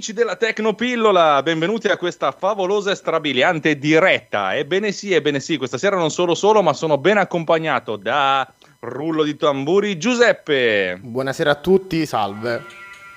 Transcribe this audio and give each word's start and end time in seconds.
Amici 0.00 0.14
della 0.14 0.36
Tecnopillola, 0.36 1.42
benvenuti 1.42 1.88
a 1.88 1.98
questa 1.98 2.32
favolosa 2.32 2.90
e 2.90 2.94
strabiliante 2.94 3.76
diretta. 3.76 4.56
Ebbene 4.56 4.92
sì, 4.92 5.12
ebbene 5.12 5.40
sì, 5.40 5.58
questa 5.58 5.76
sera 5.76 5.96
non 5.96 6.10
sono 6.10 6.34
solo, 6.34 6.62
ma 6.62 6.72
sono 6.72 6.96
ben 6.96 7.18
accompagnato 7.18 7.96
da 7.96 8.50
rullo 8.78 9.24
di 9.24 9.36
tamburi 9.36 9.98
Giuseppe. 9.98 10.98
Buonasera 11.02 11.50
a 11.50 11.54
tutti, 11.56 12.06
salve. 12.06 12.64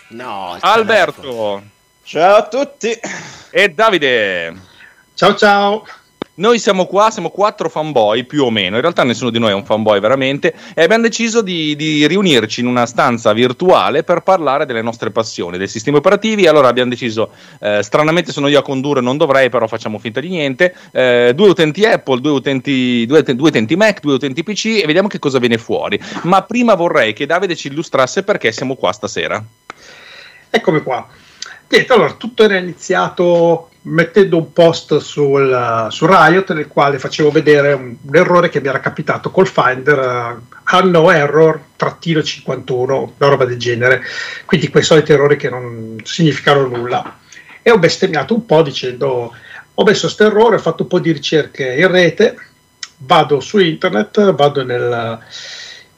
No, 0.09 0.57
Alberto. 0.59 1.63
Ciao 2.03 2.35
a 2.35 2.47
tutti. 2.49 2.91
E 3.49 3.69
Davide. 3.69 4.53
Ciao 5.13 5.35
ciao. 5.35 5.85
Noi 6.35 6.57
siamo 6.57 6.87
qua, 6.87 7.11
siamo 7.11 7.29
quattro 7.29 7.69
fanboy 7.69 8.23
più 8.23 8.43
o 8.43 8.49
meno, 8.49 8.73
in 8.77 8.81
realtà 8.81 9.03
nessuno 9.03 9.29
di 9.29 9.37
noi 9.37 9.51
è 9.51 9.53
un 9.53 9.65
fanboy 9.65 9.99
veramente, 9.99 10.55
e 10.73 10.81
abbiamo 10.81 11.03
deciso 11.03 11.43
di, 11.43 11.75
di, 11.75 12.07
riunirci 12.07 12.61
in 12.61 12.65
una 12.65 12.87
stanza 12.87 13.31
virtuale 13.33 14.01
per 14.01 14.21
parlare 14.21 14.65
delle 14.65 14.81
nostre 14.81 15.11
passioni, 15.11 15.59
dei 15.59 15.67
sistemi 15.67 15.97
operativi. 15.97 16.47
Allora 16.47 16.69
abbiamo 16.69 16.89
deciso, 16.89 17.29
eh, 17.59 17.83
stranamente 17.83 18.31
sono 18.31 18.47
io 18.47 18.57
a 18.57 18.63
condurre, 18.63 18.99
non 18.99 19.15
dovrei, 19.17 19.51
però 19.51 19.67
facciamo 19.67 19.99
finta 19.99 20.21
di 20.21 20.29
niente, 20.29 20.73
eh, 20.91 21.33
due 21.35 21.49
utenti 21.49 21.85
Apple, 21.85 22.19
due 22.19 22.31
utenti, 22.31 23.05
due, 23.05 23.21
due 23.21 23.49
utenti 23.49 23.75
Mac, 23.75 23.99
due 23.99 24.13
utenti 24.15 24.41
PC 24.41 24.81
e 24.81 24.87
vediamo 24.87 25.07
che 25.07 25.19
cosa 25.19 25.37
viene 25.37 25.59
fuori. 25.59 25.99
Ma 26.23 26.41
prima 26.41 26.73
vorrei 26.73 27.13
che 27.13 27.27
Davide 27.27 27.55
ci 27.55 27.67
illustrasse 27.67 28.23
perché 28.23 28.51
siamo 28.51 28.75
qua 28.75 28.91
stasera. 28.91 29.43
Eccomi 30.49 30.81
qua. 30.81 31.07
Niente, 31.67 31.93
allora 31.93 32.13
tutto 32.13 32.43
era 32.43 32.57
iniziato 32.57 33.69
mettendo 33.83 34.37
un 34.37 34.53
post 34.53 34.97
sul, 34.97 35.87
su 35.89 36.05
Riot 36.05 36.53
nel 36.53 36.67
quale 36.67 36.99
facevo 36.99 37.31
vedere 37.31 37.73
un, 37.73 37.95
un, 38.01 38.15
errore 38.15 38.49
che 38.49 38.61
mi 38.61 38.67
era 38.67 38.79
capitato 38.79 39.31
col 39.31 39.47
Finder 39.47 39.97
uh, 39.99 40.55
hanno 40.63 41.11
error 41.11 41.59
trattino 41.75 42.23
51 42.23 43.13
una 43.17 43.29
roba 43.29 43.45
del 43.45 43.57
genere. 43.57 44.01
Quindi 44.45 44.69
quei 44.69 44.83
soliti 44.83 45.11
errori 45.11 45.35
che 45.35 45.49
non 45.49 45.97
significano 46.03 46.67
nulla. 46.67 47.19
E 47.61 47.71
ho 47.71 47.79
bestemmiato 47.79 48.33
un 48.33 48.45
po' 48.45 48.61
dicendo 48.61 49.33
ho 49.75 49.83
messo 49.83 50.01
questo 50.01 50.25
errore 50.25 50.57
ho 50.57 50.59
fatto 50.59 50.83
un 50.83 50.89
po' 50.89 50.99
di 50.99 51.11
ricerche 51.11 51.73
in 51.73 51.89
rete 51.89 52.37
vado 52.97 53.39
su 53.39 53.57
internet 53.57 54.33
vado 54.33 54.63
nel, 54.63 55.17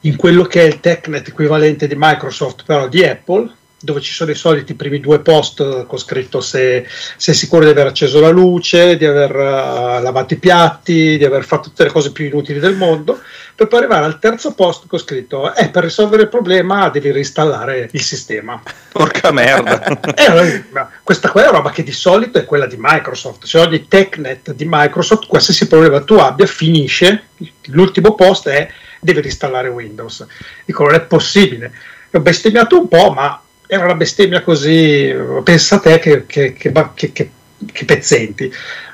in 0.02 0.16
quello 0.16 0.44
che 0.44 0.62
è 0.62 0.64
il 0.64 0.80
TechNet 0.80 1.28
equivalente 1.28 1.88
di 1.88 1.96
Microsoft 1.98 2.64
però 2.64 2.88
di 2.88 3.04
Apple 3.04 3.52
dove 3.80 4.02
ci 4.02 4.14
sono 4.14 4.32
i 4.32 4.36
soliti 4.36 4.74
primi 4.74 5.00
due 5.00 5.20
post 5.20 5.86
con 5.86 5.98
scritto 5.98 6.42
se 6.42 6.88
sei 7.18 7.34
sicuro 7.34 7.66
di 7.66 7.72
aver 7.72 7.88
acceso 7.88 8.20
la 8.20 8.30
luce, 8.30 8.98
di 8.98 9.06
aver 9.06 9.32
uh, 9.36 10.02
lavato 10.02 10.34
i 10.34 10.38
piatti, 10.38 11.18
di 11.18 11.26
aver 11.26 11.44
fatto 11.44 11.70
tutte 11.70 11.84
le 11.84 11.92
cose 11.92 12.12
più 12.12 12.26
inutili 12.26 12.60
del 12.60 12.76
mondo, 12.76 13.20
per 13.54 13.68
poi 13.68 13.80
arrivare 13.80 14.06
al 14.06 14.20
terzo 14.20 14.54
post 14.54 14.88
con 14.88 14.98
scritto 14.98 15.54
eh, 15.54 15.70
per 15.70 15.84
risolvere 15.84 16.24
il 16.24 16.30
problema 16.30 16.90
devi 16.90 17.12
reinstallare 17.12 17.90
il 17.92 18.02
sistema. 18.02 18.62
Porca 18.92 19.32
merda! 19.32 19.84
e 20.16 20.26
allora, 20.26 20.90
questa 21.04 21.30
qua 21.30 21.46
è 21.46 21.52
roba 21.52 21.72
che 21.72 21.84
di 21.84 21.92
solito 21.92 22.38
è 22.38 22.46
quella 22.46 22.66
di 22.66 22.78
Microsoft, 22.80 23.46
cioè 23.46 23.66
ogni 23.66 23.88
TechNet 23.88 24.54
di 24.54 24.66
Microsoft, 24.68 25.28
qualsiasi 25.28 25.68
problema 25.68 26.02
tu 26.02 26.16
abbia, 26.16 26.46
finisce, 26.46 27.28
l'ultimo 27.66 28.16
post 28.16 28.50
è 28.50 28.68
devi 29.00 29.22
reinstallare 29.22 29.68
Windows. 29.68 30.26
Dico, 30.66 30.84
non 30.84 30.96
è 30.96 31.02
possibile. 31.02 31.72
Ho 32.12 32.20
bestemmiato 32.20 32.80
un 32.80 32.88
po', 32.88 33.12
ma 33.12 33.40
era 33.68 33.86
una 33.86 33.96
bestemmia 33.96 34.42
così, 34.42 35.14
pensa 35.44 35.76
a 35.76 35.80
te 35.80 36.00
che, 36.00 36.26
che, 36.26 36.54
che, 36.54 36.72
che, 37.04 37.86
pezzenti. 37.86 38.52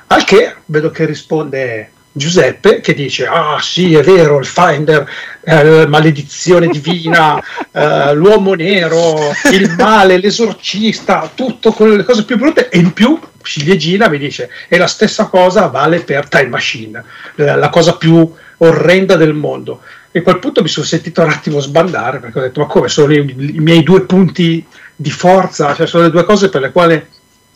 Al 0.08 0.24
che 0.24 0.56
vedo 0.66 0.90
che 0.90 1.06
risponde 1.06 1.90
Giuseppe 2.12 2.80
che 2.80 2.92
dice, 2.92 3.26
ah 3.26 3.58
sì 3.60 3.94
è 3.94 4.02
vero, 4.02 4.38
il 4.38 4.44
Finder, 4.44 5.08
eh, 5.44 5.86
maledizione 5.86 6.66
divina, 6.66 7.42
eh, 7.72 8.14
l'uomo 8.14 8.52
nero, 8.54 9.32
il 9.50 9.74
male, 9.78 10.18
l'esorcista, 10.18 11.30
tutto 11.34 11.72
con 11.72 11.96
le 11.96 12.04
cose 12.04 12.24
più 12.24 12.36
brutte 12.36 12.68
e 12.68 12.78
in 12.78 12.92
più 12.92 13.18
ciliegina 13.42 14.08
mi 14.08 14.18
dice, 14.18 14.50
e 14.68 14.76
la 14.76 14.86
stessa 14.86 15.26
cosa 15.26 15.66
vale 15.66 16.00
per 16.00 16.28
Time 16.28 16.48
Machine, 16.48 17.02
la, 17.36 17.56
la 17.56 17.70
cosa 17.70 17.96
più 17.96 18.30
orrenda 18.58 19.16
del 19.16 19.34
mondo. 19.34 19.80
E 20.14 20.18
a 20.18 20.22
quel 20.22 20.38
punto 20.38 20.60
mi 20.60 20.68
sono 20.68 20.84
sentito 20.84 21.22
un 21.22 21.30
attimo 21.30 21.58
sbandare 21.58 22.20
perché 22.20 22.38
ho 22.38 22.42
detto: 22.42 22.60
Ma 22.60 22.66
come 22.66 22.88
sono 22.88 23.12
i, 23.12 23.16
i 23.16 23.60
miei 23.60 23.82
due 23.82 24.04
punti 24.04 24.64
di 24.94 25.10
forza? 25.10 25.74
Cioè, 25.74 25.86
sono 25.86 26.04
le 26.04 26.10
due 26.10 26.24
cose 26.24 26.50
per 26.50 26.60
le 26.60 26.70
quali 26.70 27.06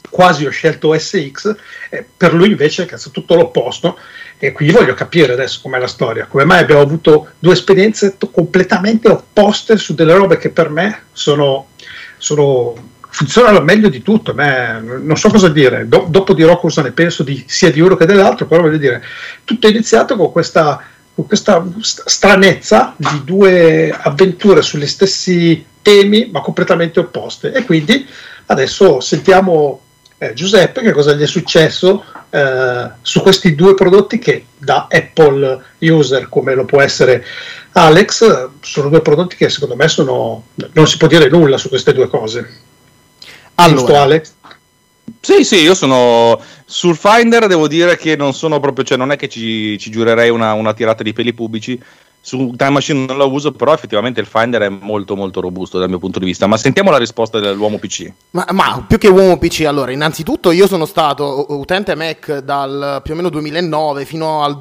quasi 0.09 0.47
ho 0.47 0.51
scelto 0.51 0.97
SX, 0.99 1.55
e 1.91 2.07
per 2.17 2.33
lui 2.33 2.49
invece 2.49 2.87
è 2.87 2.97
tutto 3.13 3.35
l'opposto. 3.35 3.99
E 4.39 4.53
qui 4.53 4.71
voglio 4.71 4.95
capire 4.95 5.35
adesso 5.35 5.61
com'è 5.63 5.79
la 5.79 5.87
storia, 5.87 6.27
come 6.27 6.45
mai 6.45 6.61
abbiamo 6.61 6.81
avuto 6.81 7.33
due 7.39 7.53
esperienze 7.53 8.17
t- 8.17 8.31
completamente 8.31 9.09
opposte 9.09 9.77
su 9.77 9.95
delle 9.95 10.15
robe 10.15 10.39
che 10.39 10.51
per 10.51 10.71
me 10.71 11.05
sono, 11.13 11.69
sono 12.17 12.75
funzionano 13.09 13.61
meglio 13.61 13.89
di 13.89 14.03
tutto. 14.03 14.33
Me, 14.33 14.81
non 14.81 15.17
so 15.17 15.29
cosa 15.29 15.49
dire, 15.49 15.89
Do- 15.89 16.07
dopo 16.09 16.33
dirò 16.33 16.59
cosa 16.59 16.83
ne 16.83 16.93
penso 16.93 17.23
di, 17.23 17.45
sia 17.47 17.71
di 17.71 17.81
uno 17.81 17.97
che 17.97 18.07
dell'altro, 18.07 18.47
però 18.47 18.63
voglio 18.63 18.79
dire, 18.79 19.03
tutto 19.45 19.67
è 19.67 19.71
iniziato 19.71 20.17
con 20.17 20.33
questa 20.33 20.83
con 21.17 21.27
questa 21.27 21.67
stranezza 21.81 22.93
di 22.95 23.25
due 23.25 23.91
avventure 23.91 24.61
sugli 24.61 24.87
stessi 24.87 25.65
temi 25.81 26.29
ma 26.31 26.43
completamente 26.43 27.01
opposte. 27.01 27.55
E 27.55 27.65
quindi 27.65 28.07
adesso 28.47 29.01
sentiamo 29.01 29.81
eh, 30.19 30.35
Giuseppe 30.35 30.83
che 30.83 30.93
cosa 30.93 31.15
gli 31.15 31.23
è 31.23 31.27
successo 31.27 32.05
eh, 32.29 32.91
su 33.01 33.23
questi 33.23 33.55
due 33.55 33.73
prodotti 33.73 34.19
che 34.19 34.45
da 34.59 34.89
Apple 34.91 35.63
user 35.79 36.29
come 36.29 36.55
lo 36.55 36.67
può 36.67 36.83
essere 36.83 37.25
Alex 37.73 38.51
sono 38.61 38.89
due 38.91 39.01
prodotti 39.01 39.37
che 39.37 39.49
secondo 39.49 39.75
me 39.75 39.89
sono 39.89 40.45
non 40.73 40.87
si 40.87 40.99
può 40.99 41.09
dire 41.09 41.31
nulla 41.31 41.57
su 41.57 41.71
queste 41.71 41.95
due 41.95 42.09
cose. 42.09 42.61
Allora, 43.55 43.79
Giusto 43.79 43.97
Alex? 43.97 44.33
Sì, 45.21 45.45
sì, 45.45 45.63
io 45.63 45.75
sono 45.75 46.39
sul 46.69 46.97
Finder, 46.97 47.47
devo 47.47 47.69
dire 47.69 47.97
che 47.97 48.17
non 48.17 48.35
sono 48.35 48.59
proprio, 48.59 48.85
cioè 48.85 48.99
non 48.99 49.13
è 49.13 49.17
che 49.17 49.29
ci, 49.29 49.79
ci 49.79 49.89
giurerei 49.89 50.31
una, 50.31 50.53
una, 50.53 50.75
tirata 50.75 51.05
di 51.05 51.13
peli 51.13 51.33
pubblici. 51.33 51.81
Su 52.21 52.55
Time 52.57 52.71
Machine 52.71 53.07
non 53.07 53.19
la 53.19 53.25
uso, 53.25 53.53
però 53.53 53.73
effettivamente 53.73 54.19
il 54.19 54.27
Finder 54.27 54.63
è 54.63 54.69
molto 54.69 55.15
molto 55.15 55.41
robusto 55.41 55.79
dal 55.79 55.89
mio 55.89 56.01
punto 56.01 56.19
di 56.19 56.25
vista. 56.25 56.49
Ma 56.49 56.57
sentiamo 56.57 56.91
la 56.91 56.99
risposta 56.99 57.39
dell'uomo 57.39 57.79
PC. 57.79 58.13
Ma, 58.31 58.45
ma 58.51 58.85
più 58.85 58.99
che 58.99 59.07
uomo 59.07 59.39
PC, 59.39 59.61
allora, 59.65 59.93
innanzitutto 59.93 60.51
io 60.51 60.67
sono 60.67 60.87
stato 60.87 61.47
utente 61.51 61.95
Mac 61.95 62.39
dal 62.39 63.01
più 63.05 63.13
o 63.13 63.17
meno 63.17 63.29
2009 63.29 64.05
fino 64.05 64.43
al 64.43 64.57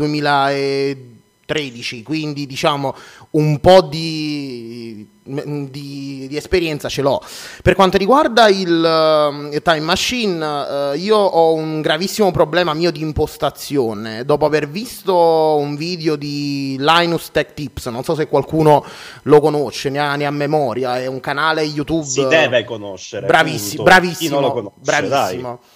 2013, 1.46 2.04
quindi 2.04 2.46
diciamo 2.46 2.96
un 3.32 3.60
po' 3.60 3.82
di 3.82 5.14
di, 5.26 6.28
di, 6.28 6.36
esperienza 6.38 6.88
ce 6.88 7.02
l'ho. 7.02 7.20
Per 7.64 7.74
quanto 7.74 7.98
riguarda 7.98 8.48
il, 8.48 8.70
uh, 8.70 9.62
Time 9.62 9.80
Machine, 9.80 10.46
uh, 10.46 10.96
io 10.96 11.18
ho 11.18 11.54
un 11.54 11.82
gravissimo 11.82 12.30
problema 12.32 12.74
mio 12.74 12.92
di 12.92 13.02
impostazione. 13.02 14.24
Dopo 14.24 14.46
aver 14.46 14.70
visto 14.70 15.16
un 15.16 15.76
video 15.76 16.16
di 16.16 16.78
Linus 16.80 17.32
Tech 17.32 17.54
Tips, 17.54 17.88
non 17.88 18.04
so 18.04 18.14
se 18.14 18.28
qualcuno 18.28 18.86
lo 19.24 19.40
conosce, 19.40 19.90
ne 19.90 20.00
ha, 20.00 20.16
ne 20.16 20.26
ha 20.26 20.32
memoria, 20.32 21.00
è 21.00 21.08
un 21.08 21.20
canale 21.20 21.64
YouTube. 21.64 22.06
Si 22.06 22.26
deve 22.28 22.64
conoscere. 22.64 23.26
Bravissimo, 23.26 23.84
bravissimo. 23.84 24.30
Chi 24.30 24.30
non 24.30 24.42
lo 24.42 24.52
conosce, 24.52 24.80
bravissimo. 24.82 25.60
Dai. 25.62 25.75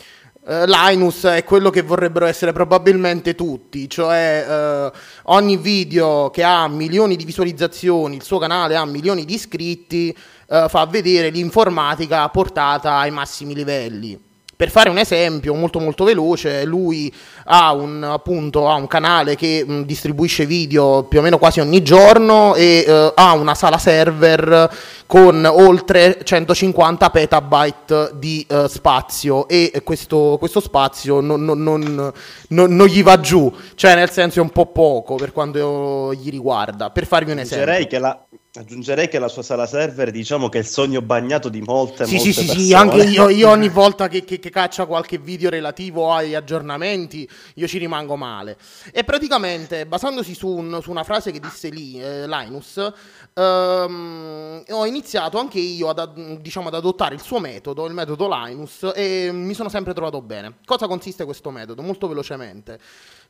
Uh, 0.50 0.66
Linus 0.66 1.26
è 1.26 1.44
quello 1.44 1.70
che 1.70 1.84
vorrebbero 1.84 2.26
essere 2.26 2.54
probabilmente 2.54 3.36
tutti, 3.36 3.88
cioè 3.88 4.90
uh, 4.92 4.98
ogni 5.26 5.58
video 5.58 6.32
che 6.32 6.42
ha 6.42 6.68
milioni 6.68 7.16
di 7.16 7.24
visualizzazioni, 7.24 8.16
il 8.16 8.24
suo 8.24 8.40
canale 8.40 8.76
ha 8.76 8.84
milioni 8.84 9.26
di 9.26 9.36
iscritti, 9.36 10.12
uh, 10.48 10.68
fa 10.68 10.88
vedere 10.88 11.30
l'informatica 11.30 12.28
portata 12.30 12.96
ai 12.96 13.12
massimi 13.12 13.54
livelli. 13.54 14.29
Per 14.60 14.70
fare 14.70 14.90
un 14.90 14.98
esempio 14.98 15.54
molto 15.54 15.80
molto 15.80 16.04
veloce, 16.04 16.66
lui 16.66 17.10
ha 17.46 17.72
un, 17.72 18.04
appunto, 18.04 18.68
ha 18.68 18.74
un 18.74 18.88
canale 18.88 19.38
che 19.38 19.64
mh, 19.66 19.84
distribuisce 19.84 20.46
video 20.46 21.04
più 21.04 21.20
o 21.20 21.22
meno 21.22 21.38
quasi 21.38 21.62
ogni 21.62 21.82
giorno 21.82 22.56
e 22.56 22.84
eh, 22.86 23.14
ha 23.16 23.34
una 23.36 23.56
sala 23.56 23.78
server 23.78 24.70
con 25.06 25.46
oltre 25.46 26.20
150 26.22 27.10
petabyte 27.10 28.12
di 28.16 28.46
eh, 28.50 28.66
spazio 28.68 29.48
e 29.48 29.82
questo, 29.86 30.36
questo 30.38 30.60
spazio 30.60 31.22
non, 31.22 31.46
non, 31.46 31.64
non, 31.64 32.12
non, 32.50 32.86
gli 32.86 33.02
va 33.02 33.18
giù, 33.22 33.50
cioè 33.76 33.96
nel 33.96 34.10
senso 34.10 34.40
è 34.40 34.42
un 34.42 34.50
po' 34.50 34.66
poco 34.66 35.16
per 35.16 35.32
quanto 35.32 36.14
gli 36.16 36.30
riguarda. 36.30 36.90
Per 36.90 37.06
farvi 37.08 37.32
un 37.32 37.40
esempio. 37.40 37.64
Aggiungerei 37.64 37.88
che 37.88 38.00
la, 38.00 38.26
aggiungerei 38.54 39.08
che 39.08 39.20
la 39.20 39.28
sua 39.28 39.44
sala 39.44 39.68
server 39.68 40.10
diciamo 40.10 40.50
che 40.50 40.58
è 40.58 40.62
il 40.62 40.68
sogno 40.68 41.04
bagnato 41.04 41.50
di 41.50 41.62
molte, 41.62 42.06
sì, 42.06 42.16
molte 42.16 42.32
sì, 42.32 42.46
persone. 42.46 42.64
Sì, 42.66 42.74
anche 42.74 43.04
io, 43.04 43.30
io 43.30 43.50
ogni 43.50 43.70
volta 43.70 44.08
che, 44.08 44.24
che, 44.24 44.40
che 44.40 44.50
caccia 44.50 44.86
qualche 44.86 45.20
video 45.20 45.52
relativo 45.52 46.12
ai 46.12 46.34
aggiornamenti 46.34 47.30
io 47.56 47.68
ci 47.68 47.78
rimango 47.78 48.16
male. 48.16 48.58
E 48.92 49.04
praticamente 49.04 49.86
basandosi 49.86 50.34
su, 50.34 50.48
un, 50.48 50.80
su 50.82 50.90
una 50.90 51.04
frase 51.04 51.32
che 51.32 51.40
disse 51.40 51.70
lì 51.70 52.02
eh, 52.02 52.28
Linus 52.28 52.92
ehm, 53.34 54.64
ho 54.70 54.86
iniziato 54.86 55.38
anche 55.38 55.60
io 55.60 55.90
ad, 55.90 56.40
diciamo, 56.40 56.68
ad 56.68 56.74
adottare 56.74 57.16
il 57.16 57.22
suo 57.22 57.40
metodo, 57.40 57.86
il 57.86 57.94
metodo 57.94 58.28
Linus, 58.28 58.92
e 58.96 59.30
mi 59.32 59.54
sono 59.54 59.70
sempre 59.70 59.94
trovato 59.94 60.22
bene. 60.22 60.58
Cosa 60.66 60.88
consiste 60.88 61.26
questo 61.26 61.52
metodo? 61.52 61.82
Molto 61.82 62.08
velocemente. 62.08 62.80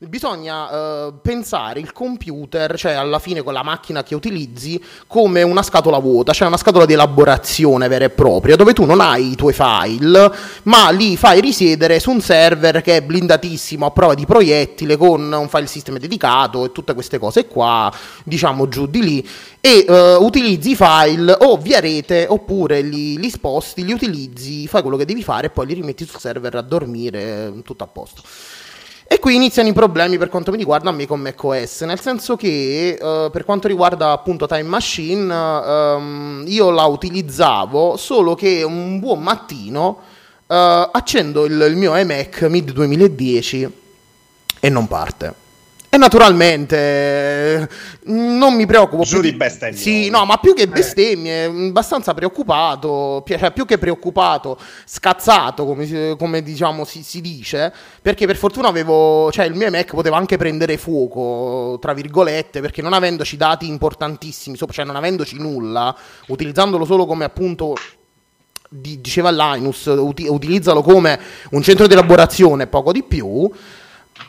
Bisogna 0.01 0.72
eh, 1.07 1.13
pensare 1.22 1.81
il 1.81 1.92
computer, 1.92 2.78
cioè 2.78 2.94
alla 2.94 3.19
fine 3.19 3.44
con 3.44 3.51
la 3.51 3.63
macchina 3.63 4.01
che 4.01 4.16
utilizzi, 4.16 4.81
come 5.07 5.42
una 5.42 5.62
scatola 5.62 5.98
vuota, 5.98 6.31
cioè 6.31 6.48
una 6.48 6.56
scatola 6.56 6.86
di 6.86 6.94
elaborazione 6.94 7.90
vera 7.90 8.06
e 8.06 8.10
propria, 8.10 8.56
dove 8.56 8.72
tu 8.72 8.86
non 8.86 9.01
hai 9.01 9.31
i 9.31 9.36
tuoi 9.36 9.51
file, 9.51 10.31
ma 10.63 10.90
li 10.92 11.18
fai 11.18 11.42
risiedere 11.42 12.00
su 12.00 12.12
un 12.12 12.22
server 12.22 12.81
che 12.81 12.96
è 12.96 13.01
blindatissimo 13.01 13.86
a 13.86 13.92
prova 13.92 14.13
di 14.13 14.25
proiettile, 14.25 14.96
con 14.96 15.30
un 15.30 15.50
file 15.50 15.68
system 15.68 15.98
dedicato 15.98 16.63
e 16.63 16.72
tutte 16.72 16.94
queste 16.94 17.19
cose 17.19 17.45
qua, 17.48 17.94
diciamo 18.24 18.69
giù 18.69 18.88
di 18.88 19.04
lì, 19.04 19.30
e 19.60 19.84
eh, 19.86 20.16
utilizzi 20.16 20.69
i 20.69 20.75
file 20.78 21.36
o 21.40 21.57
via 21.57 21.81
rete 21.81 22.25
oppure 22.30 22.80
li, 22.80 23.18
li 23.18 23.30
sposti, 23.30 23.84
li 23.84 23.92
utilizzi, 23.92 24.66
fai 24.66 24.81
quello 24.81 24.95
che 24.95 25.04
devi 25.04 25.24
fare 25.24 25.48
e 25.48 25.50
poi 25.50 25.66
li 25.66 25.74
rimetti 25.74 26.06
sul 26.06 26.22
server 26.22 26.56
a 26.56 26.62
dormire, 26.62 27.52
tutto 27.66 27.84
a 27.84 27.88
posto. 27.88 28.22
E 29.12 29.18
qui 29.18 29.34
iniziano 29.34 29.68
i 29.68 29.74
problemi 29.74 30.20
per 30.20 30.30
quanto 30.30 30.52
mi 30.52 30.58
riguarda 30.58 30.90
a 30.90 30.92
me 30.92 31.08
con 31.08 31.20
macOS, 31.20 31.82
nel 31.82 32.00
senso 32.00 32.36
che 32.36 32.96
uh, 33.02 33.32
per 33.32 33.44
quanto 33.44 33.68
riguarda 33.68 34.12
appunto 34.12 34.46
Time 34.46 34.62
Machine 34.62 35.34
um, 35.34 36.44
io 36.46 36.70
la 36.70 36.84
utilizzavo 36.84 37.98
solo 37.98 38.36
che 38.36 38.62
un 38.62 39.00
buon 39.00 39.24
mattino 39.24 39.88
uh, 40.46 40.54
accendo 40.92 41.46
il, 41.46 41.60
il 41.60 41.76
mio 41.76 41.98
iMac 41.98 42.44
mid 42.44 42.70
2010 42.70 43.72
e 44.60 44.70
non 44.70 44.88
parte. 44.88 45.49
E 45.92 45.98
naturalmente 45.98 47.68
non 48.04 48.54
mi 48.54 48.68
preoccupo 48.68 49.02
Giù 49.02 49.22
più 49.22 49.32
di 49.32 49.36
bestemmie. 49.36 49.76
Sì, 49.76 50.10
no, 50.10 50.24
ma 50.24 50.38
più 50.38 50.54
che 50.54 50.68
bestemmie, 50.68 51.46
abbastanza 51.46 52.14
preoccupato, 52.14 53.24
cioè 53.28 53.52
più 53.52 53.66
che 53.66 53.80
preoccupato, 53.80 54.60
scazzato, 54.86 55.66
come, 55.66 56.16
come 56.16 56.44
diciamo 56.44 56.86
si, 56.86 57.02
si, 57.02 57.22
dice, 57.22 57.74
perché 58.04 58.28
per 58.28 58.36
fortuna 58.36 58.68
avevo, 58.68 59.32
cioè 59.32 59.46
il 59.46 59.56
mio 59.56 59.72
Mac 59.72 59.90
poteva 59.90 60.18
anche 60.18 60.38
prendere 60.38 60.78
fuoco, 60.78 61.80
tra 61.80 61.94
virgolette, 61.94 62.62
perché 62.62 62.84
non 62.84 62.94
avendoci 62.94 63.36
dati 63.36 63.68
importantissimi, 63.68 64.58
cioè 64.58 64.86
non 64.86 64.96
avendoci 64.96 65.38
nulla, 65.40 65.96
utilizzandolo 66.28 66.86
solo 66.86 67.08
come 67.08 67.24
appunto 67.26 67.74
diceva 68.70 69.32
Linus, 69.32 69.86
utilizzalo 69.88 70.84
come 70.84 71.20
un 71.50 71.64
centro 71.64 71.88
di 71.88 71.94
elaborazione, 71.94 72.68
poco 72.68 72.92
di 72.92 73.02
più 73.02 73.52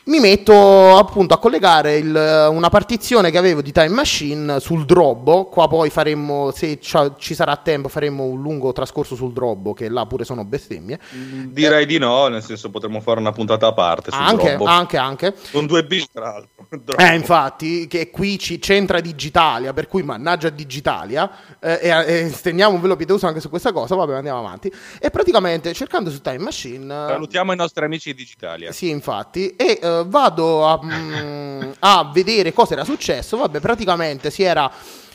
mi 0.04 0.18
metto 0.18 0.96
appunto 0.96 1.34
a 1.34 1.38
collegare 1.38 1.96
il, 1.96 2.48
una 2.50 2.68
partizione 2.68 3.30
che 3.30 3.38
avevo 3.38 3.60
di 3.60 3.72
Time 3.72 3.88
Machine 3.88 4.60
sul 4.60 4.84
Drobbo. 4.84 5.44
Qua 5.46 5.68
poi 5.68 5.90
faremmo, 5.90 6.50
se 6.52 6.78
ci 6.80 7.34
sarà 7.34 7.56
tempo, 7.56 7.88
faremo 7.88 8.24
un 8.24 8.40
lungo 8.40 8.72
trascorso 8.72 9.14
sul 9.14 9.32
Drobbo, 9.32 9.74
che 9.74 9.88
là 9.88 10.06
pure 10.06 10.24
sono 10.24 10.44
bestemmie. 10.44 10.98
Direi 11.10 11.82
eh, 11.82 11.86
di 11.86 11.98
no, 11.98 12.28
nel 12.28 12.42
senso 12.42 12.70
potremmo 12.70 13.00
fare 13.00 13.20
una 13.20 13.32
puntata 13.32 13.66
a 13.66 13.72
parte. 13.72 14.10
Sul 14.10 14.20
anche, 14.20 14.56
Drobbo. 14.56 14.64
anche, 14.64 14.96
anche. 14.96 15.34
Con 15.52 15.66
due 15.66 15.84
B, 15.84 16.02
tra 16.12 16.22
l'altro. 16.22 16.68
Eh, 17.00 17.14
infatti, 17.14 17.86
che 17.86 18.10
qui 18.10 18.38
ci 18.38 18.58
c'entra 18.58 19.00
Digitalia, 19.00 19.72
per 19.72 19.88
cui 19.88 20.02
mannaggia 20.02 20.50
Digitalia, 20.50 21.30
eh, 21.58 21.78
e, 21.82 21.90
e 21.90 22.28
stendiamo 22.28 22.74
un 22.74 22.80
velo 22.80 22.94
pietoso 22.94 23.26
anche 23.26 23.40
su 23.40 23.48
questa 23.48 23.72
cosa, 23.72 23.94
vabbè 23.94 24.14
andiamo 24.14 24.38
avanti. 24.38 24.72
E 25.00 25.10
praticamente 25.10 25.72
cercando 25.72 26.10
su 26.10 26.20
Time 26.20 26.38
Machine... 26.38 26.86
Salutiamo 26.86 27.52
i 27.52 27.56
nostri 27.56 27.84
amici 27.84 28.10
di 28.10 28.16
Digitalia. 28.16 28.70
Sì, 28.72 28.88
infatti, 28.88 29.56
e 29.56 29.78
uh, 29.98 30.08
vado 30.08 30.66
a, 30.66 30.80
mm, 30.82 31.70
a 31.80 32.10
vedere 32.12 32.52
cosa 32.52 32.74
era 32.74 32.84
successo, 32.84 33.36
vabbè 33.36 33.60
praticamente 33.60 34.30
si 34.30 34.42
era 34.42 34.70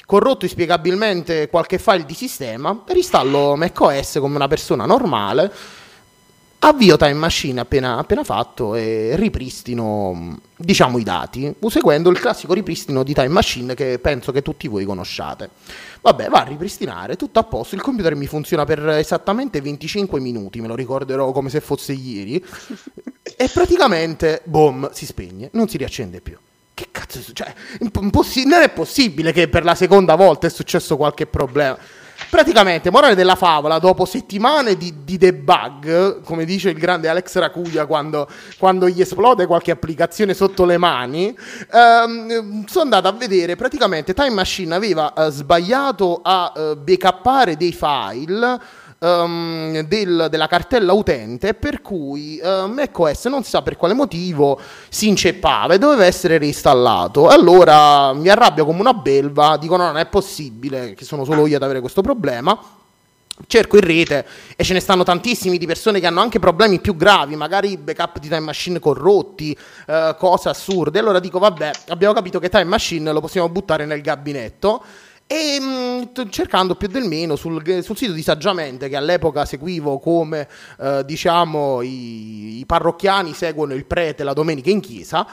corrotto 0.05 0.45
inspiegabilmente 0.45 1.49
qualche 1.49 1.79
file 1.79 2.05
di 2.05 2.13
sistema, 2.13 2.83
ristallo 2.87 3.55
macOS 3.55 4.17
come 4.19 4.35
una 4.35 4.47
persona 4.47 4.85
normale. 4.85 5.51
Avvio 6.59 6.97
Time 6.97 7.13
Machine 7.13 7.59
appena, 7.59 7.97
appena, 7.97 8.23
fatto 8.23 8.73
e 8.73 9.15
ripristino 9.15 10.39
diciamo 10.55 10.97
i 10.97 11.03
dati 11.03 11.53
seguendo 11.67 12.09
il 12.09 12.17
classico 12.17 12.53
ripristino 12.53 13.03
di 13.03 13.13
Time 13.13 13.27
Machine 13.27 13.75
che 13.75 13.99
penso 13.99 14.31
che 14.31 14.41
tutti 14.41 14.67
voi 14.67 14.83
conosciate 14.83 15.49
vabbè 16.05 16.29
va 16.29 16.41
a 16.41 16.43
ripristinare 16.43 17.15
tutto 17.15 17.39
a 17.39 17.43
posto 17.43 17.73
il 17.73 17.81
computer 17.81 18.13
mi 18.13 18.27
funziona 18.27 18.63
per 18.63 18.87
esattamente 18.89 19.59
25 19.59 20.19
minuti 20.19 20.61
me 20.61 20.67
lo 20.67 20.75
ricorderò 20.75 21.31
come 21.31 21.49
se 21.49 21.61
fosse 21.61 21.93
ieri 21.93 22.35
e 23.35 23.49
praticamente 23.51 24.41
boom 24.43 24.91
si 24.91 25.07
spegne 25.07 25.49
non 25.53 25.67
si 25.67 25.77
riaccende 25.77 26.21
più 26.21 26.37
che 26.75 26.89
cazzo 26.91 27.19
è 27.19 27.21
successo? 27.21 27.53
Cioè, 27.79 28.45
non 28.45 28.61
è 28.61 28.69
possibile 28.69 29.31
che 29.31 29.47
per 29.47 29.63
la 29.63 29.75
seconda 29.75 30.15
volta 30.15 30.45
è 30.45 30.49
successo 30.49 30.97
qualche 30.97 31.25
problema 31.25 31.77
Praticamente, 32.29 32.89
morale 32.91 33.15
della 33.15 33.35
favola, 33.35 33.79
dopo 33.79 34.05
settimane 34.05 34.75
di, 34.75 35.03
di 35.03 35.17
debug, 35.17 36.21
come 36.21 36.43
dice 36.45 36.69
il 36.69 36.77
grande 36.77 37.07
Alex 37.07 37.37
Racuglia 37.37 37.85
quando, 37.85 38.27
quando 38.57 38.89
gli 38.89 39.01
esplode 39.01 39.45
qualche 39.45 39.71
applicazione 39.71 40.33
sotto 40.33 40.65
le 40.65 40.77
mani, 40.77 41.35
ehm, 41.71 42.65
sono 42.65 42.83
andato 42.83 43.07
a 43.07 43.11
vedere, 43.11 43.55
praticamente 43.55 44.13
Time 44.13 44.31
Machine 44.31 44.75
aveva 44.75 45.13
eh, 45.13 45.29
sbagliato 45.29 46.19
a 46.23 46.51
eh, 46.55 46.75
backuppare 46.75 47.55
dei 47.55 47.71
file 47.73 48.59
um, 48.99 49.81
del, 49.81 50.27
della 50.29 50.47
cartella 50.47 50.93
utente 50.93 51.53
per 51.53 51.81
cui 51.81 52.39
uh, 52.41 52.67
macOS 52.67 53.25
non 53.25 53.43
si 53.43 53.49
sa 53.49 53.61
per 53.61 53.75
quale 53.77 53.93
motivo 53.93 54.59
si 54.89 55.07
inceppava 55.07 55.73
e 55.73 55.77
doveva 55.77 56.05
essere 56.05 56.37
reinstallato. 56.37 57.27
Allora 57.27 58.13
mi 58.13 58.29
arrabbio 58.29 58.65
come 58.65 58.79
una 58.79 58.93
belva, 58.93 59.57
dico 59.57 59.75
no, 59.75 59.85
non 59.85 59.97
è 59.97 60.05
possibile 60.05 60.93
che 60.93 61.05
sono 61.05 61.23
solo 61.23 61.47
io 61.47 61.57
ad 61.57 61.63
avere 61.63 61.79
questo 61.79 62.01
problema. 62.01 62.57
Cerco 63.47 63.75
in 63.75 63.81
rete 63.81 64.25
e 64.55 64.63
ce 64.63 64.71
ne 64.71 64.79
stanno 64.79 65.03
tantissimi 65.03 65.57
di 65.57 65.65
persone 65.65 65.99
che 65.99 66.07
hanno 66.07 66.21
anche 66.21 66.39
problemi 66.39 66.79
più 66.79 66.95
gravi, 66.95 67.35
magari 67.35 67.75
backup 67.75 68.19
di 68.19 68.29
time 68.29 68.39
machine 68.39 68.79
corrotti, 68.79 69.55
uh, 69.87 70.15
cose 70.15 70.47
assurde. 70.47 70.99
Allora 70.99 71.19
dico, 71.19 71.37
vabbè, 71.37 71.71
abbiamo 71.89 72.13
capito 72.13 72.39
che 72.39 72.47
time 72.47 72.63
machine 72.63 73.11
lo 73.11 73.19
possiamo 73.19 73.49
buttare 73.49 73.85
nel 73.85 73.99
gabinetto 73.99 74.81
e 75.27 75.59
mh, 75.59 76.21
mm, 76.21 76.29
cercando 76.29 76.75
più 76.75 76.87
del 76.87 77.05
meno 77.05 77.35
sul, 77.35 77.81
sul, 77.83 77.97
sito 77.97 78.13
di 78.13 78.21
Saggiamente, 78.21 78.89
che 78.89 78.95
all'epoca 78.95 79.45
seguivo 79.45 79.97
come 79.97 80.47
eh, 80.79 81.03
diciamo 81.03 81.81
i, 81.81 82.59
i, 82.59 82.65
parrocchiani 82.65 83.33
seguono 83.33 83.73
il 83.73 83.85
prete 83.85 84.23
la 84.23 84.33
domenica 84.33 84.69
in 84.69 84.81
chiesa, 84.81 85.25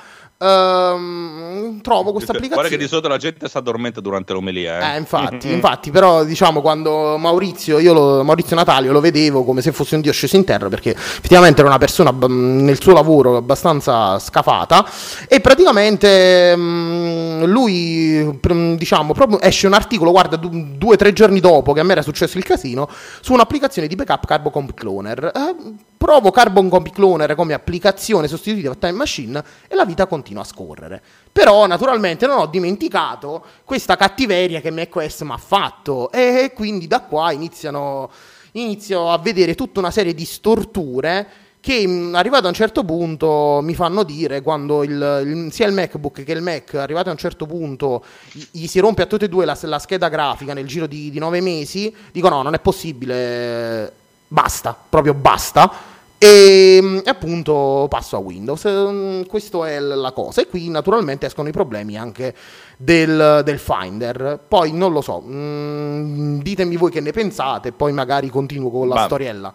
ehm, 0.43 1.81
trovo 1.81 2.13
questa 2.13 2.33
applicazione. 2.33 2.69
Guarda 2.69 2.69
che 2.69 2.77
di 2.77 2.89
solito 2.89 3.09
la 3.09 3.17
gente 3.17 3.49
si 3.49 3.57
addormenta 3.57 4.01
durante 4.01 4.33
l'omelia. 4.33 4.93
Eh, 4.93 4.95
eh 4.95 4.99
infatti, 4.99 5.53
infatti, 5.53 5.91
però 5.91 6.25
diciamo 6.25 6.61
quando 6.61 7.17
Maurizio, 7.17 7.79
io 7.79 7.93
lo, 7.93 8.25
Maurizio 8.25 8.57
Natalio 8.57 8.93
lo 8.93 9.01
vedevo 9.01 9.45
come 9.45 9.63
se 9.63 9.73
fosse 9.73 9.95
un 9.95 10.01
dio 10.01 10.13
sceso 10.13 10.37
in 10.37 10.45
terra 10.45 10.69
perché 10.69 10.91
effettivamente 10.91 11.61
era 11.61 11.69
una 11.69 11.79
persona 11.79 12.11
nel 12.27 12.81
suo 12.81 12.93
lavoro 12.93 13.37
abbastanza 13.37 14.19
scafata 14.19 14.87
e 15.29 15.41
praticamente 15.41 16.57
mh, 16.57 17.45
lui 17.47 18.39
diciamo 18.77 19.13
proprio 19.13 19.41
esce 19.41 19.67
un 19.67 19.75
articolo, 19.75 20.11
guarda, 20.11 20.37
due 20.37 20.95
o 20.95 20.97
tre 20.97 21.13
giorni 21.13 21.41
dopo 21.41 21.73
che 21.73 21.81
a 21.81 21.83
me 21.85 21.93
era 21.93 22.03
successo 22.03 22.39
il 22.39 22.45
casino, 22.45 22.89
su 23.21 23.33
un'applicazione 23.33 23.89
di 23.89 23.95
backup 23.95 24.27
Carbon 24.27 24.53
Comp 24.53 24.75
Cloner. 24.75 25.31
Eh, 25.35 25.91
provo 26.03 26.33
Carbon 26.33 26.69
Comp 26.69 26.91
Cloner 26.91 27.37
come 27.37 27.55
applicazione 27.55 28.27
sostitutiva 28.27 28.73
a 28.73 28.75
Time 28.75 28.91
Machine 28.91 29.45
e 29.69 29.77
la 29.77 29.85
vita 29.85 30.07
continua 30.07 30.43
a 30.43 30.45
scorrere. 30.45 31.01
Però 31.31 31.65
naturalmente 31.69 32.27
non 32.27 32.41
ho 32.41 32.47
dimenticato 32.47 33.45
questa 33.65 33.95
cattiveria 33.95 34.61
che 34.61 34.73
macOS 34.73 35.21
mi 35.21 35.31
ha 35.31 35.37
fatto 35.37 36.11
e 36.11 36.51
quindi 36.57 36.89
da 36.89 37.03
qua 37.03 37.31
iniziano, 37.31 38.11
inizio 38.53 39.13
a 39.13 39.19
vedere 39.19 39.55
tutta 39.55 39.79
una 39.79 39.93
serie 39.93 40.13
di 40.13 40.25
storture 40.25 41.29
che 41.61 41.87
mm, 41.87 42.17
arrivato 42.17 42.47
a 42.47 42.49
un 42.49 42.55
certo 42.55 42.83
punto 42.83 43.61
mi 43.63 43.77
fanno 43.77 44.03
dire 44.03 44.41
quando 44.41 44.83
il, 44.83 44.91
il, 45.25 45.53
sia 45.53 45.69
il 45.69 45.73
MacBook 45.73 46.25
che 46.25 46.33
il 46.33 46.43
Mac 46.43 46.75
arrivato 46.75 47.11
a 47.11 47.13
un 47.13 47.19
certo 47.19 47.47
punto 47.47 48.05
gli 48.51 48.67
si 48.67 48.81
rompe 48.81 49.03
a 49.03 49.07
tutte 49.07 49.27
e 49.27 49.29
due 49.29 49.45
la, 49.45 49.57
la 49.63 49.79
scheda 49.79 50.09
grafica 50.09 50.53
nel 50.53 50.67
giro 50.67 50.89
di, 50.89 51.11
di 51.11 51.21
nove 51.21 51.41
mesi 51.41 51.95
dico 52.11 52.29
no 52.29 52.43
non 52.43 52.55
è 52.55 52.59
possibile 52.59 53.93
basta 54.27 54.77
proprio 54.89 55.15
basta 55.15 55.91
E 56.25 56.79
mm, 56.81 56.99
appunto 57.05 57.87
passo 57.89 58.15
a 58.15 58.21
Windows. 58.21 58.65
Mm, 58.69 59.23
Questa 59.23 59.69
è 59.69 59.81
la 59.81 60.13
cosa. 60.13 60.41
E 60.41 60.47
qui 60.47 60.69
naturalmente 60.69 61.27
escono 61.27 61.49
i 61.49 61.53
problemi 61.53 61.97
anche 61.97 62.33
del, 62.77 63.43
del 63.45 63.59
Finder. 63.59 64.39
Poi 64.47 64.71
non 64.73 64.93
lo 64.93 65.01
so, 65.01 65.21
mm, 65.21 66.39
ditemi 66.41 66.77
voi 66.77 66.93
che 66.93 67.01
ne 67.01 67.11
pensate, 67.11 67.73
poi 67.73 67.93
magari 67.93 68.29
continuo 68.29 68.71
con 68.71 68.87
la 68.87 68.95
Ma- 68.95 69.05
storiella. 69.05 69.53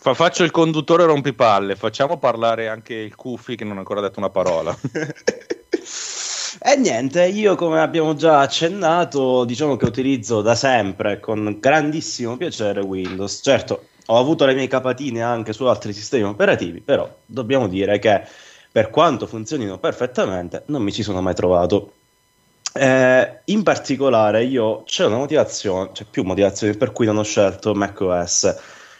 Fa- 0.00 0.14
faccio 0.14 0.42
il 0.42 0.50
conduttore 0.50 1.04
rompipalle, 1.04 1.76
facciamo 1.76 2.18
parlare 2.18 2.68
anche 2.68 2.94
il 2.94 3.14
Cufi 3.14 3.54
che 3.54 3.64
non 3.64 3.76
ha 3.76 3.80
ancora 3.80 4.00
detto 4.00 4.18
una 4.18 4.30
parola. 4.30 4.76
E 6.60 6.76
niente, 6.76 7.24
io 7.26 7.54
come 7.54 7.78
abbiamo 7.78 8.14
già 8.14 8.40
accennato, 8.40 9.44
diciamo 9.44 9.76
che 9.76 9.84
utilizzo 9.84 10.40
da 10.40 10.54
sempre 10.56 11.20
con 11.20 11.58
grandissimo 11.60 12.36
piacere 12.36 12.80
Windows. 12.80 13.40
Certo, 13.42 13.84
ho 14.10 14.18
avuto 14.18 14.46
le 14.46 14.54
mie 14.54 14.68
capatine 14.68 15.22
anche 15.22 15.52
su 15.52 15.64
altri 15.64 15.92
sistemi 15.92 16.24
operativi, 16.24 16.80
però 16.80 17.08
dobbiamo 17.26 17.68
dire 17.68 17.98
che 17.98 18.22
per 18.70 18.90
quanto 18.90 19.26
funzionino 19.26 19.78
perfettamente, 19.78 20.62
non 20.66 20.82
mi 20.82 20.92
ci 20.92 21.02
sono 21.02 21.20
mai 21.20 21.34
trovato. 21.34 21.92
Eh, 22.72 23.40
in 23.46 23.62
particolare, 23.62 24.44
io 24.44 24.82
c'è 24.84 25.04
una 25.04 25.16
motivazione, 25.16 25.90
c'è 25.92 26.04
più 26.04 26.22
motivazioni 26.22 26.76
per 26.76 26.92
cui 26.92 27.06
non 27.06 27.18
ho 27.18 27.22
scelto 27.22 27.74
macOS, 27.74 28.56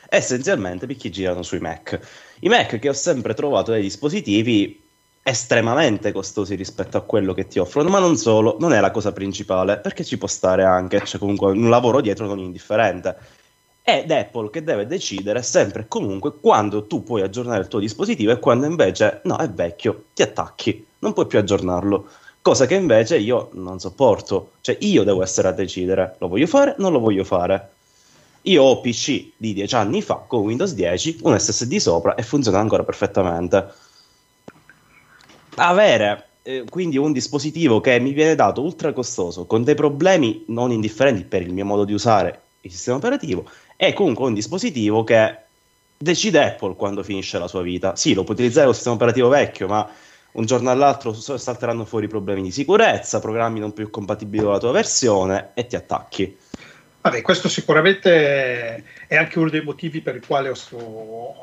essenzialmente 0.09 0.87
perché 0.87 1.11
girano 1.11 1.43
sui 1.43 1.61
Mac. 1.61 1.99
I 2.41 2.49
Mac 2.49 2.79
che 2.79 2.89
ho 2.89 2.95
sempre 2.95 3.35
trovato 3.35 3.73
dei 3.73 3.83
dispositivi 3.83 4.85
estremamente 5.23 6.13
costosi 6.13 6.55
rispetto 6.55 6.97
a 6.97 7.03
quello 7.03 7.35
che 7.35 7.47
ti 7.47 7.59
offrono, 7.59 7.89
ma 7.89 7.99
non 7.99 8.17
solo, 8.17 8.57
non 8.59 8.73
è 8.73 8.81
la 8.81 8.91
cosa 8.91 9.13
principale, 9.13 9.79
perché 9.79 10.05
ci 10.05 10.19
può 10.19 10.29
stare 10.29 10.65
anche, 10.65 11.01
c'è 11.03 11.19
comunque 11.19 11.53
un 11.53 11.69
lavoro 11.69 12.01
dietro 12.01 12.27
non 12.27 12.39
indifferente. 12.39 13.17
Ed 13.91 14.11
Apple 14.11 14.51
che 14.51 14.63
deve 14.63 14.87
decidere 14.87 15.43
sempre 15.43 15.81
e 15.81 15.89
comunque 15.89 16.35
quando 16.39 16.87
tu 16.87 17.03
puoi 17.03 17.23
aggiornare 17.23 17.63
il 17.63 17.69
tuo 17.69 17.79
dispositivo 17.79 18.31
e 18.31 18.39
quando 18.39 18.67
invece 18.67 19.23
no, 19.25 19.39
è 19.39 19.49
vecchio, 19.49 20.05
ti 20.13 20.21
attacchi, 20.21 20.85
non 20.99 21.15
puoi 21.15 21.27
più 21.27 21.39
aggiornarlo. 21.39 22.07
Cosa 22.43 22.67
che 22.67 22.75
invece 22.75 23.17
io 23.17 23.49
non 23.55 23.81
sopporto, 23.81 24.51
cioè 24.61 24.77
io 24.81 25.05
devo 25.05 25.23
essere 25.23 25.49
a 25.49 25.53
decidere, 25.53 26.17
lo 26.19 26.29
voglio 26.29 26.47
fare, 26.47 26.75
non 26.77 26.93
lo 26.93 26.99
voglio 26.99 27.25
fare. 27.25 27.71
Io 28.43 28.63
ho 28.63 28.79
PC 28.83 29.31
di 29.39 29.55
10 29.55 29.75
anni 29.77 30.03
fa 30.03 30.17
con 30.17 30.41
Windows 30.41 30.75
10, 30.75 31.21
un 31.23 31.39
SSD 31.39 31.77
sopra 31.77 32.15
e 32.15 32.23
funziona 32.23 32.59
ancora 32.59 32.85
perfettamente 32.85 33.73
avere 35.55 36.27
eh, 36.43 36.65
quindi 36.69 36.99
un 36.99 37.13
dispositivo 37.13 37.81
che 37.81 37.99
mi 38.01 38.13
viene 38.13 38.35
dato 38.35 38.61
ultra 38.61 38.93
costoso 38.93 39.47
con 39.47 39.65
dei 39.65 39.75
problemi 39.75 40.45
non 40.49 40.73
indifferenti 40.73 41.25
per 41.25 41.41
il 41.41 41.55
mio 41.55 41.65
modo 41.65 41.85
di 41.85 41.95
usare 41.95 42.43
il 42.61 42.71
sistema 42.71 42.99
operativo 42.99 43.49
è 43.81 43.93
comunque 43.93 44.27
un 44.27 44.35
dispositivo 44.35 45.05
che 45.05 45.37
decide 45.97 46.43
Apple 46.43 46.75
quando 46.75 47.05
finisce 47.05 47.39
la 47.39 47.47
sua 47.47 47.63
vita. 47.63 47.95
Sì, 47.95 48.13
lo 48.13 48.25
puoi 48.25 48.35
utilizzare 48.35 48.69
il 48.69 48.75
sistema 48.75 48.97
operativo 48.97 49.29
vecchio, 49.29 49.69
ma 49.69 49.89
un 50.33 50.45
giorno 50.45 50.71
all'altro 50.71 51.13
salteranno 51.13 51.85
fuori 51.85 52.09
problemi 52.09 52.43
di 52.43 52.51
sicurezza, 52.51 53.21
programmi 53.21 53.61
non 53.61 53.73
più 53.73 53.89
compatibili 53.89 54.43
con 54.43 54.51
la 54.51 54.59
tua 54.59 54.73
versione 54.73 55.51
e 55.55 55.69
ti 55.69 55.77
attacchi. 55.77 56.37
Vabbè, 57.03 57.23
questo 57.23 57.49
sicuramente 57.49 58.83
è 59.07 59.15
anche 59.15 59.39
uno 59.39 59.49
dei 59.49 59.63
motivi 59.63 60.01
per 60.01 60.17
il 60.17 60.27
quale 60.27 60.49
ho, 60.49 60.57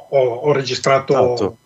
ho- 0.09 0.33
ho 0.35 0.51
registrato 0.51 1.13
Esatto. 1.13 1.57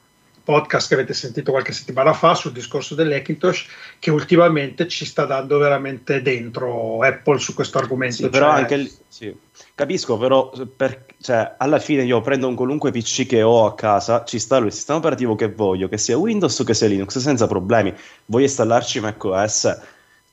Podcast 0.49 0.87
che 0.87 0.95
avete 0.95 1.13
sentito 1.13 1.51
qualche 1.51 1.73
settimana 1.73 2.11
fa 2.11 2.33
sul 2.33 2.51
discorso 2.51 2.95
dell'Hackintosh 2.95 3.67
che 3.99 4.09
ultimamente 4.09 4.87
ci 4.87 5.05
sta 5.05 5.25
dando 5.25 5.59
veramente 5.59 6.23
dentro 6.23 7.03
Apple 7.03 7.37
su 7.37 7.53
questo 7.53 7.77
argomento. 7.77 8.15
Sì, 8.15 8.29
però 8.29 8.47
cioè- 8.47 8.59
anche 8.59 8.77
lì, 8.77 8.91
sì. 9.07 9.35
capisco, 9.75 10.17
però 10.17 10.51
per- 10.75 11.05
cioè, 11.21 11.53
alla 11.55 11.77
fine 11.77 12.03
io 12.03 12.19
prendo 12.21 12.47
un 12.47 12.55
qualunque 12.55 12.89
PC 12.89 13.27
che 13.27 13.43
ho 13.43 13.67
a 13.67 13.75
casa, 13.75 14.23
ci 14.23 14.37
installo 14.37 14.65
il 14.65 14.73
sistema 14.73 14.97
operativo 14.97 15.35
che 15.35 15.49
voglio, 15.51 15.87
che 15.87 15.99
sia 15.99 16.17
Windows 16.17 16.57
o 16.57 16.63
che 16.63 16.73
sia 16.73 16.87
Linux, 16.87 17.19
senza 17.19 17.45
problemi. 17.45 17.93
Voglio 18.25 18.45
installarci 18.45 18.99
macOS, 19.01 19.79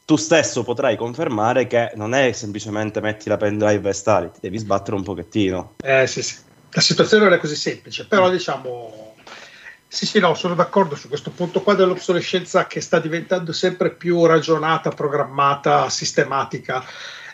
tu 0.06 0.16
stesso 0.16 0.62
potrai 0.62 0.96
confermare 0.96 1.66
che 1.66 1.92
non 1.94 2.14
è 2.14 2.32
semplicemente 2.32 3.02
metti 3.02 3.28
la 3.28 3.36
pendrive 3.36 3.84
e 3.84 3.88
installi, 3.88 4.30
ti 4.32 4.38
devi 4.40 4.56
sbattere 4.56 4.96
un 4.96 5.02
pochettino. 5.02 5.74
Eh, 5.84 6.06
sì, 6.06 6.22
sì. 6.22 6.36
La 6.70 6.80
situazione 6.80 7.24
non 7.24 7.34
è 7.34 7.38
così 7.38 7.54
semplice, 7.54 8.06
però 8.06 8.30
diciamo... 8.30 9.05
Sì, 9.96 10.04
sì, 10.04 10.18
no, 10.18 10.34
sono 10.34 10.54
d'accordo 10.54 10.94
su 10.94 11.08
questo 11.08 11.30
punto 11.30 11.62
qua 11.62 11.72
dell'obsolescenza 11.72 12.66
che 12.66 12.82
sta 12.82 12.98
diventando 12.98 13.50
sempre 13.54 13.90
più 13.90 14.26
ragionata, 14.26 14.90
programmata, 14.90 15.88
sistematica. 15.88 16.84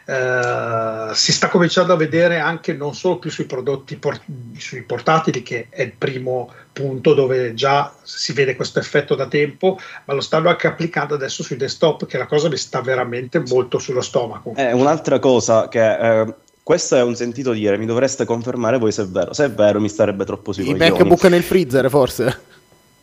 Eh, 0.04 1.10
si 1.12 1.32
sta 1.32 1.48
cominciando 1.48 1.92
a 1.92 1.96
vedere 1.96 2.38
anche 2.38 2.72
non 2.72 2.94
solo 2.94 3.18
più 3.18 3.30
sui 3.32 3.46
prodotti 3.46 3.96
por- 3.96 4.20
sui 4.56 4.82
portatili, 4.82 5.42
che 5.42 5.66
è 5.70 5.82
il 5.82 5.92
primo 5.98 6.52
punto 6.72 7.14
dove 7.14 7.52
già 7.54 7.92
si 8.00 8.32
vede 8.32 8.54
questo 8.54 8.78
effetto 8.78 9.16
da 9.16 9.26
tempo, 9.26 9.76
ma 10.04 10.14
lo 10.14 10.20
stanno 10.20 10.48
anche 10.48 10.68
applicando 10.68 11.14
adesso 11.14 11.42
sui 11.42 11.56
desktop, 11.56 12.06
che 12.06 12.16
la 12.16 12.26
cosa 12.26 12.48
mi 12.48 12.56
sta 12.56 12.80
veramente 12.80 13.42
molto 13.48 13.80
sullo 13.80 14.02
stomaco. 14.02 14.52
Eh, 14.54 14.72
un'altra 14.72 15.18
cosa 15.18 15.66
che 15.66 16.20
eh, 16.20 16.34
questo 16.62 16.94
è 16.94 17.02
un 17.02 17.16
sentito 17.16 17.50
dire, 17.50 17.76
mi 17.76 17.86
dovreste 17.86 18.24
confermare 18.24 18.78
voi 18.78 18.92
se 18.92 19.02
è 19.02 19.06
vero. 19.06 19.32
Se 19.32 19.46
è 19.46 19.50
vero, 19.50 19.80
mi 19.80 19.88
starebbe 19.88 20.24
troppo 20.24 20.52
sui 20.52 20.62
I 20.62 20.66
coglioni. 20.76 20.90
MacBook 20.90 21.24
nel 21.24 21.42
freezer, 21.42 21.90
forse. 21.90 22.50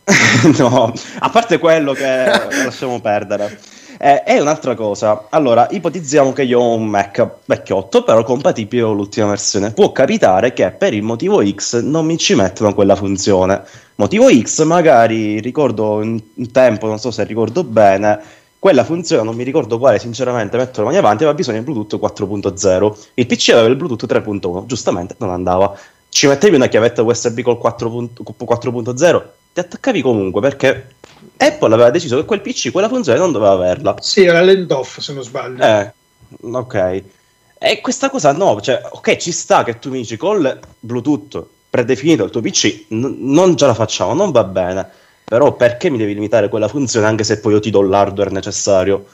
no, 0.58 0.92
a 1.18 1.30
parte 1.30 1.58
quello 1.58 1.92
che 1.92 2.04
lasciamo 2.64 3.00
perdere. 3.00 3.58
Eh, 4.02 4.22
è 4.22 4.40
un'altra 4.40 4.74
cosa. 4.74 5.26
Allora, 5.28 5.68
ipotizziamo 5.70 6.32
che 6.32 6.44
io 6.44 6.58
ho 6.58 6.74
un 6.74 6.86
Mac 6.86 7.26
vecchiotto, 7.44 8.02
però 8.02 8.22
compatibile 8.22 8.82
con 8.82 8.96
l'ultima 8.96 9.26
versione. 9.28 9.72
Può 9.72 9.92
capitare 9.92 10.54
che 10.54 10.70
per 10.70 10.94
il 10.94 11.02
motivo 11.02 11.46
X 11.46 11.82
non 11.82 12.06
mi 12.06 12.16
ci 12.16 12.34
mettono 12.34 12.72
quella 12.72 12.96
funzione. 12.96 13.62
Motivo 13.96 14.30
X, 14.32 14.62
magari 14.62 15.38
ricordo 15.40 15.96
un 15.96 16.22
tempo, 16.50 16.86
non 16.86 16.98
so 16.98 17.10
se 17.10 17.24
ricordo 17.24 17.62
bene, 17.62 18.18
quella 18.58 18.84
funzione, 18.84 19.22
non 19.22 19.34
mi 19.34 19.44
ricordo 19.44 19.78
quale, 19.78 19.98
sinceramente, 19.98 20.56
metto 20.56 20.80
le 20.80 20.86
mani 20.86 20.98
avanti, 20.98 21.24
aveva 21.24 21.36
bisogno 21.36 21.58
di 21.58 21.64
Bluetooth 21.64 22.00
4.0. 22.00 23.08
Il 23.14 23.26
PC 23.26 23.50
aveva 23.50 23.68
il 23.68 23.76
Bluetooth 23.76 24.10
3.1, 24.10 24.64
giustamente 24.64 25.14
non 25.18 25.28
andava. 25.28 25.76
Ci 26.08 26.26
mettevi 26.26 26.56
una 26.56 26.68
chiavetta 26.68 27.02
USB 27.02 27.40
col 27.40 27.58
4.0, 27.62 29.28
ti 29.60 29.66
attaccavi 29.66 30.00
comunque 30.02 30.40
perché 30.40 30.94
Apple 31.36 31.74
aveva 31.74 31.90
deciso 31.90 32.16
che 32.16 32.24
quel 32.24 32.40
PC 32.40 32.70
quella 32.70 32.88
funzione 32.88 33.18
non 33.18 33.32
doveva 33.32 33.52
averla. 33.52 33.96
Sì, 34.00 34.24
era 34.24 34.40
l'end-off 34.40 34.98
se 34.98 35.12
non 35.12 35.22
sbaglio. 35.22 35.62
Eh, 35.62 35.92
ok. 36.40 37.02
E 37.58 37.80
questa 37.80 38.08
cosa 38.08 38.32
no, 38.32 38.60
cioè, 38.60 38.80
ok, 38.90 39.16
ci 39.16 39.32
sta 39.32 39.64
che 39.64 39.78
tu 39.78 39.90
mi 39.90 39.98
dici 39.98 40.16
col 40.16 40.58
Bluetooth 40.78 41.44
predefinito 41.68 42.24
il 42.24 42.30
tuo 42.30 42.40
PC, 42.40 42.86
n- 42.88 43.16
non 43.32 43.56
ce 43.56 43.66
la 43.66 43.74
facciamo, 43.74 44.14
non 44.14 44.30
va 44.30 44.44
bene. 44.44 44.88
Però 45.24 45.52
perché 45.52 45.90
mi 45.90 45.98
devi 45.98 46.14
limitare 46.14 46.48
quella 46.48 46.66
funzione 46.68 47.06
anche 47.06 47.22
se 47.22 47.38
poi 47.38 47.52
io 47.52 47.60
ti 47.60 47.70
do 47.70 47.82
l'hardware 47.82 48.30
necessario? 48.30 49.04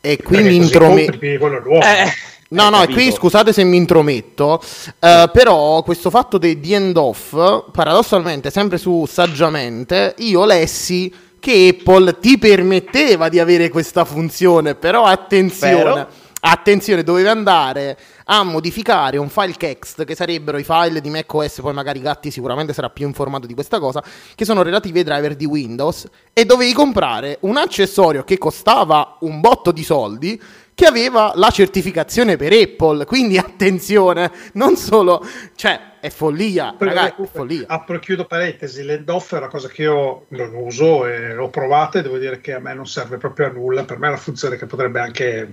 E 0.00 0.16
Perché 0.16 0.22
qui 0.22 0.42
mi 0.42 0.54
intrometto. 0.54 1.10
compri 1.10 1.36
quello 1.38 1.60
nuovo. 1.60 1.84
Eh, 1.84 2.06
No, 2.50 2.62
hai 2.62 2.70
no, 2.70 2.82
e 2.82 2.86
qui 2.86 3.12
scusate 3.12 3.52
se 3.52 3.62
mi 3.62 3.76
intrometto, 3.76 4.62
eh, 5.00 5.28
però 5.30 5.82
questo 5.82 6.08
fatto 6.08 6.38
dei 6.38 6.58
di 6.58 6.72
end 6.72 6.96
off, 6.96 7.36
paradossalmente, 7.70 8.50
sempre 8.50 8.78
su 8.78 9.04
saggiamente, 9.04 10.14
io 10.18 10.46
lessi 10.46 11.12
che 11.38 11.76
Apple 11.78 12.18
ti 12.18 12.38
permetteva 12.38 13.28
di 13.28 13.38
avere 13.38 13.68
questa 13.68 14.06
funzione, 14.06 14.74
però 14.74 15.04
attenzione, 15.04 15.82
Però? 15.82 16.06
attenzione, 16.40 17.02
dovevi 17.02 17.28
andare 17.28 17.98
a 18.24 18.42
modificare 18.42 19.18
un 19.18 19.28
file 19.28 19.52
text 19.52 20.04
che 20.04 20.14
sarebbero 20.14 20.56
i 20.56 20.64
file 20.64 21.02
di 21.02 21.10
macOS, 21.10 21.60
poi 21.60 21.74
magari 21.74 22.00
Gatti 22.00 22.30
sicuramente 22.30 22.72
sarà 22.72 22.88
più 22.88 23.06
informato 23.06 23.46
di 23.46 23.52
questa 23.52 23.78
cosa, 23.78 24.02
che 24.34 24.46
sono 24.46 24.62
relativi 24.62 25.00
ai 25.00 25.04
driver 25.04 25.36
di 25.36 25.44
Windows 25.44 26.06
e 26.32 26.46
dovevi 26.46 26.72
comprare 26.72 27.36
un 27.40 27.58
accessorio 27.58 28.24
che 28.24 28.38
costava 28.38 29.18
un 29.20 29.40
botto 29.40 29.70
di 29.70 29.84
soldi 29.84 30.40
che 30.78 30.86
aveva 30.86 31.32
la 31.34 31.50
certificazione 31.50 32.36
per 32.36 32.52
Apple, 32.52 33.04
quindi 33.04 33.36
attenzione, 33.36 34.30
non 34.52 34.76
solo, 34.76 35.26
cioè 35.56 35.98
è 35.98 36.08
follia, 36.08 36.72
ragazzi, 36.78 37.22
è 37.22 37.26
follia. 37.26 37.64
Apro 37.66 37.96
e 37.96 37.98
chiudo 37.98 38.26
parentesi, 38.26 38.84
l'end-off 38.84 39.34
è 39.34 39.38
una 39.38 39.48
cosa 39.48 39.66
che 39.66 39.82
io 39.82 40.26
non 40.28 40.54
uso 40.54 41.04
e 41.04 41.34
l'ho 41.34 41.48
provata 41.48 41.98
e 41.98 42.02
devo 42.02 42.16
dire 42.16 42.40
che 42.40 42.52
a 42.52 42.60
me 42.60 42.74
non 42.74 42.86
serve 42.86 43.16
proprio 43.16 43.46
a 43.46 43.50
nulla, 43.50 43.82
per 43.82 43.98
me 43.98 44.06
è 44.06 44.10
una 44.10 44.18
funzione 44.18 44.54
che 44.56 44.66
potrebbe 44.66 45.00
anche, 45.00 45.50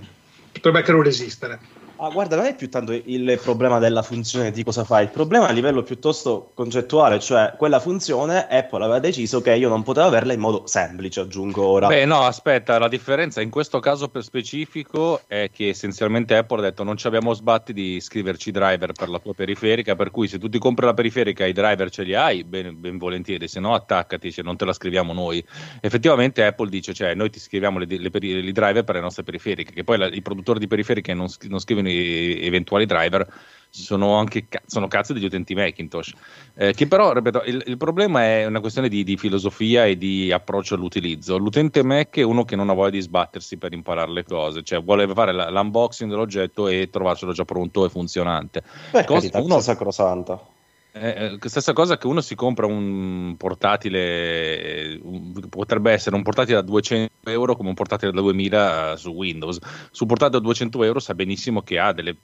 potrebbe 0.52 0.78
anche 0.78 0.92
non 0.92 1.06
esistere. 1.06 1.58
Ah, 1.98 2.10
guarda, 2.10 2.36
non 2.36 2.44
è 2.44 2.54
più 2.54 2.68
tanto 2.68 2.92
il 2.92 3.40
problema 3.42 3.78
della 3.78 4.02
funzione 4.02 4.50
di 4.50 4.62
cosa 4.62 4.84
fai, 4.84 5.04
il 5.04 5.10
problema 5.10 5.46
è 5.46 5.50
a 5.50 5.52
livello 5.52 5.82
piuttosto 5.82 6.50
concettuale, 6.52 7.18
cioè 7.20 7.54
quella 7.56 7.80
funzione 7.80 8.46
Apple 8.48 8.82
aveva 8.84 8.98
deciso 8.98 9.40
che 9.40 9.54
io 9.54 9.70
non 9.70 9.82
potevo 9.82 10.06
averla 10.06 10.34
in 10.34 10.40
modo 10.40 10.66
semplice, 10.66 11.20
aggiungo 11.20 11.66
ora. 11.66 11.86
Beh, 11.86 12.04
no, 12.04 12.20
aspetta, 12.20 12.78
la 12.78 12.88
differenza 12.88 13.40
in 13.40 13.48
questo 13.48 13.80
caso 13.80 14.08
per 14.08 14.22
specifico 14.24 15.22
è 15.26 15.48
che 15.50 15.68
essenzialmente 15.68 16.36
Apple 16.36 16.58
ha 16.58 16.62
detto 16.64 16.82
non 16.84 16.98
ci 16.98 17.06
abbiamo 17.06 17.32
sbatti 17.32 17.72
di 17.72 17.98
scriverci 17.98 18.50
driver 18.50 18.92
per 18.92 19.08
la 19.08 19.18
tua 19.18 19.32
periferica, 19.32 19.96
per 19.96 20.10
cui 20.10 20.28
se 20.28 20.38
tu 20.38 20.50
ti 20.50 20.58
compri 20.58 20.84
la 20.84 20.92
periferica 20.92 21.46
i 21.46 21.52
driver 21.54 21.88
ce 21.88 22.02
li 22.02 22.14
hai, 22.14 22.44
ben, 22.44 22.78
ben 22.78 22.98
volentieri, 22.98 23.48
se 23.48 23.58
no 23.58 23.72
attaccati, 23.72 24.30
cioè 24.30 24.44
non 24.44 24.58
te 24.58 24.66
la 24.66 24.74
scriviamo 24.74 25.14
noi. 25.14 25.42
Effettivamente 25.80 26.44
Apple 26.44 26.68
dice, 26.68 26.92
cioè 26.92 27.14
noi 27.14 27.30
ti 27.30 27.40
scriviamo 27.40 27.80
i 27.80 28.52
driver 28.52 28.84
per 28.84 28.96
le 28.96 29.00
nostre 29.00 29.22
periferiche, 29.22 29.72
che 29.72 29.82
poi 29.82 29.96
la- 29.96 30.08
i 30.08 30.20
produttori 30.20 30.58
di 30.58 30.66
periferiche 30.66 31.14
non, 31.14 31.28
non 31.48 31.58
scrivono 31.58 31.84
applicazioni, 31.86 32.46
eventuali 32.46 32.86
driver 32.86 33.26
sono 33.68 34.14
anche 34.14 34.46
sono 34.64 34.88
cazzo 34.88 35.12
degli 35.12 35.26
utenti 35.26 35.54
Macintosh. 35.54 36.12
Eh, 36.54 36.72
che 36.72 36.86
però, 36.86 37.12
ripeto, 37.12 37.42
il, 37.44 37.62
il, 37.66 37.76
problema 37.76 38.22
è 38.22 38.46
una 38.46 38.60
questione 38.60 38.88
di, 38.88 39.04
di, 39.04 39.18
filosofia 39.18 39.84
e 39.84 39.98
di 39.98 40.32
approccio 40.32 40.76
all'utilizzo. 40.76 41.36
L'utente 41.36 41.82
Mac 41.82 42.16
è 42.16 42.22
uno 42.22 42.46
che 42.46 42.56
non 42.56 42.70
ha 42.70 42.72
voglia 42.72 42.90
di 42.90 43.00
sbattersi 43.02 43.58
per 43.58 43.74
imparare 43.74 44.10
le 44.12 44.24
cose, 44.24 44.62
cioè 44.62 44.82
vuole 44.82 45.06
fare 45.08 45.32
la, 45.32 45.50
l'unboxing 45.50 46.08
dell'oggetto 46.08 46.68
e 46.68 46.88
trovarselo 46.90 47.32
già 47.32 47.44
pronto 47.44 47.84
e 47.84 47.90
funzionante. 47.90 48.62
Beh, 48.92 49.04
cosa, 49.04 49.38
uno 49.42 49.60
sacrosanta. 49.60 50.54
Eh, 50.98 51.38
eh, 51.42 51.48
stessa 51.48 51.74
cosa 51.74 51.98
che 51.98 52.06
uno 52.06 52.22
si 52.22 52.34
compra 52.34 52.64
un 52.64 53.34
portatile, 53.36 54.98
un, 55.02 55.46
potrebbe 55.50 55.92
essere 55.92 56.16
un 56.16 56.22
portatile 56.22 56.56
da 56.56 56.62
200 56.62 57.28
euro 57.30 57.54
come 57.54 57.68
un 57.68 57.74
portatile 57.74 58.12
da 58.12 58.20
2000 58.22 58.96
su 58.96 59.10
Windows. 59.10 59.58
Su 59.90 60.04
un 60.04 60.08
portatile 60.08 60.38
da 60.38 60.44
200 60.46 60.82
euro 60.84 60.98
sa 60.98 61.14
benissimo 61.14 61.60
che 61.60 61.78
ha 61.78 61.92
delle 61.92 62.16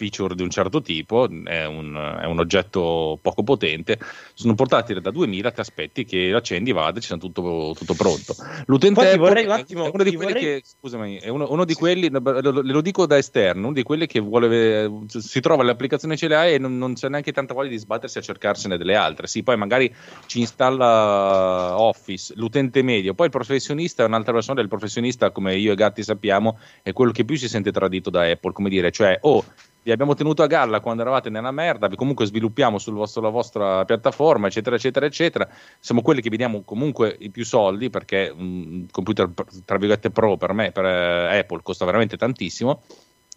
feature 0.00 0.34
di 0.34 0.42
un 0.42 0.48
certo 0.48 0.80
tipo, 0.80 1.28
è 1.44 1.66
un, 1.66 2.18
è 2.22 2.24
un 2.24 2.38
oggetto 2.38 3.18
poco 3.20 3.42
potente, 3.42 3.98
sono 4.32 4.54
portatili 4.54 5.02
da 5.02 5.10
2000, 5.10 5.50
ti 5.50 5.60
aspetti 5.60 6.04
che 6.06 6.30
l'accendi, 6.30 6.72
vada, 6.72 6.98
ci 7.00 7.08
sia 7.08 7.18
tutto, 7.18 7.74
tutto 7.76 7.92
pronto. 7.92 8.34
L'utente 8.64 9.00
Apple 9.00 9.18
vorrei 9.18 9.44
un 9.44 9.50
attimo, 9.50 9.84
è 9.84 9.90
uno 9.92 10.02
di 10.02 10.16
quelli 10.16 10.32
vorrei... 10.32 10.42
che, 10.42 10.62
scusami, 10.64 11.18
è 11.18 11.28
uno, 11.28 11.46
uno, 11.50 11.66
di 11.66 11.74
quelli, 11.74 12.08
lo 12.10 12.80
dico 12.80 13.04
da 13.04 13.18
esterno, 13.18 13.66
uno 13.66 13.74
di 13.74 13.82
quelli 13.82 14.06
che 14.06 14.20
vuole, 14.20 14.90
si 15.06 15.40
trova 15.40 15.62
l'applicazione 15.62 16.16
ce 16.16 16.28
l'ha 16.28 16.46
e 16.46 16.56
non, 16.56 16.78
non 16.78 16.94
c'è 16.94 17.10
neanche 17.10 17.32
tanta 17.32 17.52
voglia 17.52 17.68
di 17.68 17.78
sbattersi 17.78 18.16
a 18.16 18.22
cercarsene 18.22 18.78
delle 18.78 18.94
altre. 18.94 19.26
Sì, 19.26 19.42
poi 19.42 19.58
magari 19.58 19.94
ci 20.24 20.40
installa 20.40 21.78
Office, 21.78 22.32
l'utente 22.36 22.82
medio, 22.82 23.12
poi 23.12 23.26
il 23.26 23.32
professionista 23.32 24.02
è 24.02 24.06
un'altra 24.06 24.32
versione 24.32 24.60
del 24.60 24.68
professionista, 24.68 25.30
come 25.30 25.56
io 25.56 25.72
e 25.72 25.74
Gatti 25.74 26.02
sappiamo, 26.02 26.58
è 26.82 26.94
quello 26.94 27.12
che 27.12 27.26
più 27.26 27.36
si 27.36 27.48
sente 27.48 27.70
tradito 27.70 28.08
da 28.08 28.22
Apple, 28.22 28.52
come 28.52 28.70
dire, 28.70 28.90
cioè, 28.90 29.18
oh, 29.20 29.44
vi 29.82 29.92
abbiamo 29.92 30.14
tenuto 30.14 30.42
a 30.42 30.46
galla 30.46 30.80
quando 30.80 31.02
eravate 31.02 31.30
nella 31.30 31.50
merda, 31.50 31.88
vi 31.88 31.96
comunque 31.96 32.26
sviluppiamo 32.26 32.78
sul 32.78 33.08
sulla 33.08 33.30
vostra 33.30 33.84
piattaforma, 33.84 34.46
eccetera, 34.46 34.76
eccetera, 34.76 35.06
eccetera. 35.06 35.48
Siamo 35.78 36.02
quelli 36.02 36.20
che 36.20 36.28
vi 36.28 36.36
diamo 36.36 36.62
comunque 36.62 37.16
i 37.18 37.30
più 37.30 37.44
soldi 37.44 37.88
perché 37.88 38.32
un 38.34 38.86
computer, 38.90 39.30
tra 39.64 39.78
virgolette, 39.78 40.10
pro 40.10 40.36
per 40.36 40.52
me, 40.52 40.70
per 40.70 40.84
eh, 40.84 41.38
Apple, 41.38 41.60
costa 41.62 41.84
veramente 41.84 42.16
tantissimo. 42.16 42.82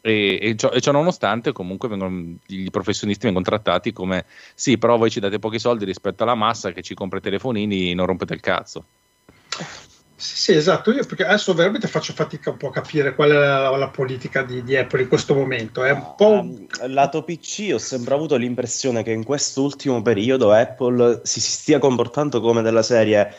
E, 0.06 0.38
e, 0.42 0.56
ciò, 0.58 0.70
e 0.70 0.82
ciò 0.82 0.92
nonostante, 0.92 1.54
comunque 1.54 1.88
vengono, 1.88 2.36
i 2.48 2.70
professionisti 2.70 3.24
vengono 3.24 3.46
trattati 3.46 3.94
come 3.94 4.26
sì, 4.54 4.78
però 4.78 4.98
voi 4.98 5.10
ci 5.10 5.22
date 5.22 5.40
pochi 5.40 5.60
soldi 5.60 5.86
rispetto 5.86 6.24
alla 6.24 6.36
massa 6.36 6.74
che 6.74 6.82
ci 6.82 6.94
compra 6.94 7.20
i 7.20 7.22
telefonini, 7.22 7.94
non 7.94 8.06
rompete 8.06 8.34
il 8.34 8.42
cazzo. 8.42 8.84
Sì, 10.16 10.38
sì, 10.38 10.52
esatto. 10.54 10.92
Io 10.92 11.06
perché 11.06 11.26
adesso 11.26 11.54
veramente 11.54 11.88
faccio 11.88 12.14
fatica 12.14 12.52
un 12.52 12.58
po' 12.58 12.68
a 12.68 12.72
capire 12.72 13.16
qual 13.16 13.32
è 13.32 13.34
la, 13.34 13.76
la 13.76 13.90
politica 13.90 14.44
di, 14.44 14.64
di, 14.64 14.76
Apple 14.76 15.02
in 15.02 15.08
questo 15.08 15.34
momento. 15.34 15.84
È 15.84 15.92
un 15.92 16.14
po'. 16.16 16.40
Um, 16.40 16.66
lato 16.88 17.24
PC 17.24 17.72
ho 17.74 17.78
sempre 17.80 18.14
avuto 18.14 18.36
l'impressione 18.36 19.04
che 19.04 19.12
in 19.12 19.24
quest'ultimo 19.24 20.02
periodo 20.02 20.52
Apple 20.52 21.22
si, 21.24 21.42
si 21.42 21.52
stia 21.52 21.80
comportando 21.80 22.42
come 22.42 22.62
della 22.62 22.84
serie 22.84 23.34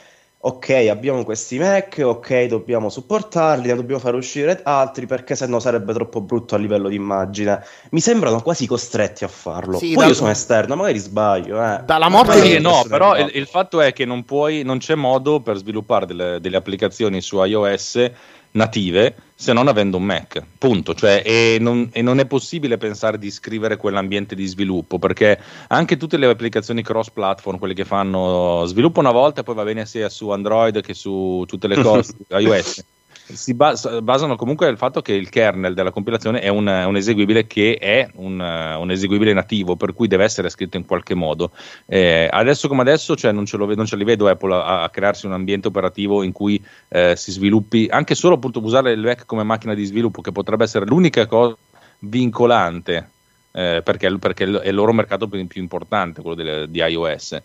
ok, 0.47 0.89
abbiamo 0.91 1.25
questi 1.25 1.59
Mac, 1.59 2.01
ok, 2.05 2.45
dobbiamo 2.45 2.91
supportarli, 2.91 3.69
ne 3.69 3.77
dobbiamo 3.77 4.01
fare 4.01 4.17
uscire 4.17 4.61
altri 4.63 5.07
perché 5.07 5.35
sennò 5.35 5.59
sarebbe 5.59 5.95
troppo 5.95 6.21
brutto 6.21 6.55
a 6.55 6.59
livello 6.59 6.89
di 6.89 6.97
immagine. 6.97 7.65
Mi 7.91 8.01
sembrano 8.01 8.43
quasi 8.43 8.67
costretti 8.67 9.25
a 9.25 9.29
farlo. 9.29 9.79
Sì, 9.79 9.95
Poi 9.95 10.03
dal... 10.03 10.09
io 10.09 10.15
sono 10.15 10.31
esterno, 10.31 10.77
magari 10.77 10.99
sbaglio. 10.99 11.63
Eh. 11.65 11.81
Dalla 11.87 12.11
morte 12.11 12.43
di... 12.43 12.61
no, 12.61 12.85
però 12.87 13.17
il, 13.17 13.31
il, 13.33 13.47
fatto 13.47 13.81
è 13.81 13.95
che 13.95 14.05
non 14.05 14.25
puoi, 14.25 14.63
non 14.65 14.79
c'è 14.79 14.95
modo 14.95 15.41
per 15.41 15.57
sviluppare 15.57 16.05
delle, 16.05 16.39
delle 16.41 16.57
applicazioni 16.57 17.23
su 17.23 17.43
iOS 17.43 18.11
native 18.55 19.15
se 19.35 19.53
non 19.53 19.69
avendo 19.69 19.97
un 19.97 20.05
Mac, 20.05 20.43
punto. 20.59 20.95
Cioè, 20.95 21.23
e, 21.25 21.59
non, 21.61 21.89
e, 21.93 22.03
non, 22.03 22.19
è 22.19 22.27
possibile 22.27 22.77
pensare 22.77 23.19
di 23.19 23.31
scrivere 23.31 23.77
quell'ambiente 23.77 24.35
di 24.35 24.47
sviluppo 24.47 24.99
perché 24.99 25.39
anche 25.69 25.97
tutte 25.97 26.17
le 26.17 26.27
applicazioni 26.27 26.83
cross 26.83 27.11
platform, 27.11 27.59
quelle 27.59 27.75
che 27.75 27.85
fanno 27.85 28.65
sviluppo 28.67 29.01
una 29.01 29.11
volta 29.11 29.41
e 29.41 29.45
poi 29.45 29.55
va 29.55 29.65
bene 29.65 29.87
sia 29.87 30.09
su 30.09 30.31
Android 30.31 30.81
che 30.81 30.95
su 30.95 31.45
tutte 31.47 31.67
le 31.67 31.81
cose 31.83 32.15
iOS 32.29 32.85
si 33.27 33.55
bas- 33.55 34.01
basano 34.01 34.37
comunque 34.37 34.67
sul 34.67 34.77
fatto 34.77 35.01
che 35.01 35.15
il 35.15 35.31
kernel 35.31 35.73
della 35.73 35.91
compilazione 35.91 36.41
è 36.41 36.49
un, 36.49 36.67
un 36.67 36.97
eseguibile 36.97 37.47
che 37.47 37.77
è 37.79 38.09
un, 38.17 38.39
un, 38.39 38.91
eseguibile 38.91 39.33
nativo, 39.33 39.77
per 39.77 39.95
cui 39.95 40.09
deve 40.09 40.25
essere 40.25 40.51
scritto 40.51 40.77
in 40.77 40.85
qualche 40.85 41.15
modo. 41.15 41.51
Eh, 41.87 42.29
adesso 42.31 42.69
come 42.69 42.83
adesso 42.83 43.17
cioè, 43.17 43.33
non, 43.33 43.47
ce 43.47 43.57
lo, 43.57 43.73
non, 43.75 43.87
ce 43.87 43.97
li 43.97 44.05
vedo 44.05 44.29
Apple 44.29 44.55
a, 44.55 44.83
a, 44.83 44.91
crearsi 44.91 45.25
un 45.27 45.33
ambiente 45.33 45.69
operativo 45.69 46.23
in 46.23 46.33
cui 46.33 46.63
eh, 46.89 47.15
si 47.17 47.33
sviluppi, 47.33 47.87
anche 47.91 48.15
solo 48.15 48.35
appunto 48.35 48.61
usare 48.63 48.93
il 48.93 49.01
Mac 49.01 49.25
come 49.25 49.43
macchina 49.43 49.75
di 49.75 49.85
sviluppo, 49.85 50.21
che 50.21 50.33
potrebbe 50.33 50.65
essere 50.65 50.85
l'unica 50.85 51.27
cosa 51.27 51.57
vincolante, 52.01 53.11
eh, 53.53 53.81
perché, 53.83 54.19
perché, 54.19 54.45
è 54.45 54.69
il 54.69 54.75
loro 54.75 54.93
mercato 54.93 55.29
più, 55.29 55.47
importante, 55.55 56.21
quello 56.21 56.67
di, 56.67 56.71
di 56.71 56.79
iOS. 56.79 57.41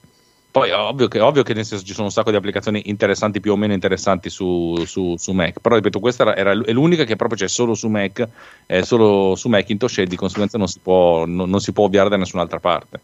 Poi 0.52 0.72
ovvio 0.72 1.08
che, 1.08 1.20
ovvio 1.20 1.44
che 1.44 1.54
senso 1.54 1.84
ci 1.84 1.94
sono 1.94 2.06
un 2.06 2.12
sacco 2.12 2.32
di 2.32 2.36
applicazioni 2.36 2.82
interessanti, 2.86 3.40
più 3.40 3.52
o 3.52 3.56
meno 3.56 3.74
interessanti 3.74 4.32
su, 4.32 4.84
su, 4.86 5.16
su 5.16 5.32
Mac, 5.32 5.60
però 5.60 5.76
ripeto, 5.76 6.00
questa 6.00 6.36
era, 6.36 6.52
è 6.52 6.72
l'unica 6.72 7.04
che 7.04 7.16
proprio 7.16 7.38
c'è 7.38 7.48
solo 7.48 7.76
su 7.76 7.88
Mac, 7.88 8.28
è 8.66 8.82
solo 8.82 9.36
su 9.36 9.48
Macintosh 9.48 10.00
e 10.00 10.06
di 10.08 10.16
conseguenza 10.16 10.58
non 10.58 10.68
si 10.68 10.80
può, 10.80 11.26
non, 11.26 11.50
non 11.50 11.60
si 11.60 11.72
può 11.72 11.86
ovviare 11.86 12.10
da 12.10 12.18
nessun'altra 12.18 12.60
parte. 12.60 13.00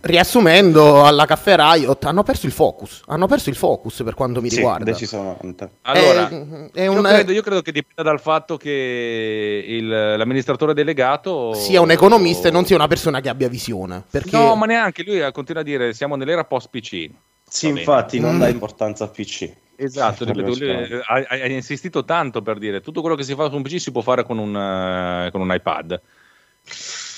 Riassumendo 0.00 1.04
alla 1.04 1.26
Caffè 1.26 1.56
Riot, 1.56 2.04
hanno 2.04 2.22
perso 2.22 2.46
il 2.46 2.52
focus. 2.52 3.02
Hanno 3.06 3.26
perso 3.26 3.50
il 3.50 3.56
focus 3.56 4.02
per 4.04 4.14
quanto 4.14 4.40
mi 4.40 4.48
sì, 4.50 4.56
riguarda. 4.56 4.84
Decisamente. 4.84 5.70
Allora, 5.82 6.28
è, 6.28 6.82
è 6.82 6.86
un, 6.86 6.96
io, 6.96 7.02
credo, 7.02 7.32
io, 7.32 7.42
credo, 7.42 7.62
che 7.62 7.72
dipenda 7.72 8.10
dal 8.10 8.20
fatto 8.20 8.56
che 8.56 9.64
il, 9.66 9.88
l'amministratore 9.88 10.74
delegato 10.74 11.54
sia 11.54 11.80
un 11.80 11.90
economista 11.90 12.48
e 12.48 12.50
non 12.50 12.64
sia 12.64 12.76
una 12.76 12.88
persona 12.88 13.20
che 13.20 13.28
abbia 13.28 13.48
visione. 13.48 14.04
Perché... 14.10 14.36
No, 14.36 14.54
ma 14.56 14.66
neanche 14.66 15.02
lui 15.02 15.20
continua 15.32 15.62
a 15.62 15.64
dire 15.64 15.92
siamo 15.92 16.16
nell'era 16.16 16.44
post 16.44 16.68
PC. 16.70 17.10
Sì, 17.48 17.68
infatti, 17.68 18.20
non 18.20 18.36
mm. 18.36 18.38
dà 18.38 18.48
importanza 18.48 19.04
al 19.04 19.10
PC. 19.10 19.50
Esatto, 19.76 20.24
ripeto, 20.24 20.54
lui 20.58 20.70
ha, 20.70 21.24
ha, 21.26 21.46
insistito 21.46 22.04
tanto 22.04 22.42
per 22.42 22.58
dire 22.58 22.82
tutto 22.82 23.00
quello 23.00 23.16
che 23.16 23.22
si 23.22 23.34
fa 23.34 23.48
su 23.48 23.56
un 23.56 23.62
PC 23.62 23.80
si 23.80 23.90
può 23.90 24.02
fare 24.02 24.24
con 24.24 24.36
un, 24.36 24.54
uh, 24.54 25.30
con 25.30 25.40
un 25.40 25.54
iPad 25.54 25.98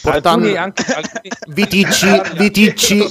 portando 0.02 0.46
alcuni, 0.46 0.56
anche, 0.56 0.84
alcuni... 0.92 1.30
Viticci, 1.48 2.20
Viticci. 2.36 3.06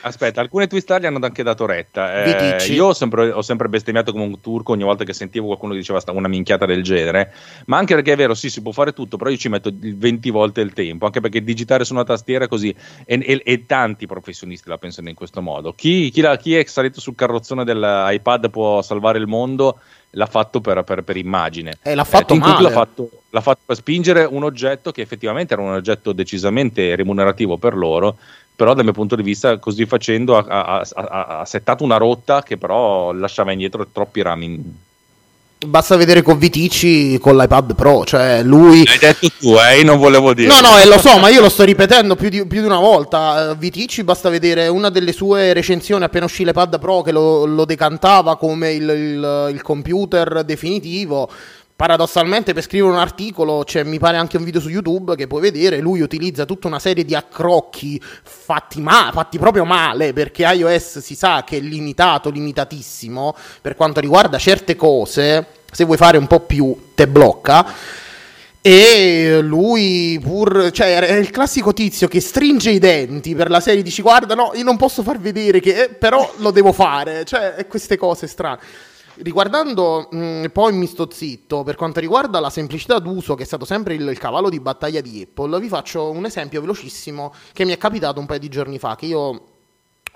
Aspetta, 0.00 0.40
alcune 0.40 0.66
twist 0.66 0.98
gli 0.98 1.06
hanno 1.06 1.18
anche 1.20 1.42
dato 1.42 1.66
retta. 1.66 2.24
Eh, 2.24 2.72
io 2.72 2.86
ho 2.86 2.94
sempre, 2.94 3.30
ho 3.30 3.42
sempre, 3.42 3.68
bestemmiato 3.68 4.12
come 4.12 4.24
un 4.24 4.40
turco 4.40 4.72
ogni 4.72 4.82
volta 4.82 5.04
che 5.04 5.12
sentivo 5.12 5.46
qualcuno 5.46 5.72
che 5.72 5.78
diceva 5.78 6.02
una 6.12 6.28
minchiata 6.28 6.64
del 6.64 6.82
genere. 6.82 7.32
Ma 7.66 7.76
anche 7.76 7.94
perché 7.94 8.12
è 8.12 8.16
vero, 8.16 8.34
sì, 8.34 8.48
si 8.48 8.62
può 8.62 8.72
fare 8.72 8.92
tutto, 8.92 9.16
però 9.16 9.30
io 9.30 9.36
ci 9.36 9.48
metto 9.48 9.70
20 9.72 10.30
volte 10.30 10.62
il 10.62 10.72
tempo. 10.72 11.04
Anche 11.04 11.20
perché 11.20 11.42
digitare 11.42 11.84
su 11.84 11.92
una 11.92 12.04
tastiera 12.04 12.48
così. 12.48 12.74
E, 13.04 13.20
e, 13.22 13.42
e 13.44 13.66
tanti 13.66 14.06
professionisti 14.06 14.68
la 14.68 14.78
pensano 14.78 15.10
in 15.10 15.14
questo 15.14 15.42
modo. 15.42 15.74
Chi, 15.74 16.10
chi, 16.10 16.22
la, 16.22 16.36
chi 16.36 16.56
è 16.56 16.64
salito 16.64 17.00
sul 17.00 17.14
carrozzone 17.14 17.64
dell'iPad 17.64 18.50
può 18.50 18.80
salvare 18.80 19.18
il 19.18 19.26
mondo 19.26 19.78
l'ha 20.14 20.26
fatto 20.26 20.60
per, 20.60 20.82
per, 20.82 21.02
per 21.02 21.16
immagine. 21.16 21.78
E 21.82 21.94
l'ha 21.94 22.04
fatto 22.04 22.34
eh, 22.34 22.38
male. 22.38 22.62
L'ha 22.62 22.70
fatto, 22.70 23.10
l'ha 23.30 23.40
fatto 23.40 23.60
per 23.66 23.76
spingere 23.76 24.24
un 24.24 24.42
oggetto 24.42 24.90
che 24.90 25.02
effettivamente 25.02 25.52
era 25.52 25.62
un 25.62 25.72
oggetto 25.72 26.12
decisamente 26.12 26.96
remunerativo 26.96 27.56
per 27.56 27.76
loro, 27.76 28.16
però 28.56 28.74
dal 28.74 28.84
mio 28.84 28.92
punto 28.92 29.16
di 29.16 29.22
vista 29.22 29.58
così 29.58 29.84
facendo 29.86 30.36
ha, 30.36 30.44
ha, 30.46 30.86
ha, 30.94 31.40
ha 31.40 31.44
settato 31.44 31.84
una 31.84 31.96
rotta 31.96 32.42
che 32.42 32.56
però 32.56 33.12
lasciava 33.12 33.52
indietro 33.52 33.86
troppi 33.92 34.22
rami 34.22 34.62
Basta 35.64 35.96
vedere 35.96 36.22
con 36.22 36.38
Viticci 36.38 37.18
con 37.18 37.36
l'iPad 37.36 37.74
Pro, 37.74 38.04
cioè 38.04 38.42
lui... 38.42 38.82
Hai 38.86 38.98
detto 38.98 39.28
tu, 39.38 39.54
eh, 39.56 39.82
non 39.82 39.98
volevo 39.98 40.34
dire. 40.34 40.48
No, 40.48 40.60
no, 40.60 40.78
eh, 40.78 40.86
lo 40.86 40.98
so, 40.98 41.18
ma 41.18 41.28
io 41.28 41.40
lo 41.40 41.48
sto 41.48 41.64
ripetendo 41.64 42.16
più 42.16 42.28
di, 42.28 42.46
più 42.46 42.60
di 42.60 42.66
una 42.66 42.78
volta. 42.78 43.50
Uh, 43.50 43.56
Viticci 43.56 44.04
basta 44.04 44.28
vedere 44.28 44.68
una 44.68 44.90
delle 44.90 45.12
sue 45.12 45.52
recensioni 45.52 46.04
appena 46.04 46.24
uscì 46.24 46.44
l'iPad 46.44 46.78
Pro 46.78 47.02
che 47.02 47.12
lo, 47.12 47.44
lo 47.44 47.64
decantava 47.64 48.36
come 48.36 48.72
il, 48.72 48.88
il, 48.88 49.50
il 49.52 49.62
computer 49.62 50.42
definitivo 50.44 51.28
paradossalmente 51.76 52.52
per 52.52 52.62
scrivere 52.62 52.92
un 52.92 52.98
articolo 52.98 53.64
c'è 53.64 53.82
mi 53.82 53.98
pare 53.98 54.16
anche 54.16 54.36
un 54.36 54.44
video 54.44 54.60
su 54.60 54.68
YouTube 54.68 55.16
che 55.16 55.26
puoi 55.26 55.40
vedere 55.40 55.80
lui 55.80 56.00
utilizza 56.00 56.44
tutta 56.44 56.68
una 56.68 56.78
serie 56.78 57.04
di 57.04 57.16
accrocchi 57.16 58.00
fatti, 58.00 58.80
ma- 58.80 59.10
fatti 59.12 59.38
proprio 59.38 59.64
male 59.64 60.12
perché 60.12 60.44
iOS 60.44 61.00
si 61.00 61.16
sa 61.16 61.42
che 61.44 61.56
è 61.56 61.60
limitato 61.60 62.30
limitatissimo 62.30 63.34
per 63.60 63.74
quanto 63.74 63.98
riguarda 63.98 64.38
certe 64.38 64.76
cose 64.76 65.46
se 65.74 65.84
vuoi 65.84 65.96
fare 65.96 66.16
un 66.16 66.28
po' 66.28 66.40
più 66.40 66.90
te 66.94 67.08
blocca. 67.08 67.66
E 68.66 69.40
lui 69.42 70.18
pur, 70.22 70.70
cioè 70.70 70.98
è 71.00 71.16
il 71.16 71.28
classico 71.28 71.74
tizio 71.74 72.08
che 72.08 72.20
stringe 72.20 72.70
i 72.70 72.78
denti 72.78 73.34
per 73.34 73.50
la 73.50 73.60
serie 73.60 73.82
dici 73.82 74.00
guarda 74.00 74.34
no 74.34 74.52
io 74.54 74.64
non 74.64 74.78
posso 74.78 75.02
far 75.02 75.18
vedere 75.18 75.60
che 75.60 75.82
eh, 75.82 75.88
però 75.90 76.32
lo 76.38 76.50
devo 76.50 76.72
fare. 76.72 77.24
Cioè 77.24 77.66
queste 77.68 77.98
cose 77.98 78.26
strane 78.26 78.58
Riguardando, 79.16 80.08
mh, 80.10 80.46
poi 80.52 80.72
mi 80.72 80.86
sto 80.86 81.08
zitto, 81.10 81.62
per 81.62 81.76
quanto 81.76 82.00
riguarda 82.00 82.40
la 82.40 82.50
semplicità 82.50 82.98
d'uso, 82.98 83.34
che 83.34 83.44
è 83.44 83.46
stato 83.46 83.64
sempre 83.64 83.94
il, 83.94 84.08
il, 84.08 84.18
cavallo 84.18 84.48
di 84.48 84.58
battaglia 84.58 85.00
di 85.00 85.22
Apple, 85.22 85.60
vi 85.60 85.68
faccio 85.68 86.10
un 86.10 86.24
esempio 86.24 86.60
velocissimo 86.60 87.32
che 87.52 87.64
mi 87.64 87.72
è 87.72 87.78
capitato 87.78 88.18
un 88.18 88.26
paio 88.26 88.40
di 88.40 88.48
giorni 88.48 88.78
fa, 88.78 88.96
che 88.96 89.06
io 89.06 89.42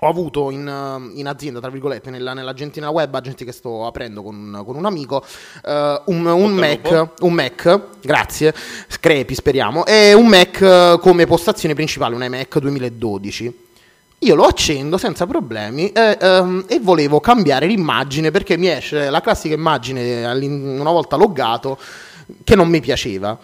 ho 0.01 0.07
avuto 0.07 0.49
in, 0.49 1.11
in, 1.15 1.27
azienda, 1.27 1.59
tra 1.59 1.69
virgolette, 1.69 2.09
nella, 2.09 2.33
nell'agentina 2.33 2.89
web, 2.89 3.13
agenti 3.13 3.43
che 3.43 3.51
sto 3.51 3.85
aprendo 3.85 4.21
con, 4.23 4.61
con 4.65 4.75
un 4.75 4.85
amico, 4.85 5.23
uh, 5.63 5.69
un, 6.05 6.25
un, 6.25 6.51
Mac, 6.53 7.11
un, 7.19 7.33
Mac, 7.33 7.79
grazie, 8.01 8.53
Screpi 8.87 9.33
speriamo, 9.33 9.85
e 9.85 10.13
un 10.13 10.27
Mac 10.27 10.99
come 10.99 11.25
postazione 11.25 11.73
principale, 11.73 12.15
un 12.15 12.23
iMac 12.23 12.59
2012. 12.59 13.67
Io 14.19 14.35
lo 14.35 14.43
accendo 14.43 14.97
senza 14.97 15.25
problemi 15.25 15.91
e, 15.91 16.17
um, 16.21 16.65
e, 16.67 16.79
volevo 16.79 17.19
cambiare 17.19 17.67
l'immagine 17.67 18.31
perché 18.31 18.57
mi 18.57 18.67
esce 18.67 19.09
la 19.09 19.21
classica 19.21 19.53
immagine 19.53 20.25
una 20.25 20.91
volta 20.91 21.15
loggato 21.15 21.77
che 22.43 22.55
non 22.55 22.67
mi 22.67 22.81
piaceva 22.81 23.37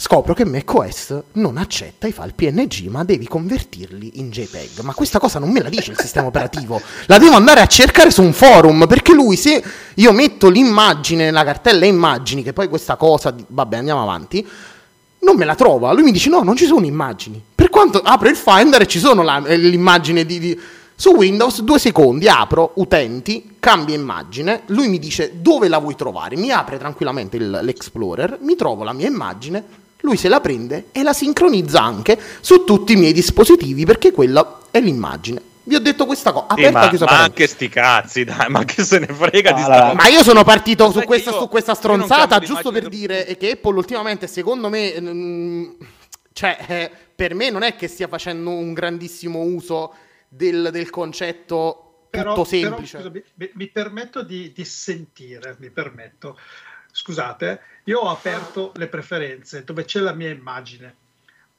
scopro 0.00 0.32
che 0.32 0.44
macOS 0.44 1.22
non 1.32 1.56
accetta 1.56 2.06
i 2.06 2.12
file 2.12 2.32
PNG, 2.32 2.86
ma 2.86 3.02
devi 3.02 3.26
convertirli 3.26 4.20
in 4.20 4.30
JPEG. 4.30 4.80
Ma 4.82 4.94
questa 4.94 5.18
cosa 5.18 5.40
non 5.40 5.50
me 5.50 5.60
la 5.60 5.68
dice 5.68 5.90
il 5.90 5.98
sistema 5.98 6.28
operativo, 6.28 6.80
la 7.06 7.18
devo 7.18 7.34
andare 7.34 7.60
a 7.60 7.66
cercare 7.66 8.12
su 8.12 8.22
un 8.22 8.32
forum, 8.32 8.86
perché 8.86 9.12
lui 9.12 9.36
se 9.36 9.62
io 9.94 10.12
metto 10.12 10.48
l'immagine 10.48 11.24
nella 11.24 11.42
cartella 11.42 11.84
immagini, 11.84 12.44
che 12.44 12.52
poi 12.52 12.68
questa 12.68 12.94
cosa, 12.94 13.34
vabbè 13.44 13.76
andiamo 13.76 14.00
avanti, 14.00 14.46
non 15.20 15.36
me 15.36 15.44
la 15.44 15.56
trova. 15.56 15.92
Lui 15.92 16.04
mi 16.04 16.12
dice 16.12 16.30
no, 16.30 16.42
non 16.42 16.54
ci 16.54 16.66
sono 16.66 16.86
immagini. 16.86 17.42
Quanto 17.78 18.00
apro 18.02 18.28
il 18.28 18.34
Finder 18.34 18.80
e 18.80 18.86
ci 18.88 18.98
sono 18.98 19.22
la, 19.22 19.40
eh, 19.46 19.56
l'immagine 19.56 20.26
di, 20.26 20.40
di... 20.40 20.60
Su 20.96 21.10
Windows, 21.10 21.60
due 21.60 21.78
secondi, 21.78 22.26
apro 22.26 22.72
utenti, 22.74 23.54
cambia 23.60 23.94
immagine, 23.94 24.62
lui 24.66 24.88
mi 24.88 24.98
dice 24.98 25.34
dove 25.36 25.68
la 25.68 25.78
vuoi 25.78 25.94
trovare, 25.94 26.34
mi 26.36 26.50
apre 26.50 26.76
tranquillamente 26.76 27.36
il, 27.36 27.60
l'Explorer, 27.62 28.38
mi 28.40 28.56
trovo 28.56 28.82
la 28.82 28.92
mia 28.92 29.06
immagine, 29.06 29.62
lui 30.00 30.16
se 30.16 30.26
la 30.28 30.40
prende 30.40 30.86
e 30.90 31.04
la 31.04 31.12
sincronizza 31.12 31.80
anche 31.80 32.18
su 32.40 32.64
tutti 32.64 32.94
i 32.94 32.96
miei 32.96 33.12
dispositivi 33.12 33.84
perché 33.84 34.10
quella 34.10 34.58
è 34.72 34.80
l'immagine. 34.80 35.40
Vi 35.62 35.76
ho 35.76 35.80
detto 35.80 36.04
questa 36.04 36.32
cosa. 36.32 36.46
Sì, 36.56 36.68
ma, 36.70 36.90
ma 36.98 37.22
anche 37.22 37.46
sti 37.46 37.68
cazzi, 37.68 38.24
dai, 38.24 38.48
ma 38.48 38.64
che 38.64 38.82
se 38.82 38.98
ne 38.98 39.06
frega 39.06 39.52
di 39.52 39.62
allora, 39.62 39.94
Ma 39.94 40.08
io 40.08 40.24
sono 40.24 40.42
partito 40.42 40.90
su 40.90 41.02
questa, 41.02 41.30
io, 41.30 41.38
su 41.38 41.48
questa, 41.48 41.74
stronzata 41.74 42.40
giusto 42.40 42.72
per 42.72 42.88
dire 42.88 43.36
che 43.38 43.52
Apple 43.52 43.76
ultimamente, 43.76 44.26
secondo 44.26 44.68
me, 44.68 44.98
mh, 44.98 45.08
mm, 45.08 45.64
cioè, 46.38 46.56
eh, 46.68 46.90
per 47.16 47.34
me 47.34 47.50
non 47.50 47.64
è 47.64 47.74
che 47.74 47.88
stia 47.88 48.06
facendo 48.06 48.50
un 48.50 48.72
grandissimo 48.72 49.40
uso 49.40 49.92
del, 50.28 50.68
del 50.70 50.88
concetto 50.88 52.06
però, 52.08 52.32
tutto 52.32 52.44
semplice. 52.44 52.98
Però, 52.98 53.08
scusa, 53.10 53.24
mi, 53.34 53.50
mi, 53.54 53.66
permetto 53.66 54.22
di, 54.22 54.52
di 54.52 54.64
sentire, 54.64 55.56
mi 55.58 55.68
permetto 55.70 56.38
scusate, 56.92 57.60
io 57.84 57.98
ho 57.98 58.08
aperto 58.08 58.70
le 58.76 58.86
preferenze 58.86 59.64
dove 59.64 59.84
c'è 59.84 59.98
la 59.98 60.12
mia 60.12 60.30
immagine. 60.30 60.94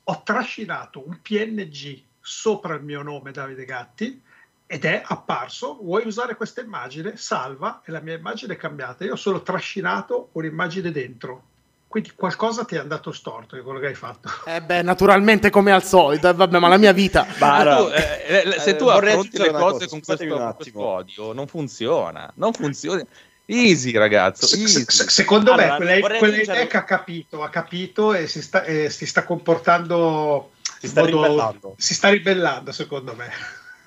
Ho 0.06 0.24
trascinato 0.24 1.06
un 1.06 1.20
PNG 1.22 2.02
sopra 2.22 2.76
il 2.76 2.84
mio 2.84 3.02
nome 3.02 3.32
Davide 3.34 3.66
Gatti 3.66 4.22
ed 4.66 4.86
è 4.86 5.02
apparso, 5.04 5.76
vuoi 5.82 6.06
usare 6.06 6.36
questa 6.36 6.62
immagine? 6.62 7.18
Salva 7.18 7.82
e 7.84 7.92
la 7.92 8.00
mia 8.00 8.16
immagine 8.16 8.54
è 8.54 8.56
cambiata. 8.56 9.04
Io 9.04 9.12
ho 9.12 9.18
solo 9.18 9.42
trascinato 9.42 10.30
un'immagine 10.32 10.90
dentro. 10.90 11.48
Quindi 11.90 12.12
qualcosa 12.16 12.66
ti 12.66 12.76
è 12.76 12.78
andato 12.78 13.12
storto 13.12 13.56
di 13.56 13.64
quello 13.64 13.80
che 13.80 13.88
hai 13.88 13.96
fatto. 13.96 14.30
Eh 14.46 14.62
beh, 14.62 14.84
naturalmente 14.84 15.50
come 15.50 15.72
al 15.72 15.84
solito, 15.84 16.30
eh, 16.30 16.34
vabbè, 16.36 16.60
ma 16.60 16.68
la 16.68 16.78
mia 16.78 16.92
vita... 16.92 17.26
Ma 17.40 17.64
tu, 17.64 17.88
eh, 17.88 18.44
eh, 18.46 18.60
se 18.60 18.76
tu 18.76 18.86
affronti 18.86 19.40
le 19.40 19.52
cose 19.52 19.88
con 19.88 20.00
questo, 20.00 20.54
questo 20.56 20.86
odio, 20.86 21.34
non 21.34 21.48
funziona. 21.48 22.32
Non 22.36 22.54
funziona. 22.54 23.04
Easy, 23.48 23.92
ragazzo. 23.94 24.56
Easy. 24.56 24.86
Se, 24.88 25.10
secondo 25.10 25.54
allora, 25.54 25.80
me, 25.80 26.00
quella, 26.00 26.18
quella 26.20 26.62
ha 26.72 26.84
capito, 26.84 27.42
ha 27.42 27.50
capito 27.50 28.14
e 28.14 28.28
si 28.28 28.44
sta, 28.44 28.64
eh, 28.66 28.92
si 28.92 29.08
sta 29.08 29.24
comportando. 29.24 30.52
Si 30.80 30.88
sta 30.88 31.02
modo, 31.02 31.24
ribellando. 31.24 31.74
Si 31.76 31.96
sta 31.96 32.10
ribellando, 32.10 32.72
secondo 32.72 33.16
me. 33.16 33.32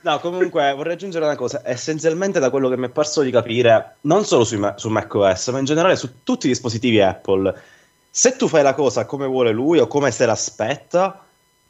No, 0.01 0.19
comunque 0.19 0.75
vorrei 0.75 0.95
aggiungere 0.95 1.25
una 1.25 1.37
cosa. 1.37 1.63
Essenzialmente, 1.65 2.41
da 2.41 2.51
quello 2.51 2.69
che 2.69 2.77
mi 2.77 2.87
è 2.87 2.91
parso 2.91 3.23
di 3.23 3.31
capire, 3.31 3.99
non 4.01 4.25
solo 4.25 4.43
su, 4.43 4.59
su 4.75 4.89
macOS, 4.89 5.49
ma 5.51 5.61
in 5.61 5.67
generale 5.67 5.95
su 5.95 6.25
tutti 6.25 6.47
i 6.47 6.49
dispositivi 6.49 7.01
Apple, 7.01 7.63
se 8.15 8.37
tu 8.37 8.47
fai 8.47 8.63
la 8.63 8.75
cosa 8.75 9.07
come 9.07 9.27
vuole 9.27 9.53
lui 9.53 9.79
o 9.79 9.87
come 9.87 10.11
se 10.11 10.27
l'aspetta, 10.27 11.25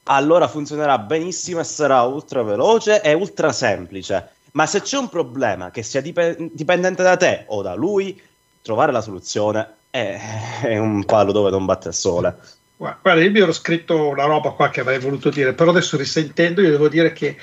allora 0.04 0.48
funzionerà 0.48 0.98
benissimo 0.98 1.60
e 1.60 1.64
sarà 1.64 2.02
ultra 2.02 2.42
veloce 2.42 3.00
e 3.00 3.12
ultra 3.12 3.52
semplice. 3.52 4.30
Ma 4.54 4.66
se 4.66 4.82
c'è 4.82 4.98
un 4.98 5.08
problema 5.08 5.70
che 5.70 5.84
sia 5.84 6.00
dip- 6.00 6.50
dipendente 6.52 7.04
da 7.04 7.16
te 7.16 7.44
o 7.46 7.62
da 7.62 7.74
lui, 7.74 8.20
trovare 8.60 8.90
la 8.90 9.00
soluzione 9.00 9.74
è, 9.88 10.18
è 10.66 10.78
un 10.78 11.04
palo 11.04 11.30
dove 11.30 11.50
non 11.50 11.64
batte 11.64 11.88
il 11.88 11.94
sole. 11.94 12.36
Guarda, 12.76 13.22
io 13.22 13.30
mi 13.30 13.38
ero 13.38 13.52
scritto 13.52 14.08
una 14.08 14.24
roba 14.24 14.50
qua 14.50 14.68
che 14.68 14.80
avrei 14.80 14.98
voluto 14.98 15.30
dire, 15.30 15.52
però 15.52 15.70
adesso 15.70 15.96
risentendo 15.96 16.60
io 16.60 16.70
devo 16.70 16.88
dire 16.88 17.12
che 17.12 17.36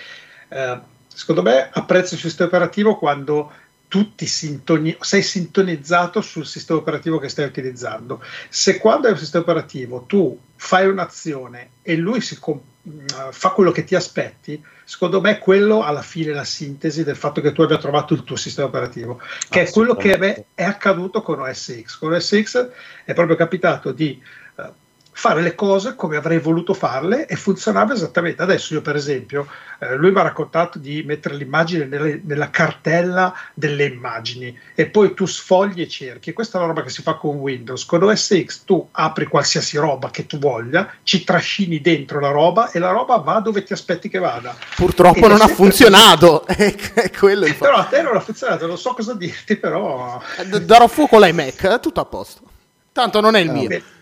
eh, 0.49 0.79
secondo 1.07 1.41
me 1.41 1.69
apprezzo 1.71 2.15
il 2.15 2.19
sistema 2.19 2.49
operativo 2.49 2.97
quando 2.97 3.49
tu 3.89 4.13
sintoni- 4.15 4.95
sei 5.01 5.23
sintonizzato 5.23 6.21
sul 6.21 6.45
sistema 6.45 6.79
operativo 6.79 7.17
che 7.17 7.27
stai 7.27 7.45
utilizzando. 7.45 8.23
Se 8.47 8.77
quando 8.77 9.07
è 9.07 9.11
un 9.11 9.17
sistema 9.17 9.43
operativo 9.43 10.05
tu 10.07 10.39
fai 10.55 10.87
un'azione 10.87 11.71
e 11.81 11.95
lui 11.95 12.21
si 12.21 12.39
comp- 12.39 12.63
fa 13.31 13.49
quello 13.49 13.71
che 13.71 13.83
ti 13.83 13.95
aspetti, 13.95 14.63
secondo 14.83 15.21
me 15.21 15.39
quello 15.39 15.83
alla 15.83 16.01
fine 16.01 16.31
è 16.31 16.33
la 16.33 16.43
sintesi 16.43 17.03
del 17.03 17.15
fatto 17.15 17.41
che 17.41 17.51
tu 17.51 17.61
abbia 17.61 17.77
trovato 17.77 18.13
il 18.13 18.23
tuo 18.23 18.35
sistema 18.35 18.67
operativo, 18.67 19.19
che 19.49 19.63
è 19.63 19.69
quello 19.69 19.95
che 19.95 20.45
è 20.53 20.63
accaduto 20.63 21.21
con 21.21 21.39
OS 21.39 21.81
X. 21.81 21.97
Con 21.97 22.13
OS 22.13 22.41
X 22.41 22.69
è 23.03 23.13
proprio 23.13 23.35
capitato 23.35 23.91
di 23.91 24.21
fare 25.19 25.41
le 25.41 25.53
cose 25.53 25.95
come 25.95 26.15
avrei 26.15 26.39
voluto 26.39 26.73
farle 26.73 27.25
e 27.25 27.35
funzionava 27.35 27.93
esattamente. 27.93 28.41
Adesso 28.41 28.75
io 28.75 28.81
per 28.81 28.95
esempio, 28.95 29.47
eh, 29.79 29.97
lui 29.97 30.11
mi 30.11 30.19
ha 30.19 30.23
raccontato 30.23 30.79
di 30.79 31.03
mettere 31.03 31.35
l'immagine 31.35 31.83
nelle, 31.83 32.21
nella 32.23 32.49
cartella 32.49 33.33
delle 33.53 33.83
immagini 33.83 34.57
e 34.73 34.85
poi 34.85 35.13
tu 35.13 35.25
sfogli 35.25 35.81
e 35.81 35.89
cerchi. 35.89 36.31
Questa 36.31 36.57
è 36.57 36.61
una 36.61 36.69
roba 36.69 36.83
che 36.83 36.89
si 36.89 37.01
fa 37.01 37.15
con 37.15 37.35
Windows. 37.35 37.83
Con 37.83 38.01
OS 38.03 38.43
X 38.45 38.63
tu 38.63 38.87
apri 38.91 39.25
qualsiasi 39.25 39.75
roba 39.77 40.09
che 40.09 40.25
tu 40.25 40.37
voglia, 40.37 40.89
ci 41.03 41.25
trascini 41.25 41.81
dentro 41.81 42.21
la 42.21 42.31
roba 42.31 42.71
e 42.71 42.79
la 42.79 42.91
roba 42.91 43.17
va 43.17 43.41
dove 43.41 43.63
ti 43.63 43.73
aspetti 43.73 44.07
che 44.07 44.19
vada. 44.19 44.55
Purtroppo 44.77 45.27
non 45.27 45.41
ha 45.41 45.47
funzionato. 45.47 46.47
è 46.47 47.11
quello 47.11 47.45
il 47.45 47.55
però 47.55 47.75
a 47.75 47.83
te 47.83 48.01
non 48.01 48.15
ha 48.15 48.21
funzionato, 48.21 48.67
non 48.67 48.77
so 48.77 48.93
cosa 48.93 49.13
dirti, 49.15 49.57
però... 49.57 50.21
D- 50.45 50.59
darò 50.59 50.87
fuoco 50.87 51.17
all'iMac, 51.17 51.81
tutto 51.81 51.99
a 51.99 52.05
posto. 52.05 52.41
Tanto 52.93 53.19
non 53.19 53.35
è 53.35 53.41
il 53.41 53.51
mio. 53.51 53.67
Beh 53.67 53.97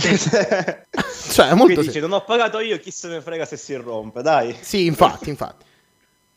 cioè, 1.30 1.54
molto 1.54 1.80
dice, 1.80 2.00
non 2.00 2.12
ho 2.12 2.24
pagato 2.24 2.60
io, 2.60 2.78
chi 2.78 2.90
se 2.90 3.08
ne 3.08 3.20
frega 3.20 3.44
se 3.44 3.56
si 3.56 3.74
rompe, 3.74 4.22
dai. 4.22 4.56
Sì, 4.60 4.86
infatti, 4.86 5.28
infatti. 5.28 5.64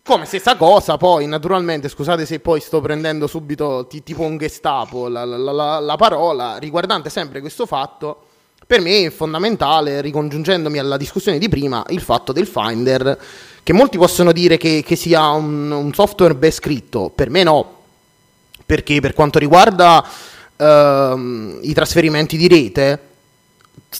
Come 0.03 0.25
stessa 0.25 0.55
cosa, 0.55 0.97
poi, 0.97 1.27
naturalmente, 1.27 1.87
scusate 1.87 2.25
se 2.25 2.39
poi 2.39 2.61
sto 2.61 2.81
prendendo 2.81 3.27
subito 3.27 3.85
t- 3.87 4.01
tipo 4.01 4.23
un 4.23 4.37
gestapo 4.37 5.07
la, 5.07 5.23
la, 5.23 5.37
la, 5.37 5.79
la, 5.79 5.95
parola, 5.97 6.57
riguardante 6.57 7.11
sempre 7.11 7.41
questo 7.41 7.67
fatto, 7.67 8.23
per 8.65 8.81
me 8.81 9.05
è 9.05 9.09
fondamentale, 9.09 10.01
ricongiungendomi 10.01 10.79
alla 10.79 10.97
discussione 10.97 11.37
di 11.37 11.47
prima, 11.47 11.85
il 11.89 12.01
fatto 12.01 12.31
del 12.31 12.47
Finder, 12.47 13.19
che 13.61 13.73
molti 13.73 13.97
possono 13.97 14.31
dire 14.31 14.57
che, 14.57 14.83
che 14.83 14.95
sia 14.95 15.29
un, 15.29 15.69
un, 15.69 15.93
software 15.93 16.33
ben 16.33 16.51
scritto, 16.51 17.11
per 17.13 17.29
me 17.29 17.43
no, 17.43 17.77
perché 18.65 18.99
per 19.01 19.13
quanto 19.13 19.37
riguarda 19.37 20.03
uh, 20.55 21.57
i 21.61 21.73
trasferimenti 21.73 22.37
di 22.37 22.47
rete, 22.47 23.08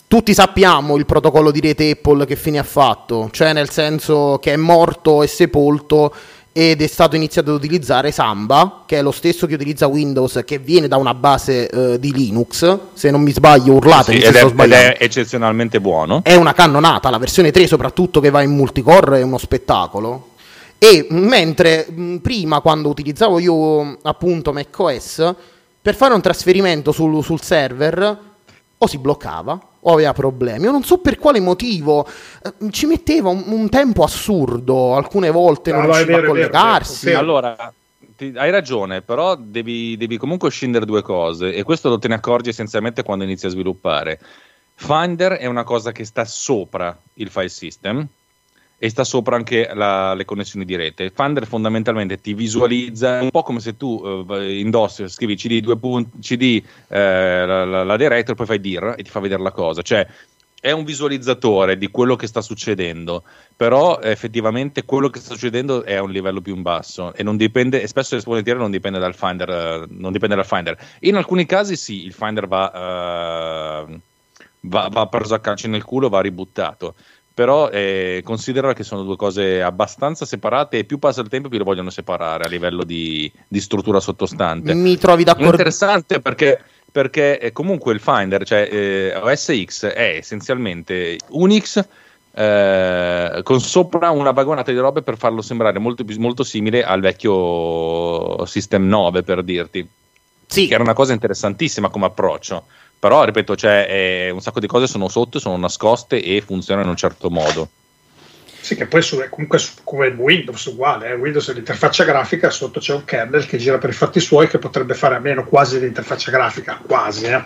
tutti 0.06 0.34
sappiamo 0.34 0.96
il 0.96 1.06
protocollo 1.06 1.50
di 1.50 1.60
rete 1.60 1.90
Apple 1.90 2.26
che 2.26 2.36
fine 2.36 2.58
ha 2.58 2.64
fatto, 2.64 3.28
cioè 3.30 3.52
nel 3.52 3.70
senso 3.70 4.38
che 4.40 4.52
è 4.52 4.56
morto 4.56 5.22
e 5.22 5.26
sepolto 5.26 6.12
ed 6.52 6.82
è 6.82 6.86
stato 6.88 7.14
iniziato 7.14 7.50
ad 7.50 7.56
utilizzare 7.56 8.10
Samba, 8.10 8.82
che 8.84 8.98
è 8.98 9.02
lo 9.02 9.12
stesso 9.12 9.46
che 9.46 9.54
utilizza 9.54 9.86
Windows, 9.86 10.42
che 10.44 10.58
viene 10.58 10.88
da 10.88 10.96
una 10.96 11.14
base 11.14 11.70
uh, 11.72 11.96
di 11.96 12.12
Linux, 12.12 12.78
se 12.92 13.10
non 13.10 13.22
mi 13.22 13.30
sbaglio 13.30 13.74
urlatemi 13.74 14.20
sì, 14.20 14.26
ed, 14.26 14.34
è, 14.34 14.44
ed 14.44 14.72
è 14.72 14.96
eccezionalmente 14.98 15.80
buono. 15.80 16.22
È 16.24 16.34
una 16.34 16.52
cannonata, 16.52 17.08
la 17.08 17.18
versione 17.18 17.52
3 17.52 17.66
soprattutto 17.68 18.20
che 18.20 18.30
va 18.30 18.42
in 18.42 18.50
multicore 18.50 19.20
è 19.20 19.22
uno 19.22 19.38
spettacolo. 19.38 20.30
E 20.76 21.06
mentre 21.10 21.86
mh, 21.88 22.16
prima 22.16 22.60
quando 22.60 22.88
utilizzavo 22.88 23.38
io 23.38 23.98
appunto 24.02 24.52
macOS, 24.52 25.34
per 25.80 25.94
fare 25.94 26.14
un 26.14 26.20
trasferimento 26.20 26.90
sul, 26.90 27.22
sul 27.22 27.40
server 27.40 28.18
o 28.76 28.86
si 28.86 28.98
bloccava 28.98 29.68
o 29.80 29.92
aveva 29.92 30.12
problemi. 30.12 30.64
Io 30.64 30.70
non 30.70 30.82
so 30.82 30.98
per 30.98 31.18
quale 31.18 31.40
motivo 31.40 32.06
eh, 32.42 32.70
ci 32.70 32.86
metteva 32.86 33.30
un, 33.30 33.44
un, 33.46 33.68
tempo 33.68 34.02
assurdo, 34.02 34.94
alcune 34.94 35.30
volte 35.30 35.72
non 35.72 35.84
riusciva 35.84 36.18
a 36.18 36.22
collegarsi. 36.22 37.06
Vero, 37.06 37.18
vero. 37.18 37.30
Allora, 37.30 37.72
ti, 38.16 38.32
hai 38.36 38.50
ragione, 38.50 39.02
però 39.02 39.36
devi, 39.36 39.96
devi, 39.96 40.16
comunque 40.18 40.50
scindere 40.50 40.84
due 40.84 41.02
cose 41.02 41.54
e 41.54 41.62
questo 41.62 41.88
lo 41.88 41.98
te 41.98 42.08
ne 42.08 42.14
accorgi 42.14 42.50
essenzialmente 42.50 43.02
quando 43.02 43.24
inizi 43.24 43.46
a 43.46 43.50
sviluppare. 43.50 44.20
Finder 44.74 45.32
è 45.32 45.46
una 45.46 45.64
cosa 45.64 45.92
che 45.92 46.04
sta 46.04 46.24
sopra 46.24 46.96
il 47.14 47.28
file 47.28 47.48
system 47.48 48.08
e 48.82 48.88
sta 48.88 49.04
sopra 49.04 49.36
anche 49.36 49.70
la, 49.74 50.14
le 50.14 50.24
connessioni 50.24 50.64
di 50.64 50.74
rete. 50.74 51.12
Finder 51.14 51.46
fondamentalmente 51.46 52.18
ti 52.18 52.32
visualizza 52.32 53.20
un 53.20 53.30
po' 53.30 53.42
come 53.42 53.60
se 53.60 53.76
tu 53.76 54.24
eh, 54.30 54.58
indossi, 54.58 55.06
scrivi 55.06 55.36
CD, 55.36 55.60
due 55.60 55.76
punti, 55.76 56.18
CD 56.18 56.64
eh, 56.88 57.44
la, 57.44 57.66
la, 57.66 57.84
la 57.84 57.96
director, 57.98 58.34
poi 58.34 58.46
fai 58.46 58.58
dir 58.58 58.94
e 58.96 59.02
ti 59.02 59.10
fa 59.10 59.20
vedere 59.20 59.42
la 59.42 59.50
cosa. 59.50 59.82
Cioè, 59.82 60.06
è 60.62 60.70
un 60.70 60.84
visualizzatore 60.84 61.76
di 61.76 61.90
quello 61.90 62.16
che 62.16 62.26
sta 62.26 62.40
succedendo, 62.40 63.22
però 63.54 64.00
effettivamente 64.00 64.86
quello 64.86 65.10
che 65.10 65.20
sta 65.20 65.34
succedendo 65.34 65.84
è 65.84 65.96
a 65.96 66.02
un 66.02 66.10
livello 66.10 66.40
più 66.40 66.56
in 66.56 66.62
basso 66.62 67.12
e 67.12 67.22
non 67.22 67.36
dipende, 67.36 67.82
e 67.82 67.86
spesso 67.86 68.16
e 68.16 68.22
volentieri 68.24 68.58
non 68.58 68.70
dipende 68.70 68.98
dal 68.98 69.14
Finder, 69.14 69.50
eh, 69.50 69.86
non 69.90 70.10
dipende 70.10 70.36
dal 70.36 70.46
Finder. 70.46 70.78
In 71.00 71.16
alcuni 71.16 71.44
casi 71.44 71.76
sì, 71.76 72.06
il 72.06 72.14
Finder 72.14 72.48
va, 72.48 73.84
uh, 73.86 74.00
va, 74.60 74.88
va 74.90 75.06
preso 75.06 75.34
a 75.34 75.38
calcio 75.38 75.68
nel 75.68 75.84
culo, 75.84 76.08
va 76.08 76.22
ributtato 76.22 76.94
però 77.40 77.70
eh, 77.70 78.20
considera 78.22 78.74
che 78.74 78.82
sono 78.82 79.02
due 79.02 79.16
cose 79.16 79.62
abbastanza 79.62 80.26
separate 80.26 80.76
e 80.76 80.84
più 80.84 80.98
passa 80.98 81.22
il 81.22 81.28
tempo 81.28 81.48
più 81.48 81.56
le 81.56 81.64
vogliono 81.64 81.88
separare 81.88 82.44
a 82.44 82.48
livello 82.48 82.84
di, 82.84 83.32
di 83.48 83.60
struttura 83.62 83.98
sottostante. 83.98 84.74
Mi 84.74 84.98
trovi 84.98 85.24
d'accordo? 85.24 85.52
Interessante 85.52 86.20
perché 86.20 86.62
perché 86.92 87.38
eh, 87.38 87.50
comunque 87.52 87.94
il 87.94 88.00
Finder, 88.00 88.44
cioè 88.44 88.68
eh, 88.70 89.16
OS 89.16 89.64
X, 89.64 89.86
è 89.86 90.16
essenzialmente 90.18 91.16
Unix 91.28 91.82
eh, 92.34 93.40
con 93.42 93.60
sopra 93.62 94.10
una 94.10 94.32
vagonata 94.32 94.70
di 94.70 94.76
robe 94.76 95.00
per 95.00 95.16
farlo 95.16 95.40
sembrare 95.40 95.78
molto, 95.78 96.04
molto 96.18 96.42
simile 96.44 96.84
al 96.84 97.00
vecchio 97.00 98.44
System 98.44 98.86
9, 98.86 99.22
per 99.22 99.42
dirti. 99.42 99.88
Sì. 100.44 100.66
Che 100.66 100.74
era 100.74 100.82
una 100.82 100.92
cosa 100.92 101.14
interessantissima 101.14 101.88
come 101.88 102.04
approccio. 102.04 102.64
Però, 103.00 103.24
ripeto, 103.24 103.56
cioè, 103.56 103.86
eh, 103.88 104.30
un 104.30 104.42
sacco 104.42 104.60
di 104.60 104.66
cose 104.66 104.86
sono 104.86 105.08
sotto, 105.08 105.38
sono 105.38 105.56
nascoste 105.56 106.22
e 106.22 106.42
funzionano 106.42 106.84
in 106.84 106.92
un 106.92 106.98
certo 106.98 107.30
modo. 107.30 107.68
Sì, 108.60 108.76
che 108.76 108.86
poi 108.86 109.00
su, 109.00 109.16
comunque 109.30 109.58
su, 109.58 109.72
come 109.82 110.08
Windows 110.08 110.66
uguale, 110.66 111.08
eh? 111.08 111.14
Windows 111.14 111.48
è 111.48 111.54
l'interfaccia 111.54 112.04
grafica, 112.04 112.50
sotto 112.50 112.78
c'è 112.78 112.92
un 112.92 113.04
kernel 113.04 113.46
che 113.46 113.56
gira 113.56 113.78
per 113.78 113.88
i 113.88 113.94
fatti 113.94 114.20
suoi 114.20 114.48
che 114.48 114.58
potrebbe 114.58 114.92
fare 114.92 115.16
a 115.16 115.18
meno 115.18 115.46
quasi 115.46 115.80
l'interfaccia 115.80 116.30
grafica, 116.30 116.78
quasi. 116.86 117.24
Eh? 117.24 117.42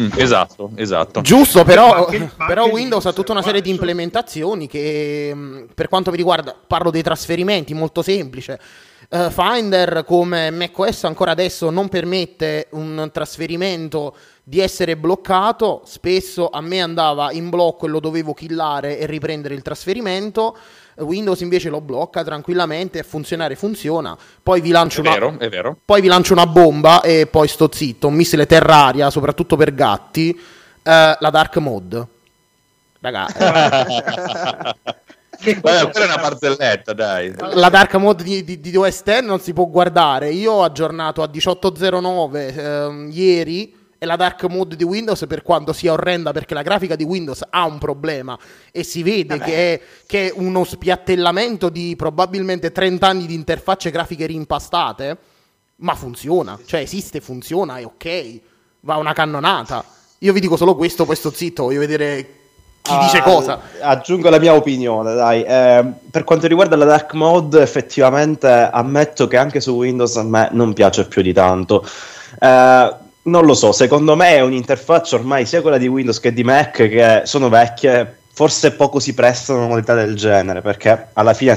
Mm, 0.00 0.10
esatto, 0.14 0.70
esatto. 0.76 1.20
Giusto, 1.20 1.64
però, 1.64 2.08
ma 2.36 2.46
però 2.46 2.68
Windows 2.68 3.06
ha 3.06 3.12
tutta 3.12 3.32
una 3.32 3.42
serie 3.42 3.60
di 3.60 3.70
implementazioni 3.70 4.68
che 4.68 5.32
mm, 5.34 5.64
per 5.74 5.88
quanto 5.88 6.12
mi 6.12 6.16
riguarda, 6.16 6.54
parlo 6.66 6.90
dei 6.90 7.02
trasferimenti, 7.02 7.74
molto 7.74 8.02
semplice. 8.02 8.60
Uh, 9.08 9.30
Finder 9.30 10.04
come 10.04 10.50
macOS 10.50 11.04
ancora 11.04 11.30
adesso 11.30 11.70
non 11.70 11.88
permette 11.88 12.66
un 12.70 13.08
trasferimento 13.12 14.16
di 14.48 14.60
essere 14.60 14.96
bloccato, 14.96 15.82
spesso 15.86 16.50
a 16.50 16.60
me 16.60 16.80
andava 16.80 17.32
in 17.32 17.50
blocco 17.50 17.86
e 17.86 17.88
lo 17.88 17.98
dovevo 17.98 18.32
killare 18.32 18.96
e 18.96 19.04
riprendere 19.04 19.54
il 19.54 19.62
trasferimento. 19.62 20.56
Windows 20.98 21.40
invece 21.40 21.68
lo 21.68 21.80
blocca 21.80 22.22
tranquillamente, 22.22 23.00
a 23.00 23.02
funzionare 23.02 23.56
funziona. 23.56 24.16
Poi 24.40 24.60
vi, 24.60 24.70
lancio 24.70 24.98
è 24.98 25.00
una, 25.00 25.10
vero, 25.14 25.36
è 25.36 25.48
vero. 25.48 25.76
poi 25.84 26.00
vi 26.00 26.06
lancio 26.06 26.32
una 26.32 26.46
bomba 26.46 27.00
e 27.00 27.26
poi 27.26 27.48
sto 27.48 27.68
zitto. 27.72 28.06
Un 28.06 28.14
missile 28.14 28.46
terraria, 28.46 29.10
soprattutto 29.10 29.56
per 29.56 29.74
gatti. 29.74 30.30
Eh, 30.30 31.16
la 31.18 31.30
dark 31.30 31.56
mode. 31.56 32.06
Ragazzi. 33.00 33.34
Che 35.38 35.54
Vabbè, 35.60 35.90
quella 35.90 36.06
è 36.06 36.14
una 36.14 36.22
barzelletta, 36.22 36.92
dai. 36.92 37.34
La 37.36 37.68
dark 37.68 37.94
mode 37.96 38.22
di, 38.22 38.44
di, 38.44 38.60
di 38.60 38.76
OS 38.76 39.02
X 39.02 39.20
non 39.22 39.40
si 39.40 39.52
può 39.52 39.66
guardare. 39.66 40.30
Io 40.30 40.52
ho 40.52 40.62
aggiornato 40.62 41.20
a 41.20 41.26
18.09 41.26 42.56
ehm, 42.56 43.10
ieri 43.12 43.84
e 43.98 44.06
la 44.06 44.16
dark 44.16 44.44
mode 44.44 44.76
di 44.76 44.84
Windows 44.84 45.24
per 45.26 45.42
quanto 45.42 45.72
sia 45.72 45.92
orrenda 45.92 46.32
perché 46.32 46.54
la 46.54 46.62
grafica 46.62 46.96
di 46.96 47.04
Windows 47.04 47.44
ha 47.48 47.64
un 47.64 47.78
problema 47.78 48.38
e 48.70 48.82
si 48.82 49.02
vede 49.02 49.38
che 49.38 49.74
è, 49.74 49.80
che 50.06 50.28
è, 50.28 50.32
uno 50.36 50.64
spiattellamento 50.64 51.68
di 51.68 51.94
probabilmente 51.96 52.72
30 52.72 53.06
anni 53.06 53.26
di 53.26 53.34
interfacce 53.34 53.90
grafiche 53.90 54.26
rimpastate 54.26 55.16
ma 55.76 55.94
funziona, 55.94 56.58
cioè 56.64 56.80
esiste, 56.80 57.20
funziona, 57.20 57.78
è 57.78 57.84
ok 57.84 58.40
va 58.86 58.96
una 58.96 59.12
cannonata. 59.12 59.84
Io 60.20 60.32
vi 60.32 60.40
dico 60.40 60.56
solo 60.56 60.74
questo, 60.74 61.04
questo 61.04 61.30
zitto 61.30 61.64
voglio 61.64 61.80
vedere 61.80 62.34
chi 62.80 62.92
ah, 62.92 63.00
dice 63.00 63.20
cosa. 63.20 63.60
aggiungo 63.80 64.30
la 64.30 64.38
mia 64.38 64.54
opinione 64.54 65.14
dai. 65.14 65.42
Eh, 65.42 65.84
per 66.10 66.24
quanto 66.24 66.46
riguarda 66.46 66.76
la 66.76 66.84
dark 66.84 67.12
mode 67.14 67.60
effettivamente 67.60 68.48
ammetto 68.48 69.26
che 69.26 69.36
anche 69.36 69.60
su 69.60 69.72
Windows 69.72 70.16
a 70.16 70.22
me 70.22 70.48
non 70.52 70.72
piace 70.72 71.06
più 71.06 71.20
di 71.20 71.32
tanto. 71.32 71.84
Eh, 72.38 72.94
non 73.26 73.44
lo 73.44 73.54
so, 73.54 73.72
secondo 73.72 74.16
me 74.16 74.36
è 74.36 74.40
un'interfaccia 74.40 75.16
ormai 75.16 75.46
sia 75.46 75.62
quella 75.62 75.78
di 75.78 75.86
Windows 75.86 76.20
che 76.20 76.32
di 76.32 76.44
Mac 76.44 76.88
che 76.88 77.22
sono 77.24 77.48
vecchie, 77.48 78.18
forse 78.32 78.72
poco 78.72 78.98
si 78.98 79.14
prestano 79.14 79.64
a 79.64 79.66
modalità 79.66 79.94
del 79.94 80.14
genere, 80.14 80.60
perché 80.60 81.08
alla 81.12 81.34
fine 81.34 81.56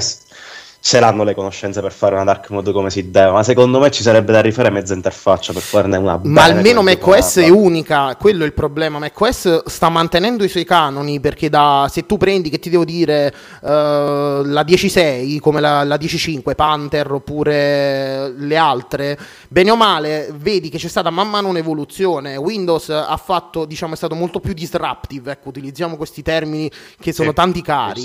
ce 0.82 0.98
l'hanno 0.98 1.24
le 1.24 1.34
conoscenze 1.34 1.82
per 1.82 1.92
fare 1.92 2.14
una 2.14 2.24
dark 2.24 2.48
mode 2.48 2.72
come 2.72 2.90
si 2.90 3.10
deve, 3.10 3.30
ma 3.30 3.42
secondo 3.42 3.78
me 3.78 3.90
ci 3.90 4.02
sarebbe 4.02 4.32
da 4.32 4.40
rifare 4.40 4.70
mezza 4.70 4.94
interfaccia 4.94 5.52
per 5.52 5.60
farne 5.60 5.98
una 5.98 6.18
Ma 6.22 6.44
almeno 6.44 6.82
macOS 6.82 7.36
è 7.36 7.48
unica, 7.48 8.16
quello 8.16 8.44
è 8.44 8.46
il 8.46 8.54
problema. 8.54 8.98
macOS 8.98 9.64
sta 9.66 9.90
mantenendo 9.90 10.42
i 10.42 10.48
suoi 10.48 10.64
canoni 10.64 11.20
perché 11.20 11.50
da, 11.50 11.86
se 11.90 12.06
tu 12.06 12.16
prendi, 12.16 12.48
che 12.48 12.58
ti 12.58 12.70
devo 12.70 12.84
dire, 12.86 13.32
uh, 13.60 13.66
la 13.68 14.62
10.6 14.62 15.38
come 15.38 15.60
la, 15.60 15.84
la 15.84 15.96
10.5, 15.96 16.54
Panther 16.54 17.12
oppure 17.12 18.32
le 18.34 18.56
altre, 18.56 19.18
bene 19.48 19.70
o 19.70 19.76
male, 19.76 20.32
vedi 20.34 20.70
che 20.70 20.78
c'è 20.78 20.88
stata 20.88 21.10
man 21.10 21.28
mano 21.28 21.48
un'evoluzione. 21.48 22.36
Windows 22.36 22.88
ha 22.88 23.16
fatto, 23.22 23.66
diciamo, 23.66 23.92
è 23.92 23.96
stato 23.96 24.14
molto 24.14 24.40
più 24.40 24.54
disruptive, 24.54 25.32
ecco, 25.32 25.50
utilizziamo 25.50 25.96
questi 25.98 26.22
termini 26.22 26.70
che 26.98 27.12
sono 27.12 27.30
sì, 27.30 27.34
tanti 27.34 27.60
cari. 27.60 28.02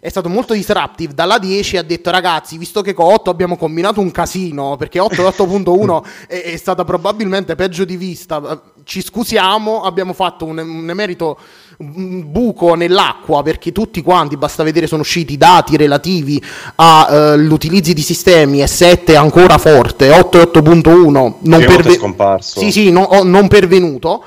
È 0.00 0.08
stato 0.08 0.30
molto 0.30 0.54
disruptive, 0.54 1.12
dalla 1.12 1.38
10 1.38 1.76
ha 1.76 1.82
detto 1.82 2.12
ragazzi, 2.14 2.56
visto 2.56 2.80
che 2.80 2.94
con 2.94 3.12
8 3.12 3.30
abbiamo 3.30 3.56
combinato 3.56 4.00
un 4.00 4.10
casino, 4.10 4.76
perché 4.76 5.00
8.8.1 5.00 6.02
è, 6.28 6.42
è 6.52 6.56
stata 6.56 6.84
probabilmente 6.84 7.56
peggio 7.56 7.84
di 7.84 7.96
vista, 7.96 8.62
ci 8.84 9.02
scusiamo, 9.02 9.82
abbiamo 9.82 10.12
fatto 10.12 10.44
un, 10.44 10.58
un 10.58 10.88
emerito 10.88 11.38
un 11.78 12.30
buco 12.30 12.74
nell'acqua 12.74 13.42
perché 13.42 13.72
tutti 13.72 14.00
quanti, 14.02 14.36
basta 14.36 14.62
vedere, 14.62 14.86
sono 14.86 15.00
usciti 15.00 15.36
dati 15.36 15.76
relativi 15.76 16.40
all'utilizzo 16.76 17.90
uh, 17.90 17.94
di 17.94 18.02
sistemi 18.02 18.62
e 18.62 18.66
7 18.66 19.16
ancora 19.16 19.58
forte, 19.58 20.10
8.8.1 20.10 21.34
non, 21.40 21.64
perve- 21.64 22.38
sì, 22.40 22.70
sì, 22.70 22.90
no, 22.90 23.08
non 23.24 23.48
pervenuto 23.48 24.22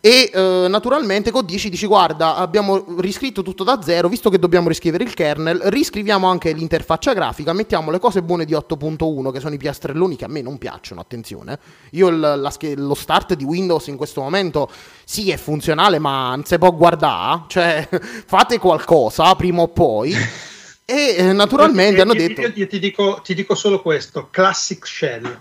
e 0.00 0.30
eh, 0.32 0.66
naturalmente 0.68 1.32
con 1.32 1.44
10 1.44 1.70
dici 1.70 1.86
guarda 1.86 2.36
abbiamo 2.36 2.84
riscritto 2.98 3.42
tutto 3.42 3.64
da 3.64 3.80
zero 3.82 4.08
visto 4.08 4.30
che 4.30 4.38
dobbiamo 4.38 4.68
riscrivere 4.68 5.02
il 5.02 5.12
kernel 5.12 5.58
riscriviamo 5.64 6.28
anche 6.28 6.52
l'interfaccia 6.52 7.12
grafica 7.14 7.52
mettiamo 7.52 7.90
le 7.90 7.98
cose 7.98 8.22
buone 8.22 8.44
di 8.44 8.52
8.1 8.52 9.32
che 9.32 9.40
sono 9.40 9.54
i 9.54 9.58
piastrelloni 9.58 10.14
che 10.14 10.24
a 10.24 10.28
me 10.28 10.40
non 10.40 10.56
piacciono 10.56 11.00
attenzione. 11.00 11.58
Io 11.92 12.08
il, 12.08 12.20
la, 12.20 12.52
lo 12.76 12.94
start 12.94 13.34
di 13.34 13.42
Windows 13.42 13.88
in 13.88 13.96
questo 13.96 14.20
momento 14.20 14.70
sì 15.04 15.32
è 15.32 15.36
funzionale 15.36 15.98
ma 15.98 16.28
non 16.30 16.44
si 16.44 16.56
può 16.58 16.72
guardare 16.72 17.42
cioè 17.48 17.88
fate 18.24 18.58
qualcosa 18.58 19.34
prima 19.34 19.62
o 19.62 19.68
poi. 19.68 20.14
E 20.90 21.16
eh, 21.18 21.32
naturalmente 21.34 21.96
io, 21.96 22.02
hanno 22.02 22.14
io, 22.14 22.28
detto 22.28 22.40
io, 22.40 22.66
ti, 22.66 22.78
dico, 22.78 23.20
ti 23.22 23.34
dico 23.34 23.54
solo 23.54 23.82
questo 23.82 24.28
classic 24.30 24.86
shell. 24.86 25.38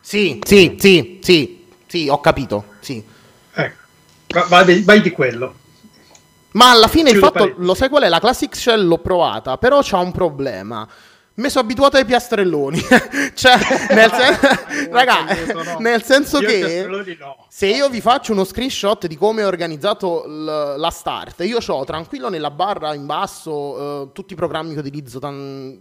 Sì 0.00 0.40
sì 0.44 0.74
sì 0.76 1.20
sì 1.22 1.66
sì 1.86 2.08
ho 2.08 2.20
capito 2.20 2.64
sì 2.80 3.00
Vai, 4.48 4.82
vai 4.82 5.00
di 5.00 5.10
quello. 5.10 5.54
Ma 6.52 6.70
alla 6.70 6.88
fine 6.88 7.10
Chiudo 7.10 7.26
il 7.26 7.32
fatto, 7.32 7.54
lo 7.56 7.74
sai 7.74 7.88
qual 7.88 8.02
è? 8.02 8.08
La 8.08 8.20
Classic 8.20 8.54
Shell 8.54 8.86
l'ho 8.86 8.98
provata, 8.98 9.58
però 9.58 9.80
c'ha 9.82 9.98
un 9.98 10.12
problema. 10.12 10.88
Mi 11.34 11.50
sono 11.50 11.64
abituato 11.64 11.96
ai 11.96 12.04
piastrelloni. 12.04 12.80
cioè, 13.34 13.56
nel, 13.90 14.10
sen- 14.10 14.90
Raga, 14.90 15.24
nel 15.78 16.02
senso 16.02 16.40
io 16.40 16.48
che 16.48 17.16
no. 17.18 17.46
se 17.48 17.66
io 17.68 17.88
vi 17.88 18.00
faccio 18.00 18.32
uno 18.32 18.44
screenshot 18.44 19.06
di 19.06 19.16
come 19.16 19.44
ho 19.44 19.46
organizzato 19.46 20.26
l- 20.26 20.74
la 20.76 20.90
start, 20.90 21.40
io 21.44 21.58
ho 21.64 21.84
tranquillo 21.84 22.28
nella 22.28 22.50
barra 22.50 22.92
in 22.94 23.06
basso 23.06 23.52
uh, 23.52 24.12
tutti 24.12 24.32
i 24.32 24.36
programmi 24.36 24.74
che 24.74 24.80
utilizzo 24.80 25.20
tan- 25.20 25.78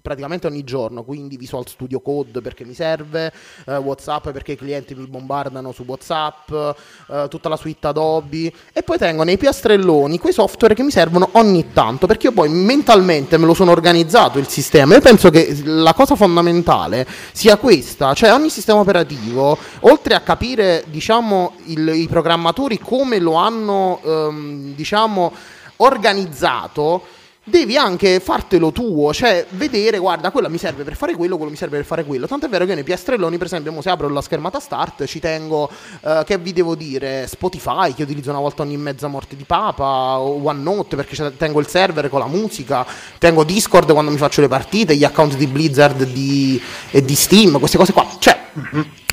praticamente 0.00 0.46
ogni 0.46 0.64
giorno, 0.64 1.02
quindi 1.02 1.36
Visual 1.36 1.66
Studio 1.66 2.00
Code 2.00 2.40
perché 2.40 2.64
mi 2.64 2.74
serve, 2.74 3.32
eh, 3.66 3.76
WhatsApp 3.76 4.30
perché 4.30 4.52
i 4.52 4.56
clienti 4.56 4.94
mi 4.94 5.06
bombardano 5.06 5.72
su 5.72 5.84
WhatsApp, 5.86 6.50
eh, 6.50 7.26
tutta 7.28 7.48
la 7.48 7.56
suite 7.56 7.86
Adobe 7.86 8.52
e 8.72 8.82
poi 8.82 8.98
tengo 8.98 9.22
nei 9.22 9.36
piastrelloni 9.36 10.18
quei 10.18 10.32
software 10.32 10.74
che 10.74 10.82
mi 10.82 10.90
servono 10.90 11.28
ogni 11.32 11.72
tanto 11.72 12.06
perché 12.06 12.28
io 12.28 12.32
poi 12.32 12.48
mentalmente 12.48 13.36
me 13.36 13.46
lo 13.46 13.54
sono 13.54 13.70
organizzato 13.70 14.38
il 14.38 14.48
sistema. 14.48 14.94
Io 14.94 15.00
penso 15.00 15.30
che 15.30 15.60
la 15.64 15.94
cosa 15.94 16.16
fondamentale 16.16 17.06
sia 17.32 17.56
questa, 17.56 18.14
cioè 18.14 18.32
ogni 18.32 18.50
sistema 18.50 18.80
operativo, 18.80 19.56
oltre 19.80 20.14
a 20.14 20.20
capire 20.20 20.84
diciamo 20.88 21.52
il, 21.66 21.88
i 21.94 22.08
programmatori 22.08 22.78
come 22.78 23.18
lo 23.18 23.34
hanno 23.34 24.00
ehm, 24.04 24.74
diciamo 24.74 25.32
organizzato 25.76 27.18
devi 27.50 27.76
anche 27.76 28.20
fartelo 28.20 28.72
tuo, 28.72 29.12
cioè 29.12 29.44
vedere, 29.50 29.98
guarda, 29.98 30.30
quello 30.30 30.48
mi 30.48 30.56
serve 30.56 30.84
per 30.84 30.96
fare 30.96 31.14
quello, 31.14 31.36
quello 31.36 31.50
mi 31.50 31.56
serve 31.56 31.76
per 31.76 31.84
fare 31.84 32.04
quello. 32.04 32.26
Tanto 32.26 32.46
è 32.46 32.48
vero 32.48 32.64
che 32.64 32.74
nei 32.74 32.84
piastrelloni, 32.84 33.36
per 33.36 33.46
esempio, 33.46 33.82
se 33.82 33.90
apro 33.90 34.08
la 34.08 34.22
schermata 34.22 34.58
start, 34.60 35.04
ci 35.04 35.20
tengo, 35.20 35.68
uh, 36.00 36.24
che 36.24 36.38
vi 36.38 36.52
devo 36.52 36.74
dire, 36.74 37.26
Spotify, 37.26 37.92
che 37.92 38.04
utilizzo 38.04 38.30
una 38.30 38.38
volta 38.38 38.62
ogni 38.62 38.76
mezza 38.76 39.08
morte 39.08 39.36
di 39.36 39.44
papa, 39.44 40.18
o 40.18 40.42
OneNote, 40.42 40.96
perché 40.96 41.34
tengo 41.36 41.60
il 41.60 41.66
server 41.66 42.08
con 42.08 42.20
la 42.20 42.26
musica, 42.26 42.86
tengo 43.18 43.44
Discord 43.44 43.92
quando 43.92 44.10
mi 44.10 44.16
faccio 44.16 44.40
le 44.40 44.48
partite, 44.48 44.96
gli 44.96 45.04
account 45.04 45.36
di 45.36 45.46
Blizzard 45.46 46.04
di, 46.04 46.62
e 46.90 47.04
di 47.04 47.14
Steam, 47.14 47.58
queste 47.58 47.76
cose 47.76 47.92
qua. 47.92 48.06
Cioè, 48.18 48.38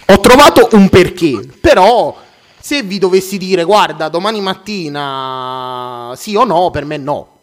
ho 0.05 0.19
trovato 0.19 0.69
un 0.71 0.87
perché, 0.87 1.39
però 1.59 2.15
Se 2.67 2.83
vi 2.83 2.99
dovessi 2.99 3.37
dire, 3.37 3.63
guarda, 3.63 4.09
domani 4.09 4.41
mattina 4.41 6.11
sì 6.17 6.35
o 6.35 6.43
no, 6.43 6.69
per 6.69 6.83
me 6.83 6.97
no. 6.97 7.36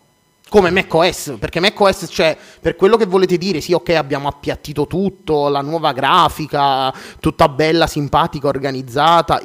Come 0.54 0.70
macOS, 0.70 1.34
perché 1.40 1.58
macOS, 1.58 2.06
cioè, 2.08 2.36
per 2.60 2.76
quello 2.76 2.96
che 2.96 3.06
volete 3.06 3.36
dire, 3.38 3.60
sì, 3.60 3.72
ok, 3.72 3.88
abbiamo 3.88 4.28
appiattito 4.28 4.86
tutto, 4.86 5.48
la 5.48 5.62
nuova 5.62 5.92
grafica, 5.92 6.94
tutta 7.18 7.48
bella, 7.48 7.88
simpatica, 7.88 8.46
organizzata. 8.46 9.40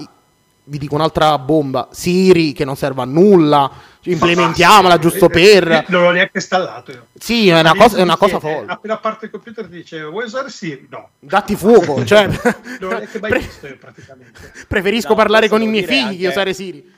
Vi 0.65 0.77
dico 0.77 0.93
un'altra 0.93 1.39
bomba, 1.39 1.87
Siri, 1.89 2.53
che 2.53 2.63
non 2.63 2.75
serve 2.75 3.01
a 3.01 3.05
nulla, 3.05 3.71
implementiamola 4.03 4.99
giusto 4.99 5.25
eh, 5.25 5.29
per... 5.29 5.71
eh, 5.71 5.85
Non 5.89 6.03
l'ho 6.03 6.11
neanche 6.11 6.33
installato 6.35 6.91
io. 6.91 7.07
Sì, 7.17 7.49
è 7.49 7.59
una 7.59 7.73
cosa, 7.73 7.97
è 7.97 8.01
una 8.03 8.15
cosa 8.15 8.39
folle. 8.39 8.71
Appena 8.71 8.97
parte 8.97 9.25
il 9.25 9.31
computer 9.31 9.65
dice 9.67 10.03
vuoi 10.03 10.25
usare 10.25 10.51
Siri? 10.51 10.85
No. 10.91 11.09
Datti 11.17 11.55
fuoco, 11.55 12.05
cioè... 12.05 12.27
Non 12.29 12.37
l'ho 12.81 12.87
neanche 12.89 13.19
mai 13.19 13.31
pre- 13.31 13.39
visto 13.39 13.65
io 13.65 13.77
praticamente. 13.79 14.53
preferisco 14.67 15.09
No, 15.09 15.15
parlare 15.15 15.49
con 15.49 15.63
i 15.63 15.67
miei 15.67 15.85
figli 15.85 16.01
che 16.19 16.25
anche- 16.25 16.27
usare 16.27 16.53
Siri. 16.53 16.97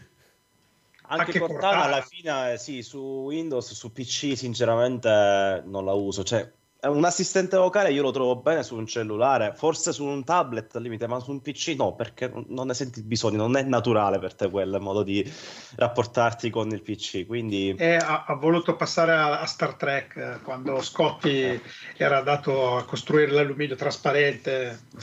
Anche, 1.12 1.26
Anche 1.26 1.40
Cortana, 1.40 1.60
Cortana. 1.60 1.84
alla 1.84 2.02
fine, 2.02 2.54
eh, 2.54 2.58
sì, 2.58 2.82
su 2.82 2.98
Windows, 3.00 3.74
su 3.74 3.92
PC, 3.92 4.38
sinceramente 4.38 5.62
non 5.66 5.84
la 5.84 5.92
uso. 5.92 6.24
Cioè, 6.24 6.50
un 6.90 7.06
assistente 7.06 7.58
vocale 7.58 7.92
io 7.92 8.02
lo 8.02 8.12
trovo 8.12 8.38
bene 8.38 8.64
su 8.64 8.76
un 8.76 8.88
cellulare, 8.88 9.54
forse 9.56 9.94
su 9.94 10.04
un 10.04 10.24
tablet 10.24 10.76
al 10.76 10.82
limite, 10.82 11.08
ma 11.08 11.20
su 11.20 11.32
un 11.32 11.42
PC 11.42 11.76
no, 11.78 11.94
perché 11.94 12.32
non 12.48 12.68
ne 12.68 12.74
senti 12.74 13.00
il 13.00 13.06
bisogno, 13.06 13.38
non 13.38 13.56
è 13.56 13.62
naturale 13.62 14.18
per 14.18 14.34
te 14.34 14.50
quel 14.50 14.78
modo 14.80 15.04
di 15.04 15.24
rapportarti 15.76 16.50
con 16.50 16.70
il 16.72 16.82
PC. 16.82 17.28
Quindi, 17.28 17.76
E 17.78 17.96
ha, 17.96 18.26
ha 18.26 18.34
voluto 18.34 18.76
passare 18.76 19.12
a, 19.12 19.42
a 19.42 19.46
Star 19.46 19.76
Trek 19.76 20.16
eh, 20.16 20.40
quando 20.44 20.82
Scotty 20.82 21.62
era 21.98 22.18
andato 22.18 22.78
a 22.78 22.86
costruire 22.86 23.32
l'alluminio 23.32 23.76
trasparente. 23.76 24.80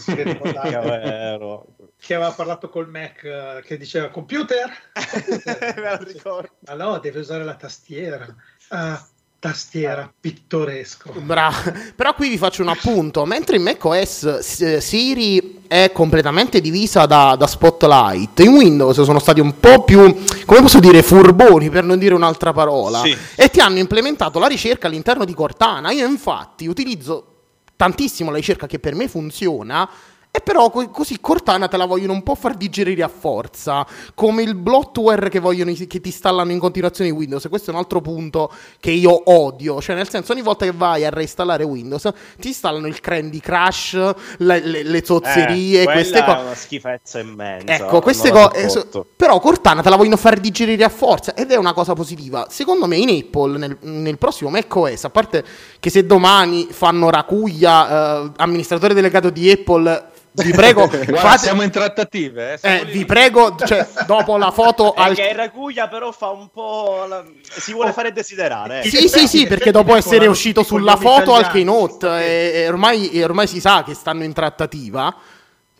Che 0.69 1.87
che 2.01 2.15
aveva 2.15 2.31
parlato 2.31 2.69
col 2.69 2.89
Mac 2.89 3.25
eh, 3.25 3.63
che 3.65 3.77
diceva 3.77 4.09
computer? 4.09 4.71
Me 5.77 5.97
lo 5.99 6.05
ricordo. 6.05 6.51
Ma 6.61 6.75
no, 6.75 6.99
deve 6.99 7.21
usare 7.21 7.45
la 7.45 7.57
tastiera. 7.57 8.27
Ah, 8.69 9.05
tastiera, 9.39 10.13
pittoresco. 10.21 11.13
Bravo. 11.21 11.73
Però 11.95 12.15
qui 12.15 12.29
vi 12.29 12.39
faccio 12.39 12.63
un 12.63 12.69
appunto. 12.69 13.25
Mentre 13.25 13.57
in 13.57 13.63
macOS 13.63 14.39
Siri 14.79 15.63
è 15.69 15.93
completamente 15.93 16.61
divisa 16.61 17.07
da, 17.07 17.37
da 17.37 17.47
Spotlight, 17.47 18.41
in 18.41 18.49
Windows 18.49 19.01
sono 19.03 19.19
stati 19.19 19.41
un 19.41 19.59
po' 19.61 19.85
più, 19.85 20.25
come 20.45 20.61
posso 20.61 20.81
dire, 20.81 21.03
furboni 21.03 21.71
per 21.71 21.85
non 21.85 21.99
dire 21.99 22.15
un'altra 22.15 22.53
parola. 22.53 23.01
Sì. 23.01 23.17
E 23.37 23.49
ti 23.51 23.61
hanno 23.61 23.79
implementato 23.79 24.39
la 24.39 24.47
ricerca 24.47 24.89
all'interno 24.89 25.25
di 25.25 25.35
Cortana. 25.35 25.93
Io 25.93 26.07
infatti 26.07 26.67
utilizzo 26.67 27.35
tantissimo 27.77 28.31
la 28.31 28.37
ricerca 28.37 28.67
che 28.67 28.79
per 28.79 28.95
me 28.95 29.09
funziona. 29.09 29.89
E 30.31 30.41
però 30.41 30.71
co- 30.71 30.91
così 30.91 31.19
Cortana 31.21 31.69
te 31.69 31.77
la 31.79 31.87
vogliono 31.87 32.13
un 32.13 32.23
po' 32.23 32.35
far 32.35 32.55
digerire 32.55 33.03
a 33.03 33.09
forza, 33.09 33.85
come 34.15 34.43
il 34.43 34.55
bloatware 34.55 35.31
che, 35.31 35.41
vogliono, 35.41 35.73
che 35.73 35.87
ti 35.87 36.09
installano 36.09 36.53
in 36.53 36.59
continuazione 36.59 37.11
in 37.11 37.17
Windows. 37.17 37.47
E 37.47 37.49
questo 37.49 37.71
è 37.71 37.73
un 37.75 37.81
altro 37.81 38.01
punto 38.03 38.53
che 38.79 38.91
io 38.91 39.23
odio. 39.33 39.81
Cioè, 39.81 39.97
nel 39.97 40.09
senso, 40.09 40.33
ogni 40.33 40.43
volta 40.43 40.65
che 40.67 40.73
vai 40.73 41.05
a 41.07 41.11
reinstallare 41.11 41.65
Windows, 41.65 42.09
ti 42.39 42.49
installano 42.49 42.87
il 42.87 43.01
Candy 43.01 43.39
Crush, 43.41 43.93
le, 44.39 44.61
le- 44.61 44.83
le 44.83 45.05
zozzerie, 45.05 45.83
Eh, 45.83 45.85
queste 45.85 46.19
quella 46.19 46.27
è 46.27 46.35
cose. 46.35 46.45
una 46.47 46.55
schifezza 46.55 47.19
immensa. 47.19 47.75
Ecco, 47.75 48.01
queste 48.01 48.31
cose. 48.31 48.69
sopporto. 48.69 49.07
Però 49.17 49.41
Cortana 49.41 49.83
te 49.83 49.89
la 49.89 49.97
vogliono 49.97 50.17
far 50.19 50.39
digerire 50.39 50.85
a 50.85 50.89
forza 50.91 51.35
ed 51.35 51.51
è 51.51 51.57
una 51.57 51.73
cosa 51.73 51.95
positiva. 51.95 52.47
Secondo 52.51 52.87
me 52.87 52.97
in 52.97 53.09
Apple, 53.09 53.59
nel, 53.59 53.77
nel 53.81 54.19
prossimo 54.19 54.51
macOS, 54.51 55.05
a 55.05 55.11
parte 55.11 55.45
che 55.81 55.91
se 55.91 56.05
domani 56.07 56.69
fanno 56.71 57.11
Racuglia, 57.11 58.25
eh, 58.25 58.31
amministratore 58.37 58.95
delegato 58.95 59.31
di 59.31 59.51
Apple, 59.51 60.07
vi 60.33 60.53
prego, 60.53 60.87
Guarda, 60.91 61.17
fate- 61.17 61.39
siamo 61.39 61.63
in 61.63 61.71
trattative. 61.71 62.53
Eh, 62.55 62.59
siamo 62.59 62.81
eh, 62.83 62.85
vi 62.85 63.05
prego, 63.05 63.57
cioè, 63.65 63.87
dopo 64.07 64.37
la 64.37 64.51
foto 64.53 64.95
È 64.95 65.01
al... 65.03 65.15
che 65.15 65.33
Raguglia 65.33 65.89
però 65.89 66.13
fa 66.13 66.29
un 66.29 66.49
po'. 66.51 67.05
la- 67.09 67.25
si 67.43 67.73
vuole 67.73 67.93
fare 67.93 68.13
desiderare. 68.13 68.83
eh. 68.83 68.89
Sì, 68.89 69.09
sì, 69.09 69.27
sì, 69.27 69.47
perché 69.47 69.71
dopo 69.73 69.95
essere 69.97 70.27
uscito 70.27 70.63
sulla 70.63 70.97
foto 70.97 71.35
al 71.35 71.49
keynote 71.49 72.07
e, 72.07 72.53
e 72.63 72.69
ormai, 72.69 73.11
e 73.11 73.25
ormai 73.25 73.47
si 73.47 73.61
sa 73.61 73.83
che 73.85 73.95
stanno 73.95 74.23
in 74.25 74.33
trattativa. 74.33 75.15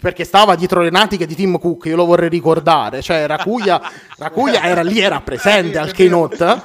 Perché 0.01 0.23
stava 0.23 0.55
dietro 0.55 0.81
le 0.81 0.91
natiche 0.91 1.27
di 1.27 1.35
Tim 1.35 1.59
Cook, 1.59 1.87
io 1.87 1.97
lo 1.97 2.05
vorrei 2.05 2.29
ricordare. 2.29 3.03
Cioè, 3.03 3.27
Racuglia, 3.27 3.81
Racuglia 4.19 4.63
era 4.63 4.83
lì, 4.83 5.01
era 5.01 5.21
presente 5.21 5.77
al 5.79 5.91
keynote. 5.91 6.63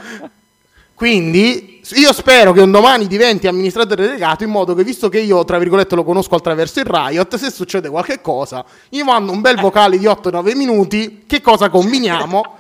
Quindi 1.03 1.81
io 1.95 2.13
spero 2.13 2.53
che 2.53 2.61
un 2.61 2.71
domani 2.71 3.07
diventi 3.07 3.45
amministratore 3.45 4.05
delegato 4.05 4.45
in 4.45 4.49
modo 4.49 4.73
che, 4.73 4.85
visto 4.85 5.09
che 5.09 5.19
io, 5.19 5.43
tra 5.43 5.57
virgolette, 5.57 5.95
lo 5.95 6.05
conosco 6.05 6.35
attraverso 6.35 6.79
il 6.79 6.85
Riot, 6.85 7.35
se 7.35 7.51
succede 7.51 7.89
qualche 7.89 8.21
cosa, 8.21 8.63
gli 8.87 9.01
mando 9.01 9.33
un 9.33 9.41
bel 9.41 9.59
vocale 9.59 9.97
di 9.97 10.05
8-9 10.05 10.55
minuti, 10.55 11.25
che 11.27 11.41
cosa 11.41 11.69
combiniamo, 11.69 12.55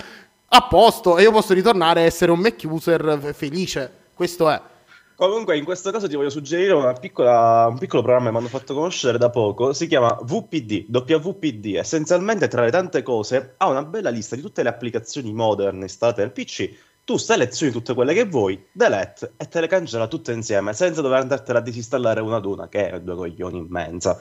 a 0.49 0.61
posto, 0.67 1.17
e 1.17 1.21
io 1.21 1.31
posso 1.31 1.53
ritornare 1.53 2.01
a 2.01 2.03
essere 2.03 2.33
un 2.33 2.39
Mac 2.39 2.61
user 2.65 3.17
fe- 3.21 3.31
felice. 3.31 3.89
Questo 4.13 4.49
è. 4.49 4.61
Comunque, 5.15 5.55
in 5.55 5.63
questo 5.63 5.89
caso 5.91 6.09
ti 6.09 6.15
voglio 6.17 6.29
suggerire 6.29 6.97
piccola- 6.99 7.67
un 7.69 7.77
piccolo 7.77 8.01
programma 8.01 8.25
che 8.25 8.31
mi 8.33 8.39
hanno 8.39 8.49
fatto 8.49 8.73
conoscere 8.73 9.17
da 9.17 9.29
poco. 9.29 9.71
Si 9.71 9.87
chiama 9.87 10.19
VPD, 10.21 10.87
WPD. 10.89 11.75
Essenzialmente, 11.75 12.49
tra 12.49 12.65
le 12.65 12.71
tante 12.71 13.03
cose, 13.03 13.53
ha 13.55 13.69
una 13.69 13.85
bella 13.85 14.09
lista 14.09 14.35
di 14.35 14.41
tutte 14.41 14.63
le 14.63 14.69
applicazioni 14.69 15.31
moderne 15.31 15.83
installate 15.83 16.19
nel 16.19 16.31
PC. 16.31 16.91
Tu 17.05 17.17
selezioni 17.17 17.71
tutte 17.71 17.93
quelle 17.93 18.13
che 18.13 18.23
vuoi, 18.25 18.65
delete 18.71 19.33
e 19.35 19.47
te 19.49 19.59
le 19.59 19.67
cancella 19.67 20.07
tutte 20.07 20.31
insieme 20.31 20.73
senza 20.73 21.01
dover 21.01 21.19
andartela 21.19 21.59
a 21.59 21.61
disinstallare 21.61 22.21
una 22.21 22.37
ad 22.37 22.45
una, 22.45 22.69
che 22.69 22.89
è 22.91 22.99
due 23.01 23.15
coglioni 23.15 23.57
immensa. 23.57 24.17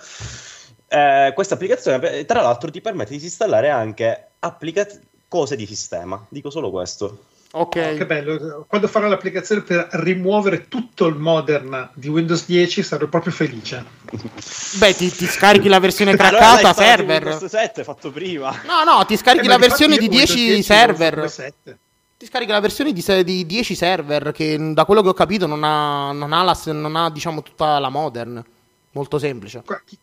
Eh, 0.88 1.30
questa 1.34 1.54
applicazione, 1.54 2.24
tra 2.24 2.42
l'altro, 2.42 2.70
ti 2.70 2.80
permette 2.80 3.10
di 3.10 3.16
disinstallare 3.16 3.70
anche 3.70 4.30
applica- 4.40 4.86
cose 5.28 5.54
di 5.54 5.64
sistema. 5.64 6.26
Dico 6.28 6.50
solo 6.50 6.70
questo. 6.70 7.24
Ok. 7.52 7.76
Oh, 7.76 7.96
che 7.96 8.06
bello, 8.06 8.64
quando 8.66 8.88
farò 8.88 9.06
l'applicazione 9.08 9.60
per 9.62 9.86
rimuovere 9.92 10.68
tutto 10.68 11.06
il 11.06 11.16
modern 11.16 11.90
di 11.94 12.08
Windows 12.08 12.46
10 12.46 12.82
sarò 12.82 13.06
proprio 13.06 13.32
felice. 13.32 13.84
Beh, 14.78 14.94
ti, 14.94 15.10
ti 15.10 15.26
scarichi 15.26 15.68
la 15.68 15.78
versione 15.78 16.12
Allora 16.12 16.28
craccata 16.30 16.68
in 16.68 16.74
server. 16.74 17.22
Windows 17.26 17.44
7 17.44 17.84
fatto 17.84 18.10
prima. 18.10 18.50
No, 18.66 18.82
no, 18.84 19.04
ti 19.04 19.16
scarichi 19.16 19.44
Eh, 19.46 19.48
la 19.48 19.58
versione 19.58 19.94
io 19.94 20.00
di 20.00 20.06
con 20.08 20.16
Windows 20.16 20.34
10 20.34 20.48
10 20.48 20.62
server. 20.62 21.18
uso 21.18 21.28
7. 21.28 21.78
Ti 22.22 22.28
scarichi 22.28 22.52
la 22.52 22.60
versione 22.60 22.92
di, 22.92 23.02
di 23.24 23.44
10 23.44 23.74
server 23.74 24.30
che 24.30 24.56
da 24.72 24.84
quello 24.84 25.02
che 25.02 25.08
ho 25.08 25.12
capito 25.12 25.48
non 25.48 25.64
ha, 25.64 26.12
non 26.12 26.32
ha, 26.32 26.44
la, 26.44 26.56
non 26.66 26.94
ha, 26.94 27.10
diciamo 27.10 27.42
tutta 27.42 27.80
la 27.80 27.88
modern. 27.88 28.40
Molto 28.92 29.18
semplice. 29.18 29.64
Chi, 29.84 29.98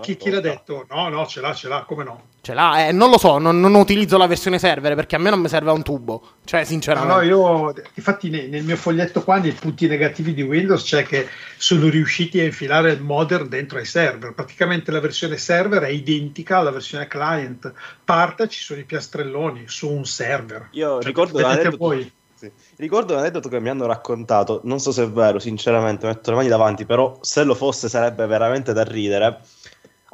chi- 0.00 0.16
chi 0.16 0.30
l'ha 0.30 0.40
detto? 0.40 0.86
No, 0.90 1.08
no, 1.08 1.26
ce 1.26 1.40
l'ha, 1.40 1.52
ce 1.54 1.68
l'ha, 1.68 1.84
come 1.86 2.04
no? 2.04 2.22
Ce 2.40 2.52
l'ha, 2.54 2.88
eh, 2.88 2.92
non 2.92 3.10
lo 3.10 3.18
so, 3.18 3.38
non, 3.38 3.58
non 3.60 3.74
utilizzo 3.74 4.16
la 4.18 4.26
versione 4.26 4.58
server 4.58 4.94
perché 4.94 5.16
a 5.16 5.18
me 5.18 5.30
non 5.30 5.40
mi 5.40 5.48
serve 5.48 5.70
a 5.70 5.72
un 5.72 5.82
tubo. 5.82 6.22
Cioè, 6.44 6.60
No, 6.60 6.66
sinceramente. 6.66 7.14
no, 7.14 7.20
io 7.22 7.74
infatti 7.94 8.28
ne- 8.30 8.46
nel 8.48 8.64
mio 8.64 8.76
foglietto 8.76 9.22
qua, 9.22 9.38
nei 9.38 9.52
punti 9.52 9.86
negativi 9.86 10.34
di 10.34 10.42
Windows, 10.42 10.82
c'è 10.84 11.04
che 11.04 11.26
sono 11.56 11.88
riusciti 11.88 12.40
a 12.40 12.44
infilare 12.44 12.92
il 12.92 13.00
modern 13.02 13.48
dentro 13.48 13.78
ai 13.78 13.86
server. 13.86 14.32
Praticamente 14.34 14.90
la 14.90 15.00
versione 15.00 15.36
server 15.38 15.82
è 15.82 15.88
identica 15.88 16.58
alla 16.58 16.70
versione 16.70 17.06
client. 17.06 17.72
Parte, 18.04 18.48
ci 18.48 18.60
sono 18.60 18.80
i 18.80 18.84
piastrelloni 18.84 19.64
su 19.66 19.90
un 19.90 20.04
server. 20.04 20.68
Io 20.72 20.96
Cioè, 20.96 21.04
ricordo 21.04 21.36
un 21.38 21.42
vedete 21.44 21.60
aneddoto, 21.60 21.76
voi. 21.84 22.12
sì. 22.34 22.50
ricordo 22.76 23.14
un 23.14 23.20
aneddoto 23.20 23.48
che 23.48 23.58
mi 23.60 23.70
hanno 23.70 23.86
raccontato, 23.86 24.60
non 24.64 24.80
so 24.80 24.92
se 24.92 25.04
è 25.04 25.08
vero, 25.08 25.38
sinceramente, 25.38 26.06
metto 26.06 26.28
le 26.30 26.36
mani 26.36 26.48
davanti, 26.48 26.84
però 26.84 27.16
se 27.22 27.42
lo 27.44 27.54
fosse 27.54 27.88
sarebbe 27.88 28.26
veramente 28.26 28.74
da 28.74 28.82
ridere. 28.84 29.38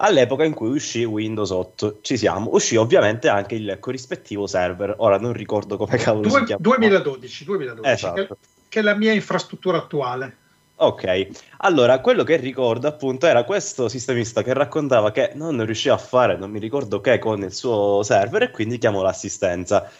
All'epoca 0.02 0.44
in 0.44 0.54
cui 0.54 0.70
uscì 0.70 1.04
Windows 1.04 1.50
8, 1.50 1.98
ci 2.00 2.16
siamo, 2.16 2.50
uscì 2.52 2.76
ovviamente 2.76 3.28
anche 3.28 3.54
il 3.54 3.76
corrispettivo 3.78 4.46
server. 4.46 4.94
Ora 4.98 5.18
non 5.18 5.34
ricordo 5.34 5.76
come 5.76 5.98
cavolo 5.98 6.28
Due- 6.28 6.38
si 6.38 6.44
chiama. 6.44 6.62
2012, 6.62 7.44
2012 7.44 7.92
Esatto. 7.92 8.26
che, 8.26 8.36
che 8.68 8.78
è 8.80 8.82
la 8.82 8.94
mia 8.94 9.12
infrastruttura 9.12 9.76
attuale. 9.76 10.36
Ok, 10.76 11.28
allora 11.58 12.00
quello 12.00 12.24
che 12.24 12.36
ricordo 12.36 12.88
appunto 12.88 13.26
era 13.26 13.44
questo 13.44 13.90
sistemista 13.90 14.42
che 14.42 14.54
raccontava 14.54 15.10
che 15.10 15.32
non 15.34 15.62
riusciva 15.66 15.94
a 15.94 15.98
fare, 15.98 16.38
non 16.38 16.50
mi 16.50 16.58
ricordo 16.58 17.02
che, 17.02 17.18
con 17.18 17.42
il 17.42 17.52
suo 17.52 18.02
server 18.02 18.44
e 18.44 18.50
quindi 18.50 18.78
chiamò 18.78 19.02
l'assistenza. 19.02 19.90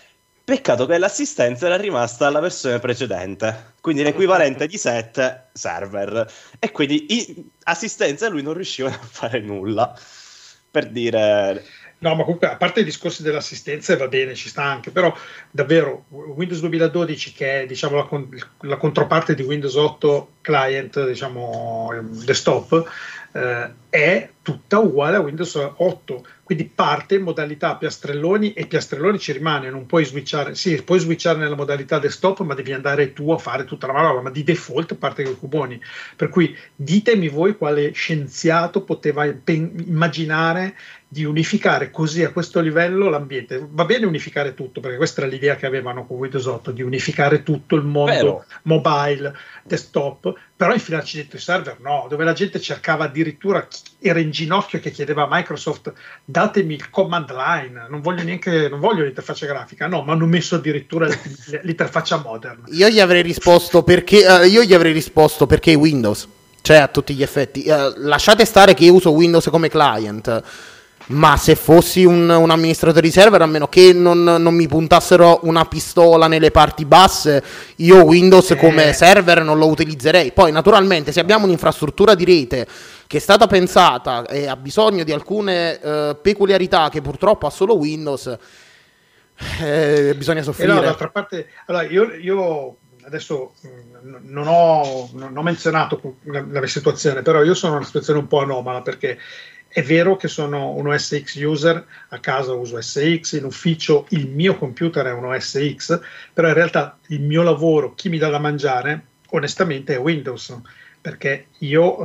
Peccato 0.44 0.86
che 0.86 0.98
l'assistenza 0.98 1.66
era 1.66 1.76
rimasta 1.76 2.26
alla 2.26 2.40
versione 2.40 2.78
precedente, 2.78 3.74
quindi 3.80 4.02
l'equivalente 4.02 4.66
di 4.66 4.76
7 4.76 5.48
server. 5.52 6.32
E 6.58 6.70
quindi 6.72 7.06
in 7.08 7.44
assistenza 7.64 8.28
lui 8.28 8.42
non 8.42 8.54
riusciva 8.54 8.88
a 8.88 8.98
fare 9.00 9.40
nulla. 9.40 9.96
Per 10.72 10.88
dire, 10.88 11.64
No, 12.00 12.14
ma 12.14 12.22
comunque 12.24 12.48
a 12.48 12.56
parte 12.56 12.80
i 12.80 12.84
discorsi 12.84 13.22
dell'assistenza 13.22 13.94
va 13.94 14.08
bene, 14.08 14.34
ci 14.34 14.48
sta 14.48 14.62
anche, 14.62 14.90
però 14.90 15.14
davvero 15.50 16.06
Windows 16.08 16.60
2012 16.60 17.32
che 17.34 17.62
è 17.62 17.66
diciamo 17.66 17.96
la, 17.96 18.04
con- 18.04 18.28
la 18.60 18.76
controparte 18.78 19.34
di 19.34 19.42
Windows 19.42 19.74
8 19.74 20.36
client, 20.40 21.06
diciamo 21.06 21.90
desktop, 22.24 22.90
eh, 23.32 23.70
è 23.90 24.30
tutta 24.40 24.78
uguale 24.78 25.16
a 25.16 25.20
Windows 25.20 25.54
8 25.76 26.24
quindi 26.50 26.68
parte 26.74 27.14
in 27.14 27.22
modalità 27.22 27.76
piastrelloni 27.76 28.54
e 28.54 28.66
piastrelloni 28.66 29.20
ci 29.20 29.30
rimane, 29.30 29.70
non 29.70 29.86
puoi 29.86 30.04
switchare, 30.04 30.56
sì, 30.56 30.82
puoi 30.82 30.98
switchare 30.98 31.38
nella 31.38 31.54
modalità 31.54 32.00
desktop, 32.00 32.40
ma 32.40 32.54
devi 32.54 32.72
andare 32.72 33.12
tu 33.12 33.30
a 33.30 33.38
fare 33.38 33.64
tutta 33.64 33.86
la 33.86 33.92
manovra, 33.92 34.22
ma 34.22 34.30
di 34.30 34.42
default 34.42 34.96
parte 34.96 35.22
con 35.22 35.34
i 35.34 35.36
cuboni. 35.36 35.80
Per 36.16 36.28
cui 36.28 36.52
ditemi 36.74 37.28
voi 37.28 37.56
quale 37.56 37.92
scienziato 37.92 38.82
poteva 38.82 39.32
immaginare 39.44 40.74
di 41.06 41.24
unificare 41.24 41.90
così 41.90 42.24
a 42.24 42.32
questo 42.32 42.60
livello 42.60 43.08
l'ambiente. 43.08 43.64
Va 43.70 43.84
bene 43.84 44.06
unificare 44.06 44.54
tutto, 44.54 44.80
perché 44.80 44.96
questa 44.96 45.20
era 45.20 45.30
l'idea 45.30 45.54
che 45.54 45.66
avevano 45.66 46.04
con 46.04 46.18
Windows 46.18 46.46
8, 46.46 46.72
di 46.72 46.82
unificare 46.82 47.44
tutto 47.44 47.76
il 47.76 47.84
mondo 47.84 48.12
Vero. 48.12 48.44
mobile, 48.62 49.34
desktop, 49.62 50.34
però 50.56 50.72
infilarci 50.72 51.16
dentro 51.16 51.38
i 51.38 51.40
server 51.40 51.78
no, 51.80 52.06
dove 52.08 52.24
la 52.24 52.32
gente 52.32 52.60
cercava 52.60 53.04
addirittura, 53.04 53.66
era 54.00 54.18
in 54.18 54.30
ginocchio 54.30 54.80
che 54.80 54.90
chiedeva 54.90 55.24
a 55.24 55.28
Microsoft 55.30 55.92
datemi 56.24 56.74
il 56.74 56.90
command 56.90 57.30
line, 57.30 57.86
non 57.88 58.00
voglio 58.00 58.22
neanche 58.22 58.68
non 58.68 58.80
voglio 58.80 59.04
l'interfaccia 59.04 59.46
grafica, 59.46 59.86
no, 59.86 60.02
ma 60.02 60.12
hanno 60.12 60.26
messo 60.26 60.56
addirittura 60.56 61.06
l'interfaccia 61.62 62.18
modern. 62.18 62.64
Io 62.68 62.88
gli 62.88 63.00
avrei 63.00 63.22
risposto 63.22 63.82
perché, 63.82 64.26
uh, 64.26 64.44
io 64.44 64.62
gli 64.62 64.74
avrei 64.74 64.92
risposto 64.92 65.46
perché 65.46 65.74
Windows, 65.74 66.26
cioè 66.62 66.78
a 66.78 66.88
tutti 66.88 67.14
gli 67.14 67.22
effetti. 67.22 67.64
Uh, 67.66 67.92
lasciate 67.96 68.44
stare 68.44 68.74
che 68.74 68.84
io 68.84 68.94
uso 68.94 69.10
Windows 69.12 69.48
come 69.50 69.68
client 69.68 70.42
ma 71.10 71.36
se 71.36 71.56
fossi 71.56 72.04
un, 72.04 72.28
un, 72.28 72.50
amministratore 72.50 73.02
di 73.02 73.10
server, 73.10 73.42
a 73.42 73.46
meno 73.46 73.68
che 73.68 73.92
non, 73.92 74.22
non, 74.22 74.54
mi 74.54 74.68
puntassero 74.68 75.40
una 75.42 75.64
pistola 75.64 76.26
nelle 76.28 76.50
parti 76.50 76.84
basse, 76.84 77.42
io 77.76 78.04
Windows 78.04 78.50
eh. 78.50 78.56
come 78.56 78.92
server 78.92 79.42
non 79.42 79.58
lo 79.58 79.68
utilizzerei. 79.68 80.32
Poi, 80.32 80.52
naturalmente, 80.52 81.12
se 81.12 81.20
abbiamo 81.20 81.44
un'infrastruttura 81.44 82.14
di 82.14 82.24
rete 82.24 82.66
che 83.06 83.16
è 83.16 83.20
stata 83.20 83.46
pensata 83.46 84.24
e 84.26 84.46
ha 84.46 84.56
bisogno 84.56 85.02
di 85.02 85.12
alcune 85.12 85.80
eh, 85.80 86.16
peculiarità 86.20 86.88
che 86.90 87.00
purtroppo 87.00 87.46
ha 87.46 87.50
solo 87.50 87.76
Windows, 87.76 88.38
eh, 89.62 90.14
bisogna 90.16 90.42
soffrire. 90.42 90.70
E 90.70 90.74
no, 90.74 90.80
d'altra 90.80 91.08
parte, 91.08 91.48
allora, 91.66 91.84
io, 91.84 92.12
io 92.14 92.76
adesso 93.02 93.54
mm, 93.66 94.16
non 94.28 94.46
ho, 94.46 95.10
non 95.14 95.36
ho 95.36 95.42
menzionato 95.42 96.16
la, 96.22 96.44
la, 96.48 96.66
situazione, 96.66 97.22
però 97.22 97.42
io 97.42 97.54
sono 97.54 97.72
in 97.72 97.78
una 97.78 97.86
situazione 97.86 98.20
un 98.20 98.28
po' 98.28 98.40
anomala 98.40 98.82
perché 98.82 99.18
è 99.72 99.82
vero 99.84 100.16
che 100.16 100.26
sono 100.26 100.70
un 100.70 100.88
OS 100.88 101.22
X 101.22 101.40
user, 101.40 101.86
a 102.08 102.18
casa 102.18 102.52
uso 102.52 102.76
OS 102.76 103.18
X, 103.20 103.32
in 103.38 103.44
ufficio 103.44 104.06
il 104.10 104.26
mio 104.26 104.58
computer 104.58 105.06
è 105.06 105.12
un 105.12 105.26
OS 105.26 105.74
X, 105.76 106.00
però 106.32 106.48
in 106.48 106.54
realtà 106.54 106.98
il 107.08 107.22
mio 107.22 107.42
lavoro, 107.42 107.94
chi 107.94 108.08
mi 108.08 108.18
dà 108.18 108.28
da 108.28 108.40
mangiare, 108.40 109.04
onestamente 109.30 109.94
è 109.94 109.98
Windows, 110.00 110.58
perché 111.00 111.46
io 111.58 112.02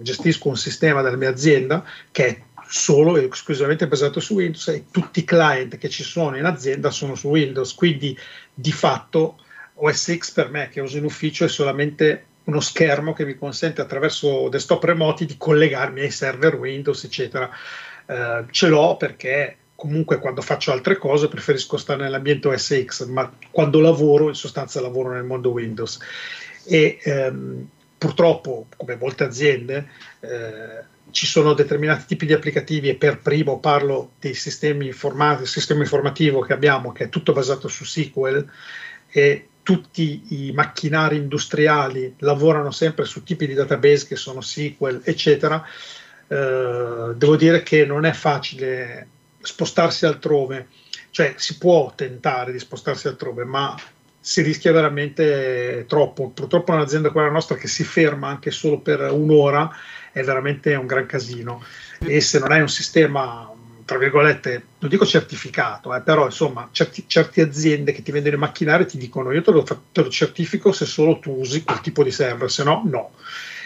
gestisco 0.00 0.48
un 0.48 0.56
sistema 0.56 1.02
della 1.02 1.16
mia 1.16 1.30
azienda 1.30 1.84
che 2.12 2.26
è 2.26 2.42
solo 2.68 3.16
e 3.16 3.28
esclusivamente 3.30 3.88
basato 3.88 4.20
su 4.20 4.34
Windows 4.34 4.68
e 4.68 4.84
tutti 4.90 5.18
i 5.18 5.24
client 5.24 5.78
che 5.78 5.88
ci 5.88 6.04
sono 6.04 6.36
in 6.36 6.44
azienda 6.44 6.90
sono 6.90 7.16
su 7.16 7.28
Windows, 7.28 7.74
quindi 7.74 8.16
di 8.54 8.70
fatto 8.70 9.40
OS 9.74 10.16
X 10.16 10.30
per 10.30 10.50
me 10.50 10.68
che 10.68 10.80
uso 10.80 10.98
in 10.98 11.04
ufficio 11.04 11.44
è 11.44 11.48
solamente 11.48 12.26
uno 12.44 12.60
schermo 12.60 13.12
che 13.12 13.24
mi 13.24 13.36
consente 13.36 13.80
attraverso 13.80 14.48
desktop 14.48 14.84
remoti 14.84 15.26
di 15.26 15.36
collegarmi 15.36 16.00
ai 16.00 16.10
server 16.10 16.56
Windows, 16.56 17.04
eccetera. 17.04 17.48
Eh, 18.06 18.44
ce 18.50 18.68
l'ho 18.68 18.96
perché 18.96 19.56
comunque 19.74 20.18
quando 20.18 20.42
faccio 20.42 20.70
altre 20.70 20.96
cose 20.96 21.28
preferisco 21.28 21.76
stare 21.76 22.02
nell'ambiente 22.02 22.48
OS 22.48 22.84
X, 22.84 23.06
ma 23.06 23.32
quando 23.50 23.80
lavoro 23.80 24.28
in 24.28 24.34
sostanza 24.34 24.80
lavoro 24.80 25.12
nel 25.12 25.24
mondo 25.24 25.50
Windows. 25.50 25.98
E 26.64 26.98
ehm, 27.02 27.68
purtroppo, 27.98 28.66
come 28.76 28.96
molte 28.96 29.24
aziende, 29.24 29.88
eh, 30.20 30.84
ci 31.10 31.26
sono 31.26 31.52
determinati 31.52 32.06
tipi 32.06 32.26
di 32.26 32.32
applicativi 32.32 32.88
e 32.88 32.94
per 32.94 33.18
primo 33.18 33.58
parlo 33.58 34.12
dei 34.18 34.34
sistemi 34.34 34.86
informativi, 34.86 35.40
del 35.40 35.48
sistema 35.48 35.82
informativo 35.82 36.40
che 36.40 36.52
abbiamo, 36.52 36.92
che 36.92 37.04
è 37.04 37.08
tutto 37.08 37.32
basato 37.32 37.68
su 37.68 37.84
SQL 37.84 38.48
e 39.08 39.48
tutti 39.62 40.46
i 40.46 40.52
macchinari 40.52 41.16
industriali 41.16 42.14
lavorano 42.18 42.70
sempre 42.70 43.04
su 43.04 43.22
tipi 43.22 43.46
di 43.46 43.54
database 43.54 44.06
che 44.06 44.16
sono 44.16 44.40
SQL, 44.40 45.02
eccetera, 45.04 45.64
eh, 46.26 47.12
devo 47.14 47.36
dire 47.36 47.62
che 47.62 47.84
non 47.84 48.04
è 48.04 48.12
facile 48.12 49.08
spostarsi 49.40 50.06
altrove, 50.06 50.68
cioè 51.10 51.34
si 51.36 51.58
può 51.58 51.92
tentare 51.94 52.52
di 52.52 52.58
spostarsi 52.58 53.06
altrove, 53.08 53.44
ma 53.44 53.76
si 54.18 54.40
rischia 54.42 54.72
veramente 54.72 55.84
troppo. 55.88 56.30
Purtroppo 56.30 56.72
un'azienda 56.72 57.10
come 57.10 57.24
la 57.24 57.32
nostra 57.32 57.56
che 57.56 57.66
si 57.68 57.84
ferma 57.84 58.28
anche 58.28 58.50
solo 58.50 58.78
per 58.78 59.00
un'ora 59.10 59.70
è 60.12 60.22
veramente 60.22 60.74
un 60.74 60.86
gran 60.86 61.06
casino 61.06 61.62
e 61.98 62.20
se 62.20 62.38
non 62.38 62.52
hai 62.52 62.60
un 62.60 62.68
sistema 62.68 63.50
tra 63.84 63.98
virgolette, 63.98 64.64
non 64.78 64.90
dico 64.90 65.06
certificato, 65.06 65.94
eh, 65.94 66.00
però 66.00 66.26
insomma, 66.26 66.68
certi, 66.72 67.04
certe 67.06 67.42
aziende 67.42 67.92
che 67.92 68.02
ti 68.02 68.12
vendono 68.12 68.36
i 68.36 68.38
macchinari 68.38 68.86
ti 68.86 68.98
dicono 68.98 69.32
io 69.32 69.42
te 69.42 69.50
lo, 69.50 69.62
te 69.62 70.02
lo, 70.02 70.08
certifico 70.08 70.72
se 70.72 70.86
solo 70.86 71.18
tu 71.18 71.32
usi 71.38 71.64
quel 71.64 71.80
tipo 71.80 72.02
di 72.02 72.10
server, 72.10 72.50
se 72.50 72.64
no, 72.64 72.82
no. 72.84 73.10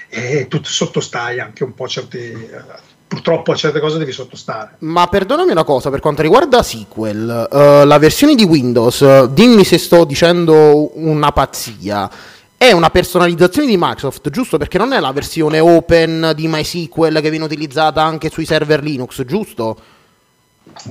E 0.09 0.47
tu 0.49 0.61
sottostai 0.62 1.41
anche 1.41 1.64
un 1.64 1.75
po' 1.75 1.89
certi... 1.89 2.19
Eh, 2.19 2.95
purtroppo 3.09 3.53
a 3.53 3.55
certe 3.55 3.79
cose 3.79 3.99
devi 3.99 4.11
sottostare. 4.11 4.77
Ma 4.81 5.07
perdonami 5.07 5.53
una 5.53 5.64
cosa, 5.64 5.91
per 5.91 6.01
quanto 6.01 6.23
riguarda 6.23 6.62
SQL, 6.62 7.49
uh, 7.51 7.87
la 7.87 7.99
versione 7.99 8.35
di 8.35 8.43
Windows, 8.43 9.25
dimmi 9.27 9.64
se 9.64 9.79
sto 9.79 10.05
dicendo 10.05 10.91
una 10.99 11.31
pazzia, 11.31 12.11
è 12.59 12.73
una 12.73 12.91
personalizzazione 12.91 13.69
di 13.69 13.77
Microsoft, 13.77 14.31
giusto? 14.31 14.57
Perché 14.57 14.79
non 14.79 14.93
è 14.93 14.99
la 14.99 15.12
versione 15.12 15.61
open 15.61 16.33
di 16.35 16.49
MySQL 16.49 17.21
che 17.21 17.31
viene 17.31 17.45
utilizzata 17.45 18.03
anche 18.03 18.31
sui 18.31 18.47
server 18.47 18.83
Linux, 18.83 19.25
giusto? 19.25 19.77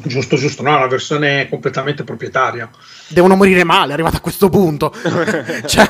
Giusto, 0.03 0.35
giusto, 0.35 0.61
no, 0.63 0.79
la 0.79 0.87
versione 0.87 1.47
completamente 1.49 2.03
proprietaria. 2.03 2.69
Devono 3.07 3.35
morire 3.35 3.63
male, 3.63 3.93
arrivato 3.93 4.17
a 4.17 4.19
questo 4.19 4.49
punto. 4.49 4.91
cioè, 5.65 5.89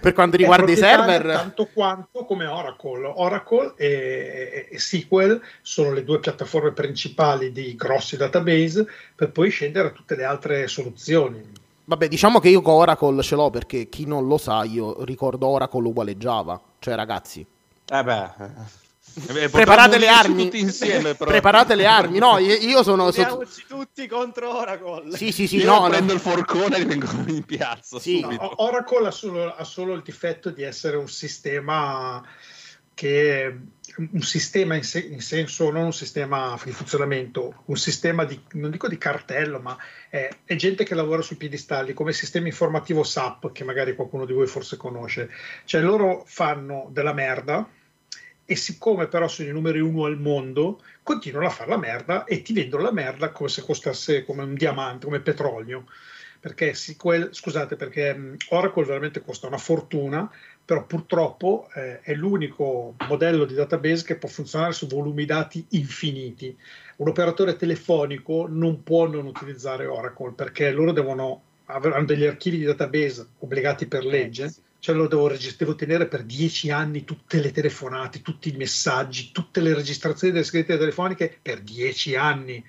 per 0.00 0.12
quanto 0.12 0.36
riguarda 0.36 0.70
i 0.70 0.76
server... 0.76 1.22
Tanto 1.22 1.68
quanto 1.72 2.24
come 2.24 2.46
Oracle. 2.46 3.12
Oracle 3.14 3.74
e, 3.76 4.68
e, 4.70 4.78
SQL 4.78 5.40
sono 5.62 5.92
le 5.92 6.04
due 6.04 6.20
piattaforme 6.20 6.72
principali 6.72 7.52
di 7.52 7.74
grossi 7.76 8.16
database 8.16 8.86
per 9.14 9.30
poi 9.30 9.50
scendere 9.50 9.88
a 9.88 9.92
tutte 9.92 10.16
le 10.16 10.24
altre 10.24 10.66
soluzioni. 10.68 11.42
Vabbè, 11.86 12.08
diciamo 12.08 12.40
che 12.40 12.48
io 12.48 12.62
con 12.62 12.74
Oracle 12.74 13.22
ce 13.22 13.34
l'ho 13.34 13.50
perché 13.50 13.88
chi 13.88 14.06
non 14.06 14.26
lo 14.26 14.38
sa, 14.38 14.64
io 14.64 15.04
ricordo 15.04 15.46
Oracle 15.46 15.86
uguale 15.86 16.16
Java. 16.16 16.60
Cioè, 16.78 16.94
ragazzi... 16.94 17.46
Eh 17.86 18.02
beh 18.02 18.82
eh, 19.14 19.48
preparate 19.48 19.98
le 19.98 20.08
armi 20.08 20.44
tutti 20.44 20.60
insieme 20.60 21.14
però. 21.14 21.30
preparate 21.30 21.74
le 21.74 21.86
armi 21.86 22.18
no 22.18 22.38
io, 22.38 22.54
io 22.54 22.82
sono 22.82 23.10
sotto... 23.10 23.46
tutti 23.68 24.06
contro 24.08 24.56
Oracle 24.56 25.16
sì 25.16 25.30
sì 25.30 25.46
sì 25.46 25.56
io 25.58 25.66
no, 25.66 25.88
prendo 25.88 26.12
no. 26.12 26.14
il 26.14 26.20
forcone 26.20 26.78
e 26.78 26.84
vengo 26.84 27.06
in 27.26 27.44
piazza 27.44 27.98
sì. 27.98 28.20
no, 28.20 28.62
Oracle 28.62 29.06
ha 29.06 29.10
solo, 29.10 29.54
ha 29.54 29.64
solo, 29.64 29.94
il 29.94 30.02
difetto 30.02 30.50
di 30.50 30.62
essere 30.62 30.96
un 30.96 31.08
sistema 31.08 32.22
che 32.94 33.58
un 33.96 34.22
sistema 34.22 34.74
in, 34.74 34.82
se, 34.82 34.98
in, 34.98 35.20
senso 35.20 35.70
non 35.70 35.84
un 35.84 35.92
sistema 35.92 36.58
di 36.64 36.72
funzionamento 36.72 37.62
un 37.66 37.76
sistema 37.76 38.24
di 38.24 38.40
non 38.52 38.70
dico 38.70 38.88
di 38.88 38.98
cartello 38.98 39.60
ma 39.60 39.76
è, 40.08 40.28
è 40.44 40.56
gente 40.56 40.84
che 40.84 40.94
lavora 40.94 41.22
sui 41.22 41.36
piedistalli 41.36 41.92
come 41.92 42.12
sistema 42.12 42.46
informativo 42.46 43.04
SAP 43.04 43.52
che 43.52 43.62
magari 43.62 43.94
qualcuno 43.94 44.24
di 44.24 44.32
voi 44.32 44.46
forse 44.46 44.76
conosce 44.76 45.30
cioè 45.64 45.80
loro 45.80 46.24
fanno 46.26 46.88
della 46.90 47.12
merda 47.12 47.68
e 48.46 48.56
siccome 48.56 49.06
però 49.06 49.26
sono 49.28 49.48
i 49.48 49.52
numeri 49.52 49.80
uno 49.80 50.04
al 50.04 50.18
mondo, 50.18 50.82
continuano 51.02 51.46
a 51.46 51.50
fare 51.50 51.70
la 51.70 51.78
merda 51.78 52.24
e 52.24 52.42
ti 52.42 52.52
vendono 52.52 52.82
la 52.82 52.92
merda 52.92 53.30
come 53.30 53.48
se 53.48 53.62
costasse 53.62 54.24
come 54.24 54.42
un 54.42 54.54
diamante, 54.54 55.06
come 55.06 55.20
petrolio. 55.20 55.86
Perché, 56.40 56.74
SQL, 56.74 57.30
scusate, 57.32 57.74
perché 57.74 58.36
Oracle 58.50 58.84
veramente 58.84 59.22
costa 59.22 59.46
una 59.46 59.56
fortuna, 59.56 60.30
però 60.62 60.84
purtroppo 60.84 61.70
eh, 61.74 62.00
è 62.00 62.12
l'unico 62.12 62.94
modello 63.08 63.46
di 63.46 63.54
database 63.54 64.04
che 64.04 64.16
può 64.16 64.28
funzionare 64.28 64.74
su 64.74 64.86
volumi 64.86 65.24
dati 65.24 65.64
infiniti. 65.70 66.54
Un 66.96 67.08
operatore 67.08 67.56
telefonico 67.56 68.46
non 68.46 68.82
può 68.82 69.08
non 69.08 69.24
utilizzare 69.24 69.86
Oracle 69.86 70.32
perché 70.32 70.70
loro 70.70 70.92
devono 70.92 71.42
avere 71.66 72.04
degli 72.04 72.26
archivi 72.26 72.58
di 72.58 72.64
database 72.64 73.26
obbligati 73.38 73.86
per 73.86 74.04
legge 74.04 74.52
cioè 74.84 74.94
lo 74.94 75.08
devo, 75.08 75.28
regist- 75.28 75.56
devo, 75.56 75.74
tenere 75.74 76.04
per 76.08 76.24
dieci 76.24 76.70
anni 76.70 77.04
tutte 77.04 77.40
le 77.40 77.52
telefonate, 77.52 78.20
tutti 78.20 78.50
i 78.50 78.56
messaggi, 78.58 79.32
tutte 79.32 79.62
le 79.62 79.72
registrazioni 79.72 80.34
delle 80.34 80.44
segrete 80.44 80.76
telefoniche 80.76 81.38
per 81.40 81.62
dieci 81.62 82.14
anni. 82.16 82.62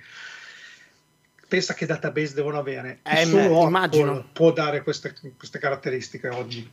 Pensa 1.45 1.73
che 1.73 1.85
database 1.85 2.33
devono 2.33 2.57
avere. 2.57 2.99
Eh, 3.03 3.25
solo 3.25 3.63
immagino. 3.63 4.29
può 4.31 4.53
dare 4.53 4.81
queste, 4.81 5.13
queste 5.35 5.59
caratteristiche 5.59 6.29
oggi. 6.29 6.71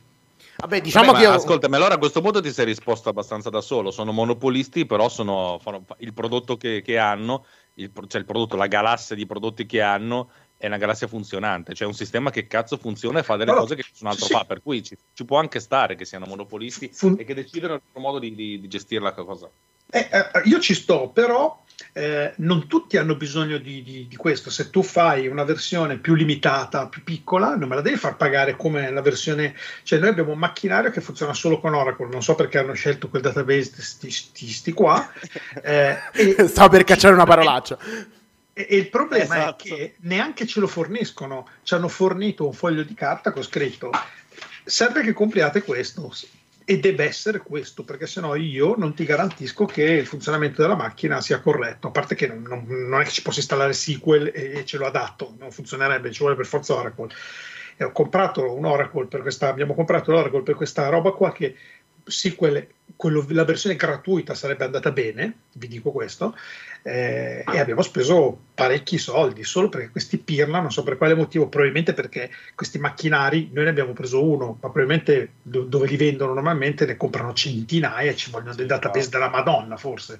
Vabbè, 0.55 0.79
diciamo 0.79 1.07
Vabbè, 1.07 1.17
che 1.17 1.23
io... 1.25 1.31
Ascolta, 1.33 1.67
ma 1.67 1.75
allora 1.75 1.95
a 1.95 1.97
questo 1.97 2.21
punto 2.21 2.39
ti 2.39 2.53
sei 2.53 2.63
risposto 2.63 3.09
abbastanza 3.09 3.49
da 3.49 3.59
solo. 3.59 3.91
Sono 3.91 4.13
monopolisti, 4.13 4.85
però 4.85 5.09
sono, 5.09 5.59
fanno 5.61 5.85
il 5.97 6.13
prodotto 6.13 6.55
che, 6.55 6.81
che 6.81 6.97
hanno, 6.97 7.45
il, 7.73 7.91
cioè 8.07 8.21
il 8.21 8.25
prodotto, 8.25 8.55
la 8.55 8.67
galassia 8.67 9.13
di 9.13 9.25
prodotti 9.25 9.65
che 9.65 9.81
hanno 9.81 10.29
è 10.63 10.67
una 10.67 10.77
galassia 10.77 11.07
funzionante, 11.07 11.73
cioè 11.73 11.85
un 11.85 11.93
sistema 11.93 12.31
che 12.31 12.47
cazzo 12.47 12.77
funziona 12.77 13.19
e 13.19 13.23
fa 13.23 13.35
delle 13.35 13.51
allora, 13.51 13.65
cose 13.65 13.75
che 13.75 13.83
nessun 13.85 14.07
altro 14.07 14.27
sì. 14.27 14.31
fa, 14.31 14.45
per 14.45 14.61
cui 14.61 14.81
ci, 14.81 14.97
ci, 15.11 15.25
può 15.25 15.37
anche 15.37 15.59
stare 15.59 15.95
che 15.95 16.05
siano 16.05 16.25
monopolisti 16.25 16.89
Fun- 16.93 17.17
e 17.19 17.25
che 17.25 17.33
decidano 17.33 17.73
il 17.73 17.81
loro 17.91 17.99
modo 17.99 18.17
di, 18.17 18.33
di, 18.33 18.61
di, 18.61 18.67
gestire 18.69 19.01
la 19.01 19.11
cosa. 19.11 19.49
Eh, 19.91 20.07
eh, 20.09 20.41
io 20.45 20.61
ci 20.61 20.73
sto, 20.73 21.09
però 21.09 21.61
eh, 21.91 22.31
non 22.37 22.67
tutti 22.67 22.95
hanno 22.95 23.17
bisogno 23.17 23.57
di, 23.57 23.83
di, 23.83 24.07
di, 24.07 24.15
questo. 24.15 24.49
Se 24.49 24.69
tu 24.69 24.83
fai 24.83 25.27
una 25.27 25.43
versione 25.43 25.97
più 25.97 26.13
limitata, 26.13 26.87
più 26.87 27.03
piccola, 27.03 27.57
non 27.57 27.67
me 27.67 27.75
la 27.75 27.81
devi 27.81 27.97
far 27.97 28.15
pagare 28.15 28.55
come 28.55 28.89
la 28.89 29.01
versione. 29.01 29.53
Cioè, 29.83 29.99
noi 29.99 30.07
abbiamo 30.07 30.31
un 30.31 30.39
macchinario 30.39 30.91
che 30.91 31.01
funziona 31.01 31.33
solo 31.33 31.59
con 31.59 31.73
Oracle. 31.73 32.07
Non 32.07 32.23
so 32.23 32.35
perché 32.35 32.59
hanno 32.59 32.71
scelto 32.71 33.09
quel 33.09 33.21
database 33.21 33.81
sti, 33.81 34.09
sti, 34.09 34.47
sti 34.47 34.71
qua. 34.71 35.11
Eh, 35.61 35.97
e, 36.13 36.47
Stavo 36.47 36.69
per 36.69 36.85
cacciare 36.85 37.13
una 37.13 37.25
parolaccia. 37.25 37.77
E, 38.53 38.67
e 38.69 38.75
il 38.77 38.89
problema 38.89 39.35
esatto. 39.35 39.63
è 39.63 39.67
che 39.67 39.95
neanche 40.01 40.45
ce 40.45 40.59
lo 40.59 40.67
forniscono. 40.67 41.47
Ci 41.63 41.73
hanno 41.73 41.87
fornito 41.87 42.45
un 42.45 42.53
foglio 42.53 42.83
di 42.83 42.93
carta 42.93 43.31
con 43.31 43.43
scritto 43.43 43.91
serve 44.63 45.01
che 45.01 45.13
compriate 45.13 45.63
questo 45.63 46.11
e 46.65 46.79
deve 46.79 47.03
essere 47.05 47.39
questo, 47.39 47.83
perché 47.83 48.07
sennò 48.07 48.35
io 48.35 48.75
non 48.77 48.93
ti 48.93 49.03
garantisco 49.03 49.65
che 49.65 49.83
il 49.83 50.05
funzionamento 50.05 50.61
della 50.61 50.75
macchina 50.75 51.19
sia 51.19 51.41
corretto. 51.41 51.87
A 51.87 51.91
parte 51.91 52.15
che 52.15 52.27
non, 52.27 52.41
non, 52.43 52.65
non 52.65 53.01
è 53.01 53.03
che 53.03 53.11
ci 53.11 53.21
posso 53.21 53.39
installare 53.39 53.73
SQL 53.73 54.31
e, 54.33 54.59
e, 54.59 54.65
ce 54.65 54.77
lo 54.77 54.85
adatto, 54.85 55.35
non 55.39 55.51
funzionerebbe, 55.51 56.11
ci 56.11 56.19
vuole 56.19 56.35
per 56.35 56.45
forza 56.45 56.75
Oracle. 56.75 57.13
E 57.75 57.83
ho 57.83 57.91
comprato 57.91 58.53
un 58.53 58.65
Oracle 58.65 59.07
per 59.07 59.21
questa, 59.21 59.49
abbiamo 59.49 59.73
comprato 59.73 60.11
l'Oracle 60.11 60.43
per 60.43 60.55
questa 60.55 60.87
roba 60.89 61.11
qua 61.11 61.33
che 61.33 61.55
SQL, 62.05 62.67
quello, 62.95 63.25
la 63.29 63.45
versione 63.45 63.75
gratuita 63.75 64.33
sarebbe 64.33 64.65
andata 64.65 64.91
bene, 64.91 65.39
vi 65.53 65.67
dico 65.67 65.91
questo, 65.91 66.35
eh, 66.83 67.43
e 67.47 67.59
abbiamo 67.59 67.81
speso 67.81 68.37
parecchi 68.53 68.97
soldi 68.97 69.43
solo 69.43 69.69
perché 69.69 69.89
questi 69.89 70.17
pirla, 70.17 70.59
non 70.59 70.71
so 70.71 70.83
per 70.83 70.97
quale 70.97 71.15
motivo, 71.15 71.47
probabilmente 71.47 71.93
perché 71.93 72.29
questi 72.55 72.77
macchinari, 72.77 73.49
noi 73.53 73.65
ne 73.65 73.69
abbiamo 73.69 73.93
preso 73.93 74.23
uno, 74.23 74.57
ma 74.61 74.69
probabilmente 74.69 75.33
do, 75.41 75.63
dove 75.63 75.87
li 75.87 75.97
vendono 75.97 76.33
normalmente 76.33 76.85
ne 76.85 76.97
comprano 76.97 77.33
centinaia 77.33 78.11
e 78.11 78.15
ci 78.15 78.29
vogliono 78.31 78.55
dei 78.55 78.65
database 78.65 79.09
della 79.09 79.29
Madonna 79.29 79.77
forse. 79.77 80.19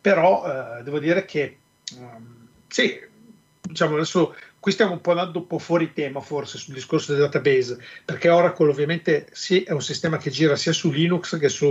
Però 0.00 0.44
eh, 0.46 0.82
devo 0.82 0.98
dire 0.98 1.24
che 1.24 1.56
um, 1.96 2.48
sì, 2.68 3.00
diciamo 3.60 3.94
adesso 3.94 4.34
qui 4.64 4.72
stiamo 4.72 4.92
un 4.92 5.02
po' 5.02 5.10
andando 5.10 5.40
un 5.40 5.46
po' 5.46 5.58
fuori 5.58 5.92
tema 5.92 6.20
forse 6.20 6.56
sul 6.56 6.72
discorso 6.72 7.12
del 7.12 7.20
database, 7.20 7.76
perché 8.02 8.30
Oracle 8.30 8.70
ovviamente 8.70 9.26
sì, 9.30 9.62
è 9.62 9.72
un 9.72 9.82
sistema 9.82 10.16
che 10.16 10.30
gira 10.30 10.56
sia 10.56 10.72
su 10.72 10.90
Linux 10.90 11.38
che 11.38 11.50
su 11.50 11.66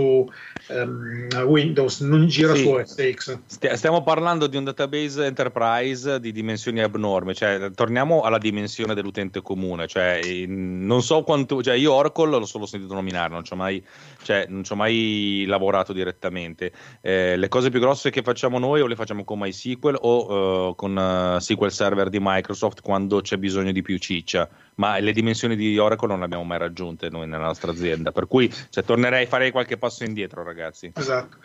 um, 0.68 1.28
Windows, 1.44 2.02
non 2.02 2.28
gira 2.28 2.54
sì. 2.54 2.62
su 2.62 2.68
OS 2.68 3.38
Stiamo 3.72 4.04
parlando 4.04 4.46
di 4.46 4.56
un 4.56 4.62
database 4.62 5.24
enterprise 5.24 6.20
di 6.20 6.30
dimensioni 6.30 6.82
abnormi, 6.82 7.34
cioè 7.34 7.72
torniamo 7.72 8.20
alla 8.20 8.38
dimensione 8.38 8.94
dell'utente 8.94 9.42
comune, 9.42 9.88
cioè 9.88 10.20
non 10.46 11.02
so 11.02 11.24
quanto, 11.24 11.64
cioè 11.64 11.74
io 11.74 11.92
Oracle 11.92 12.38
l'ho 12.38 12.46
solo 12.46 12.64
sentito 12.64 12.94
nominare, 12.94 13.32
non 13.32 13.42
ci 13.42 13.54
ho 13.54 13.56
mai, 13.56 13.84
cioè, 14.24 14.46
non 14.48 14.64
ci 14.64 14.72
ho 14.72 14.76
mai 14.76 15.44
lavorato 15.46 15.92
direttamente. 15.92 16.72
Eh, 17.02 17.36
le 17.36 17.48
cose 17.48 17.70
più 17.70 17.78
grosse 17.78 18.10
che 18.10 18.22
facciamo 18.22 18.58
noi 18.58 18.80
o 18.80 18.86
le 18.86 18.96
facciamo 18.96 19.22
con 19.22 19.38
MySQL 19.38 19.98
o 20.00 20.68
uh, 20.68 20.74
con 20.74 20.96
uh, 20.96 21.38
SQL 21.38 21.70
Server 21.70 22.08
di 22.08 22.18
Microsoft 22.20 22.80
quando 22.80 23.20
c'è 23.20 23.36
bisogno 23.36 23.70
di 23.70 23.82
più 23.82 23.98
ciccia, 23.98 24.48
ma 24.76 24.98
le 24.98 25.12
dimensioni 25.12 25.56
di 25.56 25.76
Oracle 25.78 26.08
non 26.08 26.20
le 26.20 26.24
abbiamo 26.24 26.44
mai 26.44 26.58
raggiunte 26.58 27.10
noi 27.10 27.28
nella 27.28 27.44
nostra 27.44 27.70
azienda, 27.70 28.10
per 28.12 28.26
cui 28.26 28.52
cioè, 28.70 28.82
tornerei, 28.82 29.26
farei 29.26 29.50
qualche 29.50 29.76
passo 29.76 30.04
indietro 30.04 30.42
ragazzi. 30.42 30.90
Esatto. 30.94 31.36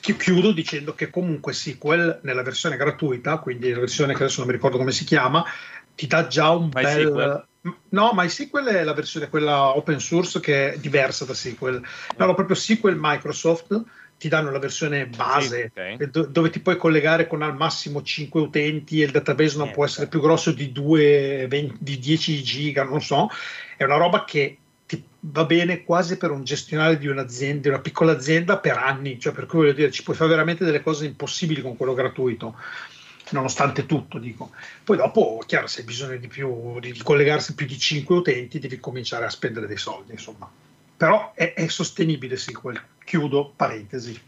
chiudo 0.00 0.52
dicendo 0.52 0.94
che 0.94 1.10
comunque 1.10 1.52
SQL 1.52 2.20
nella 2.22 2.42
versione 2.42 2.76
gratuita, 2.76 3.38
quindi 3.38 3.70
la 3.70 3.78
versione 3.78 4.14
che 4.14 4.24
adesso 4.24 4.40
non 4.40 4.48
mi 4.48 4.54
ricordo 4.54 4.76
come 4.76 4.92
si 4.92 5.04
chiama, 5.04 5.44
ti 5.94 6.08
dà 6.08 6.26
già 6.26 6.50
un 6.50 6.70
MySQL. 6.72 7.12
bel... 7.12 7.46
No, 7.90 8.10
MySQL 8.12 8.66
è 8.66 8.84
la 8.84 8.92
versione 8.92 9.30
quella 9.30 9.74
open 9.74 9.98
source 9.98 10.38
che 10.40 10.72
è 10.74 10.78
diversa 10.78 11.24
da 11.24 11.32
SQL. 11.32 11.82
No, 12.18 12.34
proprio 12.34 12.56
SQL 12.56 12.96
Microsoft 12.98 13.82
ti 14.18 14.28
danno 14.28 14.50
la 14.50 14.58
versione 14.58 15.06
base 15.06 15.72
sì, 15.74 15.80
okay. 15.80 16.10
do- 16.10 16.26
dove 16.26 16.50
ti 16.50 16.60
puoi 16.60 16.76
collegare 16.76 17.26
con 17.26 17.42
al 17.42 17.56
massimo 17.56 18.02
5 18.02 18.40
utenti 18.40 19.00
e 19.00 19.06
il 19.06 19.10
database 19.10 19.56
non 19.56 19.68
eh, 19.68 19.72
può 19.72 19.84
essere 19.84 20.06
più 20.06 20.20
grosso 20.20 20.52
di, 20.52 20.72
2, 20.72 21.46
20, 21.48 21.76
di 21.80 21.98
10 21.98 22.42
giga, 22.42 22.84
non 22.84 23.00
so, 23.00 23.28
è 23.76 23.84
una 23.84 23.96
roba 23.96 24.24
che 24.24 24.58
ti 24.86 25.02
va 25.20 25.44
bene 25.44 25.84
quasi 25.84 26.16
per 26.16 26.30
un 26.30 26.44
gestionale 26.44 26.98
di 26.98 27.06
un'azienda, 27.06 27.60
di 27.62 27.68
una 27.68 27.80
piccola 27.80 28.12
azienda 28.12 28.58
per 28.58 28.76
anni, 28.76 29.18
cioè 29.18 29.32
per 29.32 29.46
cui 29.46 29.60
voglio 29.60 29.72
dire 29.72 29.90
ci 29.90 30.02
puoi 30.02 30.16
fare 30.16 30.30
veramente 30.30 30.64
delle 30.64 30.82
cose 30.82 31.06
impossibili 31.06 31.62
con 31.62 31.76
quello 31.76 31.94
gratuito 31.94 32.56
nonostante 33.30 33.86
tutto 33.86 34.18
dico. 34.18 34.50
Poi 34.82 34.96
dopo, 34.96 35.42
chiaro, 35.46 35.66
se 35.66 35.80
hai 35.80 35.86
bisogno 35.86 36.16
di, 36.16 36.28
più, 36.28 36.78
di, 36.80 36.96
collegarsi 37.02 37.54
più 37.54 37.66
di 37.66 37.78
5 37.78 38.16
utenti 38.16 38.58
devi 38.58 38.78
cominciare 38.78 39.24
a 39.24 39.30
spendere 39.30 39.66
dei 39.66 39.78
soldi, 39.78 40.12
insomma 40.12 40.50
però 40.96 41.32
è, 41.34 41.54
è 41.54 41.68
sostenibile 41.68 42.36
SQL. 42.36 42.80
Chiudo 43.04 43.52
parentesi. 43.54 44.18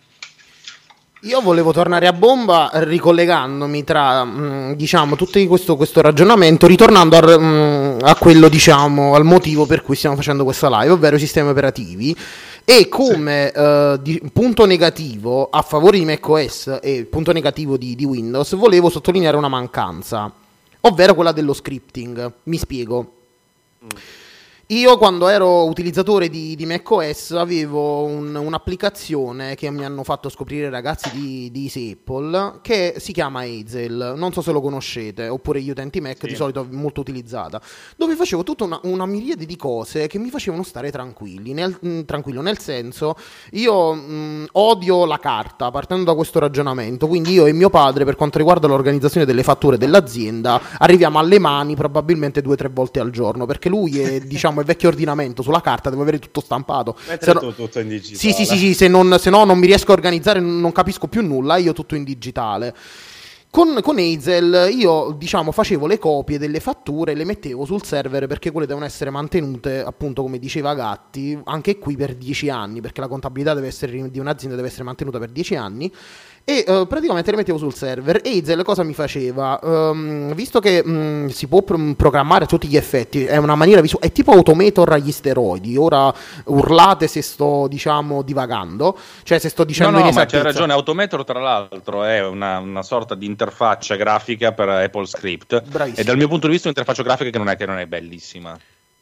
Io 1.23 1.41
volevo 1.41 1.73
tornare 1.73 2.07
a 2.07 2.13
bomba 2.13 2.71
ricollegandomi 2.75 3.83
tra 3.83 4.23
mm, 4.25 4.73
diciamo 4.73 5.17
tutto 5.17 5.45
questo, 5.47 5.75
questo, 5.75 6.03
ragionamento, 6.03 6.67
ritornando 6.67 7.17
a, 7.17 7.39
mm, 7.39 7.99
a, 8.03 8.15
quello, 8.17 8.49
diciamo, 8.49 9.15
al 9.15 9.25
motivo 9.25 9.65
per 9.65 9.83
cui 9.83 9.97
stiamo 9.97 10.17
facendo 10.17 10.45
questa 10.45 10.69
live, 10.69 10.93
ovvero 10.93 11.17
i 11.17 11.21
sistemi 11.21 11.49
operativi. 11.49 12.15
E 12.69 12.89
come 12.89 13.53
sì. 13.55 13.61
uh, 13.61 13.97
di, 14.03 14.21
punto 14.33 14.67
negativo 14.67 15.49
a 15.51 15.63
favore 15.63 16.01
di 16.01 16.05
macOS 16.05 16.81
e 16.83 17.05
punto 17.05 17.31
negativo 17.31 17.77
di, 17.77 17.95
di 17.95 18.05
Windows, 18.05 18.57
volevo 18.57 18.91
sottolineare 18.91 19.37
una 19.37 19.47
mancanza, 19.47 20.33
ovvero 20.81 21.15
quella 21.15 21.31
dello 21.31 21.53
scripting. 21.53 22.33
Mi 22.43 22.57
spiego. 22.57 23.13
Mm. 23.85 23.89
Io 24.71 24.99
quando 24.99 25.29
ero 25.29 25.65
utilizzatore 25.67 26.29
di, 26.29 26.57
di 26.57 26.67
macOS 26.67 27.31
avevo 27.31 28.03
un, 28.03 28.35
un'applicazione 28.35 29.55
che 29.55 29.71
mi 29.71 29.85
hanno 29.85 30.03
fatto 30.03 30.29
scoprire 30.29 30.67
i 30.67 30.71
ragazzi 30.71 31.09
di, 31.13 31.53
di 31.53 31.63
Easy 31.67 31.93
Apple 31.93 32.59
che 32.63 32.95
si 32.97 33.13
chiama 33.13 33.43
Hazel, 33.43 34.15
non 34.17 34.33
so 34.33 34.43
se 34.43 34.51
lo 34.51 34.61
conoscete, 34.61 35.29
oppure 35.29 35.61
gli 35.61 35.71
utenti 35.71 36.01
Mac 36.01 36.17
sì. 36.19 36.27
di 36.27 36.35
solito 36.35 36.67
molto 36.69 37.01
utilizzata, 37.01 37.61
dove 37.95 38.17
facevo 38.17 38.43
tutta 38.43 38.65
una, 38.65 38.81
una, 38.83 39.07
miriade 39.07 39.47
di 39.47 39.55
cose 39.55 40.09
che 40.09 40.19
mi 40.19 40.31
facevano 40.31 40.65
stare 40.65 40.91
tranquilli, 40.91 41.53
nel, 41.53 41.79
mh, 41.79 42.01
tranquillo, 42.01 42.43
nel 42.43 42.59
senso 42.59 43.15
io 43.53 43.95
mh, 43.95 44.47
odio 44.51 45.05
la 45.05 45.21
carta 45.21 45.71
partendo 45.71 46.03
da 46.03 46.15
questo 46.17 46.41
ragionamento, 46.41 47.07
quindi 47.07 47.35
io 47.35 47.47
e 47.47 47.53
mio 47.53 47.71
padre 47.71 48.05
per 48.05 48.17
quanto 48.17 48.39
riguarda 48.39 48.67
l'organizzazione 48.67 49.25
delle 49.25 49.45
fatture 49.45 49.79
dell'azienda 49.79 50.61
arriviamo 50.79 51.21
alle 51.21 51.39
mani 51.39 51.77
probabilmente 51.77 52.43
due 52.43 52.55
o 52.55 52.57
tre 52.57 52.69
volte 52.69 52.99
al 52.99 53.11
giorno 53.11 53.47
perché 53.47 53.69
lui 53.69 54.01
è 54.01 54.19
diciamo 54.27 54.55
diciamo 54.57 54.61
il 54.61 54.67
vecchio 54.67 54.89
ordinamento 54.89 55.43
sulla 55.43 55.61
carta, 55.61 55.91
devo 55.91 56.03
avere 56.03 56.19
tutto 56.19 56.41
stampato. 56.41 56.97
Se 56.99 57.33
no... 57.33 57.55
tutto 57.55 57.81
in 57.81 57.89
digitale. 57.89 58.19
Sì, 58.19 58.33
sì, 58.33 58.45
sì, 58.45 58.57
sì 58.57 58.75
se, 58.75 58.89
non, 58.89 59.17
se 59.19 59.31
no 59.31 59.45
non 59.45 59.59
mi 59.59 59.67
riesco 59.67 59.91
a 59.91 59.95
organizzare, 59.95 60.41
non 60.41 60.73
capisco 60.73 61.09
più 61.09 61.23
nulla, 61.23 61.57
io 61.57 61.73
tutto 61.73 61.95
in 61.95 62.05
digitale. 62.05 62.75
Con, 63.49 63.79
con, 63.81 63.97
Hazel 63.97 64.69
io 64.77 65.15
diciamo 65.17 65.51
facevo 65.51 65.87
le 65.87 65.99
copie 65.99 66.37
delle 66.37 66.61
fatture 66.61 67.13
e 67.13 67.15
le 67.15 67.25
mettevo 67.25 67.65
sul 67.65 67.83
server 67.83 68.27
perché 68.27 68.51
quelle 68.51 68.67
devono 68.67 68.85
essere 68.85 69.09
mantenute 69.09 69.83
appunto 69.83 70.21
come 70.21 70.39
diceva 70.39 70.75
Gatti 70.75 71.41
anche 71.45 71.79
qui 71.79 71.97
per 71.97 72.17
10 72.17 72.51
anni 72.51 72.83
perché 72.83 73.01
la 73.01 73.09
contabilità 73.09 73.55
deve 73.55 73.69
essere, 73.69 74.11
di 74.11 74.19
un'azienda 74.19 74.57
deve 74.57 74.69
essere 74.69 74.83
mantenuta 74.83 75.19
per 75.19 75.31
10 75.31 75.55
anni 75.55 75.91
e 76.49 76.65
uh, 76.65 76.87
praticamente 76.87 77.33
le 77.33 77.39
mettevo 77.39 77.59
sul 77.59 77.75
server. 77.75 78.21
Hazel 78.25 78.63
cosa 78.63 78.85
mi 78.85 78.95
faceva? 78.95 79.59
Um, 79.61 80.33
visto 80.33 80.61
che 80.61 80.81
um, 80.85 81.27
si 81.27 81.49
può 81.49 81.63
pr- 81.63 81.97
programmare 81.97 82.45
a 82.45 82.47
tutti 82.47 82.69
gli 82.69 82.77
effetti, 82.77 83.25
è 83.25 83.37
una 83.37 83.57
maniera 83.57 83.81
visuale, 83.81 84.07
è 84.07 84.13
tipo 84.13 84.31
Automator 84.31 84.93
agli 84.93 85.11
steroidi. 85.11 85.77
Ora 85.77 86.15
urlate 86.45 87.09
se 87.09 87.21
sto, 87.21 87.67
diciamo, 87.69 88.23
divagando, 88.23 88.97
cioè 89.25 89.41
se 89.41 89.49
sto 89.49 89.65
dicendo 89.65 89.99
no, 89.99 90.05
no, 90.05 90.13
ma 90.13 90.25
c'è 90.25 90.41
ragione. 90.41 90.73
Automator, 90.73 91.25
tra 91.25 91.41
l'altro, 91.41 92.05
è 92.05 92.25
una, 92.25 92.59
una, 92.61 92.83
sorta 92.85 93.17
di 93.17 93.27
interfaccia 93.27 93.97
grafica 93.97 94.53
per 94.53 94.69
Apple 94.69 95.07
Script. 95.07 95.63
Bravissimo. 95.63 96.01
E 96.01 96.05
dal 96.05 96.17
mio 96.17 96.29
punto 96.29 96.47
di 96.47 96.53
vista, 96.53 96.69
un'interfaccia 96.69 97.03
grafica 97.03 97.31
che 97.31 97.39
non 97.39 97.49
è, 97.49 97.57
che 97.57 97.67
non 97.67 97.81
è 97.81 97.87
bellissima. 97.87 98.57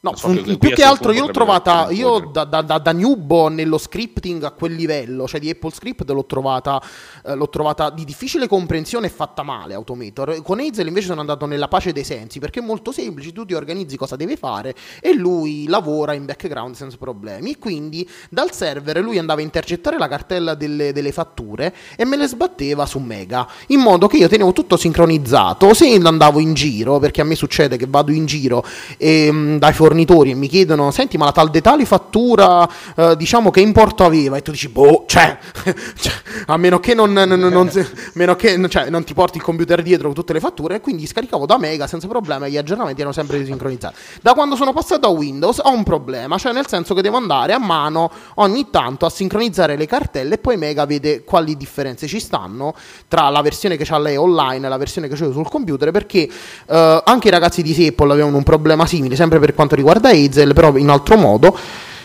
No, 0.05 0.15
so 0.15 0.29
che 0.29 0.59
più 0.59 0.69
che 0.69 0.83
altro 0.83 1.11
io 1.11 1.25
l'ho 1.25 1.31
trovata, 1.31 1.89
io 1.89 2.29
da, 2.31 2.43
da, 2.43 2.61
da, 2.61 2.77
da 2.77 2.91
newbo 2.91 3.47
nello 3.47 3.79
scripting 3.79 4.43
a 4.43 4.51
quel 4.51 4.75
livello, 4.75 5.27
cioè 5.27 5.39
di 5.39 5.49
Apple 5.49 5.71
Script 5.71 6.07
l'ho 6.11 6.27
trovata, 6.27 6.79
eh, 7.25 7.33
l'ho 7.33 7.49
trovata 7.49 7.89
di 7.89 8.05
difficile 8.05 8.47
comprensione 8.47 9.07
e 9.07 9.09
fatta 9.09 9.41
male 9.41 9.73
Automator. 9.73 10.43
Con 10.43 10.59
Hazel 10.59 10.85
invece 10.85 11.07
sono 11.07 11.21
andato 11.21 11.47
nella 11.47 11.67
pace 11.67 11.91
dei 11.91 12.03
sensi 12.03 12.37
perché 12.37 12.59
è 12.59 12.63
molto 12.63 12.91
semplice, 12.91 13.31
tu 13.31 13.45
ti 13.45 13.55
organizzi 13.55 13.97
cosa 13.97 14.15
deve 14.15 14.37
fare 14.37 14.75
e 15.01 15.15
lui 15.15 15.65
lavora 15.67 16.13
in 16.13 16.25
background 16.25 16.75
senza 16.75 16.97
problemi. 16.97 17.53
E 17.53 17.57
quindi 17.57 18.07
dal 18.29 18.51
server 18.51 18.99
lui 18.99 19.17
andava 19.17 19.39
a 19.39 19.43
intercettare 19.43 19.97
la 19.97 20.07
cartella 20.07 20.53
delle, 20.53 20.93
delle 20.93 21.11
fatture 21.13 21.73
e 21.97 22.05
me 22.05 22.15
le 22.15 22.27
sbatteva 22.27 22.85
su 22.85 22.99
Mega, 22.99 23.47
in 23.69 23.79
modo 23.79 24.05
che 24.05 24.17
io 24.17 24.27
tenevo 24.27 24.53
tutto 24.53 24.77
sincronizzato. 24.77 25.73
Se 25.73 25.99
andavo 26.03 26.37
in 26.37 26.53
giro, 26.53 26.99
perché 26.99 27.21
a 27.21 27.23
me 27.23 27.33
succede 27.33 27.75
che 27.75 27.87
vado 27.89 28.11
in 28.11 28.27
giro 28.27 28.63
e, 28.99 29.31
mh, 29.31 29.57
dai 29.57 29.73
fornitori 29.73 29.93
fornitori 29.95 30.31
e 30.31 30.35
mi 30.35 30.47
chiedono, 30.47 30.91
senti, 30.91 31.17
ma 31.17 31.25
la 31.25 31.31
tal 31.31 31.49
detali 31.49 31.85
fattura, 31.85 32.67
eh, 32.95 33.15
diciamo 33.15 33.49
che 33.49 33.61
importo 33.61 34.03
aveva? 34.03 34.35
E 34.35 34.41
tu 34.41 34.51
dici, 34.51 34.67
boh, 34.67 35.05
cioè, 35.07 35.37
cioè 35.95 36.13
a 36.47 36.57
meno 36.57 36.79
che 36.79 36.93
non, 36.93 37.13
non, 37.13 37.27
non, 37.27 37.71
meno 38.13 38.35
che, 38.35 38.69
cioè, 38.69 38.89
non 38.89 39.03
ti 39.05 39.13
porti 39.13 39.37
il 39.37 39.43
computer 39.43 39.81
dietro 39.81 40.07
con 40.07 40.15
tutte 40.15 40.33
le 40.33 40.39
fatture, 40.41 40.81
quindi 40.81 41.07
scaricavo 41.07 41.45
da 41.45 41.57
Mega 41.57 41.87
senza 41.87 42.07
problema 42.07 42.45
e 42.45 42.51
gli 42.51 42.57
aggiornamenti 42.57 42.99
erano 42.99 43.15
sempre 43.15 43.43
sincronizzati. 43.45 43.95
Da 44.21 44.33
quando 44.33 44.55
sono 44.55 44.73
passato 44.73 45.07
a 45.07 45.09
Windows 45.09 45.59
ho 45.63 45.71
un 45.71 45.83
problema, 45.83 46.37
cioè 46.37 46.51
nel 46.51 46.67
senso 46.67 46.93
che 46.93 47.01
devo 47.01 47.17
andare 47.17 47.53
a 47.53 47.59
mano 47.59 48.11
ogni 48.35 48.69
tanto 48.69 49.05
a 49.05 49.09
sincronizzare 49.09 49.77
le 49.77 49.85
cartelle 49.85 50.35
e 50.35 50.37
poi 50.37 50.57
Mega 50.57 50.85
vede 50.85 51.23
quali 51.23 51.55
differenze 51.55 52.07
ci 52.07 52.19
stanno 52.19 52.73
tra 53.07 53.29
la 53.29 53.41
versione 53.41 53.77
che 53.77 53.85
ha 53.87 53.97
lei 53.97 54.17
online 54.17 54.65
e 54.65 54.69
la 54.69 54.77
versione 54.77 55.07
che 55.07 55.13
ho 55.13 55.31
sul 55.31 55.49
computer, 55.49 55.91
perché 55.91 56.27
eh, 56.67 57.01
anche 57.05 57.27
i 57.27 57.31
ragazzi 57.31 57.61
di 57.61 57.87
Apple 57.87 58.11
avevano 58.11 58.37
un 58.37 58.43
problema 58.43 58.85
simile, 58.85 59.15
sempre 59.15 59.39
per 59.39 59.53
quanto 59.53 59.74
riguarda 59.75 60.09
Hazel, 60.09 60.53
però 60.53 60.75
in 60.77 60.89
altro 60.89 61.17
modo. 61.17 61.57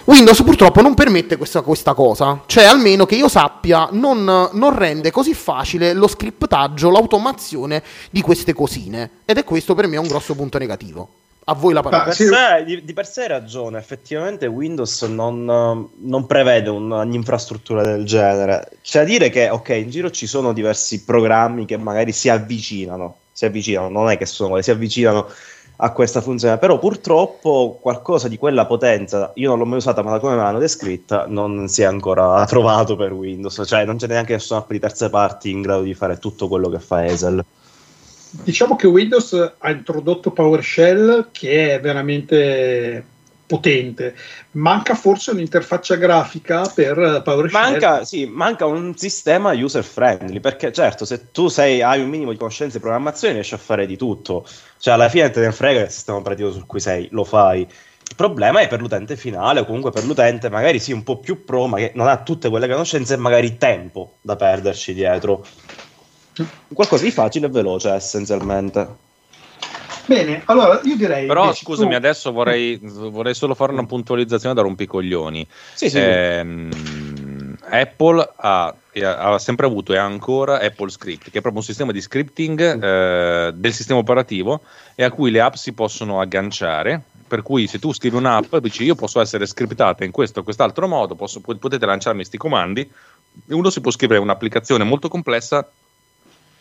Windows 0.05 0.43
purtroppo 0.43 0.81
non 0.81 0.95
permette 0.95 1.37
questa, 1.37 1.61
questa, 1.61 1.95
cosa, 1.95 2.43
cioè 2.47 2.65
almeno 2.65 3.07
che 3.07 3.15
io 3.15 3.29
sappia 3.29 3.89
non, 3.93 4.25
non, 4.25 4.77
rende 4.77 5.11
così 5.13 5.35
facile 5.35 5.93
lo 5.93 6.09
scriptaggio, 6.09 6.91
l'automazione 6.91 7.83
di 8.11 8.21
queste 8.21 8.53
cosine 8.53 9.11
ed 9.25 9.39
è 9.39 9.45
questo 9.45 9.75
per 9.75 9.87
me 9.87 9.99
un 9.99 10.09
grosso 10.09 10.35
punto 10.35 10.59
negativo. 10.59 11.09
A 11.45 11.55
voi 11.55 11.73
la 11.73 11.81
parola. 11.81 12.05
Per 12.05 12.15
sé, 12.15 12.65
di, 12.65 12.85
di, 12.85 12.93
per 12.93 13.07
sé 13.07 13.23
hai 13.23 13.29
ragione, 13.29 13.79
effettivamente 13.79 14.47
Windows 14.47 15.03
non, 15.03 15.45
non 15.45 16.27
prevede 16.27 16.71
un'infrastruttura 16.71 17.83
del 17.83 18.05
genere. 18.05 18.69
C'è 18.83 19.01
da 19.01 19.05
dire 19.05 19.31
che, 19.31 19.49
ok, 19.49 19.69
in 19.71 19.91
giro 19.91 20.11
ci 20.11 20.27
sono 20.27 20.53
diversi 20.53 21.03
programmi 21.03 21.65
che 21.65 21.77
magari 21.77 22.13
si 22.13 22.29
avvicinano, 22.29 23.17
si 23.33 23.47
avvicinano, 23.47 23.89
non 23.89 24.11
è 24.11 24.19
che 24.19 24.27
sono, 24.27 24.61
si 24.61 24.71
avvicinano 24.71 25.29
a 25.83 25.93
questa 25.93 26.21
funzione, 26.21 26.59
però 26.59 26.79
purtroppo 26.79 27.79
qualcosa 27.81 28.29
di 28.29 28.37
quella 28.37 28.67
potenza, 28.67 29.33
io 29.35 29.49
non 29.49 29.59
l'ho 29.59 29.65
mai 29.65 29.79
usata, 29.79 30.03
ma 30.03 30.11
da 30.13 30.19
come 30.19 30.35
me 30.35 30.43
l'hanno 30.43 30.59
descritta, 30.59 31.25
non 31.27 31.69
si 31.69 31.83
è 31.83 31.85
ancora 31.85 32.45
trovato 32.47 32.97
per 32.97 33.13
Windows, 33.13 33.63
cioè 33.67 33.85
non 33.85 33.97
c'è 33.97 34.07
neanche 34.07 34.35
nessuna 34.35 34.61
app 34.61 34.71
di 34.71 34.79
terze 34.79 35.09
parti 35.09 35.51
in 35.51 35.63
grado 35.63 35.83
di 35.83 35.95
fare 35.95 36.19
tutto 36.19 36.49
quello 36.49 36.69
che 36.69 36.81
fa 36.81 37.05
Hazel. 37.05 37.45
Diciamo 38.31 38.77
che 38.77 38.87
Windows 38.87 39.55
ha 39.59 39.71
introdotto 39.71 40.31
PowerShell 40.31 41.31
che 41.33 41.75
è 41.75 41.81
veramente 41.81 43.05
potente. 43.51 44.15
Manca 44.53 44.95
forse 44.95 45.33
un'interfaccia 45.33 45.97
grafica 45.97 46.71
per 46.73 47.23
PowerShell. 47.25 47.61
Manca, 47.61 48.05
sì, 48.05 48.25
manca 48.25 48.67
un 48.67 48.97
sistema 48.97 49.51
user 49.53 49.83
friendly, 49.83 50.39
perché 50.39 50.73
certo, 50.73 51.05
se 51.05 51.33
tu 51.33 51.49
sei, 51.49 51.83
hai 51.83 52.01
un 52.01 52.09
minimo 52.09 52.31
di 52.31 52.37
conoscenze 52.37 52.77
di 52.77 52.83
programmazione 52.83 53.35
riesci 53.35 53.55
a 53.55 53.59
fare 53.59 53.87
di 53.87 53.97
tutto. 53.97 54.47
Cioè, 54.79 54.95
alla 54.95 55.09
fine 55.09 55.31
te 55.31 55.41
ne 55.41 55.51
frega 55.51 55.81
il 55.81 55.91
sistema 55.91 56.19
operativo 56.19 56.53
su 56.53 56.65
cui 56.65 56.79
sei, 56.79 57.09
lo 57.11 57.25
fai. 57.25 57.63
Il 57.63 58.17
problema 58.17 58.61
è 58.61 58.69
per 58.69 58.81
l'utente 58.81 59.17
finale, 59.17 59.61
o 59.61 59.65
comunque 59.65 59.91
per 59.91 60.05
l'utente 60.05 60.49
magari 60.49 60.79
sì 60.79 60.93
un 60.93 61.03
po' 61.03 61.19
più 61.19 61.45
pro, 61.45 61.67
ma 61.67 61.79
che 61.79 61.91
non 61.97 62.07
ha 62.07 62.19
tutte 62.19 62.49
quelle 62.49 62.69
conoscenze 62.69 63.15
e 63.15 63.17
magari 63.17 63.57
tempo 63.57 64.19
da 64.21 64.37
perderci 64.37 64.95
dietro. 64.95 65.45
Qualcosa 66.73 67.03
di 67.03 67.11
facile 67.11 67.47
e 67.47 67.51
veloce 67.51 67.91
essenzialmente. 67.91 69.09
Bene, 70.11 70.43
allora 70.47 70.81
io 70.83 70.97
direi. 70.97 71.29
Però 71.29 71.53
scusami, 71.53 71.91
tu... 71.91 71.95
adesso 71.95 72.33
vorrei, 72.33 72.81
vorrei, 72.83 73.33
solo 73.33 73.55
fare 73.55 73.71
una 73.71 73.87
puntualizzazione 73.87 74.57
da 74.57 74.63
rompicoglioni. 74.63 75.47
Sì, 75.73 75.89
sì. 75.89 75.99
Eh, 75.99 76.69
Apple 77.71 78.33
ha, 78.35 78.75
ha, 79.05 79.39
sempre 79.39 79.67
avuto 79.67 79.93
e 79.93 79.99
ha 79.99 80.05
ancora 80.05 80.59
Apple 80.59 80.91
Script, 80.91 81.31
che 81.31 81.39
è 81.39 81.41
proprio 81.41 81.59
un 81.59 81.63
sistema 81.63 81.93
di 81.93 82.01
scripting 82.01 82.83
eh, 82.83 83.53
del 83.55 83.73
sistema 83.73 84.01
operativo 84.01 84.63
e 84.97 85.05
a 85.05 85.13
cui 85.13 85.31
le 85.31 85.43
app 85.43 85.55
si 85.55 85.73
possono 85.75 86.21
agganciare. 86.21 87.01
Per 87.29 87.43
cui 87.43 87.69
se 87.69 87.79
tu 87.79 87.93
scrivi 87.93 88.17
un'app 88.17 88.53
e 88.55 88.61
dici 88.61 88.83
io 88.83 88.97
posso 88.97 89.21
essere 89.21 89.47
scriptata 89.47 90.03
in 90.03 90.11
questo 90.11 90.41
o 90.41 90.43
quest'altro 90.43 90.89
modo, 90.89 91.15
posso, 91.15 91.39
potete 91.39 91.87
lanciarmi 91.87 92.19
questi 92.19 92.37
comandi, 92.37 92.81
e 92.81 93.55
uno 93.55 93.71
si 93.71 93.81
può 93.81 93.93
scrivere 93.93 94.19
un'applicazione 94.19 94.83
molto 94.83 95.09
complessa 95.09 95.71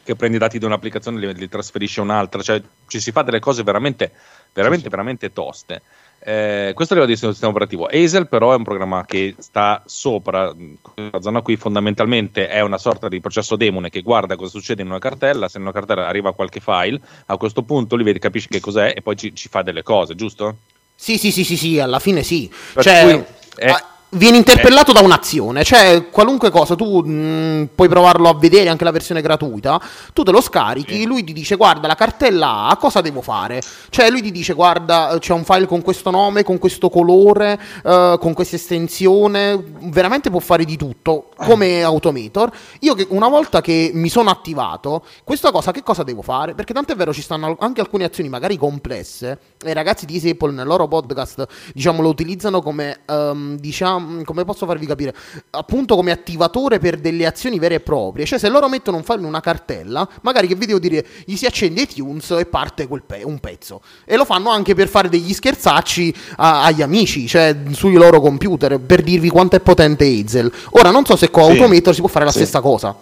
che 0.03 0.15
prendi 0.15 0.37
i 0.37 0.39
dati 0.39 0.57
da 0.59 0.67
un'applicazione 0.67 1.17
e 1.21 1.27
li, 1.27 1.39
li 1.39 1.49
trasferisce 1.49 1.99
a 1.99 2.03
un'altra, 2.03 2.41
cioè 2.41 2.61
ci 2.87 2.99
si 2.99 3.11
fa 3.11 3.21
delle 3.21 3.39
cose 3.39 3.63
veramente, 3.63 4.11
veramente, 4.53 4.77
sì, 4.77 4.83
sì. 4.83 4.89
veramente 4.89 5.33
toste. 5.33 5.81
Eh, 6.21 6.73
questo 6.75 6.93
è 6.93 6.97
il 6.97 7.03
livello 7.03 7.05
di 7.07 7.15
sistema 7.15 7.51
operativo. 7.51 7.85
Hazel 7.85 8.27
però 8.27 8.51
è 8.51 8.55
un 8.55 8.63
programma 8.63 9.05
che 9.05 9.35
sta 9.37 9.81
sopra 9.85 10.53
questa 10.81 11.21
zona 11.21 11.41
qui, 11.41 11.55
fondamentalmente 11.55 12.49
è 12.49 12.59
una 12.61 12.77
sorta 12.77 13.07
di 13.07 13.21
processo 13.21 13.55
demone 13.55 13.89
che 13.89 14.01
guarda 14.01 14.35
cosa 14.35 14.49
succede 14.49 14.81
in 14.81 14.89
una 14.89 14.99
cartella, 14.99 15.47
se 15.47 15.57
in 15.57 15.63
una 15.63 15.71
cartella 15.71 16.07
arriva 16.07 16.33
qualche 16.33 16.59
file, 16.59 16.99
a 17.27 17.37
questo 17.37 17.63
punto 17.63 17.95
li 17.95 18.03
vedi, 18.03 18.19
capisci 18.19 18.49
che 18.49 18.59
cos'è 18.59 18.93
e 18.95 19.01
poi 19.01 19.15
ci, 19.15 19.33
ci 19.33 19.47
fa 19.47 19.61
delle 19.61 19.83
cose, 19.83 20.15
giusto? 20.15 20.57
Sì, 20.93 21.17
sì, 21.17 21.31
sì, 21.31 21.45
sì, 21.45 21.55
sì 21.55 21.79
alla 21.79 21.99
fine 21.99 22.23
sì. 22.23 22.51
Per 22.73 22.83
cioè, 22.83 23.25
è, 23.55 23.73
viene 24.11 24.37
interpellato 24.37 24.91
da 24.91 25.01
un'azione, 25.01 25.63
cioè 25.63 26.09
qualunque 26.09 26.49
cosa 26.49 26.75
tu 26.75 27.01
mh, 27.01 27.11
mm, 27.11 27.63
puoi 27.75 27.87
provarlo 27.87 28.29
a 28.29 28.33
vedere 28.35 28.69
anche 28.69 28.83
la 28.83 28.91
versione 28.91 29.21
gratuita, 29.21 29.79
tu 30.13 30.23
te 30.23 30.31
lo 30.31 30.41
scarichi, 30.41 31.05
lui 31.05 31.23
ti 31.23 31.33
dice 31.33 31.55
guarda 31.55 31.87
la 31.87 31.95
cartella 31.95 32.67
A, 32.67 32.77
cosa 32.77 33.01
devo 33.01 33.21
fare? 33.21 33.61
Cioè 33.89 34.09
lui 34.09 34.21
ti 34.21 34.31
dice 34.31 34.53
guarda 34.53 35.15
c'è 35.19 35.33
un 35.33 35.43
file 35.43 35.67
con 35.67 35.81
questo 35.81 36.09
nome, 36.09 36.43
con 36.43 36.57
questo 36.57 36.89
colore, 36.89 37.59
uh, 37.83 38.17
con 38.17 38.33
questa 38.33 38.55
estensione, 38.55 39.63
veramente 39.81 40.29
può 40.29 40.39
fare 40.39 40.65
di 40.65 40.77
tutto 40.77 41.29
come 41.35 41.83
Automator. 41.83 42.51
Io 42.79 42.95
che 42.95 43.05
una 43.09 43.27
volta 43.27 43.61
che 43.61 43.91
mi 43.93 44.09
sono 44.09 44.29
attivato, 44.29 45.03
questa 45.23 45.51
cosa 45.51 45.71
che 45.71 45.83
cosa 45.83 46.03
devo 46.03 46.21
fare? 46.23 46.55
Perché 46.55 46.73
tanto 46.73 46.93
è 46.93 46.95
vero 46.95 47.13
ci 47.13 47.21
stanno 47.21 47.55
anche 47.59 47.81
alcune 47.81 48.05
azioni 48.05 48.29
magari 48.29 48.57
complesse 48.57 49.39
e 49.63 49.69
i 49.69 49.73
ragazzi 49.73 50.05
di 50.05 50.17
Apple 50.29 50.51
nel 50.51 50.65
loro 50.65 50.87
podcast 50.87 51.45
diciamo 51.73 52.01
lo 52.01 52.09
utilizzano 52.09 52.61
come 52.61 52.99
um, 53.07 53.57
diciamo 53.57 53.98
come 54.25 54.45
posso 54.45 54.65
farvi 54.65 54.85
capire, 54.85 55.13
appunto 55.51 55.95
come 55.95 56.11
attivatore 56.11 56.79
per 56.79 56.97
delle 56.97 57.25
azioni 57.25 57.59
vere 57.59 57.75
e 57.75 57.79
proprie. 57.79 58.25
Cioè, 58.25 58.39
se 58.39 58.49
loro 58.49 58.67
mettono 58.69 58.97
un 58.97 59.03
file 59.03 59.19
in 59.19 59.25
una 59.25 59.41
cartella, 59.41 60.07
magari 60.21 60.47
che 60.47 60.55
vi 60.55 60.65
devo 60.65 60.79
dire, 60.79 61.05
gli 61.25 61.35
si 61.35 61.45
accende 61.45 61.81
iTunes 61.81 62.31
e 62.31 62.45
parte 62.45 62.87
pe- 62.87 63.21
un 63.23 63.39
pezzo. 63.39 63.81
E 64.05 64.15
lo 64.15 64.25
fanno 64.25 64.49
anche 64.49 64.75
per 64.75 64.87
fare 64.87 65.09
degli 65.09 65.33
scherzacci 65.33 66.13
a- 66.37 66.63
agli 66.63 66.81
amici, 66.81 67.27
cioè 67.27 67.55
sui 67.71 67.93
loro 67.93 68.21
computer, 68.21 68.79
per 68.79 69.01
dirvi 69.01 69.29
quanto 69.29 69.55
è 69.55 69.59
potente 69.59 70.05
Hazel. 70.05 70.51
Ora, 70.71 70.91
non 70.91 71.05
so 71.05 71.15
se 71.15 71.29
con 71.29 71.45
sì. 71.45 71.51
Automator 71.51 71.93
si 71.93 71.99
può 71.99 72.09
fare 72.09 72.25
la 72.25 72.31
sì. 72.31 72.39
stessa 72.39 72.61
cosa. 72.61 72.95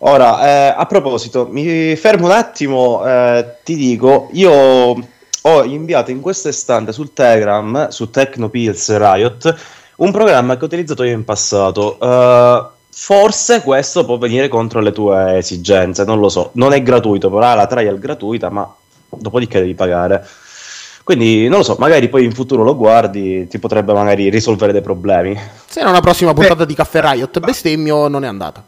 Ora, 0.00 0.46
eh, 0.46 0.74
a 0.76 0.84
proposito, 0.84 1.48
mi 1.50 1.96
fermo 1.96 2.26
un 2.26 2.32
attimo, 2.32 3.02
eh, 3.06 3.56
ti 3.64 3.76
dico, 3.76 4.28
io 4.32 5.14
ho 5.48 5.64
inviato 5.64 6.10
in 6.10 6.20
questo 6.20 6.48
istante 6.48 6.92
sul 6.92 7.12
Telegram, 7.12 7.88
su 7.88 8.10
Tecnopills 8.10 8.96
Riot, 8.96 9.56
un 9.96 10.10
programma 10.10 10.56
che 10.56 10.64
ho 10.64 10.66
utilizzato 10.66 11.04
io 11.04 11.12
in 11.12 11.24
passato. 11.24 11.96
Uh, 12.00 12.66
forse 12.90 13.62
questo 13.62 14.04
può 14.04 14.18
venire 14.18 14.48
contro 14.48 14.80
le 14.80 14.90
tue 14.90 15.38
esigenze, 15.38 16.04
non 16.04 16.18
lo 16.18 16.28
so. 16.28 16.50
Non 16.54 16.72
è 16.72 16.82
gratuito, 16.82 17.30
però 17.30 17.46
ha 17.46 17.54
la 17.54 17.66
trial 17.66 17.98
gratuita, 17.98 18.50
ma 18.50 18.68
dopodiché 19.08 19.60
devi 19.60 19.74
pagare. 19.74 20.26
Quindi 21.04 21.46
non 21.46 21.58
lo 21.58 21.64
so, 21.64 21.76
magari 21.78 22.08
poi 22.08 22.24
in 22.24 22.32
futuro 22.32 22.64
lo 22.64 22.76
guardi, 22.76 23.46
ti 23.46 23.60
potrebbe 23.60 23.92
magari 23.92 24.28
risolvere 24.28 24.72
dei 24.72 24.82
problemi. 24.82 25.38
Se 25.66 25.80
è 25.80 25.84
una 25.84 26.00
prossima 26.00 26.34
puntata 26.34 26.56
Beh, 26.56 26.66
di 26.66 26.74
Caffè 26.74 27.00
Riot 27.00 27.38
bestemmio, 27.38 28.08
non 28.08 28.24
è 28.24 28.26
andata. 28.26 28.64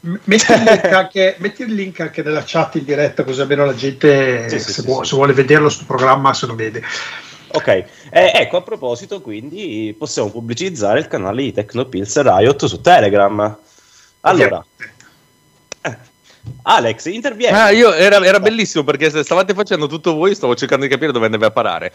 Metti 0.00 0.52
il, 0.52 0.94
anche, 0.94 1.36
metti 1.40 1.62
il, 1.62 1.74
link 1.74 2.00
anche, 2.00 2.22
nella 2.22 2.42
chat 2.44 2.76
in 2.76 2.84
diretta 2.84 3.22
così 3.22 3.42
almeno 3.42 3.66
la 3.66 3.74
gente 3.74 4.48
sì, 4.48 4.58
se, 4.58 4.72
sì, 4.72 4.82
vuole, 4.82 5.04
sì. 5.04 5.10
se, 5.10 5.16
vuole, 5.16 5.32
vederlo 5.34 5.68
sul 5.68 5.86
programma 5.86 6.32
se 6.32 6.46
lo 6.46 6.54
vede. 6.54 6.82
Ok 7.52 7.66
eh, 7.66 7.86
ecco 8.10 8.58
a 8.58 8.62
proposito 8.62 9.20
quindi 9.20 9.94
possiamo 9.98 10.30
pubblicizzare 10.30 11.00
il 11.00 11.08
canale 11.08 11.42
di 11.42 11.52
Tecnopills 11.52 12.22
Riot 12.22 12.64
su 12.64 12.80
Telegram. 12.80 13.58
Allora 14.20 14.64
Alex, 16.62 17.06
intervieni. 17.06 17.56
Ah, 17.56 17.70
io, 17.70 17.92
era, 17.92 18.24
era, 18.24 18.40
bellissimo 18.40 18.84
perché 18.84 19.10
stavate 19.22 19.54
facendo 19.54 19.86
tutto 19.86 20.14
voi, 20.14 20.34
stavo 20.34 20.54
cercando 20.54 20.84
di 20.84 20.90
capire 20.90 21.12
dove 21.12 21.26
andava 21.26 21.46
a 21.46 21.50
parare. 21.50 21.92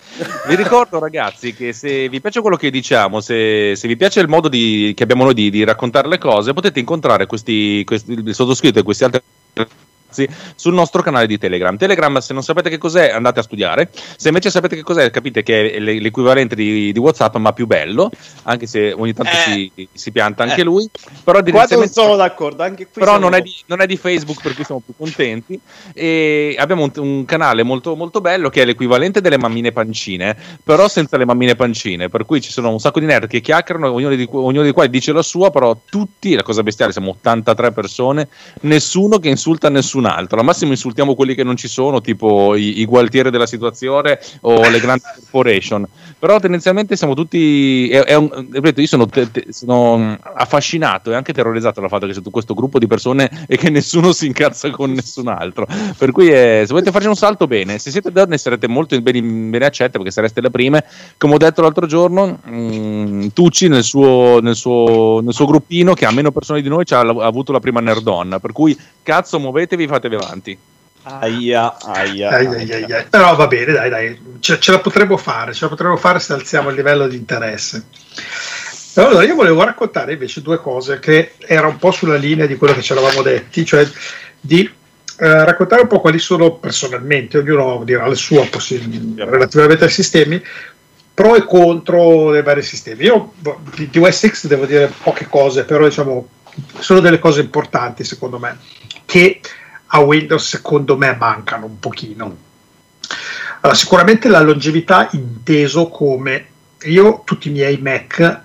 Vi 0.48 0.56
ricordo, 0.56 1.00
ragazzi, 1.00 1.54
che 1.54 1.74
se 1.74 2.10
vi 2.10 2.22
piace 2.22 2.42
quello 2.42 2.56
che 2.56 2.70
diciamo, 2.70 3.22
se, 3.22 3.76
se 3.76 3.88
vi 3.88 3.98
piace 3.98 4.20
il 4.20 4.28
modo 4.28 4.48
di, 4.48 4.94
che 4.96 5.04
abbiamo 5.04 5.24
noi 5.24 5.34
di, 5.34 5.50
di, 5.50 5.64
raccontare 5.64 6.08
le 6.08 6.18
cose, 6.18 6.54
potete 6.54 6.80
incontrare 6.80 7.26
questi, 7.26 7.84
questi 7.84 8.14
il 8.14 8.36
sottoscritto 8.36 8.80
e 8.80 8.84
questi 8.84 9.04
altri 9.04 9.22
ragazzi 10.16 10.28
sul 10.56 10.74
nostro 10.74 11.02
canale 11.02 11.28
di 11.28 11.38
Telegram. 11.38 11.76
Telegram, 11.76 12.18
se 12.20 12.34
non 12.34 12.42
sapete 12.42 12.70
che 12.70 12.78
cos'è, 12.78 13.10
andate 13.10 13.42
a 13.42 13.44
studiare. 13.44 13.90
Se 14.16 14.30
invece 14.30 14.50
sapete 14.50 14.76
che 14.76 14.84
cos'è, 14.84 15.12
capite 15.12 15.44
che 15.44 15.74
è 15.74 15.80
l'equivalente 15.80 16.56
di, 16.56 16.92
di 16.94 17.00
WhatsApp, 17.00 17.36
ma 17.36 17.52
più 17.52 17.68
bello, 17.68 18.10
anche 18.44 18.66
se 18.66 18.94
ogni 18.94 19.14
tanto 19.14 19.32
eh, 19.32 19.72
si, 19.76 19.88
si, 19.92 20.12
pianta 20.12 20.44
anche 20.44 20.62
eh, 20.62 20.64
lui. 20.64 20.90
Però 21.24 21.42
Qua 21.44 21.66
non 21.70 21.88
sono 21.90 22.16
d'accordo, 22.16 22.64
anche 22.64 22.88
qui 22.88 23.02
però 23.02 23.18
non 23.18 23.34
è, 23.34 23.42
di, 23.42 23.54
non 23.68 23.82
è, 23.82 23.86
di, 23.86 23.98
Facebook, 23.98 24.42
per 24.42 24.56
cui 24.56 24.64
siamo 24.64 24.82
più 24.84 24.94
contenti. 24.98 25.60
E 25.94 26.56
abbiamo 26.58 26.84
un, 26.84 26.92
un, 26.96 27.26
canale 27.26 27.64
molto, 27.64 27.96
molto 27.96 28.22
bello 28.22 28.50
che 28.50 28.62
è 28.62 28.66
l'equivalente 28.66 29.22
delle 29.22 29.38
mammine 29.38 29.72
pancine, 29.72 30.36
però 30.64 30.88
senza 30.88 31.18
le 31.18 31.26
mammine 31.26 31.56
pancine. 31.56 32.10
Per 32.10 32.26
cui 32.26 32.42
ci 32.42 32.52
sono 32.52 32.70
un 32.70 32.80
sacco 32.80 33.00
di 33.00 33.06
nerd 33.06 33.28
che 33.28 33.42
chiacchierano, 33.42 33.92
ognuno 33.92 34.16
di, 34.16 34.28
ognuno 34.32 34.64
di 34.64 34.72
quali 34.72 34.90
dice 34.90 35.12
la 35.12 35.22
sua, 35.22 35.52
però 35.52 35.78
tutti, 35.86 36.36
la 36.36 36.44
cosa 36.44 36.64
bestiale, 36.64 36.92
siamo 36.92 37.12
83 37.12 37.72
persone, 37.72 38.28
nessuno 38.62 39.20
che 39.20 39.30
insulta 39.30 39.70
nessuno 39.70 40.05
nessun 40.06 40.08
altro. 40.08 40.40
Al 40.40 40.46
massimo 40.46 40.72
insultiamo 40.72 41.16
quelli 41.16 41.36
che 41.36 41.44
non 41.44 41.56
ci 41.56 41.68
sono, 41.68 42.02
tipo 42.02 42.56
i, 42.56 42.80
i 42.80 42.86
gualtieri 42.86 43.32
della 43.32 43.48
situazione 43.48 44.20
o 44.42 44.70
le 44.70 44.80
grandi 44.80 45.04
corporation. 45.16 45.88
Però 46.18 46.40
tendenzialmente 46.40 46.96
siamo 46.96 47.14
tutti. 47.14 47.90
È, 47.90 48.00
è 48.00 48.16
un, 48.16 48.48
ripeto, 48.52 48.82
io 48.82 48.88
sono, 48.88 49.06
te, 49.06 49.30
te, 49.30 49.48
sono, 49.50 50.18
affascinato 50.22 51.12
e 51.12 51.16
anche 51.16 51.34
terrorizzato 51.34 51.82
dal 51.82 51.90
fatto 51.90 52.08
che 52.08 52.14
c'è 52.14 52.22
questo 52.32 52.54
gruppo 52.54 52.80
di 52.80 52.88
persone 52.88 53.30
e 53.48 53.58
che 53.58 53.70
nessuno 53.70 54.14
si 54.14 54.26
incazza 54.26 54.72
con 54.72 54.92
nessun 54.92 55.28
altro. 55.28 55.68
Per 55.98 56.12
cui, 56.12 56.30
è, 56.30 56.64
se 56.66 56.72
volete 56.72 56.92
farci 56.92 57.08
un 57.08 57.16
salto, 57.16 57.48
bene. 57.48 57.78
Se 57.80 57.92
siete 57.92 58.12
donne, 58.12 58.38
sarete 58.38 58.68
molto 58.68 59.00
bene, 59.02 59.22
bene 59.22 59.66
accette 59.66 59.98
perché 59.98 60.12
sareste 60.12 60.42
le 60.42 60.50
prime. 60.50 60.86
Come 61.18 61.36
ho 61.36 61.38
detto 61.38 61.62
l'altro 61.62 61.86
giorno, 61.86 62.40
mh, 62.44 62.56
mm, 62.56 63.28
Tucci 63.34 63.68
nel 63.68 63.84
suo, 63.84 64.40
nel, 64.40 64.56
suo, 64.56 65.20
nel 65.22 65.34
suo, 65.34 65.46
gruppino, 65.46 65.94
che 65.94 66.06
ha 66.06 66.12
meno 66.12 66.32
persone 66.32 66.62
di 66.62 66.70
noi, 66.70 66.86
ha, 66.90 67.00
ha 67.00 67.26
avuto 67.26 67.52
la 67.52 67.60
prima 67.60 67.82
nerdonna. 67.82 68.40
Per 68.40 68.52
cui, 68.54 68.78
cazzo, 69.04 69.40
muovetevi, 69.40 69.86
fatevi 69.86 70.16
avanti. 70.16 70.58
Aia, 71.08 71.78
aia, 71.82 72.30
aia, 72.32 72.50
aia, 72.50 72.76
aia. 72.78 73.08
Però 73.08 73.36
va 73.36 73.46
bene, 73.46 73.74
dai, 73.74 73.90
dai, 73.92 74.20
ce, 74.40 74.60
ce, 74.60 74.72
la 74.72 74.80
potremmo 74.80 75.18
fare, 75.18 75.54
ce 75.54 75.64
la 75.64 75.70
potremmo 75.70 75.98
fare 75.98 76.20
se 76.20 76.34
alziamo 76.34 76.70
il 76.70 76.76
livello 76.76 77.08
di 77.08 77.16
interesse. 77.16 77.86
Allora, 78.96 79.24
io 79.24 79.36
volevo 79.36 79.64
raccontare 79.64 80.14
invece 80.14 80.42
due 80.42 80.58
cose 80.58 80.98
che 81.00 81.34
erano 81.46 81.74
un 81.74 81.78
po' 81.78 81.92
sulla 81.92 82.16
linea 82.16 82.48
di 82.48 82.56
quello 82.56 82.74
che 82.74 82.82
ci 82.82 82.94
eravamo 82.94 83.22
detti, 83.22 83.64
cioè 83.66 83.88
di 84.40 84.64
eh, 84.64 85.46
raccontare 85.46 85.84
un 85.84 85.88
po' 85.88 86.00
quali 86.00 86.18
sono 86.18 86.56
personalmente, 86.56 87.38
ognuno 87.38 87.84
dirà 87.84 88.08
il 88.08 88.16
suo 88.16 88.48
possi- 88.50 89.14
relativamente 89.16 89.84
ai 89.84 89.92
sistemi, 89.92 90.42
pro 91.14 91.36
e 91.36 91.46
contro 91.46 92.32
dei 92.32 92.42
vari 92.42 92.64
sistemi. 92.64 93.04
Io 93.04 93.34
di, 93.76 93.90
di 93.92 94.00
OS 94.00 94.48
devo 94.48 94.66
dire 94.66 94.92
poche 95.04 95.28
cose, 95.28 95.66
però 95.66 95.86
diciamo 95.86 96.30
sono 96.80 97.00
delle 97.00 97.20
cose 97.20 97.42
importanti 97.42 98.04
secondo 98.04 98.40
me, 98.40 98.58
che 99.06 99.40
a 99.88 100.00
Windows 100.00 100.48
secondo 100.48 100.98
me 100.98 101.16
mancano 101.18 101.66
un 101.66 101.80
pochino. 101.80 102.38
Allora, 103.62 103.78
sicuramente 103.78 104.28
la 104.28 104.42
longevità 104.42 105.10
inteso 105.12 105.88
come 105.88 106.48
io 106.84 107.22
tutti 107.26 107.48
i 107.48 107.52
miei 107.52 107.78
Mac, 107.78 108.42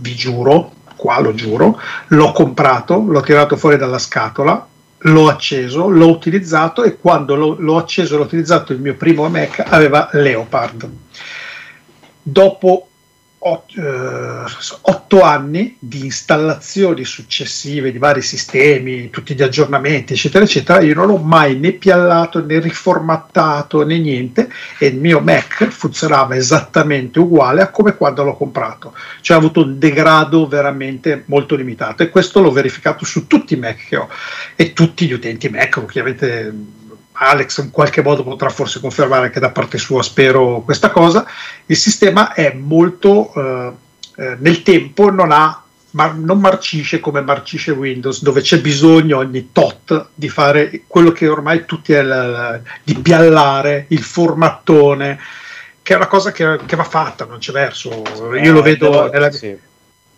vi 0.00 0.14
giuro, 0.14 0.72
qua 0.96 1.20
lo 1.20 1.34
giuro, 1.34 1.80
l'ho 2.08 2.32
comprato, 2.32 2.98
l'ho 2.98 3.20
tirato 3.20 3.56
fuori 3.56 3.76
dalla 3.76 3.98
scatola, 3.98 4.66
l'ho 4.98 5.28
acceso, 5.28 5.88
l'ho 5.88 6.08
utilizzato 6.08 6.82
e 6.82 6.96
quando 6.96 7.34
l'ho, 7.34 7.56
l'ho 7.58 7.76
acceso 7.76 8.14
e 8.14 8.18
l'ho 8.18 8.24
utilizzato 8.24 8.72
il 8.72 8.80
mio 8.80 8.94
primo 8.94 9.28
Mac 9.28 9.62
aveva 9.66 10.08
Leopard. 10.12 10.88
Dopo 12.22 12.88
otto 13.46 15.20
anni 15.20 15.76
di 15.78 16.04
installazioni 16.06 17.04
successive 17.04 17.92
di 17.92 17.98
vari 17.98 18.22
sistemi, 18.22 19.10
tutti 19.10 19.34
gli 19.34 19.42
aggiornamenti, 19.42 20.14
eccetera, 20.14 20.44
eccetera, 20.44 20.80
io 20.80 20.94
non 20.94 21.10
ho 21.10 21.18
mai 21.18 21.56
né 21.56 21.72
piallato 21.72 22.44
né 22.44 22.58
riformattato 22.58 23.84
né 23.84 23.98
niente 23.98 24.48
e 24.78 24.86
il 24.86 24.96
mio 24.96 25.20
Mac 25.20 25.68
funzionava 25.68 26.36
esattamente 26.36 27.18
uguale 27.18 27.60
a 27.60 27.68
come 27.68 27.96
quando 27.96 28.24
l'ho 28.24 28.34
comprato. 28.34 28.94
Cioè 29.20 29.36
ha 29.36 29.40
avuto 29.40 29.62
un 29.62 29.78
degrado 29.78 30.48
veramente 30.48 31.24
molto 31.26 31.54
limitato 31.54 32.02
e 32.02 32.08
questo 32.08 32.40
l'ho 32.40 32.50
verificato 32.50 33.04
su 33.04 33.26
tutti 33.26 33.52
i 33.54 33.58
Mac 33.58 33.86
che 33.86 33.96
ho 33.96 34.08
e 34.56 34.72
tutti 34.72 35.06
gli 35.06 35.12
utenti 35.12 35.50
Mac, 35.50 35.76
ovviamente 35.76 36.82
Alex 37.16 37.62
in 37.62 37.70
qualche 37.70 38.02
modo 38.02 38.24
potrà 38.24 38.48
forse 38.48 38.80
confermare 38.80 39.26
anche 39.26 39.40
da 39.40 39.50
parte 39.50 39.78
sua, 39.78 40.02
spero 40.02 40.62
questa 40.64 40.90
cosa, 40.90 41.26
il 41.66 41.76
sistema 41.76 42.32
è 42.32 42.52
molto 42.52 43.32
eh, 43.34 43.72
eh, 44.16 44.36
nel 44.38 44.62
tempo 44.62 45.10
non 45.10 45.30
ha 45.30 45.60
ma 45.90 46.12
non 46.12 46.40
marcisce 46.40 46.98
come 46.98 47.20
marcisce 47.20 47.70
Windows, 47.70 48.20
dove 48.22 48.40
c'è 48.40 48.60
bisogno 48.60 49.18
ogni 49.18 49.50
tot 49.52 50.08
di 50.12 50.28
fare 50.28 50.82
quello 50.88 51.12
che 51.12 51.28
ormai 51.28 51.66
tutti 51.66 51.92
è 51.92 52.02
la, 52.02 52.60
di 52.82 52.96
piallare 52.96 53.86
il 53.90 54.02
formattone, 54.02 55.20
che 55.82 55.92
è 55.92 55.96
una 55.96 56.08
cosa 56.08 56.32
che, 56.32 56.58
che 56.66 56.74
va 56.74 56.82
fatta, 56.82 57.26
non 57.26 57.38
c'è 57.38 57.52
verso. 57.52 58.02
Io 58.18 58.34
eh, 58.34 58.48
lo 58.48 58.62
vedo 58.62 59.08
nella... 59.08 59.30
sì 59.30 59.56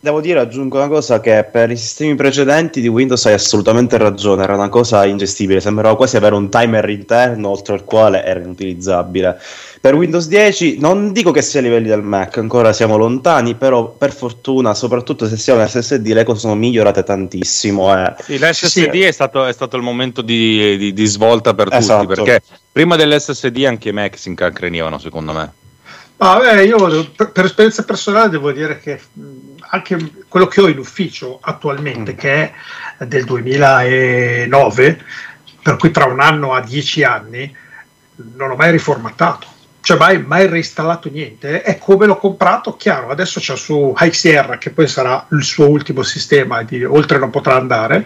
devo 0.06 0.20
dire, 0.20 0.38
aggiungo 0.38 0.76
una 0.76 0.86
cosa 0.86 1.18
che 1.18 1.48
per 1.50 1.68
i 1.68 1.76
sistemi 1.76 2.14
precedenti 2.14 2.80
di 2.80 2.86
Windows 2.86 3.26
hai 3.26 3.32
assolutamente 3.32 3.98
ragione, 3.98 4.44
era 4.44 4.54
una 4.54 4.68
cosa 4.68 5.04
ingestibile, 5.04 5.60
sembrava 5.60 5.96
quasi 5.96 6.16
avere 6.16 6.36
un 6.36 6.48
timer 6.48 6.88
interno 6.90 7.48
oltre 7.48 7.74
il 7.74 7.82
quale 7.82 8.24
era 8.24 8.38
inutilizzabile. 8.38 9.36
Per 9.80 9.94
Windows 9.94 10.28
10 10.28 10.78
non 10.78 11.12
dico 11.12 11.32
che 11.32 11.42
sia 11.42 11.58
a 11.58 11.64
livelli 11.64 11.88
del 11.88 12.02
Mac, 12.02 12.38
ancora 12.38 12.72
siamo 12.72 12.96
lontani, 12.96 13.56
però 13.56 13.88
per 13.88 14.12
fortuna, 14.12 14.74
soprattutto 14.74 15.26
se 15.26 15.36
si 15.36 15.50
ha 15.50 15.54
un 15.54 15.66
SSD, 15.66 16.06
le 16.06 16.22
cose 16.22 16.40
sono 16.40 16.54
migliorate 16.54 17.02
tantissimo. 17.02 17.92
Eh. 17.92 18.14
Sì, 18.20 18.38
l'SSD 18.38 18.92
sì. 18.92 19.00
È, 19.00 19.10
stato, 19.10 19.44
è, 19.44 19.52
stato, 19.52 19.76
il 19.76 19.82
momento 19.82 20.22
di, 20.22 20.76
di, 20.76 20.92
di 20.92 21.06
svolta 21.06 21.52
per 21.54 21.68
esatto. 21.72 22.06
tutti, 22.06 22.14
perché 22.14 22.42
prima 22.70 22.94
dell'SSD 22.94 23.64
anche 23.64 23.88
i 23.88 23.92
Mac 23.92 24.16
si 24.16 24.28
incancrenivano, 24.28 24.98
secondo 24.98 25.32
me. 25.32 25.52
Vabbè, 26.18 26.60
io 26.60 27.06
per, 27.14 27.30
per, 27.30 27.44
esperienza 27.44 27.84
personale 27.84 28.30
devo 28.30 28.50
dire 28.50 28.80
che 28.80 28.98
anche 29.70 29.96
quello 30.28 30.46
che 30.46 30.60
ho 30.60 30.68
in 30.68 30.78
ufficio 30.78 31.38
attualmente, 31.40 32.12
mm. 32.12 32.16
che 32.16 32.52
è 32.98 33.04
del 33.04 33.24
2009, 33.24 35.04
per 35.62 35.76
cui 35.76 35.90
tra 35.90 36.04
un 36.04 36.20
anno 36.20 36.52
a 36.54 36.60
dieci 36.60 37.02
anni, 37.02 37.54
non 38.36 38.50
ho 38.50 38.56
mai 38.56 38.70
riformattato. 38.70 39.54
Cioè 39.80 39.98
mai, 39.98 40.20
mai 40.20 40.48
reinstallato 40.48 41.08
niente, 41.08 41.62
è 41.62 41.78
come 41.78 42.06
l'ho 42.06 42.16
comprato, 42.16 42.76
chiaro, 42.76 43.10
adesso 43.10 43.38
c'è 43.38 43.56
su 43.56 43.94
High 43.96 44.12
Sierra 44.12 44.58
che 44.58 44.70
poi 44.70 44.88
sarà 44.88 45.24
il 45.30 45.44
suo 45.44 45.68
ultimo 45.68 46.02
sistema, 46.02 46.62
di, 46.64 46.82
oltre 46.82 47.18
non 47.18 47.30
potrà 47.30 47.54
andare, 47.54 48.04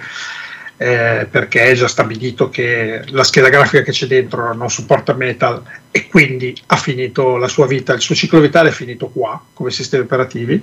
eh, 0.83 1.27
perché 1.31 1.65
è 1.65 1.75
già 1.75 1.89
stabilito 1.89 2.49
che 2.49 3.03
la 3.09 3.23
scheda 3.23 3.51
grafica 3.51 3.83
che 3.83 3.93
c'è 3.93 4.07
dentro 4.07 4.55
non 4.55 4.71
supporta 4.71 5.13
metal 5.13 5.63
e 5.91 6.09
quindi 6.09 6.57
ha 6.67 6.77
finito 6.77 7.37
la 7.37 7.49
sua 7.49 7.67
vita, 7.67 7.93
il 7.93 8.01
suo 8.01 8.15
ciclo 8.15 8.41
vitale 8.41 8.71
è 8.71 8.73
finito 8.73 9.09
qua 9.09 9.43
come 9.53 9.71
sistemi 9.71 10.05
operativi, 10.05 10.63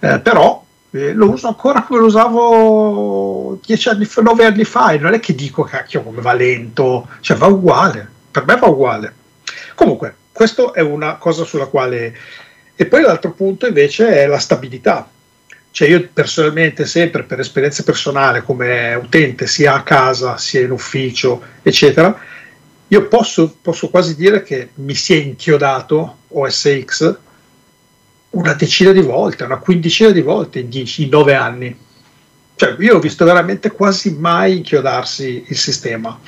eh, 0.00 0.20
però 0.20 0.64
eh, 0.90 1.12
lo 1.12 1.30
uso 1.30 1.48
ancora 1.48 1.82
come 1.82 2.00
lo 2.00 2.06
usavo 2.06 3.58
dieci 3.64 3.88
anni 3.88 4.04
fa, 4.04 4.22
nove 4.22 4.44
anni 4.44 4.64
fa 4.64 4.92
e 4.92 4.98
non 4.98 5.14
è 5.14 5.20
che 5.20 5.34
dico 5.34 5.62
cacchio 5.62 6.02
come 6.02 6.20
va 6.20 6.32
lento, 6.32 7.08
cioè 7.20 7.36
va 7.36 7.46
uguale, 7.46 8.08
per 8.30 8.44
me 8.46 8.56
va 8.56 8.66
uguale. 8.66 9.14
Comunque, 9.74 10.14
questa 10.32 10.72
è 10.72 10.80
una 10.80 11.16
cosa 11.16 11.44
sulla 11.44 11.66
quale... 11.66 12.16
E 12.74 12.86
poi 12.86 13.02
l'altro 13.02 13.32
punto 13.32 13.66
invece 13.66 14.22
è 14.22 14.26
la 14.26 14.38
stabilità 14.38 15.08
cioè 15.76 15.88
io 15.88 16.08
personalmente 16.10 16.86
sempre 16.86 17.22
per 17.24 17.38
esperienza 17.40 17.82
personale 17.82 18.42
come 18.42 18.94
utente 18.94 19.46
sia 19.46 19.74
a 19.74 19.82
casa 19.82 20.38
sia 20.38 20.62
in 20.62 20.70
ufficio 20.70 21.42
eccetera, 21.60 22.18
io 22.88 23.08
posso, 23.08 23.58
posso 23.60 23.90
quasi 23.90 24.16
dire 24.16 24.42
che 24.42 24.70
mi 24.76 24.94
si 24.94 25.12
è 25.12 25.22
inchiodato 25.22 26.20
OS 26.28 26.80
X 26.82 27.16
una 28.36 28.52
decina 28.52 28.92
di 28.92 29.00
volte, 29.00 29.44
una 29.44 29.56
quindicina 29.56 30.10
di 30.10 30.20
volte 30.20 30.60
in, 30.60 30.68
dieci, 30.68 31.04
in 31.04 31.08
nove 31.10 31.34
anni. 31.34 31.76
Cioè, 32.54 32.76
io 32.78 32.96
ho 32.96 33.00
visto 33.00 33.24
veramente 33.24 33.70
quasi 33.70 34.14
mai 34.18 34.58
inchiodarsi 34.58 35.44
il 35.48 35.56
sistema. 35.56 36.18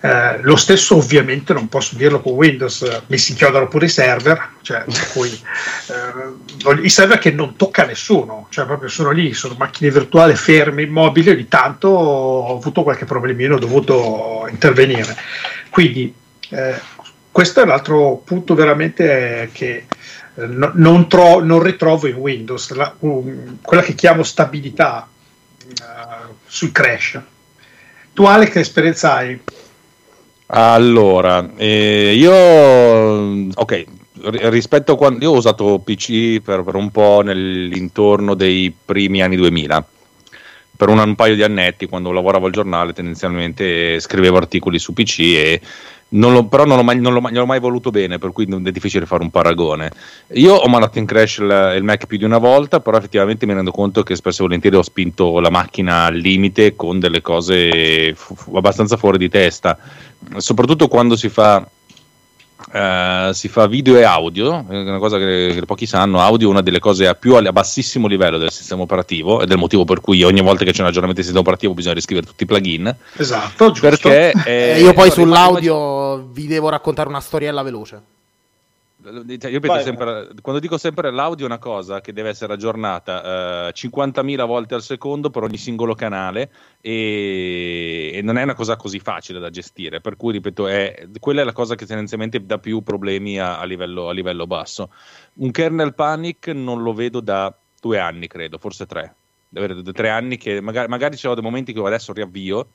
Eh, 0.00 0.38
lo 0.42 0.54
stesso 0.54 0.96
ovviamente 0.96 1.52
non 1.52 1.68
posso 1.68 1.96
dirlo 1.96 2.20
con 2.20 2.34
Windows, 2.34 3.02
mi 3.06 3.18
si 3.18 3.32
inchiodano 3.32 3.66
pure 3.66 3.86
i 3.86 3.88
server, 3.88 4.50
cioè, 4.62 4.84
cui, 5.12 5.28
eh, 5.30 6.82
i 6.82 6.88
server 6.88 7.18
che 7.18 7.32
non 7.32 7.56
tocca 7.56 7.84
nessuno, 7.84 8.46
cioè 8.50 8.66
proprio 8.66 8.88
sono 8.88 9.10
lì, 9.10 9.32
sono 9.32 9.56
macchine 9.58 9.90
virtuali 9.90 10.36
ferme, 10.36 10.82
immobili, 10.82 11.30
ogni 11.30 11.48
tanto 11.48 11.88
ho 11.88 12.56
avuto 12.56 12.84
qualche 12.84 13.06
problemino, 13.06 13.56
ho 13.56 13.60
dovuto 13.60 14.46
intervenire. 14.48 15.16
Quindi 15.70 16.14
eh, 16.50 16.80
questo 17.32 17.62
è 17.62 17.64
l'altro 17.64 18.22
punto 18.24 18.54
veramente 18.54 19.50
che 19.52 19.86
no, 20.46 20.72
non, 20.74 21.08
tro- 21.08 21.40
non, 21.40 21.62
ritrovo 21.62 22.06
in 22.06 22.16
Windows, 22.16 22.70
la, 22.70 22.94
um, 23.00 23.58
quella 23.62 23.82
che 23.82 23.94
chiamo 23.94 24.22
stabilità 24.22 25.08
uh, 25.64 26.34
sui 26.46 26.72
crash. 26.72 27.20
Tu 28.12 28.24
Ale 28.24 28.48
che 28.48 28.60
esperienza 28.60 29.14
hai? 29.14 29.40
Allora, 30.46 31.50
eh, 31.56 32.14
io 32.14 32.32
ok, 32.32 33.84
rispetto 34.48 34.92
a 34.92 34.96
quando 34.96 35.24
io 35.24 35.32
ho 35.32 35.36
usato 35.36 35.78
PC 35.78 36.40
per, 36.40 36.62
per, 36.62 36.74
un 36.74 36.90
po' 36.90 37.20
nell'intorno 37.22 38.34
dei 38.34 38.74
primi 38.84 39.22
anni 39.22 39.36
2000 39.36 39.86
per 40.76 40.88
un, 40.88 40.98
un, 40.98 41.14
paio 41.16 41.34
di 41.34 41.42
annetti 41.42 41.86
quando 41.86 42.12
lavoravo 42.12 42.46
al 42.46 42.52
giornale 42.52 42.92
tendenzialmente 42.92 44.00
scrivevo 44.00 44.36
articoli 44.36 44.78
su 44.78 44.92
PC 44.92 45.18
e 45.18 45.60
non 46.10 46.32
lo, 46.32 46.44
però 46.46 46.64
non 46.64 46.76
l'ho, 46.76 46.82
mai, 46.82 46.98
non, 47.00 47.12
l'ho 47.12 47.20
mai, 47.20 47.32
non 47.32 47.42
l'ho, 47.42 47.46
mai, 47.46 47.60
voluto 47.60 47.90
bene, 47.90 48.18
per 48.18 48.32
cui 48.32 48.46
è 48.46 48.70
difficile 48.70 49.06
fare 49.06 49.22
un 49.22 49.30
paragone. 49.30 49.90
Io 50.34 50.54
ho 50.54 50.68
mandato 50.68 50.98
in 50.98 51.06
crash 51.06 51.38
il, 51.38 51.74
il, 51.76 51.82
Mac 51.82 52.06
più 52.06 52.16
di 52.16 52.24
una 52.24 52.38
volta, 52.38 52.80
però 52.80 52.96
effettivamente 52.96 53.44
mi 53.46 53.52
rendo 53.52 53.70
conto 53.70 54.02
che 54.02 54.16
spesso 54.16 54.40
e 54.40 54.44
volentieri 54.44 54.76
ho 54.76 54.82
spinto 54.82 55.40
la 55.40 55.50
macchina 55.50 56.04
al 56.04 56.16
limite 56.16 56.74
con 56.76 56.98
delle 56.98 57.20
cose 57.20 58.14
f- 58.14 58.48
abbastanza 58.54 58.96
fuori 58.96 59.18
di 59.18 59.28
testa, 59.28 59.78
soprattutto 60.36 60.88
quando 60.88 61.16
si 61.16 61.28
fa 61.28 61.68
Uh, 62.70 63.32
si 63.32 63.48
fa 63.48 63.66
video 63.66 63.96
e 63.96 64.02
audio, 64.02 64.64
è 64.68 64.80
una 64.80 64.98
cosa 64.98 65.16
che, 65.16 65.52
che, 65.54 65.64
pochi 65.64 65.86
sanno. 65.86 66.20
Audio 66.20 66.48
è 66.48 66.50
una 66.50 66.60
delle 66.60 66.80
cose 66.80 67.06
a 67.06 67.14
più 67.14 67.34
a, 67.34 67.52
bassissimo 67.52 68.06
livello 68.06 68.36
del 68.36 68.50
sistema 68.50 68.82
operativo 68.82 69.40
ed 69.40 69.48
è 69.50 69.54
il 69.54 69.58
motivo 69.58 69.84
per 69.84 70.00
cui 70.00 70.22
ogni 70.22 70.42
volta 70.42 70.64
che 70.64 70.72
c'è 70.72 70.80
un 70.80 70.88
aggiornamento 70.88 71.20
del 71.20 71.24
sistema 71.24 71.40
operativo 71.40 71.72
bisogna 71.72 71.94
riscrivere 71.94 72.26
tutti 72.26 72.42
i 72.42 72.46
plugin. 72.46 72.94
Esatto, 73.16 73.70
giusto. 73.70 73.88
Perché 73.88 74.32
eh, 74.44 74.80
io 74.80 74.92
poi 74.92 75.10
sull'audio 75.10 76.28
vi 76.30 76.46
devo 76.46 76.68
raccontare 76.68 77.08
una 77.08 77.20
storiella 77.20 77.62
veloce. 77.62 78.02
Cioè, 79.00 79.50
io 79.50 79.60
penso 79.60 79.80
sempre, 79.80 80.30
quando 80.42 80.60
dico 80.60 80.76
sempre 80.76 81.12
l'audio 81.12 81.44
è 81.44 81.48
una 81.48 81.58
cosa 81.58 82.00
che 82.00 82.12
deve 82.12 82.30
essere 82.30 82.54
aggiornata 82.54 83.68
eh, 83.68 83.72
50.000 83.72 84.44
volte 84.44 84.74
al 84.74 84.82
secondo 84.82 85.30
per 85.30 85.44
ogni 85.44 85.56
singolo 85.56 85.94
canale 85.94 86.50
e, 86.80 88.10
e, 88.12 88.22
non 88.22 88.38
è 88.38 88.42
una 88.42 88.56
cosa 88.56 88.74
così 88.74 88.98
facile 88.98 89.38
da 89.38 89.50
gestire, 89.50 90.00
per 90.00 90.16
cui 90.16 90.32
ripeto, 90.32 90.66
è, 90.66 91.06
quella 91.20 91.42
è 91.42 91.44
la 91.44 91.52
cosa 91.52 91.76
che 91.76 91.86
tendenzialmente 91.86 92.44
dà 92.44 92.58
più 92.58 92.82
problemi 92.82 93.38
a, 93.38 93.60
a, 93.60 93.64
livello, 93.64 94.08
a 94.08 94.12
livello 94.12 94.48
basso. 94.48 94.90
Un 95.34 95.52
kernel 95.52 95.94
panic 95.94 96.48
non 96.48 96.82
lo 96.82 96.92
vedo 96.92 97.20
da 97.20 97.56
due 97.80 98.00
anni, 98.00 98.26
credo, 98.26 98.58
forse 98.58 98.86
tre. 98.86 99.14
Tre 99.48 100.08
anni 100.10 100.36
che 100.36 100.60
magari, 100.60 100.88
magari 100.88 101.16
c'è 101.16 101.32
dei 101.32 101.42
momenti 101.42 101.72
che 101.72 101.80
adesso 101.80 102.12
riavvio 102.12 102.66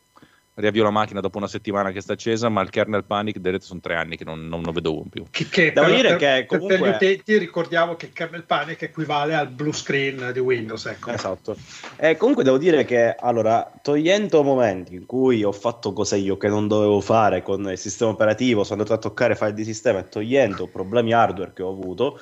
riavvio 0.55 0.83
la 0.83 0.91
macchina 0.91 1.19
dopo 1.19 1.37
una 1.37 1.47
settimana 1.47 1.91
che 1.91 2.01
sta 2.01 2.13
accesa, 2.13 2.49
ma 2.49 2.61
il 2.61 2.69
kernel 2.69 3.03
panic, 3.05 3.39
vedete, 3.39 3.65
sono 3.65 3.79
tre 3.79 3.95
anni 3.95 4.17
che 4.17 4.23
non, 4.23 4.47
non 4.47 4.61
lo 4.61 4.71
vedo 4.71 5.03
più. 5.09 5.25
Che, 5.29 5.47
che 5.49 5.71
Devo 5.71 5.87
per, 5.87 5.95
dire 5.95 6.07
per, 6.09 6.17
che 6.17 6.45
comunque... 6.45 6.77
per 6.77 6.87
gli 6.87 6.93
utenti 6.93 7.37
ricordiamo 7.37 7.95
che 7.95 8.05
il 8.07 8.13
kernel 8.13 8.43
panic 8.43 8.83
equivale 8.83 9.33
al 9.33 9.49
blue 9.49 9.73
screen 9.73 10.31
di 10.31 10.39
Windows. 10.39 10.85
Ecco. 10.85 11.11
Esatto. 11.11 11.55
E 11.97 12.17
comunque 12.17 12.43
devo 12.43 12.57
dire 12.57 12.85
che, 12.85 13.15
allora, 13.17 13.71
togliendo 13.81 14.43
momenti 14.43 14.93
in 14.95 15.05
cui 15.05 15.43
ho 15.43 15.51
fatto 15.51 15.93
cose 15.93 16.17
io 16.17 16.37
che 16.37 16.47
non 16.47 16.67
dovevo 16.67 17.01
fare 17.01 17.41
con 17.41 17.69
il 17.69 17.77
sistema 17.77 18.11
operativo, 18.11 18.63
sono 18.63 18.81
andato 18.81 18.97
a 18.97 19.01
toccare 19.01 19.35
file 19.35 19.53
di 19.53 19.63
sistema 19.63 19.99
e 19.99 20.09
togliendo 20.09 20.67
problemi 20.67 21.13
hardware 21.13 21.53
che 21.53 21.63
ho 21.63 21.69
avuto, 21.69 22.19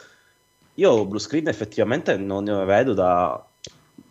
io 0.76 1.06
blue 1.06 1.20
screen 1.20 1.48
effettivamente 1.48 2.16
non 2.16 2.46
ne 2.46 2.64
vedo 2.64 2.94
da 2.94 3.46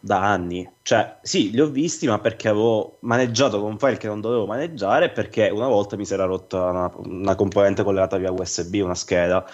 da 0.01 0.23
anni. 0.23 0.69
Cioè, 0.83 1.19
sì, 1.23 1.51
li 1.51 1.61
ho 1.61 1.69
visti, 1.69 2.07
ma 2.07 2.19
perché 2.19 2.49
avevo 2.49 2.97
maneggiato 3.01 3.61
con 3.61 3.79
file 3.79 3.99
che 3.99 4.07
non 4.07 4.21
dovevo 4.21 4.47
maneggiare 4.47 5.11
perché 5.11 5.49
una 5.51 5.69
volta 5.69 5.97
mi 5.97 6.07
si 6.07 6.15
era 6.15 6.25
rotta 6.25 6.65
una, 6.65 6.91
una 6.97 7.35
componente 7.35 7.83
collegata 7.83 8.17
via 8.17 8.33
USB, 8.33 8.81
una 8.83 8.95
scheda. 8.95 9.49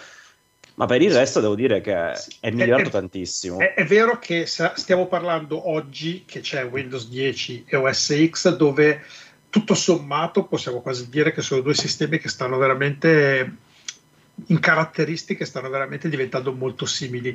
Ma 0.77 0.87
per 0.87 1.01
il 1.01 1.13
resto 1.13 1.41
devo 1.41 1.55
dire 1.55 1.81
che 1.81 2.13
è 2.41 2.51
migliorato 2.51 2.89
è, 2.89 2.93
tantissimo. 2.93 3.59
È, 3.59 3.75
è, 3.75 3.85
vero 3.87 4.19
che 4.19 4.47
stiamo 4.47 5.07
parlando 5.07 5.71
oggi 5.71 6.25
che 6.27 6.41
c'è 6.41 6.65
Windows 6.67 7.09
10 7.09 7.65
e 7.67 7.77
OS 7.77 8.29
X 8.29 8.57
dove 8.57 9.03
tutto 9.49 9.75
sommato 9.75 10.45
possiamo 10.45 10.83
quasi 10.83 11.09
dire 11.09 11.33
che 11.33 11.41
sono 11.41 11.63
due 11.63 11.75
sistemi 11.75 12.19
che 12.19 12.29
stanno 12.29 12.59
veramente 12.59 13.55
in 14.49 14.61
caratteristiche 14.61 15.47
stanno 15.47 15.71
veramente 15.71 16.11
diventando 16.11 16.53
molto 16.53 16.85
simili. 16.85 17.35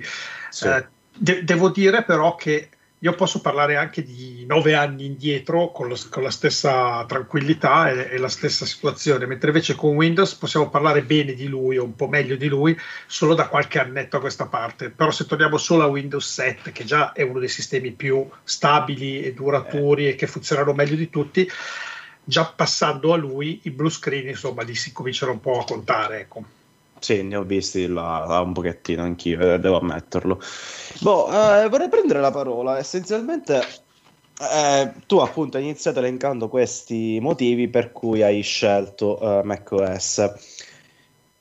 Sì. 0.51 0.68
Eh, 0.68 0.86
de- 1.18 1.43
devo 1.43 1.70
dire 1.70 2.03
però 2.03 2.36
che 2.36 2.70
io 3.04 3.16
posso 3.16 3.41
parlare 3.41 3.78
anche 3.78 4.04
di 4.04 4.45
nove 4.45 4.76
anni 4.76 5.06
indietro 5.06 5.72
con, 5.72 5.88
lo, 5.88 5.97
con 6.12 6.22
la 6.22 6.30
stessa 6.30 7.04
tranquillità 7.08 7.89
e, 7.89 8.10
e, 8.12 8.18
la 8.20 8.30
stessa 8.30 8.64
situazione, 8.64 9.26
mentre 9.26 9.47
invece 9.47 9.74
con 9.74 9.95
Windows 9.95 10.36
possiamo 10.36 10.70
parlare 10.70 11.02
bene 11.02 11.34
di 11.34 11.47
lui 11.47 11.78
o 11.78 11.84
un 11.84 11.95
po' 11.95 12.08
meglio 12.08 12.36
di 12.36 12.47
lui 12.47 12.78
solo 13.08 13.34
da 13.34 13.47
qualche 13.47 13.80
annetto 13.80 14.18
a 14.18 14.20
questa 14.20 14.45
parte. 14.45 14.91
Però 14.91 15.10
se 15.10 15.26
torniamo 15.26 15.58
solo 15.58 15.82
a 15.82 15.88
Windows 15.88 16.32
7, 16.32 16.72
che 16.72 16.84
già 16.84 17.12
è 17.14 17.24
uno 17.24 17.39
dei 17.39 17.49
sistemi 17.49 17.89
più 17.89 18.30
stabili 18.43 19.24
e 19.24 19.34
duraturi 19.34 20.06
eh. 20.06 20.10
e 20.10 20.16
che 20.16 20.28
funzionano 20.28 20.74
meglio 20.74 20.95
di 20.95 21.10
tutti, 21.10 21.49
già 22.24 22.54
passando 22.56 23.14
a 23.14 23.18
lui 23.18 23.62
i 23.64 23.72
blue 23.72 23.89
screen 23.89 24.28
insomma 24.28 24.62
li 24.62 24.76
si 24.76 24.91
cominciano 24.91 25.32
un 25.32 25.39
po' 25.39 25.60
a 25.60 25.66
contare. 25.66 26.20
Ecco. 26.20 26.61
Sì, 27.02 27.24
ne 27.24 27.36
ho 27.36 27.41
visti 27.41 27.88
là, 27.88 28.41
un 28.45 28.54
pochettino 28.54 29.02
anch'io, 29.02 29.56
eh, 29.56 29.60
devo 29.60 29.80
ammetterlo. 29.80 30.39
Boh, 30.99 31.28
eh, 31.30 31.68
vorrei 31.68 31.89
prendere 31.89 32.20
la 32.20 32.30
parola. 32.30 32.78
Essenzialmente, 32.78 33.60
eh, 34.39 34.93
tu 35.08 35.18
appunto 35.18 35.58
hai 35.58 35.64
iniziato 35.64 35.97
elencando 35.97 36.47
questi 36.47 37.18
motivi 37.20 37.70
per 37.70 37.91
cui 37.91 38.22
hai 38.22 38.41
scelto 38.41 39.18
uh, 39.20 39.41
macOS. 39.43 40.32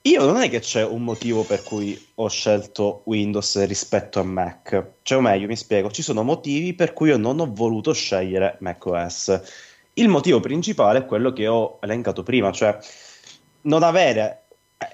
Io 0.05 0.25
non 0.25 0.39
è 0.39 0.49
che 0.49 0.61
c'è 0.61 0.83
un 0.83 1.03
motivo 1.03 1.43
per 1.43 1.63
cui 1.63 2.09
ho 2.15 2.29
scelto 2.29 3.03
Windows 3.05 3.63
rispetto 3.67 4.19
a 4.19 4.23
Mac. 4.23 4.93
Cioè, 5.03 5.19
o 5.19 5.21
meglio, 5.21 5.47
mi 5.47 5.57
spiego, 5.57 5.91
ci 5.91 6.01
sono 6.01 6.23
motivi 6.23 6.73
per 6.73 6.95
cui 6.95 7.11
io 7.11 7.19
non 7.19 7.39
ho 7.39 7.53
voluto 7.53 7.93
scegliere 7.93 8.57
macOS. 8.61 9.43
Il 9.93 10.09
motivo 10.09 10.41
principale 10.41 11.01
è 11.01 11.05
quello 11.05 11.35
che 11.35 11.47
ho 11.49 11.79
elencato 11.83 12.23
prima, 12.23 12.51
cioè 12.51 12.79
non 13.63 13.83
avere 13.83 14.40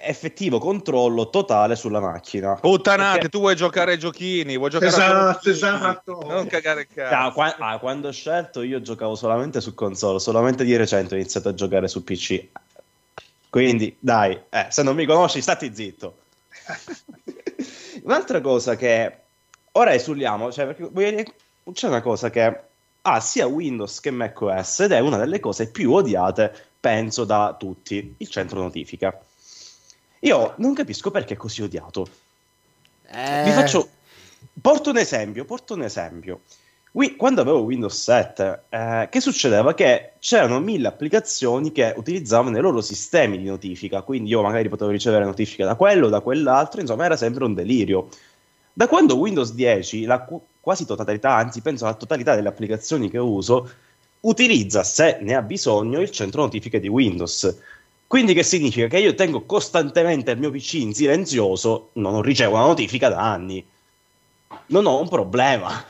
effettivo 0.00 0.58
controllo 0.58 1.30
totale 1.30 1.76
sulla 1.76 2.00
macchina. 2.00 2.54
Puttanate, 2.54 3.12
Perché... 3.12 3.28
tu 3.28 3.38
vuoi 3.38 3.54
giocare 3.54 3.92
ai 3.92 3.98
giochini, 3.98 4.56
vuoi 4.56 4.70
giocare 4.70 4.90
esatto, 4.90 5.48
a 5.48 5.52
esatto. 5.52 6.24
Non 6.26 6.46
cagare 6.48 6.82
il 6.82 6.86
cazzo. 6.92 7.14
Ah, 7.14 7.32
qua- 7.32 7.56
ah, 7.56 7.78
quando 7.78 8.08
ho 8.08 8.12
scelto 8.12 8.62
io 8.62 8.80
giocavo 8.80 9.14
solamente 9.14 9.60
su 9.60 9.74
console, 9.74 10.18
solamente 10.18 10.64
di 10.64 10.74
recente 10.74 11.14
ho 11.14 11.18
iniziato 11.18 11.50
a 11.50 11.54
giocare 11.54 11.86
su 11.86 12.02
PC. 12.02 12.46
Quindi, 13.48 13.96
dai, 13.98 14.38
eh, 14.50 14.66
se 14.70 14.82
non 14.82 14.96
mi 14.96 15.06
conosci, 15.06 15.40
stati 15.40 15.72
zitto. 15.72 16.18
Un'altra 18.02 18.40
cosa 18.40 18.74
che 18.74 19.16
ora 19.72 19.94
esuliamo, 19.94 20.50
cioè, 20.50 20.66
perché 20.66 21.34
c'è 21.72 21.86
una 21.86 22.02
cosa 22.02 22.28
che 22.28 22.60
ha 23.02 23.20
sia 23.20 23.46
Windows 23.46 24.00
che 24.00 24.10
macOS 24.10 24.80
ed 24.80 24.92
è 24.92 24.98
una 24.98 25.16
delle 25.16 25.38
cose 25.38 25.70
più 25.70 25.92
odiate, 25.92 26.52
penso, 26.80 27.24
da 27.24 27.54
tutti, 27.56 28.16
il 28.18 28.28
centro 28.28 28.60
notifica. 28.60 29.16
Io 30.20 30.54
non 30.58 30.74
capisco 30.74 31.10
perché 31.10 31.34
è 31.34 31.36
così 31.36 31.62
odiato. 31.62 32.08
Eh... 33.08 33.42
Vi 33.44 33.50
faccio. 33.50 33.88
Porto 34.60 34.90
un 34.90 34.98
esempio. 34.98 35.44
Porto 35.44 35.74
un 35.74 35.82
esempio. 35.82 36.40
quando 37.16 37.40
avevo 37.42 37.60
Windows 37.60 38.02
7, 38.02 38.62
eh, 38.68 39.08
che 39.10 39.20
succedeva? 39.20 39.74
Che 39.74 40.12
c'erano 40.18 40.60
mille 40.60 40.88
applicazioni 40.88 41.72
che 41.72 41.92
utilizzavano 41.96 42.56
i 42.56 42.60
loro 42.60 42.80
sistemi 42.80 43.38
di 43.38 43.44
notifica, 43.44 44.02
quindi 44.02 44.30
io 44.30 44.42
magari 44.42 44.68
potevo 44.68 44.90
ricevere 44.90 45.24
notifiche 45.24 45.64
da 45.64 45.74
quello, 45.74 46.08
da 46.08 46.20
quell'altro, 46.20 46.80
insomma 46.80 47.04
era 47.04 47.16
sempre 47.16 47.44
un 47.44 47.54
delirio. 47.54 48.08
Da 48.72 48.88
quando 48.88 49.16
Windows 49.16 49.52
10, 49.52 50.04
la 50.04 50.26
quasi 50.60 50.84
totalità, 50.84 51.34
anzi 51.34 51.60
penso 51.60 51.84
la 51.84 51.94
totalità 51.94 52.34
delle 52.34 52.48
applicazioni 52.48 53.08
che 53.08 53.18
uso, 53.18 53.70
utilizza, 54.20 54.82
se 54.82 55.18
ne 55.20 55.34
ha 55.34 55.42
bisogno, 55.42 56.00
il 56.00 56.10
centro 56.10 56.42
notifiche 56.42 56.80
di 56.80 56.88
Windows. 56.88 57.56
Quindi 58.06 58.34
che 58.34 58.42
significa? 58.42 58.86
Che 58.86 58.98
io 58.98 59.14
tengo 59.14 59.42
costantemente 59.42 60.30
il 60.30 60.38
mio 60.38 60.50
PC 60.50 60.74
in 60.74 60.94
silenzioso, 60.94 61.90
non 61.94 62.22
ricevo 62.22 62.54
una 62.54 62.66
notifica 62.66 63.08
da 63.08 63.32
anni. 63.32 63.64
Non 64.66 64.86
ho 64.86 65.00
un 65.00 65.08
problema. 65.08 65.84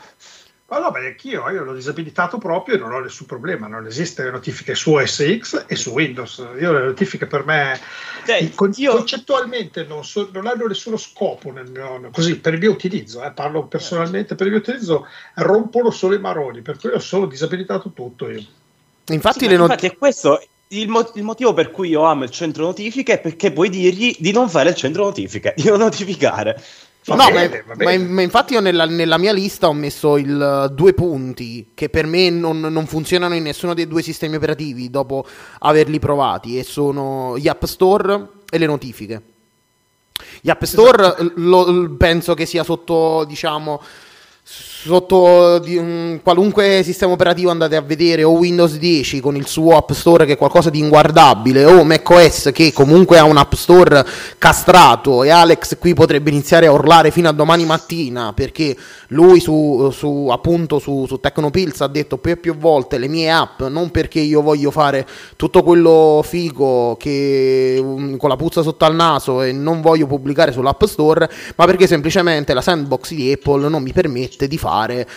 Ma 0.69 0.79
no, 0.79 0.91
beh, 0.91 1.05
anch'io, 1.05 1.49
io 1.49 1.63
l'ho 1.63 1.73
disabilitato 1.73 2.37
proprio 2.39 2.75
e 2.75 2.77
non 2.77 2.91
ho 2.91 2.99
nessun 2.99 3.25
problema, 3.25 3.67
non 3.67 3.85
esistono 3.85 4.31
notifiche 4.31 4.75
su 4.75 4.91
OS 4.91 5.37
X 5.37 5.65
e 5.65 5.75
su 5.77 5.91
Windows. 5.91 6.45
Io 6.59 6.73
le 6.73 6.83
notifiche 6.83 7.25
per 7.25 7.45
me 7.45 7.79
cioè, 8.25 8.53
con, 8.53 8.73
io... 8.75 8.91
concettualmente 8.91 9.85
non, 9.85 10.03
so, 10.03 10.29
non, 10.33 10.45
hanno 10.45 10.67
nessuno 10.67 10.97
scopo 10.97 11.51
nel 11.51 11.71
mio, 11.71 12.09
così, 12.11 12.37
per 12.39 12.55
il 12.55 12.59
mio 12.59 12.71
utilizzo, 12.71 13.23
eh, 13.23 13.31
parlo 13.31 13.67
personalmente 13.67 14.35
per 14.35 14.47
il 14.47 14.51
mio 14.51 14.61
utilizzo, 14.61 15.07
rompono 15.35 15.89
solo 15.89 16.15
i 16.15 16.19
maroni, 16.19 16.61
per 16.61 16.77
cui 16.77 16.89
ho 16.89 16.99
solo 16.99 17.27
disabilitato 17.27 17.93
tutto 17.93 18.29
io. 18.29 18.43
Infatti, 19.05 19.39
sì, 19.39 19.47
le 19.47 19.55
not- 19.55 19.69
infatti 19.69 19.85
è 19.85 19.97
questo 19.97 20.41
il, 20.69 20.89
mo- 20.89 21.11
il, 21.15 21.23
motivo 21.23 21.53
per 21.53 21.71
cui 21.71 21.89
io 21.89 22.03
amo 22.03 22.23
il 22.23 22.29
centro 22.29 22.65
notifiche 22.65 23.13
è 23.13 23.19
perché 23.19 23.51
puoi 23.51 23.69
dirgli 23.69 24.15
di 24.19 24.31
non 24.31 24.49
fare 24.49 24.69
il 24.69 24.75
centro 24.75 25.05
notifiche, 25.05 25.53
di 25.55 25.63
non 25.63 25.79
notificare. 25.79 26.61
no, 27.05 27.15
bene, 27.15 27.63
ma, 27.65 27.75
ma, 27.75 27.97
ma, 27.97 28.21
infatti 28.21 28.53
io 28.53 28.59
nella, 28.59 28.85
nella, 28.85 29.17
mia 29.17 29.31
lista 29.31 29.67
ho 29.67 29.73
messo 29.73 30.17
il, 30.17 30.71
due 30.73 30.93
punti 30.93 31.69
che 31.73 31.89
per 31.89 32.05
me 32.05 32.29
non, 32.29 32.59
non, 32.59 32.85
funzionano 32.85 33.35
in 33.35 33.43
nessuno 33.43 33.73
dei 33.73 33.87
due 33.87 34.01
sistemi 34.01 34.35
operativi 34.35 34.89
dopo 34.89 35.25
averli 35.59 35.99
provati 35.99 36.57
e 36.59 36.63
sono 36.63 37.37
gli 37.37 37.47
App 37.47 37.63
Store 37.63 38.27
e 38.49 38.57
le 38.57 38.65
notifiche. 38.65 39.21
Gli 40.41 40.49
App 40.49 40.63
Store 40.63 41.03
esatto. 41.03 41.31
lo, 41.35 41.95
penso 41.97 42.33
che 42.33 42.45
sia 42.45 42.63
sotto, 42.63 43.23
diciamo, 43.25 43.81
sotto 44.79 45.57
di, 45.57 45.75
um, 45.75 46.21
qualunque 46.21 46.81
sistema 46.83 47.11
operativo 47.11 47.49
andate 47.49 47.75
a 47.75 47.81
vedere 47.81 48.23
o 48.23 48.31
Windows 48.31 48.77
10 48.77 49.19
con 49.21 49.35
il 49.35 49.47
suo 49.47 49.75
App 49.75 49.91
Store 49.91 50.25
che 50.25 50.33
è 50.33 50.37
qualcosa 50.37 50.69
di 50.69 50.77
inguardabile 50.77 51.65
o 51.65 51.83
macOS 51.83 52.51
che 52.53 52.71
comunque 52.71 53.17
ha 53.17 53.23
un 53.23 53.37
App 53.37 53.53
Store 53.53 54.05
castrato 54.37 55.23
e 55.23 55.29
Alex 55.29 55.79
qui 55.79 55.95
potrebbe 55.95 56.29
iniziare 56.29 56.67
a 56.67 56.71
urlare 56.71 57.09
fino 57.09 57.27
a 57.27 57.31
domani 57.31 57.65
mattina 57.65 58.33
perché 58.33 58.77
lui 59.09 59.39
su, 59.39 59.89
su 59.91 60.27
appunto 60.31 60.77
su, 60.77 61.05
su 61.07 61.19
Tecnopills 61.19 61.81
ha 61.81 61.87
detto 61.87 62.19
più 62.19 62.33
e 62.33 62.37
più 62.37 62.55
volte 62.55 62.99
le 62.99 63.07
mie 63.07 63.31
app 63.31 63.63
non 63.63 63.89
perché 63.89 64.19
io 64.19 64.43
voglio 64.43 64.69
fare 64.69 65.07
tutto 65.35 65.63
quello 65.63 66.21
figo 66.23 66.97
che 66.99 67.79
um, 67.81 68.15
con 68.17 68.29
la 68.29 68.35
puzza 68.35 68.61
sotto 68.61 68.85
al 68.85 68.93
naso 68.93 69.41
e 69.41 69.51
non 69.51 69.81
voglio 69.81 70.05
pubblicare 70.05 70.51
sull'App 70.51 70.83
Store 70.83 71.27
ma 71.55 71.65
perché 71.65 71.87
semplicemente 71.87 72.53
la 72.53 72.61
sandbox 72.61 73.13
di 73.13 73.31
Apple 73.31 73.67
non 73.69 73.81
mi 73.81 73.91
permette 73.91 74.47
di 74.47 74.57
fare 74.57 74.65
fare, 74.67 75.07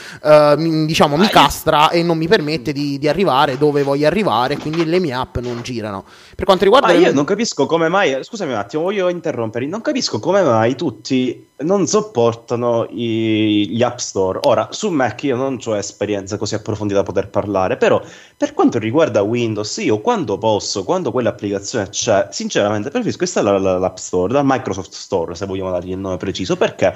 mi, 0.57 0.87
diciamo, 0.87 1.17
mi 1.17 1.27
castra 1.27 1.91
e 1.91 2.03
non 2.03 2.17
mi 2.17 2.29
permette 2.29 2.73
di, 2.73 2.99
di, 2.99 3.09
arrivare 3.09 3.59
dove 3.59 3.83
voglio 3.83 4.07
arrivare, 4.07 4.57
quindi 4.57 4.85
le 4.85 5.01
mie 5.01 5.13
app 5.13 5.39
non 5.39 5.61
girano. 5.63 6.05
Per 6.37 6.45
quanto 6.45 6.65
riguarda... 6.65 6.87
Ma 6.87 6.93
io 6.95 7.13
non 7.13 7.25
capisco 7.25 7.67
come 7.67 7.89
mai, 7.89 8.23
scusami 8.23 8.53
un 8.53 8.59
attimo, 8.59 8.85
voglio 8.85 9.09
interrompere, 9.09 9.67
non 9.67 9.81
capisco 9.81 10.21
come 10.21 10.43
mai 10.43 10.77
tutti 10.77 11.49
non 11.61 11.87
sopportano 11.87 12.87
i, 12.91 13.69
gli 13.69 13.83
App 13.83 13.99
Store. 13.99 14.39
Ora, 14.43 14.69
su 14.71 14.89
Mac 14.91 15.23
io 15.25 15.37
non 15.37 15.59
ho 15.63 15.77
esperienza 15.77 16.37
così 16.37 16.55
approfondita 16.55 17.01
da 17.01 17.05
poter 17.05 17.29
parlare, 17.29 17.77
però 17.77 18.01
per 18.37 18.55
quanto 18.55 18.79
riguarda 18.79 19.23
Windows, 19.23 19.77
io 19.79 20.01
quando 20.01 20.39
posso, 20.39 20.85
quando 20.85 21.11
quell'applicazione 21.11 21.89
c'è, 21.89 22.29
sinceramente 22.31 22.91
preferisco 22.91 23.23
installare 23.23 23.59
l'App 23.59 23.97
Store, 23.97 24.33
dal 24.33 24.45
Microsoft 24.45 24.93
Store, 24.93 25.35
se 25.35 25.47
vogliamo 25.47 25.71
dargli 25.71 25.91
il 25.91 25.99
nome 25.99 26.17
preciso, 26.17 26.57
perché? 26.57 26.95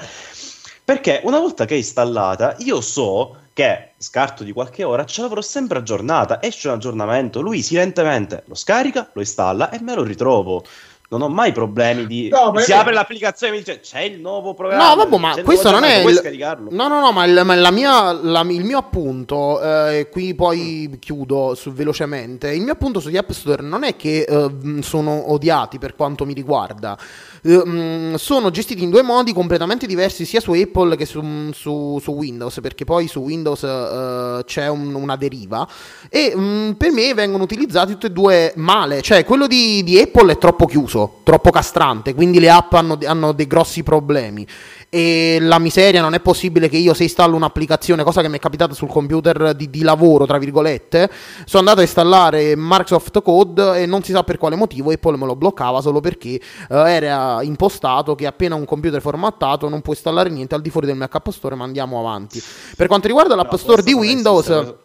Perché 0.85 1.19
una 1.23 1.39
volta 1.39 1.65
che 1.65 1.73
è 1.73 1.77
installata, 1.77 2.57
io 2.59 2.79
so 2.79 3.37
che 3.53 3.93
scarto 3.97 4.43
di 4.43 4.51
qualche 4.51 4.83
ora 4.83 5.03
ce 5.03 5.23
l'avrò 5.23 5.41
sempre 5.41 5.79
aggiornata. 5.79 6.39
Esce 6.43 6.67
un 6.67 6.75
aggiornamento, 6.75 7.41
lui 7.41 7.63
silentemente 7.63 8.43
lo 8.45 8.53
scarica, 8.53 9.09
lo 9.11 9.21
installa 9.21 9.71
e 9.71 9.81
me 9.81 9.95
lo 9.95 10.03
ritrovo 10.03 10.63
non 11.09 11.21
ho 11.21 11.29
mai 11.29 11.51
problemi 11.51 12.07
di 12.07 12.29
no, 12.29 12.53
si 12.59 12.73
apre 12.73 12.93
l'applicazione 12.93 13.53
e 13.53 13.55
mi 13.57 13.63
dice 13.63 13.79
c'è 13.79 14.01
il 14.01 14.19
nuovo 14.19 14.53
programma 14.53 14.89
no 14.89 14.95
vabbè 14.95 15.17
ma 15.17 15.41
questo 15.43 15.71
non 15.71 15.83
è 15.83 15.97
il... 15.97 16.67
no 16.69 16.87
no 16.87 16.99
no 16.99 17.11
ma, 17.11 17.25
il, 17.25 17.41
ma 17.43 17.55
la 17.55 17.71
mia, 17.71 18.11
la, 18.11 18.41
il 18.41 18.63
mio 18.63 18.77
appunto 18.77 19.61
eh, 19.61 20.09
qui 20.11 20.33
poi 20.33 20.97
chiudo 20.99 21.55
su, 21.55 21.71
velocemente. 21.71 22.51
Il 22.51 22.61
mio 22.61 22.73
appunto 22.73 22.99
sugli 22.99 23.17
App 23.17 23.31
Store 23.31 23.61
non 23.61 23.83
è 23.83 23.95
che 23.95 24.21
eh, 24.27 24.81
sono 24.81 25.31
odiati 25.31 25.77
per 25.77 25.95
quanto 25.95 26.25
mi 26.25 26.33
riguarda. 26.33 26.97
Eh, 27.41 28.13
sono 28.17 28.49
gestiti 28.49 28.83
in 28.83 28.89
due 28.89 29.01
modi 29.01 29.33
completamente 29.33 29.85
diversi 29.85 30.25
sia 30.25 30.39
su 30.39 30.51
Apple 30.51 30.95
che 30.95 31.05
su, 31.05 31.51
su, 31.53 31.99
su 32.01 32.11
Windows 32.11 32.59
perché 32.61 32.85
poi 32.85 33.07
su 33.07 33.19
Windows 33.19 33.63
eh, 33.63 34.43
c'è 34.45 34.67
un, 34.67 34.93
una 34.93 35.15
deriva. 35.15 35.67
E 36.09 36.35
mh, 36.35 36.75
per 36.77 36.91
me 36.91 37.13
vengono 37.13 37.43
utilizzati 37.43 37.93
tutti 37.93 38.07
e 38.07 38.11
due 38.11 38.53
male. 38.55 39.01
Cioè 39.01 39.23
quello 39.23 39.47
di, 39.47 39.83
di 39.83 39.99
Apple 39.99 40.33
è 40.33 40.37
troppo 40.37 40.65
chiuso 40.65 40.94
chiuso, 40.95 41.19
troppo 41.23 41.49
castrante, 41.49 42.13
quindi 42.13 42.39
le 42.39 42.49
app 42.49 42.73
hanno, 42.73 42.97
hanno 43.03 43.33
dei 43.33 43.47
grossi 43.47 43.83
problemi 43.83 44.47
e 44.89 45.39
la 45.41 45.59
miseria 45.59 46.01
non 46.01 46.13
è 46.13 46.21
possibile 46.21 46.69
che 46.69 46.77
io 46.77 46.93
se 46.93 47.03
installo 47.03 47.35
un'applicazione, 47.35 48.03
cosa 48.03 48.21
che 48.21 48.29
mi 48.29 48.37
è 48.37 48.39
capitata 48.39 48.73
sul 48.73 48.87
computer 48.87 49.53
di, 49.53 49.69
di, 49.69 49.81
lavoro, 49.81 50.25
tra 50.25 50.37
virgolette, 50.37 51.09
sono 51.43 51.59
andato 51.59 51.79
a 51.79 51.83
installare 51.83 52.53
Microsoft 52.55 53.21
Code 53.21 53.81
e 53.81 53.85
non 53.85 54.03
si 54.03 54.13
sa 54.13 54.23
per 54.23 54.37
quale 54.37 54.55
motivo 54.55 54.91
Apple 54.91 55.17
me 55.17 55.25
lo 55.25 55.35
bloccava 55.35 55.81
solo 55.81 55.99
perché 55.99 56.39
uh, 56.69 56.75
era 56.75 57.41
impostato 57.41 58.15
che 58.15 58.25
appena 58.25 58.55
un 58.55 58.65
computer 58.65 59.01
formattato 59.01 59.67
non 59.67 59.81
può 59.81 59.91
installare 59.93 60.29
niente 60.29 60.55
al 60.55 60.61
di 60.61 60.69
fuori 60.69 60.87
del 60.87 60.95
Mac 60.95 61.13
App 61.13 61.29
Store, 61.29 61.55
ma 61.55 61.65
andiamo 61.65 61.99
avanti. 61.99 62.41
Per 62.75 62.87
quanto 62.87 63.07
riguarda 63.07 63.35
l'App 63.35 63.55
Store 63.55 63.83
di 63.83 63.93
Windows... 63.93 64.83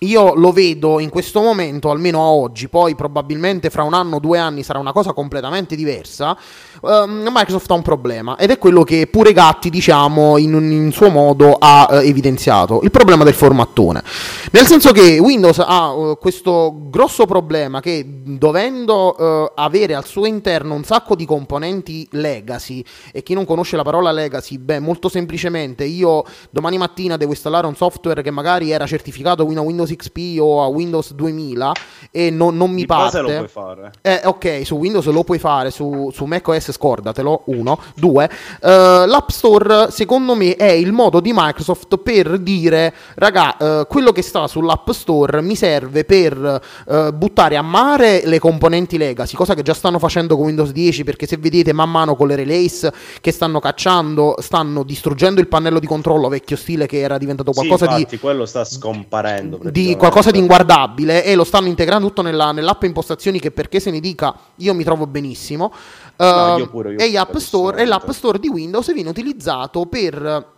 Io 0.00 0.34
lo 0.34 0.50
vedo 0.50 0.98
in 0.98 1.08
questo 1.08 1.40
momento, 1.40 1.88
almeno 1.88 2.20
a 2.20 2.26
oggi, 2.26 2.68
poi 2.68 2.94
probabilmente 2.96 3.70
fra 3.70 3.84
un 3.84 3.94
anno 3.94 4.16
o 4.16 4.18
due 4.18 4.38
anni 4.38 4.64
sarà 4.64 4.80
una 4.80 4.92
cosa 4.92 5.12
completamente 5.12 5.76
diversa. 5.76 6.36
Uh, 6.80 7.06
Microsoft 7.06 7.70
ha 7.70 7.74
un 7.74 7.82
problema 7.82 8.36
ed 8.36 8.50
è 8.50 8.58
quello 8.58 8.82
che 8.82 9.06
pure 9.06 9.32
Gatti, 9.32 9.70
diciamo, 9.70 10.36
in, 10.36 10.52
in 10.52 10.92
suo 10.92 11.08
modo 11.10 11.56
ha 11.58 11.86
uh, 11.88 11.94
evidenziato: 11.94 12.80
il 12.82 12.90
problema 12.90 13.24
del 13.24 13.34
formattone. 13.34 14.02
Nel 14.50 14.66
senso 14.66 14.90
che 14.90 15.18
Windows 15.18 15.58
ha 15.60 15.92
uh, 15.92 16.18
questo 16.18 16.74
grosso 16.90 17.24
problema 17.24 17.80
che 17.80 18.04
dovendo 18.24 19.16
eh, 19.16 19.52
avere 19.54 19.94
al 19.94 20.04
suo 20.04 20.26
interno 20.26 20.74
un 20.74 20.84
sacco 20.84 21.14
di 21.14 21.24
componenti 21.24 22.06
legacy, 22.12 22.84
e 23.12 23.22
chi 23.22 23.32
non 23.32 23.44
conosce 23.44 23.76
la 23.76 23.84
parola 23.84 24.10
legacy, 24.10 24.58
beh, 24.58 24.80
molto 24.80 25.08
semplicemente 25.08 25.84
io 25.84 26.24
domani 26.50 26.78
mattina 26.78 27.16
devo 27.16 27.30
installare 27.30 27.66
un 27.66 27.76
software 27.76 28.22
che 28.22 28.30
magari 28.30 28.70
era 28.70 28.86
certificato 28.86 29.44
Windows 29.44 29.83
Windows 29.84 29.94
XP 29.94 30.40
o 30.40 30.62
a 30.62 30.66
Windows 30.66 31.12
2000 31.12 31.72
e 32.10 32.30
non, 32.30 32.56
non 32.56 32.70
mi 32.70 32.80
di 32.82 32.86
parte. 32.86 33.20
lo 33.20 33.28
puoi 33.28 33.48
fare. 33.48 33.90
Eh, 34.00 34.20
ok, 34.24 34.60
su 34.64 34.76
Windows 34.76 35.06
lo 35.06 35.24
puoi 35.24 35.38
fare, 35.38 35.70
su, 35.70 36.10
su 36.12 36.24
macOS 36.24 36.72
scordatelo, 36.72 37.42
uno. 37.46 37.78
Due, 37.94 38.24
uh, 38.24 38.66
l'App 39.06 39.28
Store 39.28 39.90
secondo 39.90 40.34
me 40.34 40.56
è 40.56 40.70
il 40.70 40.92
modo 40.92 41.20
di 41.20 41.32
Microsoft 41.34 41.98
per 41.98 42.38
dire, 42.38 42.94
raga, 43.16 43.56
uh, 43.58 43.86
quello 43.86 44.12
che 44.12 44.22
sta 44.22 44.46
sull'App 44.46 44.90
Store 44.90 45.42
mi 45.42 45.56
serve 45.56 46.04
per 46.04 46.60
uh, 46.86 47.12
buttare 47.12 47.56
a 47.56 47.62
mare 47.62 48.22
le 48.24 48.38
componenti 48.38 48.96
legacy, 48.96 49.34
cosa 49.34 49.54
che 49.54 49.62
già 49.62 49.74
stanno 49.74 49.98
facendo 49.98 50.36
con 50.36 50.46
Windows 50.46 50.70
10 50.70 51.04
perché 51.04 51.26
se 51.26 51.36
vedete 51.36 51.72
man 51.72 51.90
mano 51.90 52.14
con 52.14 52.28
le 52.28 52.36
release 52.36 52.92
che 53.20 53.32
stanno 53.32 53.60
cacciando, 53.60 54.36
stanno 54.38 54.82
distruggendo 54.82 55.40
il 55.40 55.48
pannello 55.48 55.78
di 55.78 55.86
controllo 55.86 56.28
vecchio 56.28 56.56
stile 56.56 56.86
che 56.86 57.00
era 57.00 57.18
diventato 57.18 57.52
qualcosa 57.52 57.86
sì, 57.86 57.92
infatti, 57.92 58.14
di... 58.14 58.20
quello 58.20 58.46
sta 58.46 58.64
scomparendo 58.64 59.58
di 59.74 59.96
qualcosa 59.96 60.30
di 60.30 60.38
inguardabile 60.38 61.24
e 61.24 61.34
lo 61.34 61.42
stanno 61.42 61.66
integrando 61.66 62.06
tutto 62.06 62.22
nella, 62.22 62.52
nell'app 62.52 62.84
impostazioni 62.84 63.40
che 63.40 63.50
perché 63.50 63.80
se 63.80 63.90
ne 63.90 63.98
dica 63.98 64.32
io 64.56 64.72
mi 64.72 64.84
trovo 64.84 65.08
benissimo. 65.08 65.72
No, 66.16 66.54
uh, 66.54 66.58
io 66.58 66.68
pure, 66.68 66.92
io 66.92 66.98
e, 66.98 67.18
App 67.18 67.36
Store, 67.38 67.82
e 67.82 67.84
l'app 67.84 68.08
store 68.10 68.38
di 68.38 68.46
Windows 68.46 68.92
viene 68.92 69.08
utilizzato 69.08 69.86
per 69.86 70.52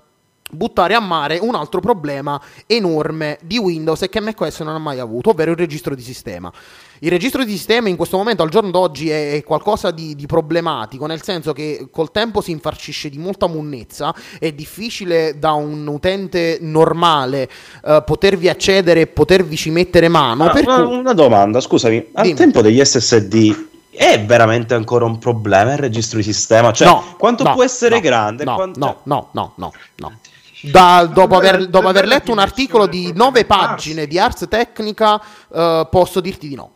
buttare 0.51 0.95
a 0.95 1.01
mare 1.01 1.39
un 1.39 1.55
altro 1.55 1.81
problema 1.81 2.41
enorme 2.67 3.39
di 3.43 3.57
Windows 3.57 4.03
e 4.03 4.11
che 4.11 4.21
macOS 4.21 4.61
non 4.61 4.75
ha 4.75 4.79
mai 4.79 4.99
avuto, 4.99 5.31
ovvero 5.31 5.53
il 5.53 5.57
registro 5.57 5.95
di 5.95 6.03
sistema. 6.03 6.53
Il 7.01 7.11
registro 7.11 7.45
di 7.45 7.51
sistema 7.51 7.89
in 7.89 7.97
questo 7.97 8.17
momento, 8.17 8.43
al 8.43 8.49
giorno 8.49 8.71
d'oggi, 8.71 9.11
è 9.11 9.43
qualcosa 9.45 9.91
di, 9.91 10.15
di, 10.15 10.27
problematico, 10.27 11.05
nel 11.07 11.23
senso 11.23 11.53
che 11.53 11.89
col 11.91 12.11
tempo 12.11 12.41
si 12.41 12.53
infarcisce 12.53 13.11
di 13.11 13.19
molta 13.19 13.47
munnezza, 13.47 14.15
è 14.39 14.53
difficile 14.53 15.39
da 15.39 15.53
un 15.53 15.87
utente 15.87 16.59
normale 16.61 17.51
uh, 17.83 18.03
potervi 18.05 18.49
accedere 18.49 19.03
e 19.03 19.07
potervici 19.09 19.71
mettere 19.71 20.09
mano. 20.09 20.45
Ah, 20.45 20.59
una, 20.59 20.85
cui... 20.85 20.97
una, 20.97 21.13
domanda, 21.13 21.61
scusami, 21.61 22.09
al 22.15 22.25
Dimmi. 22.25 22.37
tempo 22.37 22.63
degli 22.63 22.83
SSD 22.83 23.65
è 23.91 24.23
veramente 24.25 24.75
ancora 24.75 25.05
un 25.05 25.19
problema 25.19 25.73
il 25.73 25.79
registro 25.79 26.17
di 26.17 26.25
sistema? 26.25 26.73
Cioè, 26.73 26.89
no, 26.89 27.15
quanto 27.19 27.43
no, 27.43 27.53
può 27.53 27.63
essere 27.63 27.97
no, 27.97 28.01
grande? 28.01 28.45
No, 28.45 28.55
quanto... 28.55 28.79
no, 28.79 29.01
no, 29.05 29.29
no, 29.33 29.53
no, 29.57 29.73
no. 29.97 30.19
Da, 30.63 31.05
dopo, 31.13 31.37
aver, 31.37 31.69
dopo, 31.69 31.89
aver, 31.89 32.07
letto 32.07 32.33
un 32.33 32.39
articolo 32.39 32.87
di 32.87 33.13
nove 33.15 33.45
pagine 33.45 34.07
di 34.07 34.19
Ars 34.19 34.47
Tecnica, 34.49 35.21
uh, 35.49 35.87
posso 35.91 36.21
dirti 36.21 36.49
di 36.49 36.55
no. 36.55 36.76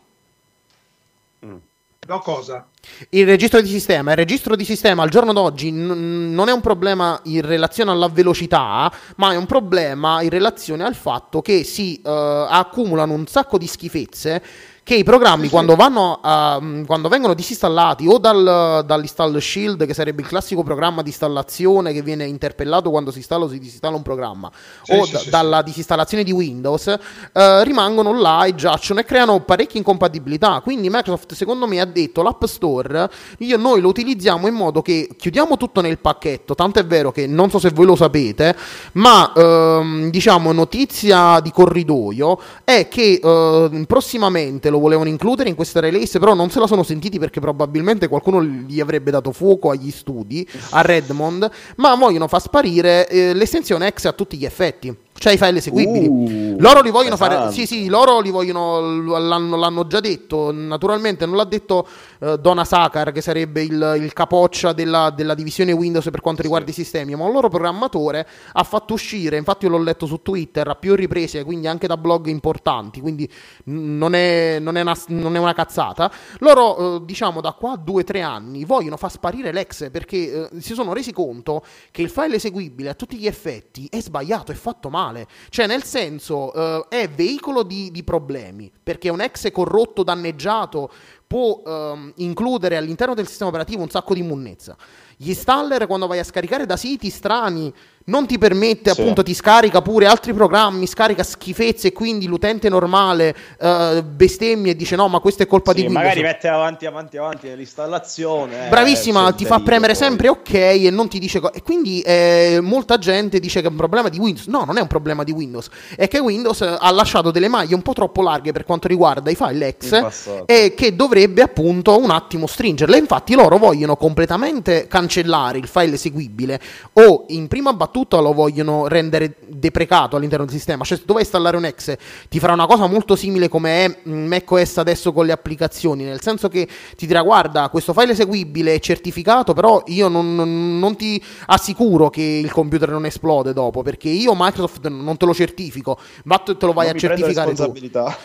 No, 2.07 2.17
cosa? 2.17 2.65
Il 3.09 3.27
registro 3.27 3.61
di 3.61 3.67
sistema. 3.69 4.09
Il 4.11 4.17
registro 4.17 4.55
di 4.55 4.65
sistema 4.65 5.03
al 5.03 5.09
giorno 5.09 5.33
d'oggi 5.33 5.69
n- 5.69 6.33
non 6.33 6.49
è 6.49 6.51
un 6.51 6.59
problema 6.59 7.19
in 7.25 7.41
relazione 7.41 7.91
alla 7.91 8.07
velocità, 8.07 8.91
ma 9.17 9.33
è 9.33 9.35
un 9.35 9.45
problema 9.45 10.23
in 10.23 10.29
relazione 10.31 10.83
al 10.83 10.95
fatto 10.95 11.43
che 11.43 11.63
si 11.63 12.01
uh, 12.03 12.09
accumulano 12.09 13.13
un 13.13 13.27
sacco 13.27 13.59
di 13.59 13.67
schifezze 13.67 14.41
che 14.83 14.95
i 14.95 15.03
programmi 15.03 15.47
quando, 15.47 15.75
vanno 15.75 16.19
a, 16.21 16.59
quando 16.87 17.07
vengono 17.07 17.35
disinstallati 17.35 18.07
o 18.07 18.17
dal, 18.17 18.83
dall'install 18.83 19.37
shield 19.37 19.85
che 19.85 19.93
sarebbe 19.93 20.23
il 20.23 20.27
classico 20.27 20.63
programma 20.63 21.03
di 21.03 21.09
installazione 21.09 21.93
che 21.93 22.01
viene 22.01 22.25
interpellato 22.25 22.89
quando 22.89 23.11
si 23.11 23.19
installa 23.19 23.45
o 23.45 23.47
si 23.47 23.59
disinstalla 23.59 23.95
un 23.95 24.01
programma 24.01 24.51
sì, 24.81 24.93
o 24.93 25.05
sì, 25.05 25.11
da, 25.11 25.19
sì, 25.19 25.29
dalla 25.29 25.61
disinstallazione 25.61 26.23
di 26.23 26.31
Windows 26.31 26.87
eh, 26.87 27.63
rimangono 27.63 28.19
là 28.19 28.45
e 28.45 28.55
giacciono 28.55 28.99
e 28.99 29.05
creano 29.05 29.39
parecchie 29.41 29.77
incompatibilità. 29.77 30.59
Quindi 30.61 30.89
Microsoft 30.89 31.33
secondo 31.33 31.67
me 31.67 31.79
ha 31.79 31.85
detto 31.85 32.23
l'App 32.23 32.43
Store 32.45 33.09
io, 33.37 33.57
noi 33.57 33.81
lo 33.81 33.87
utilizziamo 33.87 34.47
in 34.47 34.55
modo 34.55 34.81
che 34.81 35.09
chiudiamo 35.15 35.57
tutto 35.57 35.81
nel 35.81 35.99
pacchetto. 35.99 36.55
Tanto 36.55 36.79
è 36.79 36.85
vero 36.85 37.11
che 37.11 37.27
non 37.27 37.51
so 37.51 37.59
se 37.59 37.69
voi 37.69 37.85
lo 37.85 37.95
sapete 37.95 38.57
ma 38.93 39.31
ehm, 39.31 40.09
diciamo 40.09 40.51
notizia 40.51 41.39
di 41.39 41.51
corridoio 41.51 42.39
è 42.63 42.87
che 42.87 43.19
eh, 43.23 43.85
prossimamente 43.85 44.69
lo 44.71 44.79
volevano 44.79 45.09
includere 45.09 45.49
in 45.49 45.55
questa 45.55 45.79
release, 45.79 46.17
però 46.17 46.33
non 46.33 46.49
se 46.49 46.59
la 46.59 46.65
sono 46.67 46.81
sentiti 46.81 47.19
perché 47.19 47.39
probabilmente 47.39 48.07
qualcuno 48.07 48.43
gli 48.43 48.79
avrebbe 48.79 49.11
dato 49.11 49.31
fuoco 49.31 49.69
agli 49.69 49.91
studi 49.91 50.47
a 50.71 50.81
Redmond, 50.81 51.49
ma 51.75 51.93
vogliono 51.95 52.27
far 52.27 52.41
sparire 52.41 53.07
eh, 53.07 53.33
l'estensione 53.33 53.91
X 53.93 54.05
a 54.05 54.13
tutti 54.13 54.37
gli 54.37 54.45
effetti 54.45 54.95
cioè 55.21 55.33
i 55.33 55.37
file 55.37 55.59
eseguibili. 55.59 56.07
Uh, 56.07 56.55
loro 56.57 56.81
li 56.81 56.89
vogliono 56.89 57.13
esatto. 57.13 57.31
fare. 57.31 57.51
Sì, 57.51 57.67
sì, 57.67 57.87
loro 57.87 58.19
li 58.21 58.31
vogliono. 58.31 59.19
L'hanno, 59.19 59.55
l'hanno 59.55 59.85
già 59.85 59.99
detto. 59.99 60.51
Naturalmente 60.51 61.27
non 61.27 61.35
l'ha 61.35 61.43
detto 61.43 61.87
uh, 62.19 62.37
Donna 62.37 62.65
Sakar, 62.65 63.11
che 63.11 63.21
sarebbe 63.21 63.61
il, 63.61 63.97
il 63.99 64.13
capoccia 64.13 64.73
della, 64.73 65.11
della, 65.11 65.35
divisione 65.35 65.73
Windows 65.73 66.09
per 66.09 66.21
quanto 66.21 66.41
riguarda 66.41 66.71
sì. 66.71 66.79
i 66.79 66.83
sistemi. 66.83 67.15
Ma 67.15 67.25
un 67.25 67.33
loro 67.33 67.49
programmatore 67.49 68.27
ha 68.53 68.63
fatto 68.63 68.95
uscire. 68.95 69.37
Infatti, 69.37 69.65
io 69.65 69.71
l'ho 69.71 69.77
letto 69.77 70.07
su 70.07 70.23
Twitter 70.23 70.67
a 70.67 70.75
più 70.75 70.95
riprese, 70.95 71.43
quindi 71.43 71.67
anche 71.67 71.85
da 71.85 71.97
blog 71.97 72.25
importanti. 72.25 72.99
Quindi 72.99 73.29
non 73.65 74.15
è, 74.15 74.57
non 74.59 74.75
è, 74.75 74.81
una, 74.81 74.97
non 75.09 75.35
è 75.35 75.39
una, 75.39 75.53
cazzata. 75.53 76.11
Loro, 76.39 76.81
uh, 76.81 77.05
diciamo, 77.05 77.41
da 77.41 77.51
qua 77.51 77.73
a 77.73 77.77
due 77.77 78.01
o 78.01 78.03
tre 78.03 78.21
anni 78.21 78.65
vogliono 78.65 78.97
far 78.97 79.11
sparire 79.11 79.51
l'ex 79.51 79.91
perché 79.91 80.49
uh, 80.51 80.59
si 80.59 80.73
sono 80.73 80.93
resi 80.93 81.13
conto 81.13 81.63
che 81.91 82.01
il 82.01 82.09
file 82.09 82.37
eseguibile 82.37 82.89
a 82.89 82.93
tutti 82.95 83.17
gli 83.17 83.27
effetti 83.27 83.87
è 83.91 84.01
sbagliato, 84.01 84.51
è 84.51 84.55
fatto 84.55 84.89
male 84.89 85.10
male. 85.11 85.27
Cioè, 85.49 85.67
nel 85.67 85.83
senso, 85.83 86.57
uh, 86.57 86.85
è 86.87 87.07
veicolo 87.09 87.63
di, 87.63 87.91
di, 87.91 88.03
problemi, 88.03 88.71
perché 88.81 89.09
un 89.09 89.21
ex 89.21 89.51
corrotto, 89.51 90.03
danneggiato, 90.03 90.91
può 91.31 91.61
ehm, 91.65 92.11
includere 92.17 92.75
all'interno 92.75 93.13
del 93.13 93.25
sistema 93.25 93.49
operativo 93.51 93.81
un 93.83 93.89
sacco 93.89 94.13
di 94.13 94.21
munnezza. 94.21 94.75
Gli 95.15 95.29
installer 95.29 95.87
quando 95.87 96.07
vai 96.07 96.19
a 96.19 96.23
scaricare 96.25 96.65
da 96.65 96.75
siti 96.75 97.09
strani 97.09 97.71
non 98.03 98.25
ti 98.25 98.39
permette, 98.39 98.91
Sì. 98.91 98.99
appunto, 98.99 99.21
ti 99.21 99.33
scarica 99.35 99.79
pure 99.83 100.07
altri 100.07 100.33
programmi, 100.33 100.87
scarica 100.87 101.21
schifezze 101.21 101.89
e 101.89 101.93
quindi 101.93 102.25
l'utente 102.25 102.67
normale 102.67 103.35
eh, 103.59 104.03
bestemmia 104.03 104.71
e 104.71 104.75
dice 104.75 104.95
no, 104.95 105.07
ma 105.07 105.19
questa 105.19 105.43
è 105.43 105.47
colpa 105.47 105.71
Sì, 105.71 105.77
di 105.77 105.81
Windows. 105.83 106.03
magari 106.03 106.21
mette 106.23 106.47
avanti, 106.47 106.85
avanti, 106.87 107.17
avanti 107.17 107.55
l'installazione. 107.55 108.65
eh, 108.65 108.69
Bravissima, 108.69 109.31
ti 109.33 109.45
fa 109.45 109.59
premere 109.59 109.93
poi. 109.93 110.01
sempre 110.01 110.27
ok 110.29 110.53
e 110.53 110.89
non 110.91 111.07
ti 111.07 111.19
dice 111.19 111.39
co- 111.39 111.53
e 111.53 111.61
quindi 111.61 112.01
eh, 112.01 112.57
molta 112.61 112.97
gente 112.97 113.39
dice 113.39 113.61
che 113.61 113.67
è 113.67 113.69
un 113.69 113.75
problema 113.77 114.09
di 114.09 114.17
Windows. 114.17 114.47
No, 114.47 114.63
non 114.65 114.77
è 114.77 114.81
un 114.81 114.87
problema 114.87 115.23
di 115.23 115.31
Windows, 115.31 115.69
è 115.95 116.07
che 116.07 116.17
Windows 116.17 116.61
eh, 116.61 116.75
ha 116.79 116.91
lasciato 116.91 117.29
delle 117.29 117.47
maglie 117.47 117.75
un 117.75 117.83
po' 117.83 117.93
troppo 117.93 118.23
larghe 118.23 118.51
per 118.51 118.65
quanto 118.65 118.87
riguarda 118.87 119.29
i 119.29 119.35
file 119.35 119.67
ex 119.67 119.89
passato. 120.01 120.47
e 120.47 120.73
che 120.75 120.95
dovrebbe 120.95 121.20
appunto 121.41 121.99
un 121.99 122.09
attimo 122.09 122.47
stringerle. 122.47 122.97
Infatti 122.97 123.33
loro 123.35 123.57
vogliono 123.57 123.95
completamente 123.95 124.87
cancellare 124.87 125.57
il 125.57 125.67
file 125.67 125.95
eseguibile 125.95 126.59
o 126.93 127.25
in 127.29 127.47
prima 127.47 127.73
battuta 127.73 128.19
lo 128.19 128.33
vogliono 128.33 128.87
rendere 128.87 129.35
deprecato 129.47 130.15
all'interno 130.15 130.45
del 130.45 130.53
sistema. 130.53 130.83
Cioè 130.83 130.97
se 130.97 131.05
tu 131.05 131.13
vai 131.13 131.21
a 131.21 131.25
installare 131.25 131.57
un 131.57 131.65
ex 131.65 131.95
ti 132.29 132.39
farà 132.39 132.53
una 132.53 132.65
cosa 132.65 132.87
molto 132.87 133.15
simile 133.15 133.49
come 133.49 133.85
è 133.85 133.97
macOS 134.09 134.77
adesso 134.77 135.11
con 135.13 135.25
le 135.25 135.31
applicazioni, 135.31 136.03
nel 136.03 136.21
senso 136.21 136.47
che 136.47 136.67
ti 136.95 137.05
dirà 137.07 137.21
guarda 137.21 137.69
questo 137.69 137.93
file 137.93 138.11
eseguibile 138.13 138.75
è 138.75 138.79
certificato 138.79 139.53
però 139.53 139.83
io 139.87 140.07
non, 140.07 140.35
non- 140.35 140.79
non 140.79 140.95
ti 140.95 141.21
assicuro 141.47 142.09
che 142.09 142.21
il 142.21 142.51
computer 142.51 142.89
non 142.89 143.05
esplode 143.05 143.53
dopo 143.53 143.81
perché 143.81 144.09
io 144.09 144.33
Microsoft 144.35 144.87
non 144.87 145.17
te 145.17 145.25
lo 145.25 145.33
certifico, 145.33 145.97
ma 146.25 146.37
te 146.37 146.55
lo 146.59 146.73
vai 146.73 146.87
Non 146.87 146.95
a 146.95 146.99
certificare 146.99 147.53
tu. 147.53 147.61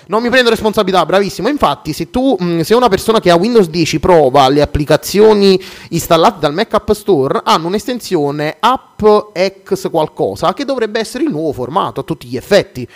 Non 0.06 0.22
mi 0.22 0.28
prendo 0.30 0.50
responsabilità, 0.50 1.04
bravissimo. 1.04 1.48
Infatti, 1.48 1.92
se 1.92 2.10
tu, 2.10 2.36
mh, 2.38 2.60
se 2.60 2.74
una 2.74 2.85
persona 2.88 3.20
che 3.20 3.30
ha 3.30 3.36
Windows 3.36 3.68
10 3.68 4.00
prova 4.00 4.48
le 4.48 4.62
applicazioni 4.62 5.60
installate 5.90 6.38
dal 6.40 6.54
Mac 6.54 6.72
App 6.74 6.90
Store, 6.92 7.40
hanno 7.44 7.66
un'estensione 7.68 8.56
AppX 8.58 9.90
qualcosa 9.90 10.52
che 10.54 10.64
dovrebbe 10.64 11.00
essere 11.00 11.24
il 11.24 11.30
nuovo 11.30 11.52
formato 11.52 12.00
a 12.00 12.02
tutti 12.04 12.26
gli 12.26 12.36
effetti. 12.36 12.86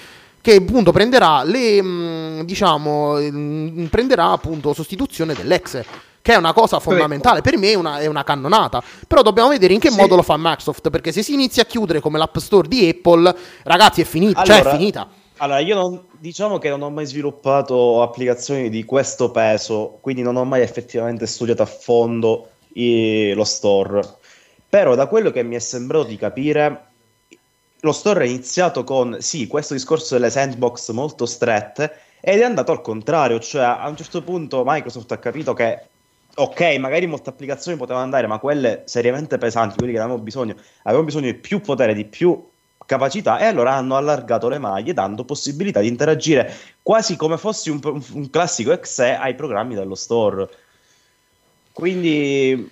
Che 0.43 0.55
appunto 0.55 0.91
prenderà 0.91 1.43
le, 1.45 1.83
mh, 1.83 2.45
diciamo, 2.45 3.15
mh, 3.21 3.89
prenderà 3.91 4.31
appunto 4.31 4.73
sostituzione 4.73 5.35
dell'ex. 5.35 5.83
Che 6.23 6.33
è 6.35 6.37
una 6.37 6.53
cosa 6.53 6.81
fondamentale, 6.81 7.41
per 7.41 7.57
me 7.57 7.71
è 7.71 7.75
una, 7.75 7.99
è 7.99 8.07
una 8.07 8.25
cannonata. 8.25 8.83
Però 9.07 9.23
dobbiamo 9.23 9.49
vedere 9.51 9.73
in 9.73 9.81
che 9.81 9.91
Sì. 9.91 9.97
modo 9.97 10.17
lo 10.17 10.23
fa 10.23 10.37
Microsoft. 10.39 10.91
Perché 10.91 11.13
se 11.13 11.23
si 11.23 11.33
inizia 11.33 11.63
a 11.63 11.67
chiudere 11.67 12.01
come 12.01 12.19
l'App 12.19 12.37
Store 12.39 12.69
di 12.69 12.87
Apple, 12.89 13.35
ragazzi, 13.65 14.03
è 14.03 14.05
finita. 14.05 14.43
cioè, 14.45 14.57
è 14.57 14.61
Allora, 14.61 14.77
finita. 14.77 15.09
Allora, 15.43 15.59
io 15.61 15.75
non, 15.75 16.07
diciamo 16.19 16.59
che 16.59 16.69
non 16.69 16.83
ho 16.83 16.91
mai 16.91 17.07
sviluppato 17.07 18.03
applicazioni 18.03 18.69
di 18.69 18.85
questo 18.85 19.31
peso, 19.31 19.97
quindi 20.03 20.21
non 20.21 20.37
ho 20.37 20.45
mai 20.45 20.61
effettivamente 20.61 21.27
studiato 21.27 21.63
a 21.63 21.67
fondo 21.67 22.51
i- 22.75 23.33
lo 23.35 23.45
store. 23.45 24.03
Però 24.69 24.95
da 24.95 25.07
quello 25.07 25.31
che 25.31 25.43
mi 25.43 25.57
è 25.57 25.59
sembrato 25.59 26.05
di 26.09 26.17
capire, 26.17 26.89
lo 27.81 27.93
store 27.93 28.25
è 28.25 28.29
iniziato 28.29 28.85
con, 28.85 29.17
sì, 29.21 29.47
questo 29.47 29.73
discorso 29.75 30.15
delle 30.15 30.29
sandbox 30.31 30.91
molto 30.91 31.25
strette 31.25 31.91
ed 32.21 32.41
è 32.41 32.45
andato 32.45 32.73
al 32.73 32.83
contrario, 32.83 33.41
cioè 33.41 33.63
a 33.63 33.89
un 33.89 33.97
certo 33.97 34.23
punto 34.23 34.63
Microsoft 34.67 35.11
ha 35.13 35.19
capito 35.19 35.55
che, 35.55 35.87
ok, 36.35 36.61
magari 36.79 37.07
molte 37.07 37.31
applicazioni 37.31 37.79
potevano 37.79 38.05
andare, 38.05 38.27
ma 38.27 38.39
quelle 38.39 38.83
seriamente 38.85 39.39
pesanti, 39.39 39.77
quelli 39.77 39.93
che 39.93 39.99
avevamo 39.99 40.21
bisogno, 40.23 40.55
avevano 40.83 41.07
bisogno 41.07 41.33
di 41.33 41.39
più 41.39 41.61
potere, 41.63 41.95
di 41.95 42.05
più 42.05 42.47
capacità 42.91 43.39
e 43.39 43.45
allora 43.45 43.75
hanno 43.75 43.95
allargato 43.95 44.49
le 44.49 44.59
maglie 44.59 44.93
dando 44.93 45.25
possibilità 45.25 45.79
di 45.79 45.87
interagire 45.87 46.53
quasi 46.83 47.15
come 47.15 47.39
fossi 47.39 47.71
un, 47.71 47.79
un- 47.85 48.31
classico 48.31 48.73
exe 48.73 49.15
ai 49.15 49.37
programmi 49.37 49.77
dello 49.77 49.95
store. 49.95 50.49
Quindi 51.73 52.69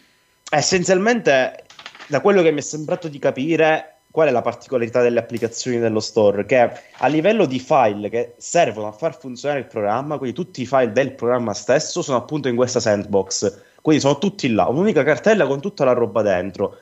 essenzialmente 0.51 1.65
da 2.09 2.21
quello 2.21 2.43
che 2.43 2.51
mi 2.51 2.59
è 2.59 2.63
sembrato 2.63 3.07
di 3.07 3.21
capire 3.21 3.99
qual 4.11 4.27
è 4.27 4.31
la 4.33 4.43
particolarità 4.43 5.03
delle 5.03 5.21
applicazioni 5.21 5.79
dello 5.79 6.01
store? 6.01 6.45
Che 6.47 6.73
a 6.97 7.07
livello 7.07 7.47
di 7.47 7.61
file 7.61 8.09
che 8.09 8.35
servono 8.39 8.89
a 8.89 8.93
far 8.93 9.17
funzionare 9.17 9.61
il 9.61 9.67
programma 9.67 10.19
quindi 10.19 10.35
tutti 10.35 10.63
i 10.63 10.67
file 10.67 10.91
del 10.91 11.13
programma 11.13 11.55
stesso 11.55 12.03
sono 12.03 12.19
appunto 12.19 12.49
in 12.49 12.57
questa 12.57 12.81
sandbox. 12.81 13.67
Quindi 13.81 14.03
sono 14.03 14.19
tutti 14.19 14.51
là 14.51 14.67
un'unica 14.67 15.05
cartella 15.05 15.47
con 15.47 15.61
tutta 15.61 15.85
la 15.85 15.93
roba 15.93 16.23
dentro 16.23 16.77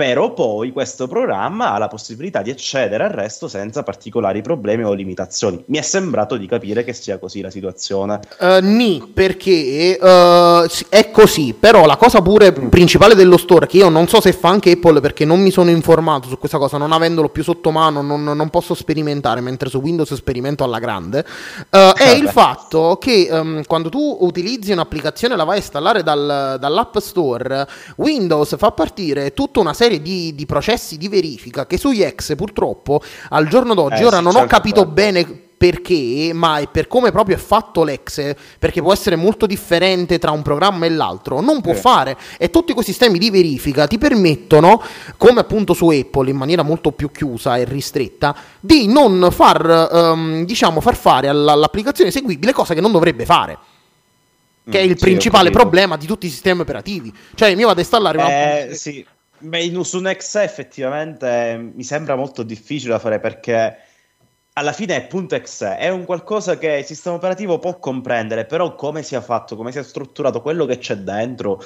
però 0.00 0.32
poi 0.32 0.72
questo 0.72 1.06
programma 1.06 1.74
ha 1.74 1.78
la 1.78 1.86
possibilità 1.86 2.40
di 2.40 2.48
accedere 2.48 3.04
al 3.04 3.10
resto 3.10 3.48
senza 3.48 3.82
particolari 3.82 4.40
problemi 4.40 4.82
o 4.82 4.94
limitazioni. 4.94 5.62
Mi 5.66 5.76
è 5.76 5.82
sembrato 5.82 6.38
di 6.38 6.46
capire 6.46 6.84
che 6.84 6.94
sia 6.94 7.18
così 7.18 7.42
la 7.42 7.50
situazione. 7.50 8.20
Eh, 8.38 8.60
ni, 8.62 9.10
perché 9.12 9.98
sì, 10.70 10.86
è 10.88 11.10
così, 11.10 11.52
però 11.52 11.84
la 11.84 11.98
cosa 11.98 12.22
pure 12.22 12.50
principale 12.50 13.14
dello 13.14 13.36
store, 13.36 13.66
che 13.66 13.76
io 13.76 13.90
non 13.90 14.08
so 14.08 14.22
se 14.22 14.32
fa 14.32 14.48
anche 14.48 14.70
Apple 14.70 15.00
perché 15.00 15.26
non 15.26 15.38
mi 15.38 15.50
sono 15.50 15.68
informato 15.68 16.28
su 16.28 16.38
questa 16.38 16.56
cosa, 16.56 16.78
non 16.78 16.92
avendolo 16.92 17.28
più 17.28 17.42
sotto 17.42 17.70
mano, 17.70 18.00
non, 18.00 18.24
non 18.24 18.48
posso 18.48 18.72
sperimentare, 18.72 19.42
mentre 19.42 19.68
su 19.68 19.80
Windows 19.80 20.14
sperimento 20.14 20.64
alla 20.64 20.78
grande, 20.78 21.26
eh, 21.68 21.92
è 21.94 22.08
il 22.08 22.28
fatto 22.28 22.96
che 22.98 23.28
ehm, 23.30 23.64
quando 23.66 23.90
tu 23.90 24.16
utilizzi 24.20 24.72
un'applicazione 24.72 25.34
e 25.34 25.36
la 25.36 25.44
vai 25.44 25.56
a 25.56 25.58
installare 25.58 26.02
dal- 26.02 26.56
dall'App 26.58 26.96
Store, 26.96 27.68
Windows 27.96 28.56
fa 28.56 28.70
partire 28.70 29.34
tutta 29.34 29.60
una 29.60 29.74
serie 29.74 29.88
di, 29.98 30.34
di 30.34 30.46
processi 30.46 30.96
di 30.96 31.08
verifica 31.08 31.66
che 31.66 31.76
sugli 31.78 32.02
ex 32.02 32.34
purtroppo 32.36 33.02
al 33.30 33.48
giorno 33.48 33.74
d'oggi, 33.74 34.02
Eh, 34.02 34.06
ora 34.06 34.18
sì, 34.18 34.22
non 34.22 34.34
ho 34.36 34.38
anche 34.40 34.50
capito 34.54 34.80
quello. 34.82 34.92
bene 34.92 35.42
perché, 35.60 36.30
ma 36.32 36.56
è 36.58 36.68
per 36.68 36.88
come 36.88 37.10
proprio 37.12 37.36
è 37.36 37.38
fatto 37.38 37.84
l'ex, 37.84 38.32
perché 38.58 38.80
può 38.80 38.94
essere 38.94 39.14
molto 39.16 39.44
differente 39.44 40.18
tra 40.18 40.30
un 40.30 40.40
programma 40.40 40.86
e 40.86 40.88
l'altro, 40.88 41.42
non 41.42 41.60
può 41.60 41.74
Sì. 41.74 41.80
fare. 41.80 42.16
E 42.38 42.48
tutti 42.48 42.72
quei 42.72 42.82
sistemi 42.84 43.18
di 43.18 43.30
verifica 43.30 43.86
ti 43.86 43.98
permettono, 43.98 44.80
come 45.18 45.40
appunto 45.40 45.74
su 45.74 45.88
Apple 45.90 46.30
in 46.30 46.36
maniera 46.36 46.62
molto 46.62 46.92
più 46.92 47.10
chiusa 47.10 47.58
e 47.58 47.64
ristretta, 47.64 48.34
di 48.58 48.86
non 48.86 49.28
far, 49.30 49.90
ehm, 49.92 50.46
diciamo, 50.46 50.80
far 50.80 50.96
fare 50.96 51.28
alla- 51.28 51.52
all'applicazione 51.52 52.08
eseguibile 52.08 52.52
cosa 52.54 52.72
che 52.72 52.80
non 52.80 52.92
dovrebbe 52.92 53.26
fare. 53.26 53.58
Che 54.68 54.78
è 54.78 54.82
Mm, 54.86 54.90
il 54.90 54.96
sì, 54.96 55.04
principale 55.04 55.50
problema 55.50 55.96
di 55.98 56.06
tutti 56.06 56.26
i 56.26 56.30
sistemi 56.30 56.60
operativi. 56.62 57.12
Cioè, 57.34 57.48
io 57.50 57.66
vado 57.66 57.78
a 57.80 57.82
installare 57.82 58.16
una. 58.16 58.28
Eh, 58.28 58.74
sì. 58.74 59.04
Beh, 59.42 59.84
su 59.84 59.98
un 59.98 60.06
exe 60.06 60.42
effettivamente 60.42 61.72
mi 61.74 61.82
sembra 61.82 62.14
molto 62.14 62.42
difficile 62.42 62.92
da 62.92 62.98
fare 62.98 63.20
perché 63.20 63.76
alla 64.52 64.72
fine 64.72 64.96
è 64.96 65.06
punto 65.06 65.34
exe, 65.34 65.78
è 65.78 65.88
un 65.88 66.04
qualcosa 66.04 66.58
che 66.58 66.78
il 66.78 66.84
sistema 66.84 67.16
operativo 67.16 67.58
può 67.58 67.78
comprendere, 67.78 68.44
però 68.44 68.74
come 68.74 69.02
sia 69.02 69.22
fatto, 69.22 69.56
come 69.56 69.72
sia 69.72 69.82
strutturato, 69.82 70.42
quello 70.42 70.66
che 70.66 70.76
c'è 70.76 70.96
dentro 70.96 71.62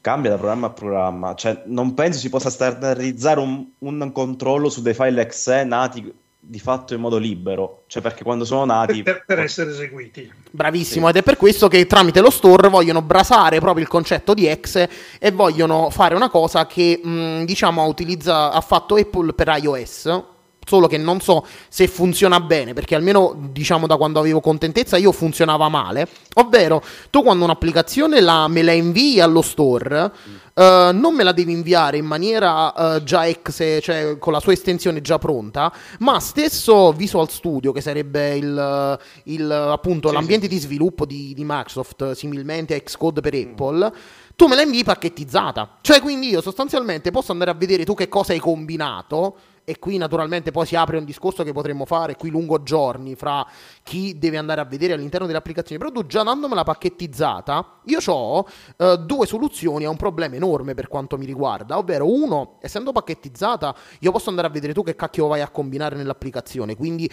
cambia 0.00 0.30
da 0.30 0.36
programma 0.36 0.68
a 0.68 0.70
programma. 0.70 1.34
Cioè, 1.34 1.62
non 1.66 1.92
penso 1.94 2.18
si 2.18 2.30
possa 2.30 2.48
standardizzare 2.48 3.40
un, 3.40 3.66
un 3.78 4.12
controllo 4.12 4.70
su 4.70 4.80
dei 4.80 4.94
file 4.94 5.20
exe 5.20 5.64
nati 5.64 6.12
di 6.44 6.58
fatto 6.58 6.92
in 6.92 7.00
modo 7.00 7.18
libero, 7.18 7.84
cioè 7.86 8.02
perché 8.02 8.24
quando 8.24 8.44
sono 8.44 8.64
nati... 8.64 9.04
per, 9.04 9.22
per 9.24 9.38
essere 9.38 9.70
eseguiti. 9.70 10.28
Bravissimo, 10.50 11.08
ed 11.08 11.16
è 11.16 11.22
per 11.22 11.36
questo 11.36 11.68
che 11.68 11.86
tramite 11.86 12.20
lo 12.20 12.30
store 12.30 12.68
vogliono 12.68 13.00
brasare 13.00 13.60
proprio 13.60 13.84
il 13.84 13.88
concetto 13.88 14.34
di 14.34 14.48
ex 14.48 14.88
e 15.20 15.30
vogliono 15.30 15.88
fare 15.90 16.16
una 16.16 16.28
cosa 16.28 16.66
che 16.66 17.00
mh, 17.00 17.44
diciamo 17.44 17.84
utilizza, 17.84 18.50
ha 18.50 18.60
fatto 18.60 18.96
Apple 18.96 19.34
per 19.34 19.56
iOS. 19.62 20.22
Solo 20.64 20.86
che 20.86 20.96
non 20.96 21.20
so 21.20 21.44
se 21.68 21.88
funziona 21.88 22.38
bene, 22.40 22.72
perché 22.72 22.94
almeno 22.94 23.34
diciamo 23.50 23.86
da 23.86 23.96
quando 23.96 24.20
avevo 24.20 24.40
contentezza 24.40 24.96
io 24.96 25.10
funzionava 25.10 25.68
male. 25.68 26.06
Ovvero, 26.34 26.82
tu 27.10 27.22
quando 27.22 27.44
un'applicazione 27.44 28.20
la, 28.20 28.46
me 28.46 28.62
la 28.62 28.72
invii 28.72 29.20
allo 29.20 29.42
store, 29.42 30.12
eh, 30.54 30.90
non 30.92 31.14
me 31.14 31.24
la 31.24 31.32
devi 31.32 31.52
inviare 31.52 31.96
in 31.96 32.06
maniera 32.06 32.94
eh, 32.96 33.02
già 33.02 33.26
ex, 33.26 33.80
cioè 33.82 34.18
con 34.18 34.32
la 34.32 34.40
sua 34.40 34.52
estensione 34.52 35.00
già 35.00 35.18
pronta, 35.18 35.72
ma 35.98 36.20
stesso 36.20 36.92
Visual 36.92 37.28
Studio, 37.28 37.72
che 37.72 37.80
sarebbe 37.80 38.36
il, 38.36 38.98
il, 39.24 39.50
appunto 39.50 40.08
Sì, 40.08 40.14
l'ambiente 40.14 40.48
sì. 40.48 40.54
di 40.54 40.60
sviluppo 40.60 41.04
di, 41.04 41.34
di 41.34 41.42
Microsoft, 41.44 42.12
similmente 42.12 42.74
a 42.74 42.80
Xcode 42.80 43.20
per 43.20 43.34
Apple, 43.34 43.92
tu 44.36 44.46
me 44.46 44.54
la 44.54 44.62
invii 44.62 44.84
pacchettizzata. 44.84 45.78
Cioè, 45.80 46.00
quindi 46.00 46.28
io 46.28 46.40
sostanzialmente 46.40 47.10
posso 47.10 47.32
andare 47.32 47.50
a 47.50 47.54
vedere 47.54 47.84
tu 47.84 47.94
che 47.94 48.08
cosa 48.08 48.32
hai 48.32 48.38
combinato. 48.38 49.36
E 49.64 49.78
qui 49.78 49.96
naturalmente 49.96 50.50
poi 50.50 50.66
si 50.66 50.74
apre 50.74 50.98
un 50.98 51.04
discorso 51.04 51.44
che 51.44 51.52
potremmo 51.52 51.84
fare 51.84 52.16
qui 52.16 52.30
lungo 52.30 52.62
giorni 52.62 53.14
fra 53.14 53.46
chi 53.84 54.18
deve 54.18 54.36
andare 54.36 54.60
a 54.60 54.64
vedere 54.64 54.94
all'interno 54.94 55.26
delle 55.26 55.38
applicazioni. 55.38 55.80
Però 55.80 55.92
tu 55.92 56.06
già 56.06 56.22
dandomela 56.22 56.64
pacchettizzata, 56.64 57.78
io 57.84 57.98
ho 58.06 58.46
eh, 58.76 58.98
due 58.98 59.26
soluzioni 59.26 59.84
a 59.84 59.90
un 59.90 59.96
problema 59.96 60.34
enorme 60.34 60.74
per 60.74 60.88
quanto 60.88 61.16
mi 61.16 61.26
riguarda. 61.26 61.78
Ovvero, 61.78 62.12
uno, 62.12 62.56
essendo 62.60 62.90
pacchettizzata, 62.90 63.74
io 64.00 64.10
posso 64.10 64.30
andare 64.30 64.48
a 64.48 64.50
vedere 64.50 64.72
tu 64.72 64.82
che 64.82 64.96
cacchio 64.96 65.28
vai 65.28 65.42
a 65.42 65.48
combinare 65.48 65.94
nell'applicazione. 65.94 66.74
Quindi 66.74 67.08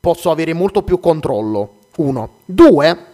posso 0.00 0.30
avere 0.30 0.52
molto 0.54 0.82
più 0.82 0.98
controllo. 0.98 1.78
Uno. 1.96 2.38
Due, 2.46 3.11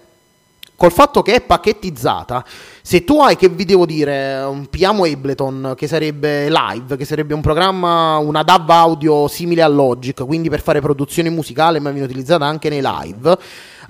col 0.78 0.92
fatto 0.92 1.22
che 1.22 1.34
è 1.34 1.40
pacchettizzata, 1.40 2.44
se 2.82 3.02
tu 3.02 3.20
hai, 3.20 3.34
che 3.34 3.48
vi 3.48 3.64
devo 3.64 3.84
dire, 3.84 4.38
un 4.42 4.66
Piamo 4.66 5.06
Ableton 5.06 5.74
che 5.76 5.88
sarebbe 5.88 6.48
live, 6.48 6.96
che 6.96 7.04
sarebbe 7.04 7.34
un 7.34 7.40
programma, 7.40 8.16
una 8.18 8.44
DAV 8.44 8.70
audio 8.70 9.26
simile 9.26 9.62
a 9.62 9.66
Logic, 9.66 10.24
quindi 10.24 10.48
per 10.48 10.60
fare 10.62 10.80
produzione 10.80 11.30
musicale, 11.30 11.80
ma 11.80 11.90
viene 11.90 12.06
utilizzata 12.06 12.46
anche 12.46 12.68
nei 12.68 12.80
live. 12.80 13.36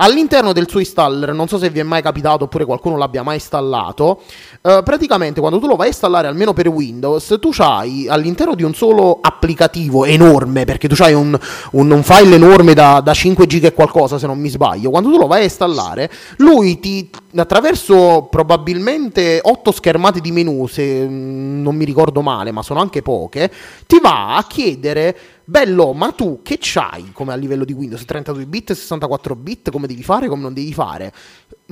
All'interno 0.01 0.53
del 0.53 0.69
suo 0.69 0.81
installer, 0.81 1.33
non 1.33 1.49
so 1.49 1.59
se 1.59 1.71
vi 1.71 1.79
è 1.81 1.83
mai 1.83 2.03
capitato 2.03 2.45
oppure 2.45 2.65
qualcuno 2.65 2.97
l'abbia 2.97 3.23
mai 3.23 3.37
installato, 3.37 4.21
eh, 4.63 4.81
praticamente 4.85 5.41
quando 5.41 5.59
tu 5.59 5.67
lo 5.67 5.77
vai 5.77 5.87
a 5.87 5.91
installare 5.91 6.29
almeno 6.29 6.53
per 6.53 6.69
Windows, 6.69 7.37
tu 7.41 7.51
hai 7.59 8.07
all'interno 8.09 8.55
di 8.55 8.63
un 8.63 8.75
solo 8.75 9.19
applicativo 9.21 10.05
enorme, 10.05 10.65
perché 10.65 10.89
tu 10.89 11.01
hai 11.03 11.15
un, 11.15 11.39
un, 11.73 11.91
un 11.91 12.03
file 12.03 12.37
enorme 12.37 12.75
da, 12.75 13.01
da 13.01 13.13
5 13.13 13.47
giga 13.47 13.69
e 13.69 13.75
qualcosa 13.75 14.19
se 14.19 14.27
non 14.27 14.39
mi 14.39 14.49
sbaglio, 14.49 14.91
quando 14.91 15.11
tu 15.11 15.19
lo 15.19 15.27
vai 15.27 15.41
a 15.41 15.45
installare, 15.45 16.11
lui 16.37 16.79
ti 16.79 17.11
attraverso 17.37 18.29
probabilmente 18.31 19.41
8 19.43 19.73
schermate 19.73 20.21
di 20.21 20.33
menu, 20.33 20.67
se 20.67 21.07
mm, 21.07 21.63
non 21.63 21.75
mi 21.75 21.85
ricordo 21.85 22.23
male, 22.23 22.53
ma 22.53 22.63
sono 22.63 22.81
anche 22.81 23.03
poche, 23.03 23.51
ti 23.87 23.99
va 24.01 24.37
a 24.37 24.45
chiedere 24.47 25.17
bello, 25.49 25.95
ma 25.95 26.13
tu 26.13 26.41
che 26.43 26.59
c'hai 26.61 27.11
come 27.13 27.33
a 27.33 27.37
livello 27.37 27.65
di 27.65 27.73
Windows? 27.73 28.05
32 28.05 28.45
bit, 28.45 28.73
64 28.73 29.35
bit, 29.35 29.71
come 29.71 29.87
devi 29.87 30.03
fare, 30.03 30.29
come 30.29 30.43
non 30.43 30.53
devi 30.53 30.75
fare? 30.75 31.11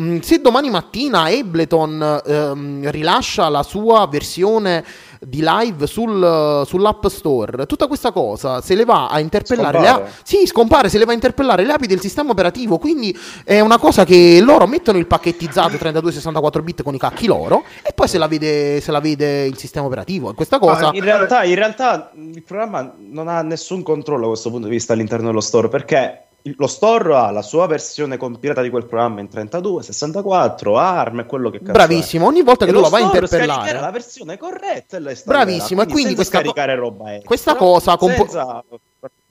Mm, 0.00 0.20
se 0.20 0.40
domani 0.40 0.70
mattina 0.70 1.24
Ableton 1.24 2.22
ehm, 2.24 2.90
rilascia 2.90 3.50
la 3.50 3.62
sua 3.62 4.06
versione 4.10 4.82
di 5.20 5.42
live 5.42 5.86
sul, 5.86 6.62
sull'app 6.66 7.06
store, 7.06 7.66
tutta 7.66 7.86
questa 7.86 8.12
cosa 8.12 8.60
se 8.60 8.74
le 8.74 8.84
va 8.84 9.08
a 9.08 9.20
interpellare 9.20 9.78
Scompare. 9.78 10.02
le 10.02 10.08
a- 10.08 10.12
sì, 10.22 10.46
scompare, 10.46 10.88
se 10.88 10.98
le 10.98 11.04
va 11.04 11.12
a 11.12 11.14
interpellare 11.14 11.64
le 11.64 11.72
api 11.72 11.86
del 11.86 12.00
sistema 12.00 12.30
operativo, 12.30 12.78
quindi 12.78 13.16
è 13.44 13.60
una 13.60 13.78
cosa 13.78 14.04
che 14.04 14.40
loro 14.42 14.66
mettono 14.66 14.98
il 14.98 15.06
pacchettizzato 15.06 15.76
32-64 15.76 16.62
bit 16.62 16.82
con 16.82 16.94
i 16.94 16.98
cacchi 16.98 17.26
loro 17.26 17.64
e 17.82 17.92
poi 17.94 18.08
se 18.08 18.18
la 18.18 18.26
vede, 18.28 18.80
se 18.80 18.90
la 18.92 19.00
vede 19.00 19.44
il 19.44 19.56
sistema 19.56 19.86
operativo. 19.86 20.30
E 20.30 20.34
questa 20.34 20.58
cosa... 20.58 20.90
In 20.92 21.02
realtà, 21.04 21.44
in 21.44 21.54
realtà 21.54 22.12
il 22.14 22.42
programma 22.42 22.94
non 22.98 23.28
ha 23.28 23.42
nessun 23.42 23.82
controllo 23.82 24.22
da 24.22 24.28
questo 24.28 24.50
punto 24.50 24.66
di 24.66 24.72
vista 24.72 24.92
all'interno 24.92 25.26
dello 25.26 25.40
store 25.40 25.68
perché 25.68 26.25
lo 26.56 26.66
store 26.66 27.14
ha 27.14 27.30
la 27.30 27.42
sua 27.42 27.66
versione 27.66 28.16
compilata 28.16 28.62
di 28.62 28.70
quel 28.70 28.86
programma 28.86 29.20
in 29.20 29.28
32, 29.28 29.82
64, 29.82 30.76
ARM 30.78 31.20
e 31.20 31.26
quello 31.26 31.50
che 31.50 31.58
cazzo 31.58 31.70
è. 31.70 31.74
Bravissimo, 31.74 32.26
ogni 32.26 32.42
volta 32.42 32.64
che 32.64 32.70
E 32.70 32.74
tu 32.74 32.80
lo 32.80 32.84
la 32.84 32.90
vai 32.90 33.02
a 33.02 33.06
interpellare... 33.06 33.80
la 33.80 33.90
versione 33.90 34.38
corretta 34.38 34.96
e 34.96 35.00
la 35.00 35.10
installerà, 35.10 35.44
Bravissimo, 35.44 35.82
e 35.82 35.86
quindi 35.86 36.14
senza 36.14 36.40
questa 36.40 36.64
co- 36.66 36.74
roba 36.74 37.10
extra, 37.12 37.26
questa 37.26 37.56
cosa 37.56 37.96
compo- 37.96 38.22
senza 38.22 38.64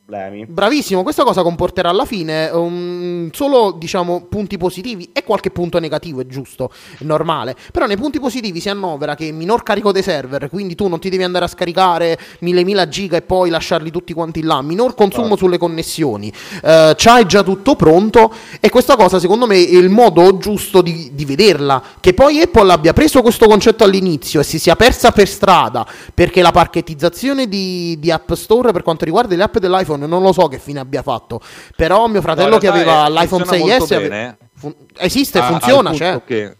problemi. 0.05 0.45
Bravissimo, 0.45 1.03
questa 1.03 1.23
cosa 1.23 1.41
comporterà 1.41 1.89
alla 1.89 2.05
fine 2.05 2.49
um, 2.49 3.29
solo 3.31 3.71
diciamo 3.71 4.25
punti 4.29 4.57
positivi 4.57 5.09
e 5.11 5.23
qualche 5.23 5.49
punto 5.49 5.79
negativo, 5.79 6.21
è 6.21 6.27
giusto, 6.27 6.71
è 6.97 7.03
normale. 7.03 7.55
Però 7.71 7.85
nei 7.87 7.97
punti 7.97 8.19
positivi 8.19 8.59
si 8.59 8.69
annovera 8.69 9.15
che 9.15 9.31
minor 9.31 9.63
carico 9.63 9.91
dei 9.91 10.03
server, 10.03 10.49
quindi 10.49 10.75
tu 10.75 10.87
non 10.87 10.99
ti 10.99 11.09
devi 11.09 11.23
andare 11.23 11.45
a 11.45 11.47
scaricare 11.47 12.17
mille 12.39 12.63
mila 12.63 12.87
giga 12.87 13.17
e 13.17 13.21
poi 13.23 13.49
lasciarli 13.49 13.89
tutti 13.91 14.13
quanti 14.13 14.43
là, 14.43 14.61
minor 14.61 14.93
consumo 14.93 15.35
sulle 15.35 15.57
connessioni, 15.57 16.31
eh, 16.63 16.93
c'hai 16.95 17.25
già 17.25 17.41
tutto 17.43 17.75
pronto 17.75 18.31
e 18.59 18.69
questa 18.69 18.95
cosa 18.95 19.19
secondo 19.19 19.47
me 19.47 19.55
è 19.55 19.75
il 19.75 19.89
modo 19.89 20.37
giusto 20.37 20.81
di, 20.81 21.11
di 21.13 21.25
vederla. 21.25 21.81
Che 21.99 22.13
poi 22.13 22.41
Apple 22.41 22.71
abbia 22.71 22.93
preso 22.93 23.21
questo 23.21 23.47
concetto 23.47 23.83
all'inizio 23.83 24.39
e 24.39 24.43
si 24.43 24.59
sia 24.59 24.75
persa 24.75 25.11
per 25.11 25.27
strada 25.27 25.85
perché 26.13 26.41
la 26.41 26.51
parchettizzazione 26.51 27.47
di, 27.47 27.97
di 27.99 28.11
App 28.11 28.31
Store 28.33 28.71
per 28.71 28.83
quanto 28.83 29.05
riguarda 29.05 29.35
le 29.35 29.43
app 29.43 29.57
dell'iPhone 29.57 29.94
non 29.97 30.21
lo 30.21 30.31
so 30.31 30.47
che 30.47 30.59
fine 30.59 30.79
abbia 30.79 31.01
fatto. 31.01 31.39
Però 31.75 32.07
mio 32.07 32.21
fratello 32.21 32.49
No, 32.51 32.57
che 32.57 32.67
aveva 32.67 33.05
è- 33.05 33.09
l'iPhone 33.09 33.45
funziona 33.45 33.63
6S 33.63 33.77
molto 33.79 33.95
ave- 33.95 34.37
fun- 34.53 34.75
esiste, 34.97 35.39
A- 35.39 35.43
funziona, 35.43 35.93
cioè. 35.93 36.21
che- 36.25 36.55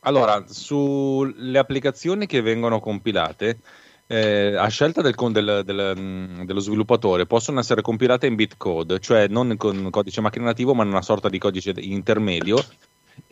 allora, 0.00 0.44
sulle 0.48 1.58
applicazioni 1.58 2.26
che 2.26 2.40
vengono 2.40 2.80
compilate, 2.80 3.58
eh, 4.06 4.56
a 4.56 4.66
scelta 4.68 5.02
del 5.02 5.14
del- 5.16 5.62
del, 5.64 5.94
mm, 5.96 6.42
dello 6.44 6.60
sviluppatore, 6.60 7.26
possono 7.26 7.60
essere 7.60 7.82
compilate 7.82 8.26
in 8.26 8.34
bitcode, 8.34 8.98
cioè 8.98 9.28
non 9.28 9.54
con 9.56 9.88
codice 9.90 10.20
macchina 10.20 10.46
nativo, 10.46 10.74
ma 10.74 10.82
in 10.84 10.88
una 10.88 11.02
sorta 11.02 11.28
di 11.28 11.38
codice 11.38 11.72
intermedio. 11.76 12.56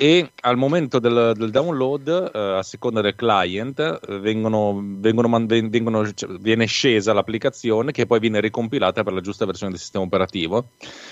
E 0.01 0.31
al 0.43 0.57
momento 0.57 0.99
del, 0.99 1.33
del 1.35 1.51
download, 1.51 2.31
eh, 2.33 2.39
a 2.39 2.63
seconda 2.63 3.01
del 3.01 3.17
client, 3.17 4.19
vengono, 4.21 4.81
vengono 4.81 5.45
vengono- 5.47 6.13
cioè, 6.13 6.31
viene 6.39 6.67
scesa 6.67 7.13
l'applicazione 7.13 7.91
che 7.91 8.07
poi 8.07 8.21
viene 8.21 8.41
ricompilata 8.41 9.03
per 9.03 9.13
la 9.13 9.21
giusta 9.21 9.45
versione 9.45 9.73
del 9.73 9.81
sistema 9.81 10.05
operativo. 10.05 10.71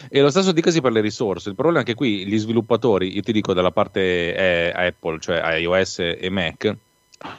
E 0.08 0.20
lo 0.20 0.30
stesso 0.30 0.52
dicasi 0.52 0.80
per 0.80 0.92
le 0.92 1.00
risorse. 1.00 1.48
Il 1.48 1.56
problema 1.56 1.80
è 1.80 1.84
che 1.84 1.94
qui 1.94 2.26
gli 2.26 2.38
sviluppatori, 2.38 3.14
io 3.14 3.22
ti 3.22 3.32
dico 3.32 3.52
dalla 3.52 3.72
parte 3.72 4.34
eh, 4.34 4.72
Apple, 4.72 5.18
cioè 5.20 5.56
iOS 5.58 5.98
e 5.98 6.28
Mac, 6.30 6.76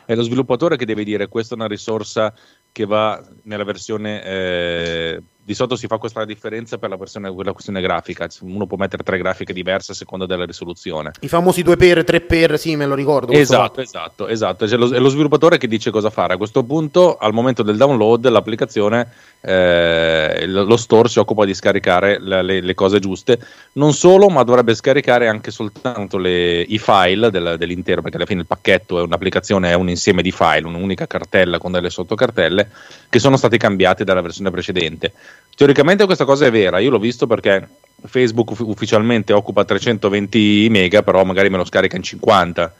è 0.05 0.15
lo 0.15 0.23
sviluppatore 0.23 0.75
che 0.75 0.85
deve 0.85 1.03
dire 1.03 1.27
questa 1.27 1.53
è 1.53 1.57
una 1.57 1.67
risorsa 1.67 2.33
che 2.71 2.85
va 2.85 3.23
nella 3.43 3.63
versione 3.63 4.23
eh, 4.23 5.21
di 5.47 5.53
solito 5.53 5.77
si 5.77 5.87
fa 5.87 5.97
questa 5.97 6.25
differenza 6.25 6.77
per 6.77 6.89
la, 6.89 6.97
versione, 6.97 7.31
quella 7.33 7.53
questione 7.53 7.79
grafica 7.79 8.27
uno 8.41 8.67
può 8.67 8.75
mettere 8.75 9.01
tre 9.01 9.17
grafiche 9.17 9.53
diverse 9.53 9.93
a 9.93 9.95
seconda 9.95 10.25
della 10.25 10.43
risoluzione 10.43 11.11
I 11.21 11.29
famosi 11.29 11.63
2x, 11.63 12.03
3x, 12.03 12.53
sì, 12.55 12.75
me 12.75 12.85
lo 12.85 12.95
ricordo. 12.95 13.27
questo 13.27 13.53
Esatto, 13.53 13.79
esatto, 13.79 14.27
esatto. 14.27 14.65
C'è 14.65 14.75
lo, 14.75 14.89
è 14.93 14.99
lo 14.99 15.07
sviluppatore 15.07 15.57
che 15.57 15.69
dice 15.69 15.89
cosa 15.89 16.09
fare. 16.09 16.33
A 16.33 16.37
questo 16.37 16.63
punto, 16.63 17.15
al 17.15 17.31
momento 17.31 17.63
del 17.63 17.77
download, 17.77 18.27
l'applicazione, 18.27 19.09
eh, 19.39 20.43
lo 20.47 20.65
lo 20.65 20.75
store 20.75 21.07
si 21.07 21.19
occupa 21.19 21.45
di 21.45 21.53
scaricare 21.53 22.19
le, 22.19 22.41
le- 22.41 22.59
le 22.59 22.73
cose 22.73 22.99
giuste. 22.99 23.39
Non 23.73 23.93
solo, 23.93 24.27
ma 24.27 24.43
dovrebbe 24.43 24.75
scaricare 24.75 25.29
anche 25.29 25.51
soltanto 25.51 26.17
le- 26.17 26.61
i 26.61 26.77
file 26.77 27.29
del- 27.31 27.55
dell'intero, 27.57 28.01
perché 28.01 28.17
alla 28.17 28.25
fine 28.25 28.41
il 28.41 28.47
pacchetto 28.47 28.99
è 28.99 29.01
un'applicazione, 29.01 29.69
è 29.69 29.75
un 29.75 29.87
insieme 29.87 30.21
di 30.21 30.31
file, 30.31 30.67
un'unica 30.67 31.07
cartella 31.07 31.57
con 31.57 31.71
delle 31.71 31.89
sottocartelle 31.89 32.69
che 33.09 33.19
sono 33.19 33.37
stati 33.37 33.57
cambiati 33.57 34.03
dalla 34.03 34.21
versione 34.21 34.51
precedente. 34.51 35.13
Teoricamente 35.55 36.05
questa 36.05 36.25
cosa 36.25 36.45
è 36.45 36.51
vera, 36.51 36.79
io 36.79 36.91
l'ho 36.91 36.99
visto 36.99 37.25
perché 37.25 37.67
Facebook 38.05 38.51
uf- 38.51 38.59
ufficialmente 38.67 39.33
occupa 39.33 39.65
320 39.65 40.67
mega, 40.69 41.01
però 41.01 41.23
magari 41.23 41.49
me 41.49 41.57
lo 41.57 41.65
scarica 41.65 41.95
in 41.95 42.03
50. 42.03 42.75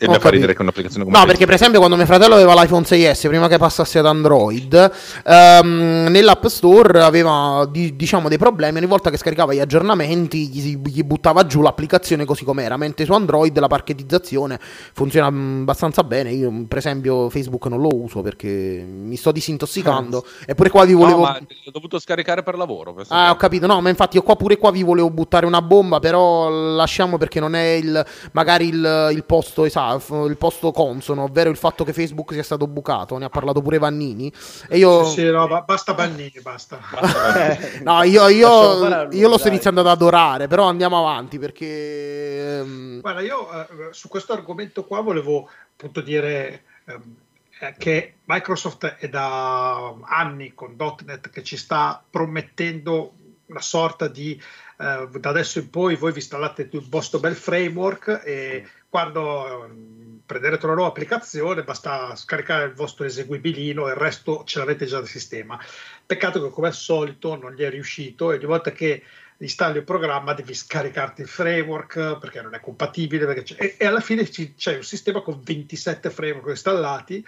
E 0.00 0.08
mi 0.08 0.18
fa 0.18 0.30
ridere 0.30 0.54
che 0.54 0.62
un'applicazione 0.62 1.04
come 1.04 1.18
No, 1.18 1.24
perché 1.26 1.44
per 1.44 1.54
esempio 1.54 1.78
quando 1.78 1.96
mio 1.96 2.06
fratello 2.06 2.34
aveva 2.34 2.54
l'iPhone 2.54 2.84
6S, 2.84 3.26
prima 3.28 3.48
che 3.48 3.58
passasse 3.58 3.98
ad 3.98 4.06
Android, 4.06 4.90
ehm, 5.24 6.06
nell'App 6.10 6.46
Store 6.46 7.02
aveva 7.02 7.66
di- 7.70 7.96
diciamo 7.96 8.28
dei 8.28 8.38
problemi, 8.38 8.78
ogni 8.78 8.86
volta 8.86 9.10
che 9.10 9.16
scaricava 9.16 9.52
gli 9.54 9.58
aggiornamenti 9.60 10.48
gli, 10.48 10.76
gli 10.84 11.02
buttava 11.02 11.46
giù 11.46 11.60
l'applicazione 11.62 12.24
così 12.24 12.44
com'era, 12.44 12.76
mentre 12.76 13.04
su 13.04 13.12
Android 13.12 13.56
la 13.58 13.66
parchettizzazione 13.66 14.58
funziona 14.92 15.30
mm, 15.30 15.62
abbastanza 15.62 16.02
bene, 16.04 16.30
io 16.30 16.52
per 16.68 16.78
esempio 16.78 17.28
Facebook 17.30 17.66
non 17.66 17.80
lo 17.80 17.88
uso 17.92 18.22
perché 18.22 18.48
mi 18.88 19.16
sto 19.16 19.32
disintossicando, 19.32 20.24
eppure 20.46 20.70
qua 20.70 20.84
vi 20.84 20.92
No, 20.92 20.98
volevo... 20.98 21.20
ma 21.22 21.38
l'ho 21.38 21.70
dovuto 21.72 21.98
scaricare 21.98 22.42
per 22.42 22.56
lavoro. 22.56 22.92
questo 22.94 23.12
Ah, 23.14 23.30
ho 23.30 23.36
capito. 23.36 23.66
No, 23.66 23.80
ma 23.80 23.88
infatti 23.88 24.16
io 24.16 24.22
qua 24.22 24.36
pure 24.36 24.56
qua 24.58 24.70
vi 24.70 24.82
volevo 24.82 25.10
buttare 25.10 25.46
una 25.46 25.62
bomba, 25.62 25.98
però 25.98 26.48
lasciamo 26.48 27.18
perché 27.18 27.40
non 27.40 27.54
è 27.54 27.70
il 27.72 28.04
magari 28.32 28.68
il, 28.68 29.08
il 29.12 29.24
posto 29.24 29.64
esatto, 29.64 29.87
il 29.94 30.36
posto 30.36 30.70
consono, 30.72 31.24
ovvero 31.24 31.50
il 31.50 31.56
fatto 31.56 31.84
che 31.84 31.92
Facebook 31.92 32.32
sia 32.32 32.42
stato 32.42 32.66
bucato. 32.66 33.16
Ne 33.18 33.26
ha 33.26 33.28
parlato 33.28 33.62
pure 33.62 33.78
Vannini. 33.78 34.32
E 34.68 34.78
io 34.78 35.04
Sì, 35.04 35.20
sì, 35.20 35.30
no, 35.30 35.46
ba- 35.46 35.62
basta 35.62 35.94
Bannini, 35.94 36.40
basta. 36.42 36.78
No, 37.82 38.02
io, 38.02 38.28
io, 38.28 39.08
io 39.10 39.28
lo 39.28 39.38
sto 39.38 39.48
iniziando 39.48 39.80
ad 39.80 39.86
adorare, 39.86 40.46
però 40.46 40.68
andiamo 40.68 40.98
avanti 40.98 41.38
perché 41.38 42.58
ehm, 42.58 43.00
Guarda, 43.00 43.20
io 43.20 43.50
eh, 43.50 43.66
su 43.90 44.08
questo 44.08 44.32
argomento 44.32 44.84
qua 44.84 45.00
volevo 45.00 45.48
appunto 45.72 46.00
dire 46.00 46.64
ehm, 46.84 47.16
eh, 47.60 47.74
che 47.76 48.14
Microsoft 48.24 48.84
è 48.98 49.08
da 49.08 49.94
anni 50.02 50.54
con 50.54 50.76
.NET 51.04 51.30
che 51.30 51.42
ci 51.42 51.56
sta 51.56 52.02
promettendo 52.08 53.14
una 53.46 53.60
sorta 53.60 54.08
di 54.08 54.40
eh, 54.80 55.08
da 55.18 55.30
adesso 55.30 55.58
in 55.58 55.70
poi 55.70 55.96
voi 55.96 56.12
vi 56.12 56.18
installate 56.18 56.68
il 56.70 56.86
vostro 56.88 57.18
bel 57.18 57.34
framework 57.34 58.22
e 58.24 58.66
quando 58.88 59.64
ehm, 59.64 60.20
prenderete 60.24 60.66
una 60.66 60.74
nuova 60.74 60.90
applicazione 60.90 61.64
basta 61.64 62.14
scaricare 62.14 62.66
il 62.66 62.74
vostro 62.74 63.04
eseguibilino 63.04 63.86
e 63.86 63.92
il 63.92 63.96
resto 63.96 64.44
ce 64.44 64.58
l'avete 64.58 64.86
già 64.86 64.98
nel 64.98 65.08
sistema. 65.08 65.58
Peccato 66.04 66.42
che 66.42 66.50
come 66.50 66.68
al 66.68 66.74
solito 66.74 67.36
non 67.36 67.54
gli 67.54 67.62
è 67.62 67.70
riuscito 67.70 68.30
e 68.30 68.36
ogni 68.36 68.44
volta 68.44 68.72
che 68.72 69.02
installi 69.38 69.78
un 69.78 69.84
programma 69.84 70.34
devi 70.34 70.52
scaricarti 70.52 71.22
il 71.22 71.28
framework 71.28 72.18
perché 72.18 72.42
non 72.42 72.54
è 72.54 72.60
compatibile 72.60 73.24
perché 73.24 73.56
e, 73.56 73.76
e 73.78 73.86
alla 73.86 74.00
fine 74.00 74.28
c'è 74.28 74.76
un 74.76 74.82
sistema 74.82 75.20
con 75.20 75.40
27 75.42 76.10
framework 76.10 76.48
installati 76.48 77.24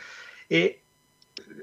e 0.47 0.83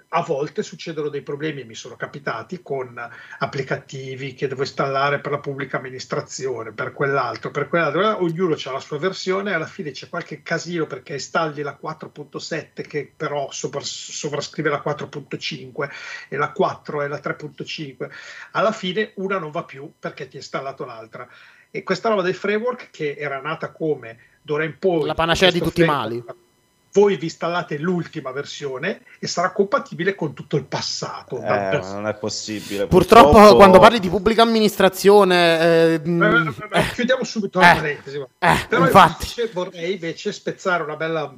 a 0.10 0.22
volte 0.22 0.64
succedono 0.64 1.10
dei 1.10 1.22
problemi, 1.22 1.66
mi 1.66 1.76
sono 1.76 1.96
capitati 1.96 2.62
con 2.62 2.98
applicativi 3.40 4.34
che 4.34 4.48
devo 4.48 4.62
installare 4.62 5.20
per 5.20 5.32
la 5.32 5.40
pubblica 5.40 5.78
amministrazione, 5.78 6.72
per 6.72 6.94
quell'altro, 6.94 7.52
per 7.52 7.68
quell'altro, 7.68 8.24
ognuno 8.24 8.56
ha 8.64 8.72
la 8.72 8.80
sua 8.80 9.00
versione 9.00 9.52
e 9.52 9.54
alla 9.54 9.66
fine 9.66 9.92
c'è 9.92 10.08
qualche 10.08 10.44
casino 10.44 10.86
perché 10.86 11.14
installi 11.14 11.62
la 11.62 11.78
4.7 11.82 12.88
che 12.88 13.12
però 13.16 13.50
sovrascrive 13.52 14.70
la 14.70 14.82
4.5 14.86 15.90
e 16.30 16.38
la 16.38 16.52
4 16.52 17.02
e 17.02 17.08
la 17.08 17.20
3.5, 17.20 18.10
alla 18.52 18.72
fine 18.72 19.12
una 19.16 19.40
non 19.40 19.52
va 19.52 19.64
più 19.64 19.92
perché 20.00 20.28
ti 20.28 20.38
hai 20.38 20.42
installato 20.42 20.86
l'altra. 20.86 21.28
E 21.70 21.84
questa 21.84 22.08
roba 22.08 22.22
del 22.22 22.34
framework 22.34 22.90
che 22.92 23.16
era 23.18 23.42
nata 23.42 23.72
come 23.72 24.18
d'ora 24.42 24.64
in 24.64 24.80
poi 24.80 25.06
La 25.06 25.14
panacea 25.14 25.52
di 25.52 25.60
tutti 25.60 25.82
i 25.82 25.86
mali. 25.86 26.24
Voi 26.92 27.18
vi 27.18 27.26
installate 27.26 27.78
l'ultima 27.78 28.32
versione 28.32 29.02
e 29.20 29.28
sarà 29.28 29.52
compatibile 29.52 30.16
con 30.16 30.34
tutto 30.34 30.56
il 30.56 30.66
passato. 30.66 31.42
Eh, 31.42 31.80
non 31.82 32.08
è 32.08 32.16
possibile. 32.16 32.88
Purtroppo, 32.88 33.32
purtroppo, 33.32 33.56
quando 33.56 33.80
parli 33.80 34.00
di 34.00 34.10
pubblica 34.10 34.42
amministrazione... 34.42 35.60
Eh, 35.60 35.94
eh, 35.94 36.12
eh, 36.12 36.80
eh 36.80 36.92
chiudiamo 36.94 37.24
subito 37.24 37.60
la 37.60 37.74
parentesi. 37.76 38.24
Però 38.38 38.84
infatti. 38.84 39.34
Invece 39.38 39.54
vorrei 39.54 39.94
invece 39.94 40.32
spezzare 40.32 40.84
una 40.84 40.96
bella 40.96 41.34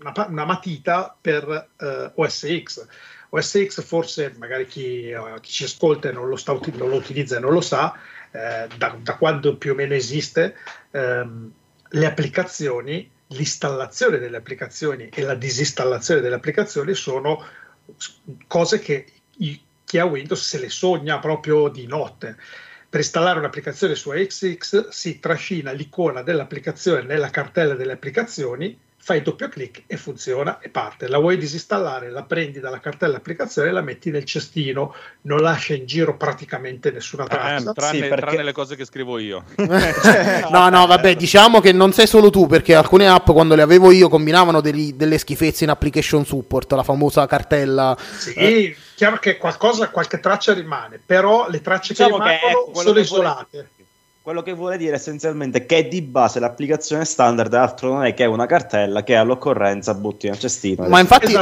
una, 0.00 0.26
una 0.28 0.44
matita 0.44 1.16
per 1.18 1.68
OS 2.14 2.62
X. 2.62 2.86
OS 3.30 3.66
X 3.66 3.82
forse 3.82 4.34
magari 4.38 4.66
chi, 4.66 5.12
chi 5.40 5.50
ci 5.50 5.64
ascolta 5.64 6.08
e 6.08 6.12
non 6.12 6.28
lo, 6.28 6.36
sta, 6.36 6.52
non 6.52 6.88
lo 6.88 6.96
utilizza 6.96 7.36
e 7.36 7.40
non 7.40 7.52
lo 7.52 7.60
sa, 7.60 7.94
da, 8.30 8.96
da, 9.00 9.16
quando 9.16 9.56
più 9.56 9.72
o 9.72 9.74
meno 9.74 9.94
esiste, 9.94 10.56
ehm, 10.90 11.52
le 11.88 12.06
applicazioni 12.06 13.10
l'installazione 13.28 14.18
delle 14.18 14.36
applicazioni 14.36 15.08
e 15.08 15.22
la 15.22 15.34
disinstallazione 15.34 16.20
delle 16.20 16.34
applicazioni 16.34 16.94
sono 16.94 17.44
cose 18.46 18.78
che 18.78 19.06
chi 19.84 19.98
ha 19.98 20.04
Windows 20.04 20.42
se 20.46 20.58
le 20.58 20.68
sogna 20.68 21.18
proprio 21.18 21.68
di 21.68 21.86
notte. 21.86 22.36
Per 22.88 23.00
installare 23.00 23.38
un'applicazione 23.38 23.94
su 23.94 24.10
XX 24.10 24.88
si 24.88 25.18
trascina 25.18 25.72
l'icona 25.72 26.22
dell'applicazione 26.22 27.02
nella 27.02 27.30
cartella 27.30 27.74
delle 27.74 27.92
applicazioni 27.92 28.78
fai 29.04 29.20
doppio 29.20 29.50
clic 29.50 29.82
e 29.86 29.98
funziona 29.98 30.60
e 30.60 30.70
parte. 30.70 31.08
La 31.08 31.18
vuoi 31.18 31.36
disinstallare, 31.36 32.10
la 32.10 32.22
prendi 32.22 32.58
dalla 32.58 32.80
cartella 32.80 33.18
applicazione 33.18 33.68
e 33.68 33.72
la 33.72 33.82
metti 33.82 34.10
nel 34.10 34.24
cestino, 34.24 34.94
non 35.22 35.40
lascia 35.40 35.74
in 35.74 35.84
giro 35.84 36.16
praticamente 36.16 36.90
nessuna 36.90 37.24
eh, 37.24 37.28
traccia. 37.28 37.70
Eh, 37.70 37.74
tranne, 37.74 37.92
sì, 37.92 38.08
perché... 38.08 38.24
tranne, 38.24 38.42
le 38.42 38.52
cose 38.52 38.76
che 38.76 38.86
scrivo 38.86 39.18
io. 39.18 39.44
no, 40.50 40.68
no, 40.70 40.86
vabbè, 40.86 41.16
diciamo 41.16 41.60
che 41.60 41.72
non 41.72 41.92
sei 41.92 42.06
solo 42.06 42.30
tu, 42.30 42.46
perché 42.46 42.74
alcune 42.74 43.06
app 43.06 43.30
quando 43.30 43.54
le 43.54 43.60
avevo 43.60 43.90
io 43.90 44.08
combinavano 44.08 44.62
degli, 44.62 44.94
delle 44.94 45.18
schifezze 45.18 45.64
in 45.64 45.70
application 45.70 46.24
support, 46.24 46.72
la 46.72 46.82
famosa 46.82 47.26
cartella. 47.26 47.94
Sì, 48.16 48.32
eh. 48.32 48.76
chiaro 48.94 49.18
che 49.18 49.36
qualcosa, 49.36 49.90
qualche 49.90 50.18
traccia 50.18 50.54
rimane, 50.54 50.98
però 51.04 51.50
le 51.50 51.60
tracce 51.60 51.92
diciamo 51.92 52.16
che 52.20 52.38
rimangono 52.42 52.72
che 52.72 52.80
sono 52.80 52.98
isolate. 52.98 53.50
Vuole 53.50 53.68
quello 54.24 54.40
che 54.40 54.54
vuole 54.54 54.78
dire 54.78 54.94
essenzialmente 54.94 55.66
che 55.66 55.86
di 55.86 56.00
base 56.00 56.40
l'applicazione 56.40 57.04
standard 57.04 57.52
altro 57.52 57.92
non 57.92 58.06
è 58.06 58.14
che 58.14 58.24
una 58.24 58.46
cartella 58.46 59.02
che 59.02 59.16
all'occorrenza 59.16 59.92
butti 59.92 60.28
nel 60.28 60.38
cestino. 60.38 60.88
Ma 60.88 60.98
infatti, 60.98 61.36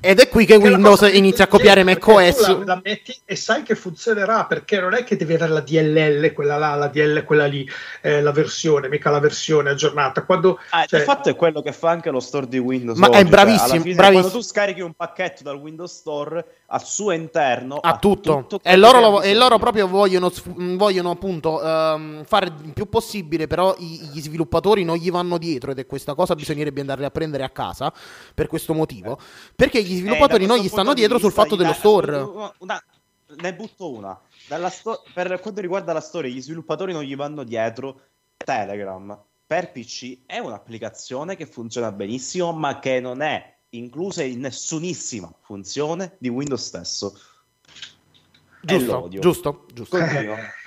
ed 0.00 0.18
è 0.18 0.28
qui 0.28 0.46
che, 0.46 0.58
che 0.58 0.66
Windows 0.66 1.02
inizia 1.12 1.44
a 1.44 1.46
copiare 1.46 1.84
macOS. 1.84 2.48
La, 2.48 2.64
la 2.64 2.80
metti 2.82 3.14
e 3.24 3.36
sai 3.36 3.62
che 3.62 3.74
funzionerà 3.74 4.46
perché 4.46 4.80
non 4.80 4.94
è 4.94 5.04
che 5.04 5.16
devi 5.16 5.34
avere 5.34 5.52
la 5.52 5.60
DLL, 5.60 6.32
quella 6.32 6.56
là, 6.56 6.74
la 6.74 6.88
DL, 6.88 7.22
quella 7.24 7.44
lì, 7.44 7.68
eh, 8.00 8.22
la 8.22 8.32
versione, 8.32 8.88
mica 8.88 9.10
la 9.10 9.20
versione 9.20 9.70
aggiornata. 9.70 10.24
Quando, 10.24 10.58
ah, 10.70 10.86
cioè... 10.86 11.00
Il 11.00 11.04
fatto 11.04 11.28
è 11.28 11.36
quello 11.36 11.60
che 11.60 11.72
fa 11.72 11.90
anche 11.90 12.10
lo 12.10 12.20
store 12.20 12.48
di 12.48 12.58
Windows. 12.58 12.98
Ma 12.98 13.08
oggi, 13.08 13.18
è 13.18 13.20
cioè, 13.20 13.30
bravissimo, 13.30 13.68
cioè, 13.68 13.80
fine, 13.80 13.94
bravissimo. 13.94 14.20
Quando 14.22 14.38
tu 14.38 14.42
scarichi 14.42 14.80
un 14.80 14.94
pacchetto 14.94 15.42
dal 15.42 15.56
Windows 15.56 15.92
Store, 15.94 16.44
al 16.68 16.84
suo 16.84 17.12
interno 17.12 17.76
ha 17.76 17.98
tutto, 17.98 18.44
tutto 18.48 18.60
e, 18.62 18.76
loro 18.76 18.98
lo, 18.98 19.22
e, 19.22 19.34
loro 19.34 19.56
proprio 19.58 19.86
vogliono, 19.86 20.32
vogliono 20.44 21.10
appunto 21.10 21.62
um, 21.62 22.24
fare 22.24 22.46
il 22.46 22.72
più 22.72 22.88
possibile 22.88 23.46
però 23.46 23.74
i, 23.78 24.00
gli 24.12 24.20
sviluppatori 24.20 24.82
non 24.82 24.96
gli 24.96 25.10
vanno 25.10 25.38
dietro 25.38 25.70
ed 25.70 25.78
è 25.78 25.86
questa 25.86 26.14
cosa 26.14 26.34
bisognerebbe 26.34 26.80
andarli 26.80 27.04
a 27.04 27.10
prendere 27.10 27.44
a 27.44 27.50
casa 27.50 27.92
per 28.34 28.46
questo 28.46 28.74
motivo. 28.74 29.18
Perché 29.54 29.82
gli 29.82 29.96
sviluppatori 29.96 30.44
eh, 30.44 30.46
non 30.46 30.58
gli 30.58 30.68
stanno 30.68 30.94
dietro 30.94 31.18
sul 31.18 31.32
fatto 31.32 31.56
dello 31.56 31.72
store. 31.72 32.16
una, 32.16 32.52
una, 32.58 32.84
ne 33.40 33.54
butto 33.54 33.90
una. 33.90 34.18
Sto- 34.70 35.02
per 35.12 35.40
quanto 35.40 35.60
riguarda 35.60 35.92
la 35.92 36.00
storia 36.00 36.30
gli 36.30 36.40
sviluppatori 36.40 36.92
non 36.92 37.02
gli 37.02 37.16
vanno 37.16 37.44
dietro 37.44 38.00
Telegram. 38.36 39.18
Per 39.46 39.70
PC 39.70 40.26
è 40.26 40.38
un'applicazione 40.38 41.36
che 41.36 41.46
funziona 41.46 41.92
benissimo 41.92 42.52
ma 42.52 42.78
che 42.80 43.00
non 43.00 43.22
è 43.22 43.55
incluse 43.70 44.24
in 44.24 44.40
nessunissima 44.40 45.32
funzione 45.42 46.16
di 46.18 46.28
Windows 46.28 46.64
stesso. 46.64 47.18
Giusto, 48.62 49.08
giusto, 49.08 49.66
giusto. 49.72 49.96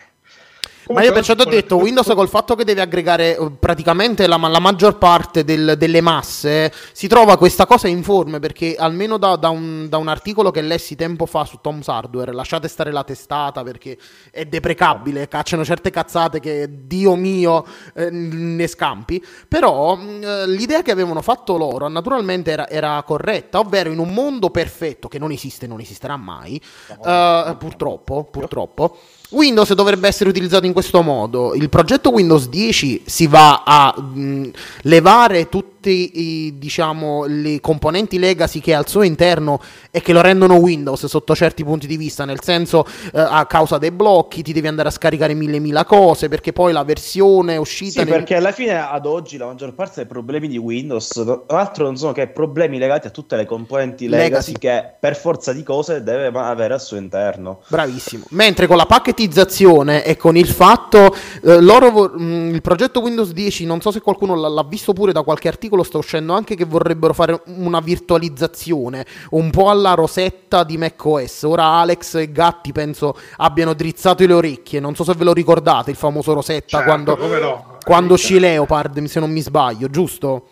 Ma 0.91 1.03
io 1.03 1.11
perciò 1.11 1.35
ti 1.35 1.41
ho 1.41 1.45
detto, 1.45 1.77
Windows 1.77 2.11
col 2.15 2.27
fatto 2.27 2.55
che 2.55 2.63
deve 2.63 2.81
aggregare 2.81 3.37
eh, 3.37 3.51
praticamente 3.51 4.25
la, 4.25 4.37
la 4.37 4.59
maggior 4.59 4.97
parte 4.97 5.43
del, 5.43 5.75
delle 5.77 6.01
masse, 6.01 6.73
si 6.93 7.07
trova 7.07 7.37
questa 7.37 7.67
cosa 7.67 7.87
informe 7.87 8.39
perché 8.39 8.75
almeno 8.75 9.17
da, 9.17 9.35
da, 9.35 9.49
un, 9.49 9.87
da, 9.87 9.97
un, 9.97 10.07
articolo 10.07 10.49
che 10.49 10.61
lessi 10.61 10.95
tempo 10.95 11.27
fa 11.27 11.45
su 11.45 11.59
Tom's 11.61 11.87
Hardware, 11.87 12.33
lasciate 12.33 12.67
stare 12.67 12.91
la 12.91 13.03
testata 13.03 13.61
perché 13.61 13.97
è 14.31 14.45
deprecabile, 14.45 15.27
cacciano 15.27 15.63
certe 15.63 15.91
cazzate 15.91 16.39
che 16.39 16.67
Dio 16.87 17.15
mio 17.15 17.65
eh, 17.93 18.09
ne 18.09 18.65
scampi, 18.65 19.23
però 19.47 19.95
mm, 19.95 20.23
eh, 20.23 20.47
l'idea 20.47 20.81
che 20.81 20.89
avevano 20.89 21.21
fatto 21.21 21.55
loro 21.55 21.87
naturalmente 21.87 22.49
era, 22.49 22.67
era, 22.67 23.03
corretta, 23.03 23.59
ovvero 23.59 23.91
in 23.91 23.99
un 23.99 24.09
mondo 24.09 24.49
perfetto 24.49 25.07
che 25.07 25.19
non 25.19 25.31
esiste, 25.31 25.67
non 25.67 25.79
esisterà 25.79 26.17
mai, 26.17 26.59
eh, 27.05 27.55
purtroppo, 27.59 28.23
purtroppo 28.23 28.97
Windows 29.29 29.73
dovrebbe 29.73 30.07
essere 30.07 30.29
utilizzato 30.29 30.65
in 30.65 30.73
questo 30.73 31.01
modo. 31.01 31.53
Il 31.53 31.69
progetto 31.69 32.11
Windows 32.11 32.47
10 32.47 33.03
si 33.05 33.27
va 33.27 33.63
a 33.65 33.99
mh, 33.99 34.51
levare 34.83 35.49
tutti 35.79 36.19
i, 36.19 36.57
diciamo, 36.57 37.23
le 37.25 37.61
componenti 37.61 38.19
legacy 38.19 38.59
che 38.59 38.73
ha 38.73 38.79
al 38.79 38.87
suo 38.87 39.03
interno 39.03 39.61
e 39.91 40.01
che 40.01 40.11
lo 40.11 40.19
rendono 40.19 40.55
Windows 40.55 41.05
sotto 41.05 41.33
certi 41.33 41.63
punti 41.63 41.87
di 41.87 41.95
vista, 41.95 42.25
nel 42.25 42.41
senso 42.41 42.85
eh, 43.13 43.19
a 43.19 43.45
causa 43.45 43.77
dei 43.77 43.91
blocchi 43.91 44.43
ti 44.43 44.51
devi 44.51 44.67
andare 44.67 44.89
a 44.89 44.91
scaricare 44.91 45.33
mille 45.33 45.59
mila 45.59 45.85
cose 45.85 46.27
perché 46.27 46.51
poi 46.51 46.73
la 46.73 46.83
versione 46.83 47.55
uscita... 47.55 47.91
Sì, 47.91 47.97
nel... 47.99 48.09
perché 48.09 48.35
alla 48.35 48.51
fine 48.51 48.77
ad 48.77 49.05
oggi 49.05 49.37
la 49.37 49.45
maggior 49.45 49.73
parte 49.73 49.93
dei 50.01 50.05
problemi 50.05 50.49
di 50.49 50.57
Windows, 50.57 51.07
tra 51.07 51.43
l'altro 51.47 51.85
non 51.85 51.95
sono 51.95 52.11
che 52.11 52.27
problemi 52.27 52.77
legati 52.77 53.07
a 53.07 53.09
tutte 53.09 53.37
le 53.37 53.45
componenti 53.45 54.09
legacy, 54.09 54.51
legacy. 54.51 54.53
che 54.53 54.93
per 54.99 55.15
forza 55.15 55.53
di 55.53 55.63
cose 55.63 56.03
deve 56.03 56.37
avere 56.37 56.73
al 56.73 56.81
suo 56.81 56.97
interno. 56.97 57.61
Bravissimo. 57.67 58.25
Mentre 58.31 58.67
con 58.67 58.75
la 58.75 58.85
pacchettizzazione 58.85 60.03
e 60.03 60.17
con 60.17 60.35
il 60.35 60.47
fatto, 60.47 61.15
eh, 61.43 61.61
loro, 61.61 62.09
mh, 62.09 62.53
il 62.53 62.61
progetto 62.61 62.99
Windows 62.99 63.31
10, 63.31 63.65
non 63.65 63.79
so 63.79 63.91
se 63.91 64.01
qualcuno 64.01 64.35
l'ha, 64.35 64.49
l'ha 64.49 64.65
visto 64.67 64.91
pure 64.91 65.13
da 65.13 65.21
qualche 65.21 65.47
articolo, 65.47 65.67
articolo 65.69 65.83
sta 65.83 65.97
uscendo 65.97 66.33
anche 66.33 66.55
che 66.55 66.65
vorrebbero 66.65 67.13
fare 67.13 67.41
una 67.45 67.79
virtualizzazione 67.79 69.05
un 69.31 69.49
po' 69.51 69.69
alla 69.69 69.93
rosetta 69.93 70.63
di 70.63 70.77
macOS. 70.77 71.43
Ora 71.43 71.65
Alex 71.65 72.15
e 72.15 72.31
Gatti 72.31 72.71
penso 72.71 73.17
abbiano 73.37 73.73
drizzato 73.73 74.25
le 74.25 74.33
orecchie. 74.33 74.79
Non 74.79 74.95
so 74.95 75.03
se 75.03 75.13
ve 75.13 75.23
lo 75.23 75.33
ricordate 75.33 75.91
il 75.91 75.97
famoso 75.97 76.33
rosetta 76.33 76.77
certo, 76.77 76.85
quando, 76.85 77.15
no. 77.39 77.77
quando 77.83 78.13
uscì 78.15 78.39
Leopard, 78.39 79.03
se 79.05 79.19
non 79.19 79.31
mi 79.31 79.41
sbaglio, 79.41 79.89
giusto? 79.89 80.47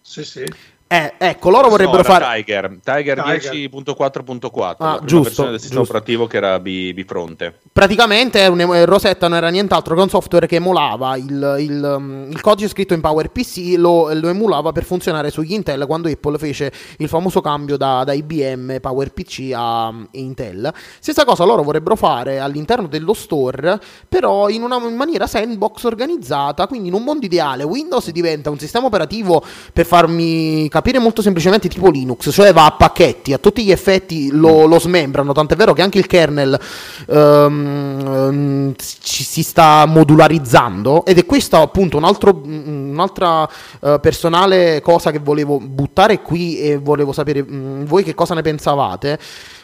Sì, 0.00 0.24
sì. 0.24 0.44
Eh, 0.88 1.14
ecco, 1.18 1.50
loro 1.50 1.68
vorrebbero 1.68 1.96
no, 1.96 2.02
fare 2.04 2.36
Tiger, 2.36 2.78
Tiger, 2.80 3.20
Tiger. 3.20 3.52
10.4.4, 3.52 4.74
ah, 4.78 4.92
la 4.92 5.00
giusto, 5.04 5.22
versione 5.22 5.50
del 5.50 5.58
sistema 5.58 5.80
giusto. 5.80 5.96
operativo 5.96 6.28
che 6.28 6.36
era 6.36 6.60
bifronte. 6.60 7.58
Praticamente 7.72 8.46
un, 8.46 8.60
em- 8.60 8.84
Rosetta 8.84 9.26
non 9.26 9.38
era 9.38 9.48
nient'altro 9.48 9.96
che 9.96 10.00
un 10.02 10.08
software 10.08 10.46
che 10.46 10.56
emulava 10.56 11.16
il, 11.16 11.56
il, 11.58 11.96
um, 11.98 12.28
il 12.30 12.40
codice 12.40 12.68
scritto 12.68 12.94
in 12.94 13.00
PowerPC, 13.00 13.74
lo, 13.76 14.12
lo, 14.14 14.28
emulava 14.28 14.70
per 14.70 14.84
funzionare 14.84 15.32
sugli 15.32 15.54
Intel 15.54 15.86
quando 15.86 16.08
Apple 16.08 16.38
fece 16.38 16.70
il 16.98 17.08
famoso 17.08 17.40
cambio 17.40 17.76
da, 17.76 18.04
da 18.04 18.12
IBM 18.12 18.78
PowerPC 18.78 19.50
a 19.54 19.88
um, 19.88 20.06
Intel. 20.12 20.72
Stessa 21.00 21.24
cosa 21.24 21.42
loro 21.42 21.64
vorrebbero 21.64 21.96
fare 21.96 22.38
all'interno 22.38 22.86
dello 22.86 23.12
store, 23.12 23.80
però 24.08 24.48
in 24.48 24.62
una 24.62 24.76
in 24.76 24.94
maniera 24.94 25.26
sandbox 25.26 25.82
organizzata, 25.82 26.68
quindi 26.68 26.86
in 26.88 26.94
un 26.94 27.02
mondo 27.02 27.26
ideale 27.26 27.64
Windows 27.64 28.08
diventa 28.10 28.50
un 28.50 28.58
sistema 28.60 28.86
operativo 28.86 29.42
per 29.72 29.84
farmi 29.84 30.68
capire 30.76 30.98
molto 30.98 31.22
semplicemente 31.22 31.68
tipo 31.68 31.88
Linux, 31.88 32.28
cioè 32.30 32.52
va 32.52 32.66
a 32.66 32.72
pacchetti, 32.72 33.32
a 33.32 33.38
tutti 33.38 33.64
gli 33.64 33.70
effetti 33.70 34.30
lo, 34.30 34.66
lo 34.66 34.78
smembrano, 34.78 35.32
tant'è 35.32 35.56
vero 35.56 35.72
che 35.72 35.80
anche 35.80 35.96
il 35.96 36.06
kernel 36.06 36.60
um, 37.06 38.74
ci, 38.76 39.24
si 39.24 39.42
sta 39.42 39.86
modularizzando 39.86 41.06
ed 41.06 41.16
è 41.16 41.24
questa 41.24 41.60
appunto 41.60 41.96
un 41.96 42.04
altro, 42.04 42.42
un'altra 42.44 43.48
uh, 43.80 44.00
personale 44.00 44.82
cosa 44.82 45.10
che 45.10 45.18
volevo 45.18 45.58
buttare 45.58 46.20
qui 46.20 46.58
e 46.58 46.76
volevo 46.76 47.12
sapere 47.12 47.40
um, 47.40 47.86
voi 47.86 48.02
che 48.02 48.14
cosa 48.14 48.34
ne 48.34 48.42
pensavate. 48.42 49.18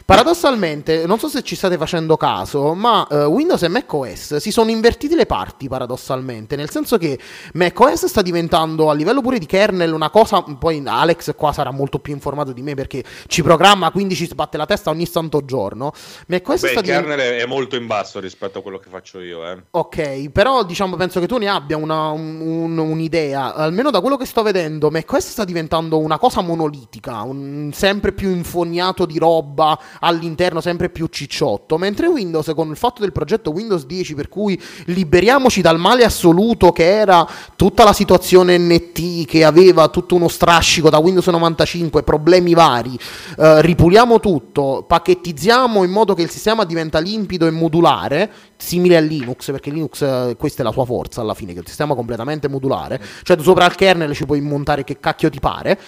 Paradossalmente, 0.05 1.05
non 1.05 1.17
so 1.17 1.27
se 1.29 1.41
ci 1.43 1.55
state 1.55 1.77
facendo 1.77 2.17
caso, 2.17 2.73
ma 2.73 3.07
uh, 3.09 3.15
Windows 3.25 3.63
e 3.63 3.69
macOS 3.69 4.35
si 4.35 4.51
sono 4.51 4.69
invertiti 4.69 5.15
le 5.15 5.25
parti 5.25 5.67
paradossalmente, 5.67 6.55
nel 6.55 6.69
senso 6.69 6.97
che 6.97 7.17
macOS 7.53 8.05
sta 8.05 8.21
diventando 8.21 8.89
a 8.89 8.93
livello 8.93 9.21
pure 9.21 9.39
di 9.39 9.45
kernel 9.45 9.93
una 9.93 10.09
cosa, 10.09 10.41
poi 10.41 10.81
Alex 10.85 11.35
qua 11.35 11.53
sarà 11.53 11.71
molto 11.71 11.99
più 11.99 12.13
informato 12.13 12.51
di 12.51 12.61
me 12.61 12.73
perché 12.75 13.03
ci 13.27 13.41
programma, 13.43 13.91
quindi 13.91 14.15
ci 14.15 14.27
sbatte 14.27 14.57
la 14.57 14.65
testa 14.65 14.89
ogni 14.89 15.05
santo 15.05 15.45
giorno. 15.45 15.93
macOS 16.27 16.61
Beh, 16.61 16.67
sta 16.67 16.79
il 16.81 16.85
kernel 16.85 17.17
divent... 17.17 17.41
è 17.41 17.45
molto 17.45 17.75
in 17.75 17.87
basso 17.87 18.19
rispetto 18.19 18.59
a 18.59 18.61
quello 18.61 18.79
che 18.79 18.89
faccio 18.89 19.19
io. 19.21 19.47
Eh. 19.47 19.63
Ok, 19.71 20.29
però 20.29 20.63
diciamo 20.63 20.95
penso 20.97 21.19
che 21.19 21.27
tu 21.27 21.37
ne 21.37 21.47
abbia 21.47 21.77
una, 21.77 22.09
un, 22.09 22.77
un'idea 22.77 23.11
idea, 23.13 23.53
almeno 23.53 23.89
da 23.89 24.01
quello 24.01 24.17
che 24.17 24.25
sto 24.25 24.43
vedendo, 24.43 24.89
macOS 24.89 25.29
sta 25.29 25.45
diventando 25.45 25.99
una 25.99 26.17
cosa 26.17 26.41
monolitica, 26.41 27.21
un 27.21 27.71
sempre 27.73 28.11
più 28.11 28.29
infognato 28.29 29.05
di 29.05 29.17
roba 29.17 29.77
all'interno, 29.99 30.61
sempre 30.61 30.89
più 30.89 31.07
cicciotto, 31.07 31.77
mentre 31.77 32.07
Windows 32.07 32.51
con 32.55 32.69
il 32.69 32.77
fatto 32.77 33.01
del 33.01 33.11
progetto 33.11 33.51
Windows 33.51 33.85
10 33.85 34.15
per 34.15 34.29
cui 34.29 34.59
liberiamoci 34.85 35.61
dal 35.61 35.79
male 35.79 36.03
assoluto 36.03 36.71
che 36.71 36.89
era 36.89 37.27
tutta 37.55 37.83
la 37.83 37.93
situazione 37.93 38.57
NT 38.57 39.25
che 39.25 39.43
aveva 39.43 39.87
tutto 39.89 40.15
uno 40.15 40.27
strascico 40.27 40.89
da 40.89 40.97
Windows 40.97 41.27
95, 41.27 42.03
problemi 42.03 42.53
vari, 42.53 42.97
eh, 43.37 43.61
ripuliamo 43.61 44.19
tutto, 44.19 44.85
pacchettizziamo 44.87 45.83
in 45.83 45.91
modo 45.91 46.13
che 46.13 46.21
il 46.21 46.29
sistema 46.29 46.65
diventa 46.65 46.99
limpido 46.99 47.47
e 47.47 47.51
modulare, 47.51 48.31
simile 48.57 48.97
a 48.97 48.99
Linux, 48.99 49.51
perché 49.51 49.69
Linux 49.69 50.01
eh, 50.01 50.35
questa 50.37 50.61
è 50.61 50.65
la 50.65 50.71
sua 50.71 50.85
forza 50.85 51.21
alla 51.21 51.33
fine, 51.33 51.51
che 51.51 51.57
è 51.57 51.61
un 51.61 51.67
sistema 51.67 51.95
completamente 51.95 52.47
modulare, 52.47 53.01
cioè 53.23 53.37
sopra 53.39 53.65
al 53.65 53.75
kernel 53.75 54.13
ci 54.13 54.25
puoi 54.25 54.41
montare 54.41 54.83
che 54.83 54.99
cacchio 54.99 55.29
ti 55.29 55.39
pare. 55.39 55.79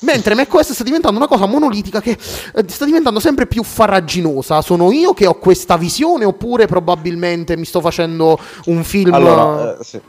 Mentre 0.00 0.34
macOS 0.34 0.72
sta 0.72 0.84
diventando 0.84 1.18
una 1.18 1.28
cosa 1.28 1.46
monolitica 1.46 2.00
che 2.00 2.12
eh, 2.12 2.64
sta 2.66 2.84
diventando 2.84 3.20
sempre 3.20 3.46
più 3.46 3.62
farraginosa. 3.62 4.62
Sono 4.62 4.92
io 4.92 5.12
che 5.12 5.26
ho 5.26 5.34
questa 5.34 5.76
visione 5.76 6.24
oppure 6.24 6.66
probabilmente 6.66 7.56
mi 7.56 7.64
sto 7.64 7.80
facendo 7.80 8.38
un 8.66 8.82
film... 8.84 9.12
Allora, 9.12 9.78
eh, 9.78 9.84
sì. 9.84 10.00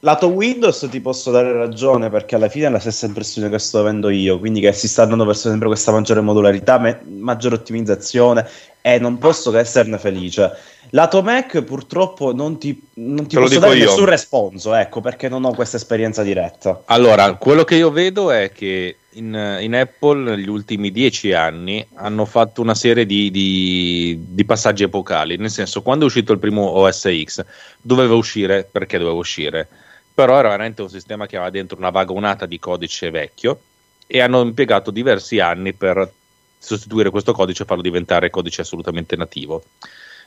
Lato 0.00 0.28
Windows 0.28 0.86
ti 0.88 1.00
posso 1.00 1.32
dare 1.32 1.52
ragione 1.52 2.08
perché 2.08 2.36
alla 2.36 2.48
fine 2.48 2.66
è 2.66 2.70
la 2.70 2.78
stessa 2.78 3.06
impressione 3.06 3.48
che 3.48 3.58
sto 3.58 3.80
avendo 3.80 4.10
io, 4.10 4.38
quindi 4.38 4.60
che 4.60 4.72
si 4.72 4.86
sta 4.86 5.02
andando 5.02 5.24
verso 5.24 5.48
sempre 5.48 5.66
questa 5.66 5.90
maggiore 5.90 6.20
modularità, 6.20 6.78
me- 6.78 7.00
maggiore 7.04 7.56
ottimizzazione 7.56 8.48
e 8.80 9.00
non 9.00 9.18
posso 9.18 9.50
che 9.50 9.58
esserne 9.58 9.98
felice. 9.98 10.52
Lato 10.90 11.20
Mac 11.22 11.62
purtroppo 11.62 12.32
non 12.32 12.58
ti, 12.58 12.80
non 12.94 13.26
ti 13.26 13.36
posso 13.36 13.58
dare 13.58 13.76
io. 13.76 13.86
nessun 13.86 14.04
responso, 14.04 14.72
ecco, 14.72 15.00
perché 15.00 15.28
non 15.28 15.44
ho 15.44 15.52
questa 15.52 15.76
esperienza 15.76 16.22
diretta. 16.22 16.82
Allora, 16.86 17.34
quello 17.34 17.64
che 17.64 17.74
io 17.74 17.90
vedo 17.90 18.30
è 18.30 18.52
che 18.52 18.96
in, 19.18 19.58
in 19.60 19.74
Apple 19.74 20.36
negli 20.36 20.48
ultimi 20.48 20.90
dieci 20.90 21.32
anni 21.32 21.86
hanno 21.94 22.24
fatto 22.24 22.62
una 22.62 22.74
serie 22.74 23.04
di, 23.04 23.30
di, 23.30 24.18
di, 24.28 24.44
passaggi 24.44 24.84
epocali, 24.84 25.36
nel 25.36 25.50
senso 25.50 25.82
quando 25.82 26.04
è 26.04 26.06
uscito 26.06 26.32
il 26.32 26.38
primo 26.38 26.62
OS 26.62 27.08
X 27.24 27.44
doveva 27.80 28.14
uscire 28.14 28.66
perché 28.70 28.96
doveva 28.96 29.16
uscire, 29.16 29.68
però 30.14 30.38
era 30.38 30.48
veramente 30.48 30.82
un 30.82 30.88
sistema 30.88 31.26
che 31.26 31.36
aveva 31.36 31.50
dentro 31.50 31.76
una 31.76 31.90
vagonata 31.90 32.46
di 32.46 32.58
codice 32.58 33.10
vecchio 33.10 33.60
e 34.06 34.20
hanno 34.20 34.40
impiegato 34.40 34.90
diversi 34.90 35.38
anni 35.40 35.74
per 35.74 36.10
sostituire 36.58 37.10
questo 37.10 37.32
codice 37.32 37.64
e 37.64 37.66
farlo 37.66 37.82
diventare 37.82 38.30
codice 38.30 38.62
assolutamente 38.62 39.16
nativo. 39.16 39.62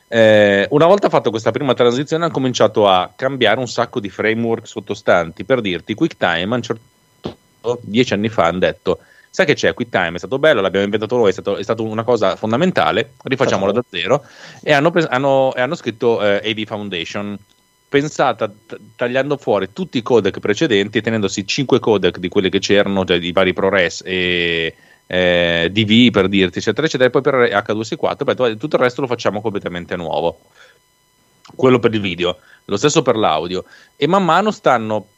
Eh, 0.08 0.66
una 0.70 0.86
volta 0.86 1.08
fatto 1.08 1.30
questa 1.30 1.52
prima 1.52 1.72
transizione 1.72 2.24
hanno 2.24 2.32
cominciato 2.32 2.86
a 2.86 3.10
cambiare 3.16 3.58
un 3.58 3.68
sacco 3.68 3.98
di 3.98 4.10
framework 4.10 4.66
sottostanti 4.66 5.44
per 5.44 5.62
dirti 5.62 5.94
QuickTime 5.94 6.52
a 6.52 6.56
un 6.56 6.62
certo 6.62 6.82
dieci 7.82 8.12
anni 8.12 8.28
fa 8.28 8.44
hanno 8.44 8.58
detto 8.58 8.98
sai 9.30 9.46
che 9.46 9.54
c'è 9.54 9.72
QuickTime 9.72 10.14
è 10.14 10.18
stato 10.18 10.38
bello 10.38 10.60
l'abbiamo 10.60 10.84
inventato 10.84 11.16
noi 11.16 11.30
è 11.30 11.32
stato, 11.32 11.56
è 11.56 11.62
stato 11.62 11.84
una 11.84 12.04
cosa 12.04 12.36
fondamentale 12.36 13.14
rifacciamolo 13.22 13.72
da 13.72 13.82
zero 13.88 14.24
e 14.62 14.72
hanno, 14.72 14.92
hanno, 15.08 15.52
hanno 15.56 15.74
scritto 15.74 16.22
eh, 16.22 16.50
AV 16.50 16.64
Foundation 16.66 17.38
pensata 17.92 18.48
t- 18.48 18.78
tagliando 18.96 19.36
fuori 19.36 19.70
tutti 19.74 19.98
i 19.98 20.02
codec 20.02 20.40
precedenti 20.40 20.96
e 20.96 21.02
tenendosi 21.02 21.46
5 21.46 21.78
codec 21.78 22.16
di 22.16 22.28
quelli 22.30 22.48
che 22.48 22.58
c'erano, 22.58 23.04
cioè 23.04 23.18
di 23.18 23.32
vari 23.32 23.52
ProRes 23.52 24.02
e 24.06 24.74
eh, 25.06 25.68
DV 25.70 26.10
per 26.10 26.28
dirti, 26.28 26.56
eccetera, 26.56 26.86
eccetera, 26.86 27.10
e 27.10 27.12
poi 27.12 27.20
per 27.20 27.34
H264, 27.34 28.24
beh, 28.24 28.56
tutto 28.56 28.76
il 28.76 28.82
resto 28.82 29.02
lo 29.02 29.06
facciamo 29.06 29.42
completamente 29.42 29.94
nuovo. 29.96 30.40
Quello 31.54 31.78
per 31.78 31.92
il 31.92 32.00
video, 32.00 32.38
lo 32.64 32.78
stesso 32.78 33.02
per 33.02 33.16
l'audio. 33.16 33.66
E 33.96 34.06
man 34.06 34.24
mano 34.24 34.50
stanno 34.50 35.08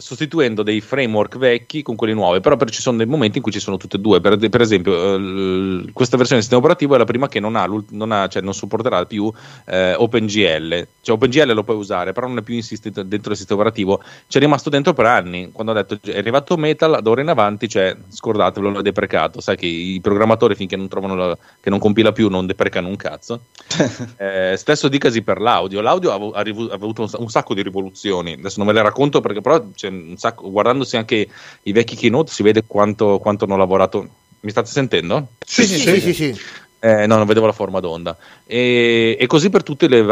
sostituendo 0.00 0.62
dei 0.62 0.80
framework 0.80 1.38
vecchi 1.38 1.82
con 1.82 1.94
quelli 1.94 2.14
nuovi, 2.14 2.40
però 2.40 2.56
ci 2.64 2.80
sono 2.80 2.96
dei 2.96 3.06
momenti 3.06 3.36
in 3.36 3.42
cui 3.42 3.52
ci 3.52 3.60
sono 3.60 3.76
tutte 3.76 3.96
e 3.96 4.00
due. 4.00 4.20
Per, 4.20 4.48
per 4.48 4.60
esempio, 4.60 4.92
eh, 4.92 5.90
questa 5.92 6.16
versione 6.16 6.40
del 6.40 6.42
sistema 6.42 6.60
operativo 6.60 6.94
è 6.94 6.98
la 6.98 7.04
prima 7.04 7.28
che 7.28 7.40
non, 7.40 7.56
ha, 7.56 7.66
non, 7.90 8.12
ha, 8.12 8.26
cioè 8.28 8.42
non 8.42 8.54
supporterà 8.54 9.04
più 9.06 9.30
eh, 9.66 9.94
OpenGL. 9.94 10.86
Cioè, 11.02 11.16
OpenGL 11.16 11.52
lo 11.52 11.62
puoi 11.62 11.76
usare, 11.76 12.12
però 12.12 12.26
non 12.26 12.38
è 12.38 12.42
più 12.42 12.54
insistito 12.54 13.02
dentro 13.02 13.32
il 13.32 13.36
sistema 13.36 13.60
operativo. 13.60 14.02
Ci 14.26 14.38
è 14.38 14.40
rimasto 14.40 14.70
dentro 14.70 14.92
per 14.92 15.06
anni. 15.06 15.50
Quando 15.52 15.72
ha 15.72 15.82
detto 15.82 15.98
è 16.10 16.18
arrivato 16.18 16.56
Metal, 16.56 16.98
da 17.02 17.10
ora 17.10 17.20
in 17.20 17.28
avanti, 17.28 17.68
cioè, 17.68 17.94
scordatevelo, 18.08 18.72
l'ho 18.72 18.82
deprecato. 18.82 19.40
Sai 19.40 19.56
che 19.56 19.66
i 19.66 20.00
programmatori 20.00 20.54
finché 20.54 20.76
non 20.76 20.88
trovano 20.88 21.14
la, 21.14 21.38
che 21.60 21.70
non 21.70 21.78
compila 21.78 22.12
più 22.12 22.28
non 22.28 22.46
deprecano 22.46 22.88
un 22.88 22.96
cazzo. 22.96 23.42
eh, 24.16 24.54
stesso 24.56 24.88
dicasi 24.88 25.22
per 25.22 25.40
l'audio. 25.40 25.80
L'audio 25.80 26.10
ha, 26.10 26.38
ha, 26.38 26.42
ha 26.42 26.74
avuto 26.74 27.02
un, 27.02 27.08
un, 27.18 27.28
sacco 27.28 27.54
di 27.54 27.62
rivoluzioni. 27.62 28.32
Adesso 28.32 28.58
non 28.58 28.66
ve 28.66 28.72
le 28.72 28.82
racconto 28.82 29.20
perché 29.20 29.40
però 29.40 29.62
c'è 29.74 29.89
un 29.90 30.16
sacco, 30.16 30.50
guardandosi 30.50 30.96
anche 30.96 31.28
i 31.62 31.72
vecchi 31.72 31.96
keynote 31.96 32.32
si 32.32 32.42
vede 32.42 32.64
quanto, 32.66 33.18
quanto 33.18 33.44
hanno 33.44 33.56
lavorato. 33.56 34.08
Mi 34.40 34.50
state 34.50 34.70
sentendo? 34.70 35.28
Sì, 35.44 35.66
sì, 35.66 35.78
sì. 35.78 36.00
sì, 36.00 36.14
sì. 36.14 36.40
Eh, 36.82 37.06
no, 37.06 37.16
non 37.16 37.26
vedevo 37.26 37.44
la 37.44 37.52
forma 37.52 37.78
d'onda. 37.78 38.16
E, 38.46 39.16
e 39.20 39.26
così 39.26 39.50
per 39.50 39.62
tutte 39.62 39.86
le, 39.86 40.02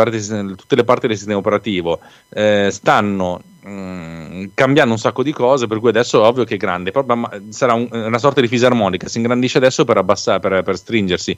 tutte 0.55 0.77
le, 0.77 0.85
parti 0.85 1.07
del 1.07 1.17
sistema 1.17 1.39
operativo. 1.39 1.99
Eh, 2.29 2.69
stanno 2.71 3.41
mm, 3.69 4.45
cambiando 4.55 4.93
un 4.93 4.99
sacco 4.99 5.23
di 5.23 5.33
cose, 5.33 5.67
per 5.67 5.79
cui 5.79 5.91
adesso 5.91 6.23
è 6.23 6.27
ovvio 6.27 6.45
che 6.45 6.55
è 6.55 6.57
grande, 6.57 6.91
proprio, 6.91 7.29
sarà 7.51 7.75
un, 7.75 7.89
una 7.91 8.19
sorta 8.19 8.41
di 8.41 8.49
fisarmonica, 8.49 9.09
si 9.09 9.19
ingrandisce 9.19 9.59
adesso 9.59 9.85
per 9.85 9.97
abbassare, 9.97 10.41
per, 10.41 10.63
per 10.63 10.77
stringersi. 10.77 11.37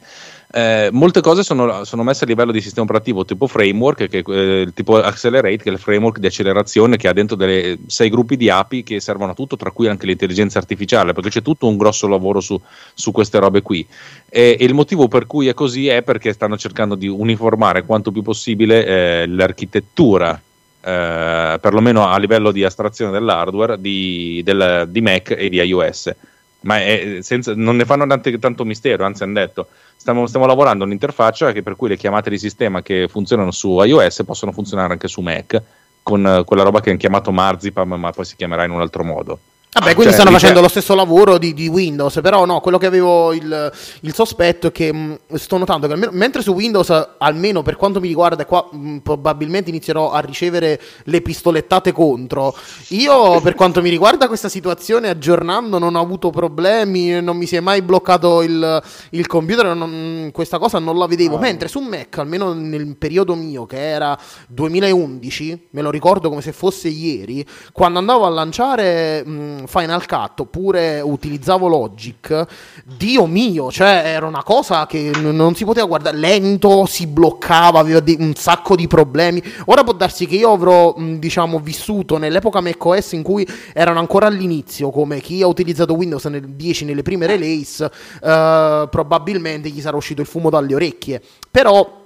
Eh, 0.53 0.89
molte 0.93 1.21
cose 1.21 1.43
sono, 1.43 1.85
sono, 1.85 2.03
messe 2.03 2.25
a 2.25 2.27
livello 2.27 2.53
di 2.53 2.61
sistema 2.61 2.85
operativo 2.85 3.25
tipo 3.25 3.47
framework, 3.47 4.09
che, 4.09 4.25
eh, 4.27 4.69
tipo 4.75 5.01
Accelerate, 5.01 5.57
che 5.59 5.69
è 5.69 5.73
il 5.73 5.79
framework 5.79 6.19
di 6.19 6.27
accelerazione 6.27 6.97
che 6.97 7.09
ha 7.09 7.13
dentro 7.13 7.37
delle, 7.37 7.79
sei 7.87 8.09
gruppi 8.11 8.37
di 8.37 8.51
API 8.51 8.83
che 8.83 9.01
servono 9.01 9.33
a 9.33 9.35
tutto, 9.35 9.57
tra 9.57 9.71
cui 9.71 9.89
anche 9.89 10.07
l'intelligenza 10.07 10.59
artificiale, 10.59 11.13
perché 11.13 11.31
c'è 11.31 11.43
tutto 11.43 11.67
un 11.67 11.77
grosso 11.77 12.07
lavoro 12.09 12.41
su, 12.41 12.61
su 12.95 13.13
queste 13.13 13.39
robe 13.39 13.63
qui. 13.63 13.87
E, 14.29 14.57
e, 14.59 14.65
il 14.65 14.75
motivo 14.75 15.09
per 15.09 15.27
cui 15.27 15.49
è 15.49 15.55
così 15.55 15.89
è 15.89 16.03
perché 16.03 16.33
stanno 16.33 16.57
cercando 16.57 16.95
di 16.95 17.09
uniformare 17.09 17.85
quanto 17.85 18.11
più 18.13 18.23
possibile 18.23 18.85
eh, 18.85 19.27
l'architettura 19.27 20.41
eh, 20.81 21.59
perlomeno 21.61 22.07
a 22.09 22.19
livello 22.19 22.51
di 22.53 22.65
astrazione 22.65 23.13
dell'hardware 23.13 23.81
di, 23.81 24.41
del, 24.45 24.87
di 24.89 25.01
Mac 25.01 25.35
e 25.37 25.49
di 25.49 25.57
iOS. 25.57 26.15
Ma 26.63 26.77
senza, 27.21 27.55
non 27.55 27.77
ne 27.77 27.85
fanno 27.87 28.07
tante, 28.07 28.39
tanto 28.39 28.65
mistero, 28.65 29.05
anzi 29.05 29.23
hanno 29.23 29.33
detto 29.35 29.69
stiamo, 29.97 30.27
stiamo 30.27 30.47
lavorando 30.47 30.85
un'interfaccia 30.85 31.53
per 31.53 31.77
cui 31.77 31.89
le 31.89 31.97
chiamate 31.97 32.31
di 32.31 32.39
sistema 32.39 32.81
che 32.81 33.07
funzionano 33.09 33.51
su 33.51 33.83
iOS 33.83 34.23
possono 34.25 34.53
funzionare 34.53 34.93
anche 34.93 35.09
su 35.09 35.21
Mac 35.21 35.63
con 36.03 36.43
quella 36.47 36.63
roba 36.63 36.81
che 36.81 36.91
hanno 36.91 36.99
chiamato 36.99 37.31
Marzipan 37.33 37.89
ma 37.89 38.11
poi 38.11 38.25
si 38.25 38.37
chiamerà 38.37 38.65
in 38.65 38.71
un 38.71 38.81
altro 38.81 39.05
modo. 39.05 39.39
Vabbè, 39.73 39.95
quindi 39.95 40.13
cioè, 40.13 40.23
stanno 40.23 40.37
facendo 40.37 40.61
lo 40.61 40.67
stesso 40.67 40.97
lavoro 40.97 41.39
di, 41.39 41.55
di, 41.55 41.69
Windows, 41.69 42.19
però 42.21 42.45
no, 42.45 42.59
quello 42.59 42.77
che 42.77 42.87
avevo 42.87 43.33
il, 43.33 43.73
il 44.01 44.15
sospetto 44.15 44.67
è 44.67 44.73
che 44.73 44.93
mh, 44.93 45.19
sto 45.35 45.59
notando 45.59 45.87
che 45.87 45.93
almeno, 45.93 46.11
mentre 46.13 46.43
su 46.43 46.51
Windows, 46.51 46.91
almeno 47.19 47.63
per 47.63 47.77
quanto 47.77 48.01
mi 48.01 48.09
riguarda, 48.09 48.45
qua 48.47 48.69
mh, 48.69 48.97
probabilmente 48.97 49.71
inizierò 49.71 50.11
a 50.11 50.19
ricevere 50.19 50.81
le 51.05 51.21
pistolettate 51.21 51.93
contro, 51.93 52.53
io 52.89 53.41
per 53.43 53.55
quanto 53.55 53.81
mi 53.81 53.91
riguarda 53.91 54.27
questa 54.27 54.49
situazione 54.49 55.09
aggiornando 55.09 55.79
non 55.79 55.95
ho 55.95 56.01
avuto 56.01 56.31
problemi, 56.31 57.21
non 57.21 57.37
mi 57.37 57.47
si 57.47 57.55
è 57.55 57.61
mai 57.61 57.81
bloccato 57.81 58.43
il, 58.43 58.83
il 59.11 59.27
computer, 59.29 59.73
non, 59.73 60.31
questa 60.33 60.59
cosa 60.59 60.81
non 60.81 60.99
la 60.99 61.07
vedevo, 61.07 61.37
ah. 61.37 61.41
mentre 61.41 61.69
su 61.69 61.79
Mac, 61.79 62.19
almeno 62.19 62.53
nel 62.55 62.97
periodo 62.97 63.37
mio 63.37 63.67
che 63.67 63.79
era 63.79 64.19
2011, 64.49 65.69
me 65.71 65.81
lo 65.81 65.93
ricordo 65.93 66.29
come 66.29 66.43
se 66.43 66.51
fosse 66.51 66.89
ieri, 66.89 67.47
quando 67.71 68.01
andavo 68.01 68.27
a 68.27 68.31
lanciare... 68.31 69.25
Mh, 69.25 69.59
Final 69.67 70.07
Cut 70.07 70.41
oppure 70.41 71.01
utilizzavo 71.01 71.69
Logic, 71.69 72.47
Dio 72.85 73.27
mio, 73.27 73.71
cioè 73.71 74.03
era 74.05 74.27
una 74.27 74.43
cosa 74.43 74.87
che 74.87 75.11
non 75.21 75.55
si 75.55 75.65
poteva 75.65 75.87
guardare, 75.87 76.17
lento, 76.17 76.87
si 76.87 77.07
bloccava, 77.07 77.79
aveva 77.81 78.03
un 78.19 78.35
sacco 78.35 78.77
di 78.77 78.87
problemi. 78.87 79.43
Ora 79.67 79.85
può 79.85 79.93
darsi 79.93 80.27
che 80.27 80.37
io 80.37 80.53
avrò, 80.53 80.95
diciamo, 80.97 81.59
vissuto 81.59 82.19
nell'epoca 82.19 82.61
macOS 82.61 83.13
in 83.13 83.23
cui 83.23 83.47
erano 83.73 83.99
ancora 83.99 84.27
all'inizio, 84.27 84.91
come 84.91 85.21
chi 85.21 85.43
ha 85.43 85.47
utilizzato 85.47 85.95
Windows 85.95 86.25
nel 86.27 86.49
10 86.49 86.85
nelle 86.85 87.03
prime 87.03 87.27
release, 87.27 87.85
uh, 87.85 88.89
probabilmente 88.89 89.69
gli 89.69 89.81
sarà 89.81 89.97
uscito 89.97 90.21
il 90.21 90.27
fumo 90.27 90.51
dalle 90.51 90.75
orecchie. 90.75 91.23
Però 91.51 92.00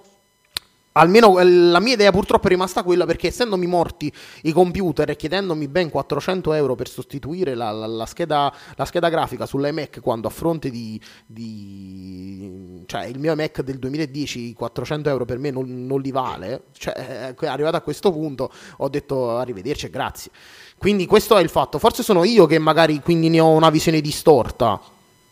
Almeno 0.97 1.41
eh, 1.41 1.45
la 1.45 1.81
mia 1.81 1.95
idea 1.95 2.13
purtroppo 2.13 2.47
è 2.47 2.51
rimasta 2.51 2.85
quella 2.85 3.05
perché 3.05 3.27
essendomi 3.29 3.67
morti 3.67 4.13
i 4.43 4.53
computer 4.53 5.11
e 5.11 5.17
chiedendomi 5.17 5.67
ben 5.67 5.91
400 5.91 6.53
euro 6.53 6.77
per 6.77 6.89
sostituire 6.89 7.57
la, 7.57 7.73
la, 7.73 7.87
la, 7.87 8.07
scheda, 8.07 8.55
la 8.77 8.85
scheda, 8.85 9.09
grafica 9.09 9.45
sull'iMac 9.45 10.01
quando 10.01 10.29
a 10.29 10.31
fronte 10.31 10.71
di, 10.71 11.01
di, 11.27 12.85
cioè 12.87 13.07
il 13.07 13.19
mio 13.19 13.33
iMac 13.33 13.63
del 13.63 13.79
2010 13.81 14.53
400 14.53 15.09
euro 15.09 15.25
per 15.25 15.39
me 15.39 15.51
non, 15.51 15.85
non 15.85 16.01
li 16.01 16.13
vale, 16.13 16.67
cioè 16.79 17.35
eh, 17.41 17.47
arrivato 17.47 17.75
a 17.77 17.81
questo 17.81 18.13
punto 18.13 18.53
ho 18.77 18.89
detto 18.89 19.37
arrivederci 19.37 19.87
e 19.87 19.91
grazie. 19.91 20.31
Quindi 20.79 21.07
questo 21.07 21.37
è 21.37 21.43
il 21.43 21.49
fatto, 21.49 21.81
forse 21.81 22.05
sono 22.05 22.23
io 22.23 22.47
che 22.47 22.61
magari 22.61 23.01
quindi 23.01 23.29
ne 23.29 23.41
ho 23.41 23.49
una 23.49 23.71
visione 23.71 24.01
distorta, 24.01 24.81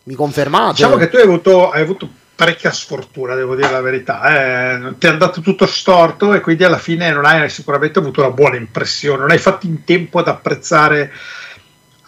mi 0.05 0.15
confermate? 0.15 0.73
Diciamo 0.73 0.97
che 0.97 1.09
tu 1.09 1.17
hai 1.17 1.23
avuto, 1.23 1.71
hai 1.71 1.83
avuto 1.83 2.21
parecchia 2.43 2.73
sfortuna, 2.73 3.37
devo 3.37 3.55
dire 3.55 3.71
la 3.71 3.81
verità. 3.81 4.75
Eh. 4.75 4.99
Ti 4.99 5.07
è 5.07 5.11
andato 5.11 5.41
tutto 5.41 5.65
storto 5.65 6.35
e 6.35 6.41
quindi 6.41 6.65
alla 6.65 6.79
fine 6.79 7.13
non 7.13 7.25
hai 7.25 7.49
sicuramente 7.49 8.01
avuto 8.01 8.21
una 8.21 8.33
buona 8.33 8.57
impressione, 8.57 9.21
non 9.21 9.31
hai 9.31 9.39
fatto 9.39 9.67
in 9.67 9.85
tempo 9.85 10.19
ad 10.19 10.27
apprezzare 10.27 11.13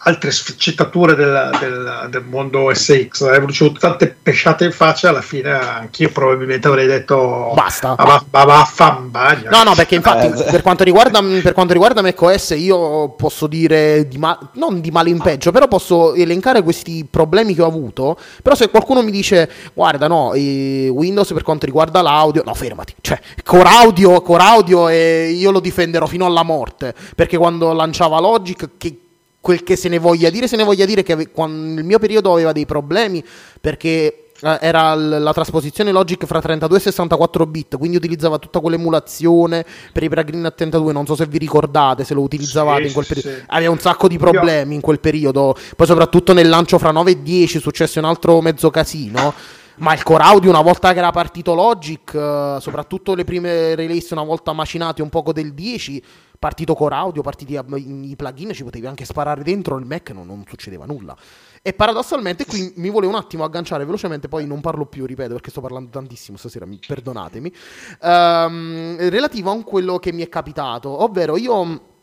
altre 0.07 0.31
sfaccettature 0.31 1.15
del, 1.15 1.49
del, 1.59 2.07
del, 2.09 2.23
mondo 2.23 2.71
SX. 2.73 3.21
Avevo 3.23 3.47
ricevuto 3.47 3.79
tante 3.79 4.15
pesciate 4.21 4.65
in 4.65 4.71
faccia, 4.71 5.09
alla 5.09 5.21
fine 5.21 5.51
anch'io 5.51 6.09
probabilmente 6.11 6.67
avrei 6.67 6.85
detto 6.85 7.51
basta. 7.55 7.95
Ma, 7.97 8.23
vaffanbagna. 8.29 9.49
No, 9.49 9.63
no, 9.63 9.73
perché 9.73 9.95
infatti 9.95 10.27
eh. 10.27 10.51
per, 10.51 10.61
quanto 10.61 10.83
riguarda, 10.83 11.21
per 11.41 11.53
quanto 11.53 11.73
riguarda 11.73 12.01
macOS 12.03 12.53
io 12.55 13.09
posso 13.09 13.47
dire, 13.47 14.07
di 14.07 14.17
ma- 14.17 14.37
non 14.53 14.79
di 14.79 14.91
male 14.91 15.09
in 15.09 15.19
peggio, 15.19 15.51
però 15.51 15.67
posso 15.67 16.13
elencare 16.13 16.61
questi 16.61 17.07
problemi 17.09 17.55
che 17.55 17.63
ho 17.63 17.67
avuto. 17.67 18.17
Però 18.43 18.53
se 18.53 18.69
qualcuno 18.69 19.01
mi 19.01 19.11
dice, 19.11 19.49
guarda 19.73 20.07
no, 20.07 20.29
Windows 20.29 21.33
per 21.33 21.41
quanto 21.41 21.65
riguarda 21.65 22.03
l'audio, 22.03 22.43
no 22.45 22.53
fermati, 22.53 22.93
cioè 23.01 23.19
core 23.43 23.69
audio, 23.69 24.21
core 24.21 24.43
audio 24.43 24.87
e 24.87 25.31
io 25.31 25.49
lo 25.49 25.59
difenderò 25.59 26.05
fino 26.05 26.27
alla 26.27 26.43
morte, 26.43 26.93
perché 27.15 27.37
quando 27.37 27.73
lanciava 27.73 28.19
Logic, 28.19 28.69
che 28.77 28.99
quel 29.45 29.61
che 29.61 29.75
se 29.75 29.89
ne 29.89 29.99
voglia 29.99 30.31
dire, 30.31 30.47
se 30.47 30.55
ne 30.55 30.63
voglia 30.63 30.85
dire 30.85 31.03
che 31.03 31.11
ave- 31.11 31.29
quando, 31.29 31.79
il 31.79 31.85
mio 31.85 31.99
periodo 31.99 32.33
aveva 32.33 32.51
dei 32.51 32.65
problemi 32.65 33.23
perché 33.61 34.31
eh, 34.41 34.57
era 34.59 34.95
l- 34.95 35.21
la 35.21 35.33
trasposizione 35.33 35.91
Logic 35.91 36.25
fra 36.25 36.41
32 36.41 36.75
e 36.75 36.81
64 36.81 37.45
bit, 37.45 37.77
quindi 37.77 37.95
utilizzava 37.95 38.39
tutta 38.39 38.59
quell'emulazione 38.59 39.63
per 39.93 40.01
i 40.01 40.09
plugin 40.09 40.45
a 40.45 40.49
32, 40.49 40.91
non 40.91 41.05
so 41.05 41.13
se 41.13 41.27
vi 41.27 41.37
ricordate, 41.37 42.03
se 42.03 42.15
lo 42.15 42.21
utilizzavate 42.21 42.81
sì, 42.81 42.87
in 42.87 42.93
quel 42.93 43.05
periodo. 43.05 43.29
Sì. 43.29 43.43
Aveva 43.45 43.71
un 43.71 43.77
sacco 43.77 44.07
di 44.07 44.17
problemi 44.17 44.73
in 44.73 44.81
quel 44.81 44.99
periodo, 44.99 45.55
poi 45.75 45.85
soprattutto 45.85 46.33
nel 46.33 46.49
lancio 46.49 46.79
fra 46.79 46.89
9 46.89 47.11
e 47.11 47.21
10 47.21 47.59
successe 47.59 47.99
un 47.99 48.05
altro 48.05 48.41
mezzo 48.41 48.71
casino. 48.71 49.31
Ma 49.77 49.93
il 49.93 50.01
core 50.01 50.23
audio, 50.23 50.49
una 50.49 50.61
volta 50.61 50.91
che 50.93 50.99
era 50.99 51.11
partito 51.11 51.53
Logic, 51.53 52.13
uh, 52.13 52.59
soprattutto 52.59 53.13
le 53.13 53.25
prime 53.25 53.75
release, 53.75 54.13
una 54.13 54.23
volta 54.23 54.53
macinati 54.53 55.01
un 55.01 55.09
poco 55.09 55.33
del 55.33 55.53
10, 55.53 56.01
partito 56.37 56.73
core 56.73 56.95
audio, 56.95 57.21
partiti 57.21 57.53
i 57.53 58.15
plugin, 58.15 58.53
ci 58.53 58.63
potevi 58.63 58.85
anche 58.85 59.05
sparare 59.05 59.43
dentro 59.43 59.77
il 59.77 59.85
Mac, 59.85 60.11
non, 60.11 60.27
non 60.27 60.43
succedeva 60.47 60.85
nulla. 60.85 61.15
E 61.61 61.73
paradossalmente 61.73 62.45
qui 62.45 62.73
mi 62.75 62.89
volevo 62.89 63.13
un 63.13 63.17
attimo 63.17 63.43
agganciare 63.43 63.85
velocemente, 63.85 64.27
poi 64.27 64.45
non 64.45 64.61
parlo 64.61 64.85
più, 64.85 65.05
ripeto, 65.05 65.33
perché 65.33 65.49
sto 65.49 65.61
parlando 65.61 65.89
tantissimo 65.89 66.37
stasera, 66.37 66.67
perdonatemi, 66.87 67.53
um, 68.01 68.97
relativo 69.09 69.51
a 69.51 69.63
quello 69.63 69.97
che 69.97 70.11
mi 70.11 70.21
è 70.21 70.29
capitato, 70.29 71.03
ovvero 71.03 71.37
io 71.37 71.93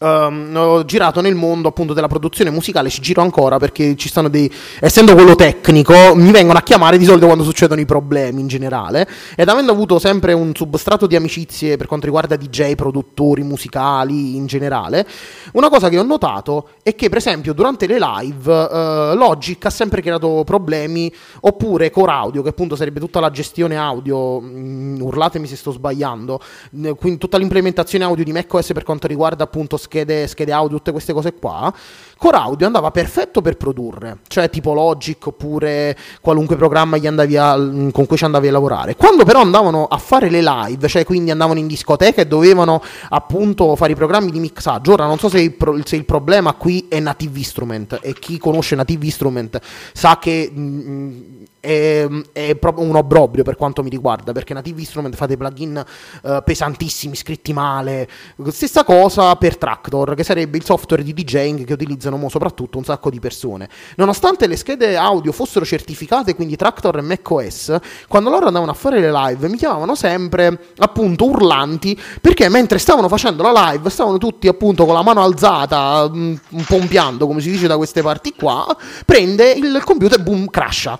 Um, 0.00 0.52
ho 0.54 0.84
girato 0.84 1.20
nel 1.20 1.34
mondo 1.34 1.66
appunto 1.66 1.92
della 1.92 2.06
produzione 2.06 2.50
musicale, 2.50 2.88
ci 2.88 3.00
giro 3.00 3.20
ancora 3.20 3.58
perché 3.58 3.96
ci 3.96 4.08
stanno 4.08 4.28
dei. 4.28 4.50
essendo 4.78 5.14
quello 5.14 5.34
tecnico, 5.34 6.14
mi 6.14 6.30
vengono 6.30 6.58
a 6.58 6.62
chiamare 6.62 6.98
di 6.98 7.04
solito 7.04 7.26
quando 7.26 7.42
succedono 7.42 7.80
i 7.80 7.84
problemi 7.84 8.40
in 8.40 8.46
generale. 8.46 9.08
Ed 9.34 9.48
avendo 9.48 9.72
avuto 9.72 9.98
sempre 9.98 10.34
un 10.34 10.52
substrato 10.54 11.08
di 11.08 11.16
amicizie 11.16 11.76
per 11.76 11.88
quanto 11.88 12.06
riguarda 12.06 12.36
DJ, 12.36 12.76
produttori 12.76 13.42
musicali 13.42 14.36
in 14.36 14.46
generale, 14.46 15.04
una 15.52 15.68
cosa 15.68 15.88
che 15.88 15.98
ho 15.98 16.04
notato 16.04 16.68
è 16.84 16.94
che, 16.94 17.08
per 17.08 17.18
esempio, 17.18 17.52
durante 17.52 17.88
le 17.88 17.98
live 17.98 18.52
uh, 18.52 19.16
Logic 19.16 19.64
ha 19.64 19.70
sempre 19.70 20.00
creato 20.00 20.44
problemi, 20.44 21.12
oppure 21.40 21.90
Core 21.90 22.12
Audio, 22.12 22.42
che 22.42 22.50
appunto 22.50 22.76
sarebbe 22.76 23.00
tutta 23.00 23.18
la 23.18 23.30
gestione 23.30 23.76
audio, 23.76 24.40
mm, 24.40 25.00
urlatemi 25.00 25.48
se 25.48 25.56
sto 25.56 25.72
sbagliando, 25.72 26.40
quindi 26.70 27.18
tutta 27.18 27.36
l'implementazione 27.36 28.04
audio 28.04 28.22
di 28.22 28.32
macOS 28.32 28.72
per 28.72 28.84
quanto 28.84 29.08
riguarda 29.08 29.42
appunto 29.42 29.76
schede, 29.78 30.26
schede 30.28 30.52
audio, 30.52 30.76
tutte 30.76 30.92
queste 30.92 31.12
cose 31.12 31.32
qua, 31.32 31.72
Core 32.18 32.36
Audio 32.36 32.66
andava 32.66 32.90
perfetto 32.90 33.40
per 33.40 33.56
produrre, 33.56 34.18
cioè 34.26 34.50
tipo 34.50 34.74
Logic 34.74 35.24
oppure 35.24 35.96
qualunque 36.20 36.56
programma 36.56 36.96
a, 36.96 37.54
con 37.92 38.06
cui 38.06 38.16
ci 38.16 38.24
andavi 38.24 38.48
a 38.48 38.50
lavorare. 38.50 38.96
Quando 38.96 39.22
però 39.24 39.40
andavano 39.40 39.86
a 39.86 39.98
fare 39.98 40.28
le 40.28 40.42
live, 40.42 40.88
cioè 40.88 41.04
quindi 41.04 41.30
andavano 41.30 41.60
in 41.60 41.68
discoteca 41.68 42.20
e 42.20 42.26
dovevano 42.26 42.82
appunto 43.10 43.76
fare 43.76 43.92
i 43.92 43.94
programmi 43.94 44.32
di 44.32 44.40
mixaggio, 44.40 44.94
ora 44.94 45.06
non 45.06 45.18
so 45.18 45.28
se 45.28 45.40
il, 45.40 45.52
pro, 45.52 45.78
se 45.84 45.94
il 45.94 46.04
problema 46.04 46.54
qui 46.54 46.86
è 46.88 46.98
Native 46.98 47.38
Instrument 47.38 48.00
e 48.02 48.12
chi 48.14 48.36
conosce 48.38 48.74
Native 48.74 49.04
Instrument 49.04 49.60
sa 49.92 50.18
che... 50.18 50.50
Mh, 50.52 50.60
mm, 50.60 51.46
è, 51.60 52.06
è, 52.32 52.54
proprio 52.54 52.86
un 52.86 52.94
obbrobrio 52.94 53.42
per 53.42 53.56
quanto 53.56 53.82
mi 53.82 53.90
riguarda 53.90 54.32
perché 54.32 54.54
Native 54.54 54.80
Instrument 54.80 55.14
fa 55.16 55.26
dei 55.26 55.36
plugin 55.36 55.84
uh, 56.22 56.42
pesantissimi 56.44 57.16
scritti 57.16 57.52
male 57.52 58.08
stessa 58.48 58.84
cosa 58.84 59.34
per 59.36 59.56
Tractor 59.56 60.14
che 60.14 60.22
sarebbe 60.22 60.56
il 60.56 60.64
software 60.64 61.02
di 61.02 61.12
DJing 61.12 61.64
che 61.64 61.76
utilizzano 62.16 62.28
soprattutto 62.28 62.78
un 62.78 62.84
sacco 62.84 63.10
di 63.10 63.20
persone 63.20 63.68
nonostante 63.96 64.46
le 64.46 64.56
schede 64.56 64.96
audio 64.96 65.32
fossero 65.32 65.64
certificate 65.64 66.34
quindi 66.34 66.56
Tractor 66.56 66.98
e 66.98 67.02
macOS 67.02 67.76
quando 68.08 68.30
loro 68.30 68.46
andavano 68.46 68.70
a 68.70 68.74
fare 68.74 69.00
le 69.00 69.12
live 69.12 69.48
mi 69.48 69.56
chiamavano 69.56 69.94
sempre 69.94 70.72
appunto 70.78 71.26
urlanti 71.26 71.98
perché 72.20 72.48
mentre 72.48 72.78
stavano 72.78 73.08
facendo 73.08 73.42
la 73.42 73.70
live 73.70 73.88
stavano 73.90 74.18
tutti 74.18 74.48
appunto 74.48 74.84
con 74.84 74.94
la 74.94 75.02
mano 75.02 75.22
alzata 75.22 76.08
mm, 76.08 76.34
pompiando 76.66 77.26
come 77.26 77.40
si 77.40 77.50
dice 77.50 77.66
da 77.66 77.76
queste 77.76 78.02
parti 78.02 78.34
qua 78.34 78.76
prende 79.04 79.50
il 79.50 79.80
computer 79.84 80.20
boom 80.20 80.48
crasha 80.48 80.98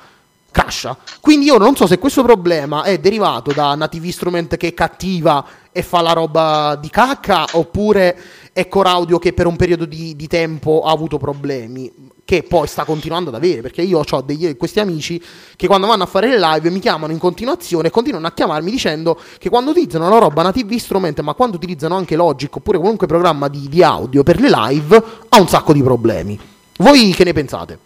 crasha. 0.51 0.97
Quindi 1.21 1.47
io 1.47 1.59
non 1.59 1.77
so 1.77 1.87
se 1.87 1.99
questo 1.99 2.23
problema 2.23 2.83
è 2.83 2.99
derivato 2.99 3.53
da 3.53 3.75
Native 3.75 4.07
Instrument 4.07 4.57
che 4.57 4.69
è 4.69 4.75
cattiva 4.75 5.45
e 5.71 5.83
fa 5.83 6.01
la 6.01 6.13
roba 6.13 6.77
di 6.81 6.91
cacca 6.91 7.45
oppure 7.53 8.19
è 8.59 8.67
Core 8.67 8.89
Audio 8.89 9.21
che 9.21 9.33
per 9.33 9.47
un 9.47 9.55
periodo 9.55 9.85
di, 9.85 10.17
di 10.17 10.27
tempo 10.27 10.83
ha 10.83 10.91
avuto 10.91 11.17
problemi 11.17 12.11
che 12.25 12.43
poi 12.43 12.67
sta 12.67 12.83
continuando 12.83 13.31
ad 13.31 13.37
avere 13.37 13.61
perché 13.61 13.83
io 13.83 14.01
ho 14.01 14.21
degli, 14.21 14.57
questi 14.57 14.81
amici 14.81 15.23
che 15.55 15.69
quando 15.69 15.87
vanno 15.87 16.03
a 16.03 16.07
fare 16.07 16.29
le 16.29 16.41
live 16.41 16.69
mi 16.69 16.81
chiamano 16.81 17.13
in 17.13 17.21
continuazione 17.21 17.87
e 17.87 17.91
continuano 17.93 18.27
a 18.27 18.33
chiamarmi 18.33 18.69
dicendo 18.69 19.17
che 19.39 19.49
quando 19.49 19.71
utilizzano 19.71 20.09
la 20.09 20.19
roba 20.19 20.43
Native 20.43 20.73
Instrument 20.73 21.21
ma 21.21 21.35
quando 21.35 21.57
utilizzano 21.57 21.95
anche 21.95 22.17
Logic 22.17 22.53
oppure 22.57 22.79
qualunque 22.79 23.07
programma 23.07 23.47
di, 23.47 23.69
di 23.69 23.81
audio 23.81 24.25
per 24.25 24.41
le 24.41 24.51
live 24.51 25.05
ha 25.29 25.39
un 25.39 25.47
sacco 25.47 25.73
di 25.73 25.83
problemi 25.83 26.37
voi 26.79 27.13
che 27.13 27.23
ne 27.23 27.33
pensate? 27.33 27.79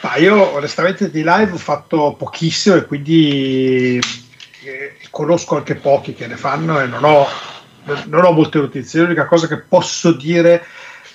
Ma 0.00 0.16
io 0.16 0.54
onestamente 0.54 1.08
di 1.08 1.22
live 1.24 1.52
ho 1.52 1.56
fatto 1.56 2.16
pochissimo 2.18 2.74
e 2.74 2.84
quindi 2.84 4.00
eh, 4.64 4.96
conosco 5.10 5.54
anche 5.56 5.76
pochi 5.76 6.14
che 6.14 6.26
ne 6.26 6.36
fanno 6.36 6.80
e 6.80 6.86
non 6.86 7.04
ho, 7.04 7.26
non 8.06 8.24
ho 8.24 8.32
molte 8.32 8.58
notizie. 8.58 9.02
L'unica 9.02 9.26
cosa 9.26 9.46
che 9.46 9.58
posso 9.58 10.12
dire 10.12 10.64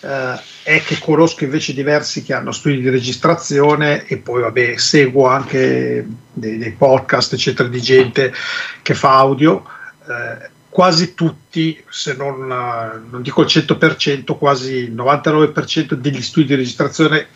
eh, 0.01 0.41
è 0.63 0.81
che 0.81 0.97
conosco 0.99 1.43
invece 1.43 1.73
diversi 1.73 2.23
che 2.23 2.33
hanno 2.33 2.51
studi 2.51 2.81
di 2.81 2.89
registrazione 2.89 4.05
e 4.05 4.17
poi 4.17 4.41
vabbè 4.41 4.77
seguo 4.77 5.27
anche 5.27 6.05
dei, 6.31 6.57
dei 6.57 6.71
podcast 6.71 7.33
eccetera 7.33 7.67
di 7.67 7.81
gente 7.81 8.33
che 8.81 8.93
fa 8.93 9.17
audio. 9.17 9.63
Eh, 10.07 10.49
quasi 10.69 11.15
tutti, 11.15 11.83
se 11.89 12.13
non, 12.13 12.45
non 12.47 13.21
dico 13.21 13.41
il 13.41 13.47
100%, 13.47 14.37
quasi 14.37 14.73
il 14.75 14.93
99% 14.93 15.93
degli 15.93 16.21
studi 16.21 16.47
di 16.47 16.55
registrazione 16.55 17.27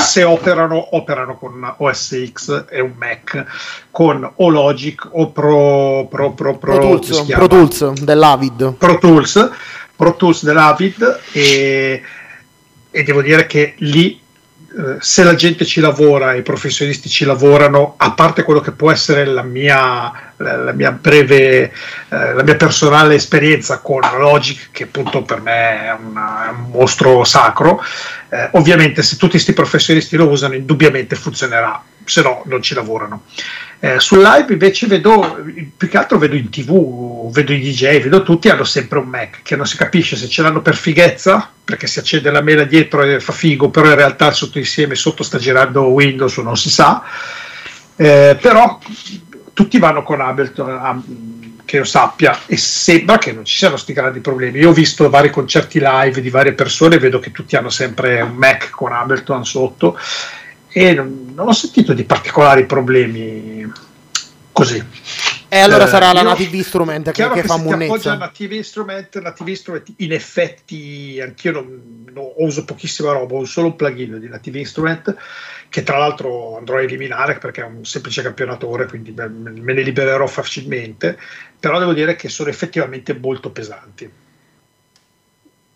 se 0.00 0.24
operano, 0.24 0.96
operano 0.96 1.36
con 1.36 1.74
OS 1.78 2.30
X 2.32 2.66
e 2.68 2.80
un 2.80 2.92
Mac 2.96 3.44
con 3.90 4.30
o 4.36 4.48
Logic 4.48 5.08
o 5.12 5.30
Pro, 5.30 6.06
Pro, 6.10 6.32
Pro, 6.32 6.56
Pro, 6.56 6.78
Pro 6.78 6.78
Tools, 6.78 7.24
Pro 7.26 7.46
Tools 7.46 7.92
dell'Avid. 8.02 8.72
Pro 8.74 8.98
Tools, 8.98 9.50
Pro 9.96 10.16
Tools 10.16 10.44
dell'Avid 10.44 11.20
e, 11.32 12.02
e 12.90 13.02
devo 13.02 13.22
dire 13.22 13.46
che 13.46 13.74
lì 13.78 14.20
eh, 14.72 14.96
se 15.00 15.24
la 15.24 15.34
gente 15.34 15.64
ci 15.64 15.80
lavora, 15.80 16.34
i 16.34 16.42
professionisti 16.42 17.08
ci 17.08 17.24
lavorano, 17.24 17.94
a 17.96 18.12
parte 18.12 18.44
quello 18.44 18.60
che 18.60 18.70
può 18.70 18.92
essere 18.92 19.24
la 19.24 19.42
mia, 19.42 20.32
la, 20.36 20.72
mia 20.72 20.92
breve, 20.92 21.62
eh, 21.62 21.72
la 22.08 22.42
mia 22.44 22.54
personale 22.54 23.16
esperienza 23.16 23.78
con 23.78 24.00
Logic, 24.18 24.68
che 24.70 24.84
appunto 24.84 25.22
per 25.22 25.40
me 25.40 25.86
è, 25.86 25.96
una, 26.00 26.46
è 26.46 26.50
un 26.50 26.70
mostro 26.70 27.24
sacro, 27.24 27.82
eh, 28.28 28.50
ovviamente 28.52 29.02
se 29.02 29.16
tutti 29.16 29.32
questi 29.32 29.52
professionisti 29.52 30.16
lo 30.16 30.28
usano, 30.28 30.54
indubbiamente 30.54 31.16
funzionerà, 31.16 31.82
se 32.04 32.22
no 32.22 32.42
non 32.46 32.62
ci 32.62 32.74
lavorano. 32.74 33.24
Eh, 33.80 33.98
sul 33.98 34.20
live 34.20 34.52
invece 34.52 34.86
vedo, 34.86 35.42
più 35.76 35.88
che 35.88 35.96
altro 35.96 36.18
vedo 36.18 36.36
in 36.36 36.48
tv, 36.48 36.70
vedo 37.30 37.52
i 37.52 37.60
DJ, 37.60 38.00
vedo 38.00 38.22
tutti 38.22 38.48
hanno 38.48 38.64
sempre 38.64 38.98
un 38.98 39.08
Mac 39.08 39.40
che 39.42 39.56
non 39.56 39.66
si 39.66 39.76
capisce 39.76 40.16
se 40.16 40.28
ce 40.28 40.42
l'hanno 40.42 40.62
per 40.62 40.76
fighezza, 40.76 41.50
perché 41.64 41.86
si 41.86 41.98
accende 41.98 42.30
la 42.30 42.40
mela 42.40 42.64
dietro 42.64 43.02
e 43.02 43.20
fa 43.20 43.32
figo, 43.32 43.70
però 43.70 43.88
in 43.88 43.94
realtà 43.94 44.30
sotto 44.30 44.58
insieme 44.58 44.94
sotto 44.94 45.22
sta 45.22 45.38
girando 45.38 45.84
Windows 45.84 46.36
o 46.36 46.42
non 46.42 46.56
si 46.56 46.70
sa. 46.70 47.02
Eh, 47.96 48.36
però 48.40 48.78
tutti 49.52 49.78
vanno 49.78 50.02
con 50.02 50.20
Ableton, 50.20 51.62
che 51.64 51.76
io 51.76 51.84
sappia, 51.84 52.38
e 52.46 52.56
sembra 52.56 53.18
che 53.18 53.32
non 53.32 53.44
ci 53.44 53.56
siano 53.56 53.74
questi 53.74 53.92
grandi 53.92 54.20
problemi. 54.20 54.58
Io 54.58 54.70
ho 54.70 54.72
visto 54.72 55.08
vari 55.10 55.30
concerti 55.30 55.80
live 55.80 56.20
di 56.20 56.30
varie 56.30 56.52
persone, 56.52 56.98
vedo 56.98 57.18
che 57.18 57.30
tutti 57.30 57.56
hanno 57.56 57.70
sempre 57.70 58.20
un 58.20 58.34
Mac 58.34 58.70
con 58.70 58.92
Ableton 58.92 59.44
sotto 59.44 59.98
e 60.72 60.94
non, 60.94 61.32
non 61.34 61.48
ho 61.48 61.52
sentito 61.52 61.92
di 61.92 62.04
particolari 62.04 62.64
problemi 62.64 63.70
così. 64.52 64.82
E 65.52 65.58
allora 65.58 65.84
Eh, 65.84 65.86
sarà 65.86 66.12
la 66.12 66.22
native 66.22 66.56
instrument 66.56 67.10
che, 67.10 67.28
che 67.28 67.42
che 67.42 67.42
fa 67.44 67.56
ti 67.56 67.68
appoggia 67.72 68.12
monnezza. 68.12 68.12
a 68.12 68.16
Native 68.16 68.54
Instrument, 68.56 69.18
Native 69.20 69.50
Instrument 69.50 69.92
in 69.96 70.12
effetti 70.12 71.20
anch'io 71.20 71.52
non, 71.52 72.04
non- 72.12 72.32
uso 72.36 72.64
pochissima 72.64 73.12
roba, 73.12 73.34
uso 73.36 73.50
solo 73.50 73.66
un 73.68 73.76
plugin 73.76 74.18
di 74.20 74.28
Native 74.28 74.58
Instrument 74.60 75.16
che 75.68 75.82
tra 75.82 75.98
l'altro 75.98 76.56
andrò 76.56 76.76
a 76.76 76.82
eliminare 76.82 77.38
perché 77.38 77.62
è 77.62 77.64
un 77.64 77.84
semplice 77.84 78.22
campionatore, 78.22 78.86
quindi 78.86 79.12
me 79.12 79.28
me 79.28 79.72
ne 79.72 79.82
libererò 79.82 80.26
facilmente, 80.26 81.18
però 81.58 81.78
devo 81.80 81.92
dire 81.94 82.14
che 82.16 82.28
sono 82.28 82.48
effettivamente 82.48 83.12
molto 83.18 83.50
pesanti. 83.50 84.10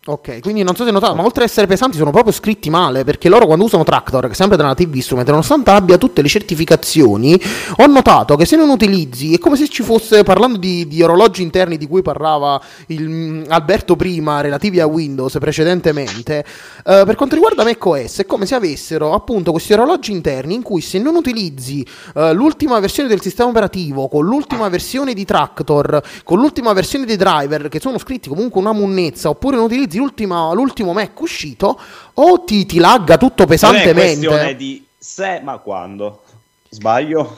Ok, 0.06 0.40
quindi 0.40 0.62
non 0.62 0.76
so 0.76 0.82
se 0.82 0.88
hai 0.88 0.94
notato, 0.94 1.14
ma 1.14 1.24
oltre 1.24 1.44
ad 1.44 1.48
essere 1.48 1.66
pesanti 1.66 1.96
sono 1.96 2.10
proprio 2.10 2.30
scritti 2.30 2.68
male, 2.68 3.04
perché 3.04 3.30
loro 3.30 3.46
quando 3.46 3.64
usano 3.64 3.84
Tractor, 3.84 4.26
che 4.26 4.32
è 4.32 4.34
sempre 4.34 4.58
da 4.58 4.64
Native 4.64 4.94
Instrument, 4.94 5.26
nonostante 5.30 5.70
abbia 5.70 5.96
tutte 5.96 6.20
le 6.20 6.28
certificazioni, 6.28 7.40
ho 7.78 7.86
notato 7.86 8.36
che 8.36 8.44
se 8.44 8.56
non 8.56 8.68
utilizzi, 8.68 9.32
è 9.32 9.38
come 9.38 9.56
se 9.56 9.66
ci 9.66 9.82
fosse, 9.82 10.22
parlando 10.22 10.58
di, 10.58 10.86
di 10.86 11.02
orologi 11.02 11.40
interni 11.40 11.78
di 11.78 11.86
cui 11.86 12.02
parlava 12.02 12.60
il, 12.88 13.08
mm, 13.08 13.42
Alberto 13.48 13.96
prima, 13.96 14.42
relativi 14.42 14.78
a 14.78 14.86
Windows 14.86 15.38
precedentemente, 15.38 16.44
eh, 16.84 17.02
per 17.06 17.14
quanto 17.14 17.36
riguarda 17.36 17.64
macOS, 17.64 18.18
è 18.18 18.26
come 18.26 18.44
se 18.44 18.56
avessero 18.56 19.14
appunto 19.14 19.52
questi 19.52 19.72
orologi 19.72 20.12
interni 20.12 20.52
in 20.52 20.60
cui 20.60 20.82
se 20.82 20.98
non 20.98 21.14
utilizzi 21.14 21.82
eh, 22.14 22.34
l'ultima 22.34 22.78
versione 22.78 23.08
del 23.08 23.22
sistema 23.22 23.48
operativo, 23.48 24.08
con 24.08 24.26
l'ultima 24.26 24.68
versione 24.68 25.14
di 25.14 25.24
Tractor, 25.24 26.02
con 26.24 26.40
l'ultima 26.40 26.74
versione 26.74 27.06
dei 27.06 27.16
driver, 27.16 27.70
che 27.70 27.80
sono 27.80 27.96
scritti 27.96 28.28
comunque 28.28 28.60
una 28.60 28.74
munnezza, 28.74 29.30
oppure 29.30 29.56
non 29.56 29.64
utilizzi 29.64 29.92
l'ultima- 29.98 30.52
l'ultimo 30.52 30.92
Mac 30.92 31.20
uscito, 31.20 31.78
o 32.14 32.44
ti, 32.44 32.66
ti 32.66 32.78
lagga 32.78 33.16
tutto 33.16 33.44
Non 33.44 33.54
è 33.54 33.58
questione 33.58 33.82
pesantemente. 33.92 34.56
di 34.56 34.84
se, 34.98 35.40
ma 35.42 35.58
quando. 35.58 36.22
Sbaglio? 36.68 37.36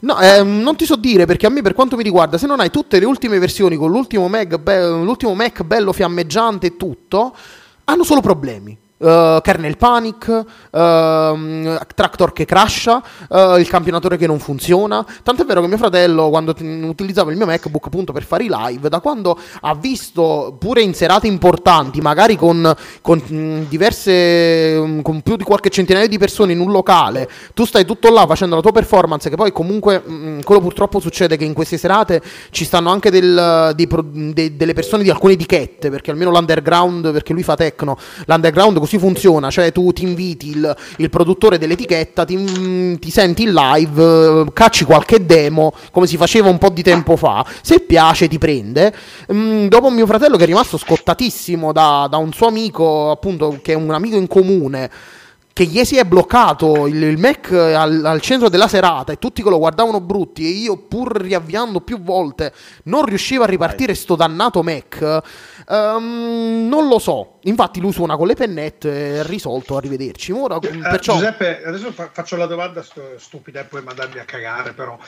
No, 0.00 0.20
ehm, 0.20 0.60
non 0.60 0.76
ti 0.76 0.84
so 0.84 0.96
dire 0.96 1.24
perché 1.24 1.46
a 1.46 1.48
me, 1.48 1.62
per 1.62 1.72
quanto 1.74 1.96
mi 1.96 2.02
riguarda, 2.02 2.36
se 2.36 2.46
non 2.46 2.60
hai 2.60 2.70
tutte 2.70 2.98
le 2.98 3.06
ultime 3.06 3.38
versioni 3.38 3.76
con 3.76 3.90
l'ultimo 3.90 4.28
Mac, 4.28 4.58
be- 4.58 4.86
l'ultimo 4.88 5.34
Mac 5.34 5.62
bello 5.62 5.92
fiammeggiante 5.92 6.66
e 6.66 6.76
tutto, 6.76 7.34
hanno 7.84 8.04
solo 8.04 8.20
problemi. 8.20 8.76
Uh, 9.04 9.42
kernel 9.42 9.76
panic, 9.76 10.44
ehm, 10.70 11.78
tractor 11.94 12.32
che 12.32 12.46
crasha, 12.46 13.02
eh, 13.30 13.60
il 13.60 13.68
campionatore 13.68 14.16
che 14.16 14.26
non 14.26 14.38
funziona. 14.38 15.04
Tant'è 15.22 15.44
vero 15.44 15.60
che 15.60 15.66
mio 15.66 15.76
fratello, 15.76 16.30
quando 16.30 16.54
t- 16.54 16.62
utilizzava 16.62 17.30
il 17.30 17.36
mio 17.36 17.44
MacBook 17.44 17.84
appunto 17.84 18.14
per 18.14 18.22
fare 18.24 18.44
i 18.44 18.48
live, 18.50 18.88
da 18.88 19.00
quando 19.00 19.38
ha 19.60 19.74
visto 19.74 20.56
pure 20.58 20.80
in 20.80 20.94
serate 20.94 21.26
importanti, 21.26 22.00
magari 22.00 22.36
con, 22.36 22.74
con, 23.02 23.18
mh, 23.18 23.68
diverse, 23.68 24.80
mh, 24.80 25.02
con 25.02 25.20
più 25.20 25.36
di 25.36 25.44
qualche 25.44 25.68
centinaio 25.68 26.08
di 26.08 26.16
persone 26.16 26.52
in 26.52 26.60
un 26.60 26.70
locale, 26.72 27.28
tu 27.52 27.66
stai 27.66 27.84
tutto 27.84 28.10
là 28.10 28.24
facendo 28.26 28.54
la 28.54 28.62
tua 28.62 28.72
performance, 28.72 29.28
che 29.28 29.36
poi 29.36 29.52
comunque 29.52 29.98
mh, 29.98 30.44
quello 30.44 30.62
purtroppo 30.62 30.98
succede 30.98 31.36
che 31.36 31.44
in 31.44 31.52
queste 31.52 31.76
serate 31.76 32.22
ci 32.48 32.64
stanno 32.64 32.88
anche 32.88 33.10
del- 33.10 33.72
dei 33.74 33.86
pro- 33.86 34.02
de- 34.02 34.56
delle 34.56 34.72
persone 34.72 35.02
di 35.02 35.10
alcune 35.10 35.34
etichette, 35.34 35.90
perché 35.90 36.10
almeno 36.10 36.30
l'underground, 36.30 37.12
perché 37.12 37.34
lui 37.34 37.42
fa 37.42 37.54
techno, 37.54 37.98
l'underground 38.24 38.78
così 38.78 38.92
funziona, 38.98 39.50
cioè 39.50 39.72
tu 39.72 39.92
ti 39.92 40.04
inviti 40.04 40.50
il, 40.50 40.76
il 40.98 41.10
produttore 41.10 41.58
dell'etichetta, 41.58 42.24
ti, 42.24 42.36
mm, 42.36 42.94
ti 42.96 43.10
senti 43.10 43.42
in 43.42 43.52
live, 43.52 44.02
eh, 44.02 44.52
cacci 44.52 44.84
qualche 44.84 45.24
demo, 45.24 45.72
come 45.90 46.06
si 46.06 46.16
faceva 46.16 46.48
un 46.48 46.58
po' 46.58 46.70
di 46.70 46.82
tempo 46.82 47.16
fa, 47.16 47.44
se 47.62 47.80
piace 47.80 48.28
ti 48.28 48.38
prende. 48.38 48.94
Mm, 49.32 49.66
dopo 49.66 49.90
mio 49.90 50.06
fratello 50.06 50.36
che 50.36 50.44
è 50.44 50.46
rimasto 50.46 50.76
scottatissimo 50.76 51.72
da, 51.72 52.06
da 52.10 52.16
un 52.16 52.32
suo 52.32 52.46
amico, 52.46 53.10
appunto, 53.10 53.58
che 53.62 53.72
è 53.72 53.76
un 53.76 53.90
amico 53.90 54.16
in 54.16 54.26
comune, 54.26 54.90
che 55.54 55.64
gli 55.66 55.82
si 55.84 55.96
è 55.96 56.04
bloccato 56.04 56.88
il, 56.88 57.00
il 57.00 57.16
Mac 57.16 57.52
al, 57.52 58.04
al 58.04 58.20
centro 58.20 58.48
della 58.48 58.66
serata 58.66 59.12
e 59.12 59.18
tutti 59.18 59.40
che 59.40 59.48
lo 59.48 59.58
guardavano 59.58 60.00
brutti 60.00 60.44
e 60.44 60.48
io 60.48 60.76
pur 60.76 61.16
riavviando 61.16 61.80
più 61.80 62.02
volte 62.02 62.52
non 62.84 63.04
riuscivo 63.04 63.44
a 63.44 63.46
ripartire 63.46 63.94
sto 63.94 64.16
dannato 64.16 64.64
Mac 64.64 65.22
ehm, 65.68 66.66
non 66.68 66.88
lo 66.88 66.98
so 66.98 67.33
infatti 67.44 67.80
lui 67.80 67.92
suona 67.92 68.16
con 68.16 68.26
le 68.26 68.34
pennette 68.34 69.20
è 69.20 69.24
risolto 69.24 69.76
arrivederci 69.76 70.32
Ora, 70.32 70.56
Eh, 70.56 70.78
perciò 70.78 71.14
Giuseppe, 71.14 71.62
adesso 71.64 71.92
fa- 71.92 72.10
faccio 72.12 72.36
la 72.36 72.46
domanda 72.46 72.82
stu- 72.82 73.16
stupida 73.16 73.60
e 73.60 73.64
poi 73.64 73.82
mandarmi 73.82 74.18
a 74.18 74.24
cagare, 74.24 74.72
però. 74.72 74.98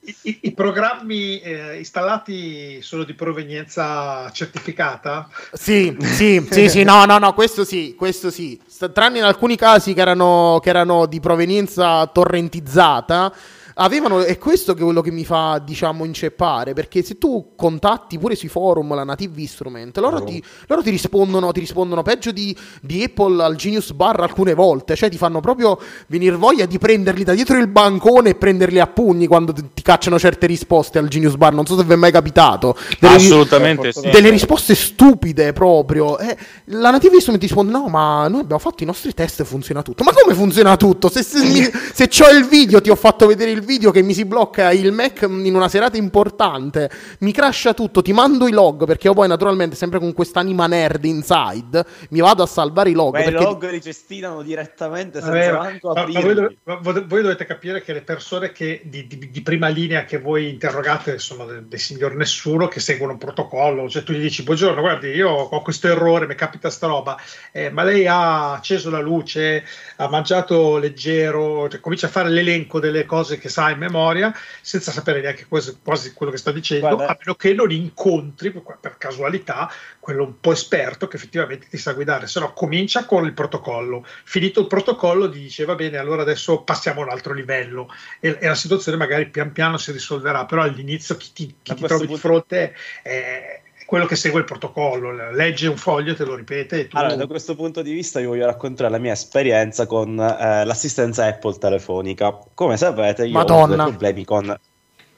I, 0.00 0.16
i- 0.22 0.38
i 0.42 0.52
programmi 0.52 1.40
eh, 1.40 1.78
installati 1.78 2.80
sono 2.82 3.04
di 3.04 3.14
provenienza 3.14 4.30
certificata? 4.32 5.28
Sì, 5.52 5.96
sì, 6.00 6.46
sì, 6.50 6.68
sì, 6.68 6.82
no, 6.84 7.04
no, 7.04 7.18
no, 7.18 7.34
questo 7.34 7.64
sì, 7.64 7.94
questo 7.96 8.30
sì. 8.30 8.60
Sta- 8.66 8.88
Tranne 8.88 9.18
in 9.18 9.24
alcuni 9.24 9.56
casi 9.56 9.94
che 9.94 10.00
erano, 10.00 10.58
che 10.62 10.68
erano 10.70 11.06
di 11.06 11.20
provenienza 11.20 12.06
torrentizzata, 12.06 13.32
avevano, 13.78 14.22
è 14.22 14.38
questo 14.38 14.74
che 14.74 14.82
quello 14.82 15.00
che 15.00 15.10
mi 15.10 15.24
fa, 15.24 15.60
diciamo, 15.64 16.04
inceppare, 16.04 16.72
perché 16.72 17.02
se 17.02 17.18
tu 17.18 17.52
contatti 17.56 18.18
pure 18.18 18.34
sui 18.34 18.48
forum 18.48 18.94
la 18.94 19.04
Native 19.04 19.40
Instrument, 19.40 19.96
loro, 19.98 20.22
ti, 20.22 20.42
loro 20.66 20.82
ti 20.82 20.90
rispondono, 20.90 21.52
ti 21.52 21.60
rispondono 21.60 22.02
peggio 22.02 22.32
di, 22.32 22.56
di 22.80 23.02
Apple 23.02 23.42
al 23.42 23.56
Genius 23.56 23.92
Bar 23.92 24.20
alcune 24.20 24.54
volte, 24.54 24.96
cioè 24.96 25.10
ti 25.10 25.18
fanno 25.18 25.40
proprio 25.40 25.78
venire 26.08 26.36
voglia 26.36 26.64
di 26.66 26.78
prenderli 26.78 27.24
da 27.24 27.34
dietro 27.34 27.58
il 27.58 27.68
bancone 27.68 28.30
e 28.30 28.34
prenderli 28.34 28.80
a 28.80 28.86
pugni 28.86 29.26
quando 29.26 29.52
ti 29.52 29.82
cacciano 29.82 30.18
certe 30.18 30.46
risposte 30.46 30.98
al 30.98 31.08
Genius 31.08 31.36
Bar, 31.36 31.52
non 31.52 31.66
so 31.66 31.76
se 31.76 31.84
vi 31.84 31.92
è 31.92 31.96
mai 31.96 32.12
capitato. 32.12 32.76
Delle- 32.98 33.14
Assolutamente 33.14 33.92
sì. 33.92 34.08
delle 34.10 34.30
risposte 34.30 34.74
stupide 34.74 35.52
proprio. 35.52 36.18
Eh, 36.18 36.36
la 36.66 36.90
Native 36.90 37.14
Instrument 37.14 37.42
ti 37.42 37.48
risponde: 37.48 37.72
No, 37.72 37.88
ma 37.88 38.26
noi 38.28 38.40
abbiamo 38.40 38.60
fatto 38.60 38.82
i 38.82 38.86
nostri 38.86 39.12
test 39.12 39.40
e 39.40 39.44
funziona 39.44 39.82
tutto. 39.82 40.02
Ma 40.02 40.12
come 40.12 40.34
funziona 40.34 40.76
tutto? 40.76 41.10
Se, 41.10 41.22
se, 41.22 41.44
mi- 41.44 41.70
se 41.92 42.08
c'ho 42.08 42.30
il 42.30 42.46
video, 42.46 42.80
ti 42.80 42.88
ho 42.90 42.96
fatto 42.96 43.26
vedere 43.26 43.50
il 43.50 43.60
video 43.60 43.64
che 43.66 44.02
mi 44.02 44.14
si 44.14 44.24
blocca 44.24 44.70
il 44.72 44.92
Mac 44.92 45.22
in 45.28 45.54
una 45.54 45.68
serata 45.68 45.96
importante, 45.96 46.88
mi 47.20 47.32
crasha 47.32 47.74
tutto, 47.74 48.00
ti 48.00 48.12
mando 48.12 48.46
i 48.46 48.52
log 48.52 48.84
perché 48.86 49.08
io 49.08 49.14
poi, 49.14 49.26
naturalmente, 49.28 49.74
sempre 49.76 49.98
con 49.98 50.12
quest'anima 50.12 50.66
nerd 50.66 51.04
inside, 51.04 51.84
mi 52.10 52.20
vado 52.20 52.42
a 52.42 52.46
salvare 52.46 52.90
i 52.90 52.92
log. 52.92 53.10
Quei 53.12 53.24
perché- 53.24 53.42
log 53.42 53.70
li 53.70 53.82
cestinano 53.82 54.42
direttamente 54.42 55.20
senza 55.20 55.32
Vabbè, 55.32 55.52
ma- 55.52 55.58
manco 55.58 55.92
ma- 55.92 56.06
ma 56.06 56.20
voi, 56.20 56.34
dov- 56.34 56.54
ma 56.64 56.74
voi- 56.80 57.22
dovete 57.22 57.44
capire 57.44 57.82
che 57.82 57.92
le 57.92 58.02
persone 58.02 58.52
che 58.52 58.82
di, 58.84 59.06
di- 59.06 59.30
di 59.30 59.42
prima 59.42 59.68
linea 59.68 60.04
che 60.04 60.18
voi 60.18 60.48
interrogate 60.48 61.18
sono 61.18 61.44
de- 61.44 61.66
dei 61.66 61.78
signor 61.78 62.14
nessuno 62.14 62.68
che 62.68 62.80
seguono 62.80 63.12
un 63.12 63.18
protocollo. 63.18 63.88
Cioè, 63.88 64.02
tu 64.04 64.12
gli 64.12 64.20
dici: 64.20 64.42
Buongiorno, 64.44 64.80
guardi, 64.80 65.08
io 65.08 65.28
ho 65.30 65.62
questo 65.62 65.88
errore, 65.88 66.26
mi 66.26 66.34
capita 66.36 66.70
sta 66.70 66.86
roba, 66.86 67.16
eh, 67.52 67.70
ma 67.70 67.82
lei 67.82 68.06
ha 68.06 68.52
acceso 68.54 68.90
la 68.90 69.00
luce, 69.00 69.64
ha 69.96 70.08
mangiato 70.08 70.78
leggero, 70.78 71.68
cioè, 71.68 71.80
comincia 71.80 72.06
a 72.06 72.10
fare 72.10 72.28
l'elenco 72.28 72.78
delle 72.80 73.04
cose 73.04 73.38
che 73.38 73.48
sa 73.56 73.70
in 73.70 73.78
memoria 73.78 74.34
senza 74.60 74.92
sapere 74.92 75.22
neanche 75.22 75.46
quasi, 75.46 75.78
quasi 75.82 76.12
quello 76.12 76.30
che 76.30 76.36
sta 76.36 76.52
dicendo, 76.52 76.94
Guarda. 76.94 77.12
a 77.12 77.16
meno 77.18 77.34
che 77.34 77.54
non 77.54 77.70
incontri 77.70 78.52
per, 78.52 78.98
casualità 78.98 79.70
quello 79.98 80.24
un 80.24 80.40
po' 80.40 80.52
esperto 80.52 81.08
che 81.08 81.16
effettivamente 81.16 81.66
ti 81.68 81.78
sa 81.78 81.94
guidare. 81.94 82.26
Se 82.26 82.38
no, 82.38 82.52
comincia 82.52 83.06
con 83.06 83.24
il 83.24 83.32
protocollo. 83.32 84.04
Finito 84.24 84.60
il 84.60 84.66
protocollo, 84.66 85.30
ti 85.30 85.38
dice 85.38 85.64
va 85.64 85.74
bene, 85.74 85.96
allora 85.96 86.20
adesso 86.20 86.62
passiamo 86.62 87.00
a 87.00 87.04
un 87.04 87.10
altro 87.10 87.32
livello 87.32 87.88
e, 88.20 88.36
e 88.38 88.46
la 88.46 88.54
situazione 88.54 88.98
magari 88.98 89.30
pian 89.30 89.52
piano 89.52 89.78
si 89.78 89.90
risolverà. 89.90 90.44
Però 90.44 90.60
all'inizio 90.60 91.16
chi 91.16 91.32
ti, 91.32 91.54
chi 91.62 91.74
ti 91.74 91.82
trovi 91.82 92.02
di 92.02 92.12
punto- 92.12 92.28
fronte 92.28 92.74
è 93.02 93.62
quello 93.86 94.04
che 94.04 94.16
segue 94.16 94.40
il 94.40 94.44
protocollo, 94.44 95.30
legge 95.30 95.68
un 95.68 95.76
foglio, 95.76 96.14
te 96.14 96.24
lo 96.24 96.34
ripete 96.34 96.80
e 96.80 96.88
tu. 96.88 96.96
Allora, 96.96 97.14
da 97.14 97.26
questo 97.26 97.54
punto 97.54 97.82
di 97.82 97.92
vista, 97.92 98.18
vi 98.18 98.26
voglio 98.26 98.44
raccontare 98.44 98.90
la 98.90 98.98
mia 98.98 99.12
esperienza 99.12 99.86
con 99.86 100.18
eh, 100.18 100.64
l'assistenza 100.64 101.24
Apple 101.24 101.56
telefonica. 101.56 102.36
Come 102.52 102.76
sapete, 102.76 103.24
io 103.24 103.38
ho 103.38 103.38
Madonna. 103.38 103.76
due 103.76 103.84
problemi 103.92 104.24
con, 104.24 104.58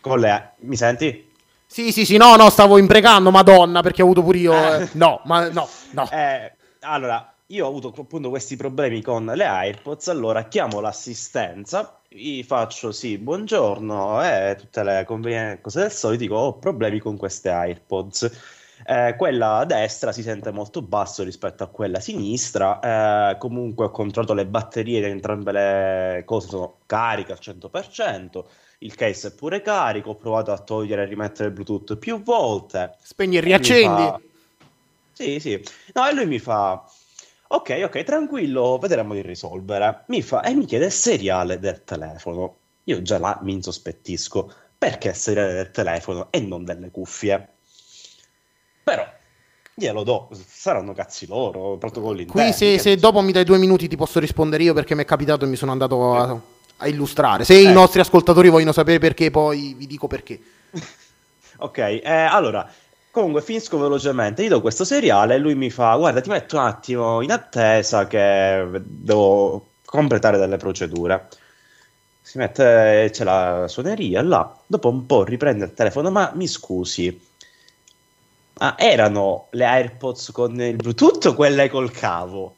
con 0.00 0.20
le. 0.20 0.50
Mi 0.58 0.76
senti? 0.76 1.32
Sì, 1.66 1.92
sì, 1.92 2.04
sì, 2.04 2.18
no, 2.18 2.36
no, 2.36 2.50
stavo 2.50 2.78
imprecando, 2.78 3.30
Madonna, 3.30 3.80
perché 3.80 4.02
ho 4.02 4.04
avuto 4.04 4.22
pure 4.22 4.38
io. 4.38 4.52
Eh. 4.52 4.82
eh, 4.82 4.88
No, 4.92 5.22
ma 5.24 5.48
no, 5.48 5.68
no. 5.92 6.08
Eh, 6.12 6.52
allora, 6.80 7.34
io 7.46 7.64
ho 7.64 7.68
avuto 7.68 7.94
appunto 7.96 8.28
questi 8.28 8.56
problemi 8.56 9.00
con 9.00 9.24
le 9.24 9.44
AirPods, 9.44 10.08
allora 10.08 10.44
chiamo 10.44 10.80
l'assistenza, 10.80 12.00
gli 12.06 12.42
faccio 12.42 12.92
sì, 12.92 13.16
buongiorno, 13.16 14.22
e 14.22 14.56
tutte 14.58 14.82
le 14.82 15.04
convenienti 15.06 15.62
cose 15.62 15.80
del 15.80 15.92
solito, 15.92 16.22
dico 16.22 16.34
ho 16.36 16.58
problemi 16.58 16.98
con 16.98 17.16
queste 17.16 17.48
AirPods. 17.48 18.56
Eh, 18.90 19.16
quella 19.18 19.58
a 19.58 19.64
destra 19.66 20.12
si 20.12 20.22
sente 20.22 20.50
molto 20.50 20.80
basso 20.80 21.22
rispetto 21.22 21.62
a 21.62 21.66
quella 21.66 21.98
a 21.98 22.00
sinistra, 22.00 23.32
eh, 23.32 23.36
comunque 23.36 23.84
ho 23.84 23.90
controllato 23.90 24.32
le 24.32 24.46
batterie 24.46 25.00
di 25.00 25.10
entrambe 25.10 25.52
le 25.52 26.22
cose, 26.24 26.48
sono 26.48 26.78
cariche 26.86 27.32
al 27.32 27.38
100%, 27.38 28.48
il 28.78 28.94
case 28.94 29.28
è 29.28 29.34
pure 29.34 29.60
carico, 29.60 30.10
ho 30.10 30.14
provato 30.14 30.52
a 30.52 30.58
togliere 30.58 31.02
e 31.02 31.04
rimettere 31.04 31.48
il 31.48 31.54
Bluetooth 31.54 31.98
più 31.98 32.22
volte. 32.22 32.96
Spegni 33.02 33.36
e 33.36 33.40
riaccendi. 33.40 33.82
fa- 33.84 34.20
Sì, 35.12 35.38
sì. 35.38 35.62
No, 35.92 36.08
e 36.08 36.14
lui 36.14 36.24
mi 36.24 36.38
fa... 36.38 36.82
Ok, 37.48 37.80
ok, 37.84 38.02
tranquillo, 38.04 38.78
vedremo 38.78 39.12
di 39.12 39.20
risolvere. 39.20 40.04
Mi 40.06 40.22
fa... 40.22 40.40
E 40.40 40.54
mi 40.54 40.64
chiede 40.64 40.86
il 40.86 40.92
seriale 40.92 41.58
del 41.58 41.84
telefono. 41.84 42.56
Io 42.84 43.02
già 43.02 43.18
là 43.18 43.38
mi 43.42 43.52
insospettisco. 43.52 44.50
Perché 44.78 45.08
il 45.08 45.14
seriale 45.14 45.52
del 45.52 45.70
telefono 45.72 46.28
e 46.30 46.40
non 46.40 46.64
delle 46.64 46.90
cuffie? 46.90 47.56
Però, 48.88 49.06
glielo 49.74 50.02
do. 50.02 50.30
Saranno 50.46 50.94
cazzi 50.94 51.26
loro, 51.26 51.76
protocolli 51.76 52.24
Qui 52.24 52.54
se, 52.54 52.78
se 52.78 52.96
dopo 52.96 53.20
mi 53.20 53.32
dai 53.32 53.44
due 53.44 53.58
minuti 53.58 53.86
ti 53.86 53.96
posso 53.96 54.18
rispondere 54.18 54.62
io 54.62 54.72
perché 54.72 54.94
mi 54.94 55.02
è 55.02 55.04
capitato 55.04 55.44
e 55.44 55.48
mi 55.48 55.56
sono 55.56 55.72
andato 55.72 56.16
a, 56.16 56.40
a 56.78 56.88
illustrare. 56.88 57.44
Se 57.44 57.54
i 57.54 57.70
nostri 57.70 58.00
ascoltatori 58.00 58.48
vogliono 58.48 58.72
sapere 58.72 58.98
perché, 58.98 59.30
poi 59.30 59.74
vi 59.76 59.86
dico 59.86 60.06
perché. 60.06 60.40
Ok, 61.60 61.78
eh, 61.78 62.00
allora, 62.04 62.70
comunque 63.10 63.42
finisco 63.42 63.78
velocemente. 63.78 64.44
Io 64.44 64.48
do 64.48 64.60
questo 64.60 64.84
seriale 64.84 65.34
e 65.34 65.38
lui 65.38 65.56
mi 65.56 65.70
fa: 65.70 65.96
Guarda, 65.96 66.20
ti 66.20 66.28
metto 66.28 66.56
un 66.56 66.62
attimo 66.62 67.20
in 67.20 67.32
attesa 67.32 68.06
che 68.06 68.64
devo 68.84 69.66
completare 69.84 70.38
delle 70.38 70.56
procedure. 70.56 71.26
Si 72.22 72.38
mette, 72.38 73.08
c'è 73.10 73.24
la 73.24 73.66
suoneria 73.66 74.22
là. 74.22 74.56
Dopo 74.64 74.88
un 74.88 75.04
po' 75.04 75.24
riprende 75.24 75.64
il 75.64 75.74
telefono. 75.74 76.12
Ma 76.12 76.30
mi 76.36 76.46
scusi, 76.46 77.27
ah, 78.58 78.74
erano 78.78 79.48
le 79.50 79.64
AirPods 79.64 80.32
con 80.32 80.60
il 80.60 80.76
Bluetooth 80.76 81.26
o 81.26 81.34
quelle 81.34 81.68
col 81.68 81.90
cavo? 81.90 82.56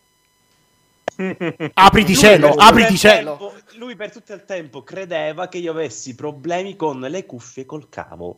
Apriti 1.75 2.17
cielo, 2.17 2.51
apriti 2.51 2.97
cielo. 2.97 3.37
tempo- 3.37 3.55
lui 3.77 3.95
per 3.97 4.11
tutto 4.11 4.33
il 4.33 4.45
tempo 4.45 4.83
credeva 4.83 5.49
che 5.49 5.59
io 5.59 5.73
avessi 5.73 6.15
problemi 6.15 6.77
con 6.77 7.01
le 7.01 7.27
cuffie 7.27 7.67
col 7.67 7.89
cavo. 7.89 8.37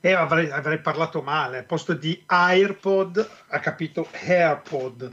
E 0.00 0.12
avrei, 0.12 0.50
avrei 0.50 0.78
parlato 0.78 1.22
male. 1.22 1.58
Al 1.58 1.64
posto 1.64 1.92
di 1.92 2.22
AirPod 2.26 3.28
ha 3.48 3.58
capito 3.60 4.08
AirPod. 4.12 5.10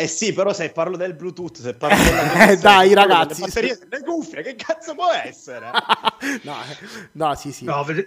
Eh 0.00 0.06
sì, 0.06 0.32
però 0.32 0.52
se 0.52 0.70
parlo 0.70 0.96
del 0.96 1.14
Bluetooth, 1.14 1.60
se 1.60 1.74
parlo 1.74 2.00
della 2.00 2.22
Eh, 2.22 2.28
connessione, 2.28 2.60
dai, 2.60 2.88
se 2.88 2.94
ragazzi, 2.94 3.40
delle 3.40 3.46
batterie, 3.46 3.78
delle 3.88 4.04
cuffie, 4.04 4.42
che 4.42 4.54
cazzo 4.54 4.94
può 4.94 5.10
essere? 5.10 5.70
no, 6.44 6.56
eh, 6.62 6.86
no, 7.12 7.34
sì, 7.34 7.50
sì. 7.50 7.64
No, 7.64 7.84
eh, 7.84 8.06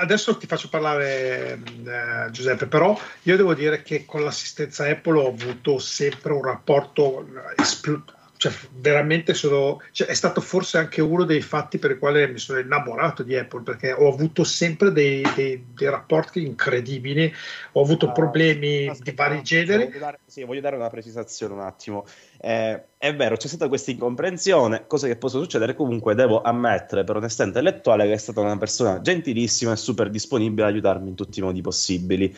adesso 0.00 0.36
ti 0.36 0.46
faccio 0.46 0.68
parlare 0.68 1.52
eh, 1.54 2.30
Giuseppe, 2.30 2.66
però 2.66 2.98
io 3.22 3.36
devo 3.36 3.54
dire 3.54 3.80
che 3.80 4.04
con 4.04 4.22
l'assistenza 4.22 4.86
Apple 4.86 5.18
ho 5.18 5.28
avuto 5.28 5.78
sempre 5.78 6.34
un 6.34 6.42
rapporto 6.42 7.26
espl- 7.56 8.04
cioè 8.40 8.50
veramente 8.72 9.34
sono, 9.34 9.82
cioè, 9.92 10.06
è 10.06 10.14
stato 10.14 10.40
forse 10.40 10.78
anche 10.78 11.02
uno 11.02 11.24
dei 11.24 11.42
fatti 11.42 11.76
per 11.76 11.90
i 11.90 11.98
quali 11.98 12.26
mi 12.26 12.38
sono 12.38 12.58
innamorato 12.58 13.22
di 13.22 13.36
Apple 13.36 13.60
perché 13.60 13.92
ho 13.92 14.08
avuto 14.10 14.44
sempre 14.44 14.92
dei, 14.92 15.22
dei- 15.34 15.62
dei 15.74 15.90
rapporti 15.90 16.46
incredibili, 16.46 17.30
ho 17.72 17.82
avuto 17.82 18.08
Ah, 18.08 18.12
problemi 18.12 18.88
Aspetta, 18.88 19.10
di 19.10 19.16
vari 19.16 19.42
generi. 19.42 19.84
Voglio 19.84 19.98
dare, 19.98 20.20
sì, 20.24 20.44
voglio 20.44 20.62
dare 20.62 20.76
una 20.76 20.88
precisazione 20.88 21.52
un 21.52 21.60
attimo. 21.60 22.06
Eh, 22.40 22.82
è 22.96 23.14
vero, 23.14 23.36
c'è 23.36 23.46
stata 23.46 23.68
questa 23.68 23.90
incomprensione, 23.90 24.86
cosa 24.86 25.06
che 25.06 25.16
possa 25.16 25.38
succedere. 25.38 25.74
Comunque, 25.74 26.14
devo 26.14 26.40
ammettere 26.40 27.04
per 27.04 27.16
onestà 27.16 27.44
intellettuale 27.44 28.06
che 28.06 28.14
è 28.14 28.16
stata 28.16 28.40
una 28.40 28.56
persona 28.56 29.02
gentilissima 29.02 29.72
e 29.72 29.76
super 29.76 30.08
disponibile 30.08 30.66
ad 30.66 30.72
aiutarmi 30.72 31.10
in 31.10 31.14
tutti 31.14 31.40
i 31.40 31.42
modi 31.42 31.60
possibili. 31.60 32.34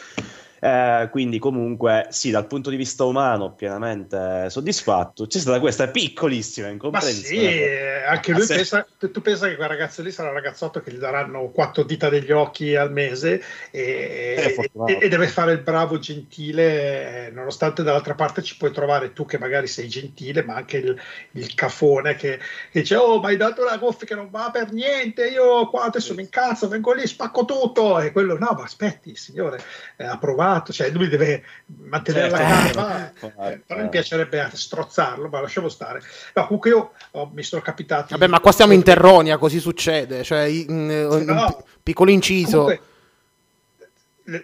Eh, 0.64 1.08
quindi, 1.10 1.40
comunque, 1.40 2.06
sì, 2.10 2.30
dal 2.30 2.46
punto 2.46 2.70
di 2.70 2.76
vista 2.76 3.02
umano, 3.02 3.52
pienamente 3.52 4.48
soddisfatto. 4.48 5.26
C'è 5.26 5.40
stata 5.40 5.58
questa 5.58 5.88
piccolissima 5.88 6.66
Ma 6.66 6.72
incomprensione. 6.72 7.50
sì, 7.50 7.58
eh, 7.60 8.04
anche 8.04 8.30
Ah, 8.30 8.34
lui 8.36 8.46
se- 8.46 8.54
pensa, 8.54 8.86
tu 8.96 9.20
pensa 9.20 9.48
che 9.48 9.56
quel 9.56 9.66
ragazzo 9.68 10.02
lì 10.02 10.12
sarà 10.12 10.28
un 10.28 10.34
ragazzotto 10.34 10.80
che 10.80 10.92
gli 10.92 10.98
daranno 10.98 11.50
quattro 11.50 11.82
dita 11.82 12.08
degli 12.08 12.30
occhi 12.30 12.76
al 12.76 12.92
mese 12.92 13.42
e, 13.72 14.52
fortunato. 14.54 14.92
e- 14.92 14.98
e 15.06 15.08
deve 15.08 15.26
fare 15.26 15.52
il 15.52 15.62
bravo 15.62 15.98
gentile, 15.98 17.26
eh, 17.26 17.30
nonostante 17.32 17.82
dall'altra 17.82 18.14
parte 18.14 18.42
ci 18.42 18.56
puoi 18.56 18.70
trovare 18.72 19.12
tu 19.12 19.24
che 19.24 19.38
magari 19.38 19.66
sei 19.66 19.88
gentile, 19.88 20.44
ma 20.44 20.54
anche 20.54 20.76
il, 20.76 21.00
il 21.32 21.54
cafone 21.54 22.14
che, 22.14 22.38
che 22.70 22.80
dice 22.80 22.94
oh 22.96 23.20
ma 23.20 23.28
hai 23.28 23.36
dato 23.36 23.62
una 23.62 23.78
cuffia 23.78 24.06
che 24.06 24.14
non 24.14 24.30
va 24.30 24.50
per 24.52 24.72
niente, 24.72 25.26
io 25.28 25.68
qua 25.70 25.84
adesso 25.84 26.14
mi 26.14 26.22
incazzo, 26.22 26.68
vengo 26.68 26.92
lì, 26.92 27.04
spacco 27.06 27.44
tutto 27.44 27.98
e 28.00 28.12
quello 28.12 28.38
no, 28.38 28.54
ma 28.56 28.62
aspetti 28.62 29.16
signore, 29.16 29.60
eh, 29.96 30.04
ha 30.04 30.18
provato, 30.18 30.50
cioè 30.68 30.90
lui 30.90 31.08
deve 31.08 31.42
mantenere 31.84 32.28
la 32.30 32.36
Certo. 32.36 32.78
calma, 32.78 33.12
Eh, 33.50 33.58
però 33.66 33.80
mi 33.82 33.88
piacerebbe 33.88 34.50
strozzarlo, 34.52 35.28
ma 35.28 35.40
lasciamo 35.40 35.68
stare. 35.68 36.02
No, 36.34 36.44
comunque 36.46 36.70
io 36.70 36.92
oh, 37.12 37.30
mi 37.32 37.42
sono 37.42 37.62
capitati. 37.62 38.12
Vabbè, 38.12 38.26
ma 38.26 38.40
qua 38.40 38.52
siamo 38.52 38.72
in 38.74 38.82
Terronia, 38.82 39.38
così 39.38 39.58
succede. 39.60 40.22
Cioè, 40.22 40.42
i- 40.42 40.66
mm, 40.70 40.90
un 41.10 41.24
No. 41.24 41.46
pi- 41.46 41.64
piccolo 41.82 42.10
inciso. 42.10 42.50
Comunque, 42.64 42.80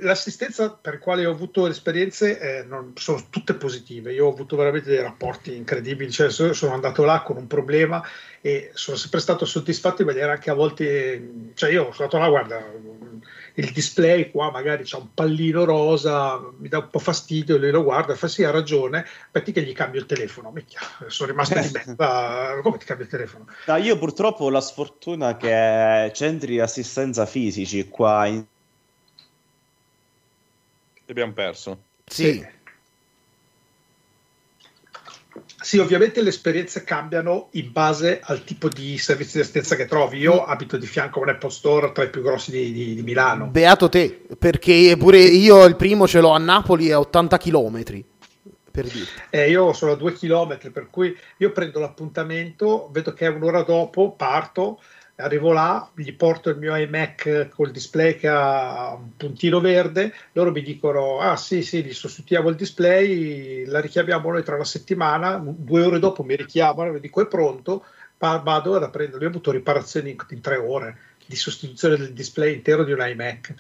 l'assistenza 0.00 0.70
per 0.70 0.94
la 0.94 0.98
quale 0.98 1.24
ho 1.24 1.30
avuto 1.30 1.64
le 1.64 1.70
esperienze 1.70 2.38
eh, 2.40 2.64
non- 2.64 2.92
sono 2.96 3.24
tutte 3.30 3.54
positive. 3.54 4.12
Io 4.12 4.26
ho 4.26 4.32
avuto 4.32 4.56
veramente 4.56 4.88
dei 4.90 5.00
rapporti 5.00 5.54
incredibili. 5.54 6.10
Cioè, 6.10 6.30
so- 6.30 6.52
sono 6.52 6.74
andato 6.74 7.04
là 7.04 7.22
con 7.22 7.36
un 7.36 7.46
problema 7.46 8.02
e 8.40 8.70
sono 8.74 8.96
sempre 8.96 9.20
stato 9.20 9.44
soddisfatto 9.44 9.98
di 10.02 10.08
vedere 10.08 10.32
anche 10.32 10.50
a 10.50 10.54
volte. 10.54 11.52
Cioè, 11.54 11.70
io 11.70 11.92
sono 11.92 12.08
andato 12.10 12.18
là, 12.18 12.28
guarda, 12.28 12.64
il 13.58 13.72
display 13.72 14.30
qua 14.30 14.50
magari 14.50 14.84
c'è 14.84 14.96
un 14.96 15.12
pallino 15.12 15.64
rosa, 15.64 16.40
mi 16.58 16.68
dà 16.68 16.78
un 16.78 16.88
po' 16.90 16.98
fastidio. 16.98 17.58
Lui 17.58 17.70
lo 17.70 17.82
guarda 17.82 18.12
e 18.12 18.16
fa: 18.16 18.28
Sì, 18.28 18.44
ha 18.44 18.50
ragione. 18.50 19.04
Aspetti 19.26 19.52
che 19.52 19.62
gli 19.62 19.72
cambio 19.72 20.00
il 20.00 20.06
telefono. 20.06 20.50
Micchia, 20.50 20.80
sono 21.08 21.30
rimasto 21.30 21.58
di 21.58 21.70
merda. 21.72 22.60
Come 22.62 22.78
ti 22.78 22.84
cambio 22.84 23.04
il 23.04 23.10
telefono? 23.10 23.46
No, 23.66 23.76
io 23.76 23.98
purtroppo 23.98 24.44
ho 24.44 24.50
la 24.50 24.60
sfortuna 24.60 25.36
che 25.36 26.10
centri 26.14 26.52
di 26.52 26.60
assistenza 26.60 27.26
fisici 27.26 27.88
qua 27.88 28.26
in 28.26 28.44
Abbiamo 31.10 31.32
perso. 31.32 31.84
Sì. 32.04 32.32
Sì, 32.34 32.46
ovviamente 35.78 36.22
le 36.22 36.28
esperienze 36.28 36.84
cambiano 36.84 37.48
in 37.52 37.72
base 37.72 38.20
al 38.22 38.44
tipo 38.44 38.68
di 38.68 38.98
servizi 38.98 39.36
di 39.36 39.40
assistenza 39.40 39.76
che 39.76 39.86
trovi. 39.86 40.18
Io 40.18 40.44
abito 40.44 40.76
di 40.76 40.86
fianco 40.86 41.20
a 41.20 41.22
un 41.22 41.28
Apple 41.30 41.50
Store 41.50 41.92
tra 41.92 42.04
i 42.04 42.10
più 42.10 42.22
grossi 42.22 42.50
di, 42.50 42.72
di- 42.72 42.94
di 42.94 43.02
Milano. 43.02 43.46
Beato 43.46 43.88
te, 43.88 44.26
perché 44.38 44.96
pure 44.98 45.18
io 45.18 45.64
il 45.64 45.76
primo 45.76 46.06
ce 46.06 46.20
l'ho 46.20 46.30
a 46.30 46.38
Napoli 46.38 46.90
a 46.92 46.98
80 46.98 47.38
km. 47.38 47.82
Per. 48.70 48.86
Eh, 49.30 49.50
io 49.50 49.72
sono 49.72 49.92
a 49.92 49.96
due 49.96 50.12
chilometri, 50.12 50.70
per 50.70 50.88
cui 50.90 51.16
io 51.38 51.50
prendo 51.52 51.80
l'appuntamento, 51.80 52.88
vedo 52.92 53.12
che 53.12 53.26
è 53.26 53.28
un'ora 53.28 53.62
dopo, 53.62 54.12
parto, 54.12 54.80
arrivo 55.20 55.52
là, 55.52 55.90
gli 55.94 56.12
porto 56.14 56.50
il 56.50 56.58
mio 56.58 56.76
iMac 56.76 57.48
col 57.48 57.70
display 57.70 58.16
che 58.16 58.28
ha 58.28 58.94
un 58.94 59.16
puntino 59.16 59.60
verde, 59.60 60.14
loro 60.32 60.50
mi 60.52 60.62
dicono, 60.62 61.18
ah 61.18 61.36
sì 61.36 61.62
sì, 61.62 61.82
gli 61.82 61.92
sostituiamo 61.92 62.48
il 62.48 62.56
display, 62.56 63.64
la 63.66 63.80
richiamiamo 63.80 64.30
noi 64.30 64.44
tra 64.44 64.54
una 64.54 64.64
settimana, 64.64 65.42
due 65.42 65.82
ore 65.82 65.98
dopo 65.98 66.22
mi 66.22 66.36
richiamano, 66.36 66.92
mi 66.92 67.00
dico 67.00 67.20
è 67.20 67.26
pronto, 67.26 67.84
vado 68.18 68.74
ad 68.76 68.90
prendere, 68.90 69.20
io 69.22 69.26
ho 69.26 69.30
avuto 69.30 69.50
riparazioni 69.50 70.10
in, 70.10 70.16
in 70.30 70.40
tre 70.40 70.56
ore 70.56 70.98
di 71.26 71.36
sostituzione 71.36 71.96
del 71.96 72.12
display 72.12 72.54
intero 72.54 72.84
di 72.84 72.92
un 72.92 73.04
iMac. 73.06 73.54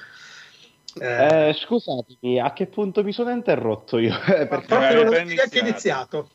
Eh, 1.00 1.48
Eh, 1.48 1.54
scusatemi, 1.54 2.40
a 2.40 2.52
che 2.52 2.66
punto 2.66 3.02
mi 3.02 3.12
sono 3.12 3.30
interrotto 3.30 3.98
io? 3.98 4.14
Eh, 4.14 4.46
perché- 4.48 4.66
proprio 4.66 5.00
eh, 5.00 5.04
non 5.04 5.14
ho 5.14 5.24
neanche 5.24 5.58
iniziato. 5.58 6.30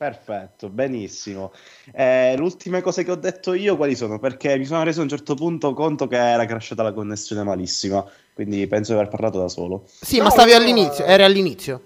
Perfetto, 0.00 0.70
benissimo. 0.70 1.52
Eh, 1.92 2.32
le 2.34 2.40
ultime 2.42 2.80
cose 2.80 3.04
che 3.04 3.10
ho 3.10 3.16
detto 3.16 3.52
io 3.52 3.76
quali 3.76 3.94
sono? 3.94 4.18
Perché 4.18 4.56
mi 4.56 4.64
sono 4.64 4.82
reso 4.82 5.00
a 5.00 5.02
un 5.02 5.10
certo 5.10 5.34
punto 5.34 5.74
conto 5.74 6.06
che 6.06 6.16
era 6.16 6.46
crashata 6.46 6.82
la 6.82 6.94
connessione 6.94 7.42
malissima, 7.42 8.02
quindi 8.32 8.66
penso 8.66 8.92
di 8.94 8.98
aver 8.98 9.10
parlato 9.10 9.38
da 9.38 9.48
solo. 9.48 9.84
Sì, 9.86 10.16
No, 10.16 10.24
ma 10.24 10.30
stavi 10.30 10.52
no, 10.52 10.56
all'inizio, 10.56 11.04
eri 11.04 11.22
all'inizio. 11.22 11.82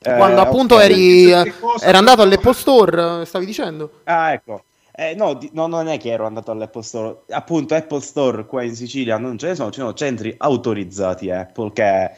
Eh, 0.00 0.16
Quando 0.16 0.40
appunto 0.40 0.74
ok. 0.74 0.80
eri, 0.80 1.30
eh, 1.30 1.52
era 1.80 1.98
andato 1.98 2.22
all'Apple 2.22 2.54
Store, 2.54 3.20
eh, 3.20 3.24
stavi 3.24 3.46
dicendo? 3.46 3.90
Ah, 4.02 4.32
ecco. 4.32 4.64
Eh, 4.94 5.14
no, 5.14 5.34
di- 5.34 5.50
no, 5.52 5.68
non 5.68 5.86
è 5.86 5.96
che 5.96 6.10
ero 6.10 6.26
andato 6.26 6.50
all'Apple 6.50 6.82
Store. 6.82 7.20
Appunto, 7.28 7.76
Apple 7.76 8.00
Store 8.00 8.46
qua 8.46 8.64
in 8.64 8.74
Sicilia 8.74 9.16
non 9.16 9.38
ce 9.38 9.46
ne 9.46 9.54
sono, 9.54 9.70
ci 9.70 9.78
sono 9.78 9.94
centri 9.94 10.34
autorizzati 10.36 11.30
Apple 11.30 11.72
che 11.72 12.10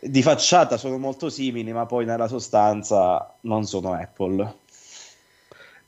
di 0.00 0.22
facciata 0.22 0.76
sono 0.76 0.98
molto 0.98 1.28
simili, 1.28 1.72
ma 1.72 1.86
poi 1.86 2.04
nella 2.04 2.28
sostanza 2.28 3.34
non 3.42 3.64
sono 3.64 3.92
Apple. 3.92 4.54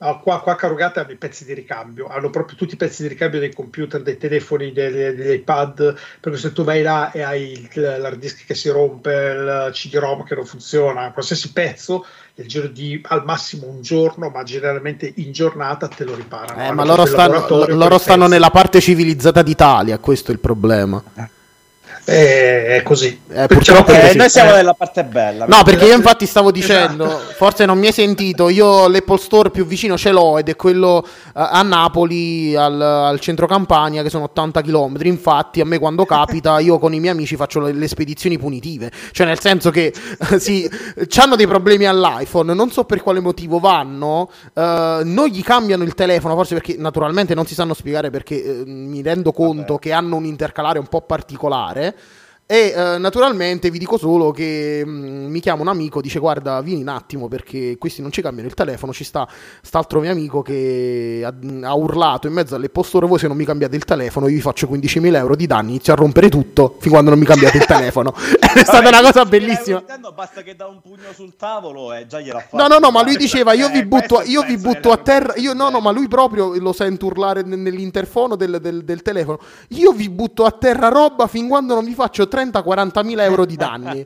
No, 0.03 0.19
qua, 0.20 0.41
qua 0.41 0.57
Carugate 0.57 1.01
hanno 1.01 1.11
i 1.11 1.16
pezzi 1.16 1.45
di 1.45 1.53
ricambio, 1.53 2.07
hanno 2.07 2.31
proprio 2.31 2.57
tutti 2.57 2.73
i 2.73 2.78
pezzi 2.78 3.03
di 3.03 3.09
ricambio 3.09 3.39
dei 3.39 3.53
computer, 3.53 4.01
dei 4.01 4.16
telefoni, 4.16 4.73
dei- 4.73 4.91
degli 4.91 5.32
iPad, 5.32 5.95
perché 6.20 6.39
se 6.39 6.53
tu 6.55 6.65
vai 6.65 6.81
là 6.81 7.12
e 7.12 7.20
hai 7.20 7.53
il- 7.53 7.99
l'hard 7.99 8.19
disk 8.19 8.47
che 8.47 8.55
si 8.55 8.70
rompe, 8.70 9.12
il 9.12 9.70
CD-ROM 9.73 10.24
che 10.24 10.35
non 10.35 10.47
funziona, 10.47 11.12
qualsiasi 11.12 11.53
pezzo, 11.53 12.07
nel 12.37 12.49
giro 12.49 12.69
di 12.69 12.99
al 13.09 13.24
massimo 13.27 13.66
un 13.66 13.82
giorno, 13.82 14.31
ma 14.31 14.43
generalmente 14.43 15.12
in 15.16 15.32
giornata 15.32 15.87
te 15.87 16.05
lo 16.05 16.15
riparano. 16.15 16.62
Eh, 16.65 16.73
ma 16.73 16.82
loro 16.82 17.05
stanno, 17.05 17.66
loro 17.66 17.99
stanno 17.99 18.27
nella 18.27 18.51
parte 18.51 18.81
civilizzata 18.81 19.43
d'Italia, 19.43 19.99
questo 19.99 20.31
è 20.31 20.35
il 20.35 20.41
problema. 20.41 21.03
Eh, 22.05 22.77
è 22.77 22.82
così. 22.82 23.20
Eh, 23.28 23.47
purtroppo 23.47 23.93
Eh, 23.93 24.01
così. 24.01 24.16
noi 24.16 24.31
siamo 24.31 24.52
eh, 24.52 24.56
nella 24.56 24.74
parte 24.74 25.05
bella. 25.05 25.47
No, 25.47 25.62
perché 25.62 25.85
io 25.85 25.94
infatti 25.94 26.27
stavo 26.27 26.52
Esatto. 26.52 26.74
dicendo, 26.74 27.09
forse 27.36 27.66
non 27.66 27.78
mi 27.78 27.86
hai 27.86 27.93
sentito, 27.93 28.48
io 28.48 28.89
l'Apple 28.89 29.18
Store 29.18 29.51
più 29.51 29.64
vicino 29.66 29.97
ce 29.97 30.10
l'ho 30.10 30.39
ed 30.39 30.48
è 30.48 30.56
quello 30.56 31.05
eh, 31.06 31.31
a 31.35 31.62
Napoli, 31.62 32.56
al, 32.56 32.81
al 32.81 33.20
centro 33.20 33.47
Campania, 33.47 34.02
che 34.02 34.10
sono 34.10 34.24
80 34.24 34.62
km. 34.62 34.97
Infatti 35.02 35.60
a 35.60 35.64
me 35.64 35.78
quando 35.78 36.05
capita, 36.05 36.59
io 36.59 36.78
con 36.78 36.94
i 36.94 37.01
miei 37.01 37.12
amici 37.12 37.36
faccio 37.36 37.60
le, 37.60 37.72
le 37.72 37.86
spedizioni 37.89 38.39
punitive. 38.39 38.90
Cioè 39.12 39.27
nel 39.27 39.39
senso 39.39 39.70
che 39.70 39.93
eh, 40.31 40.39
sì, 40.40 40.68
hanno 41.16 41.36
dei 41.36 41.47
problemi 41.47 41.86
all'iPhone, 41.86 42.55
non 42.55 42.70
so 42.70 42.85
per 42.85 43.02
quale 43.02 43.20
motivo 43.20 43.59
vanno, 43.60 44.31
eh, 44.55 45.01
non 45.05 45.27
gli 45.28 45.43
cambiano 45.43 45.85
il 45.85 45.94
telefono, 45.94 46.35
forse 46.35 46.55
perché 46.55 46.74
naturalmente 46.78 47.35
non 47.35 47.47
si 47.47 47.55
sanno 47.55 47.74
spiegare 47.74 48.10
perché 48.10 48.43
eh, 48.43 48.62
mi 48.66 49.02
rendo 49.02 49.32
conto 49.32 49.74
Vabbè. 49.74 49.78
che 49.81 49.93
hanno 49.93 50.16
un 50.16 50.24
intercalare 50.24 50.78
un 50.78 50.86
po' 50.86 51.02
particolare. 51.02 51.94
E 52.51 52.74
eh, 52.74 52.98
naturalmente 52.98 53.70
vi 53.70 53.78
dico 53.78 53.97
solo 53.97 54.32
che 54.32 54.82
mh, 54.85 54.90
mi 54.90 55.39
chiama 55.39 55.62
un 55.62 55.68
amico, 55.68 56.01
dice 56.01 56.18
guarda 56.18 56.60
vieni 56.62 56.81
un 56.81 56.89
attimo 56.89 57.28
perché 57.28 57.77
questi 57.78 58.02
non 58.02 58.10
ci 58.10 58.22
cambiano 58.22 58.48
il 58.48 58.55
telefono, 58.55 58.93
ci 58.93 59.05
sta 59.05 59.24
quest'altro 59.60 60.01
mio 60.01 60.10
amico 60.10 60.43
che 60.43 61.22
ha, 61.24 61.32
ha 61.68 61.74
urlato 61.77 62.27
in 62.27 62.32
mezzo 62.32 62.56
alle 62.56 62.68
posture 62.68 63.06
voi 63.06 63.20
se 63.20 63.28
non 63.28 63.36
mi 63.36 63.44
cambiate 63.44 63.77
il 63.77 63.85
telefono 63.85 64.27
io 64.27 64.35
vi 64.35 64.40
faccio 64.40 64.66
15.000 64.66 65.14
euro 65.14 65.36
di 65.36 65.47
danni, 65.47 65.68
inizio 65.70 65.93
a 65.93 65.97
rompere 65.97 66.28
tutto 66.28 66.74
fin 66.81 66.90
quando 66.90 67.10
non 67.10 67.20
mi 67.20 67.24
cambiate 67.24 67.56
il 67.56 67.66
telefono. 67.66 68.12
È 68.52 68.64
stata 68.64 68.89
una 68.89 69.01
cosa 69.01 69.24
bellissima. 69.24 69.77
Nintendo 69.78 70.10
basta 70.12 70.43
che 70.43 70.56
dà 70.56 70.66
un 70.66 70.81
pugno 70.81 71.12
sul 71.14 71.36
tavolo 71.36 71.93
e 71.93 72.09
già 72.09 72.18
gliela 72.18 72.40
fa. 72.40 72.56
No, 72.56 72.66
no, 72.66 72.78
no, 72.81 72.90
ma 72.90 73.05
lui 73.05 73.14
diceva 73.16 73.52
io 73.52 73.68
vi 73.68 73.78
Eh, 73.78 73.86
butto, 73.86 74.22
io 74.24 74.43
vi 74.43 74.56
butto 74.56 74.90
a 74.90 74.97
terra, 74.97 75.35
io 75.36 75.52
no, 75.55 75.70
no, 75.70 75.78
ma 75.78 75.93
lui 75.93 76.09
proprio 76.09 76.59
lo 76.59 76.72
sento 76.72 77.06
urlare 77.06 77.43
nell'interfono 77.43 78.35
del, 78.35 78.59
del- 78.60 78.82
del 78.82 79.02
telefono, 79.02 79.39
io 79.68 79.93
vi 79.93 80.10
butto 80.10 80.44
a 80.44 80.51
terra 80.51 80.89
roba 80.89 81.28
fin 81.28 81.47
quando 81.47 81.74
non 81.74 81.85
vi 81.85 81.94
faccio 81.94 82.27
30-40 82.45 83.05
mila 83.05 83.25
euro 83.25 83.45
di 83.45 83.57
danni. 83.57 84.05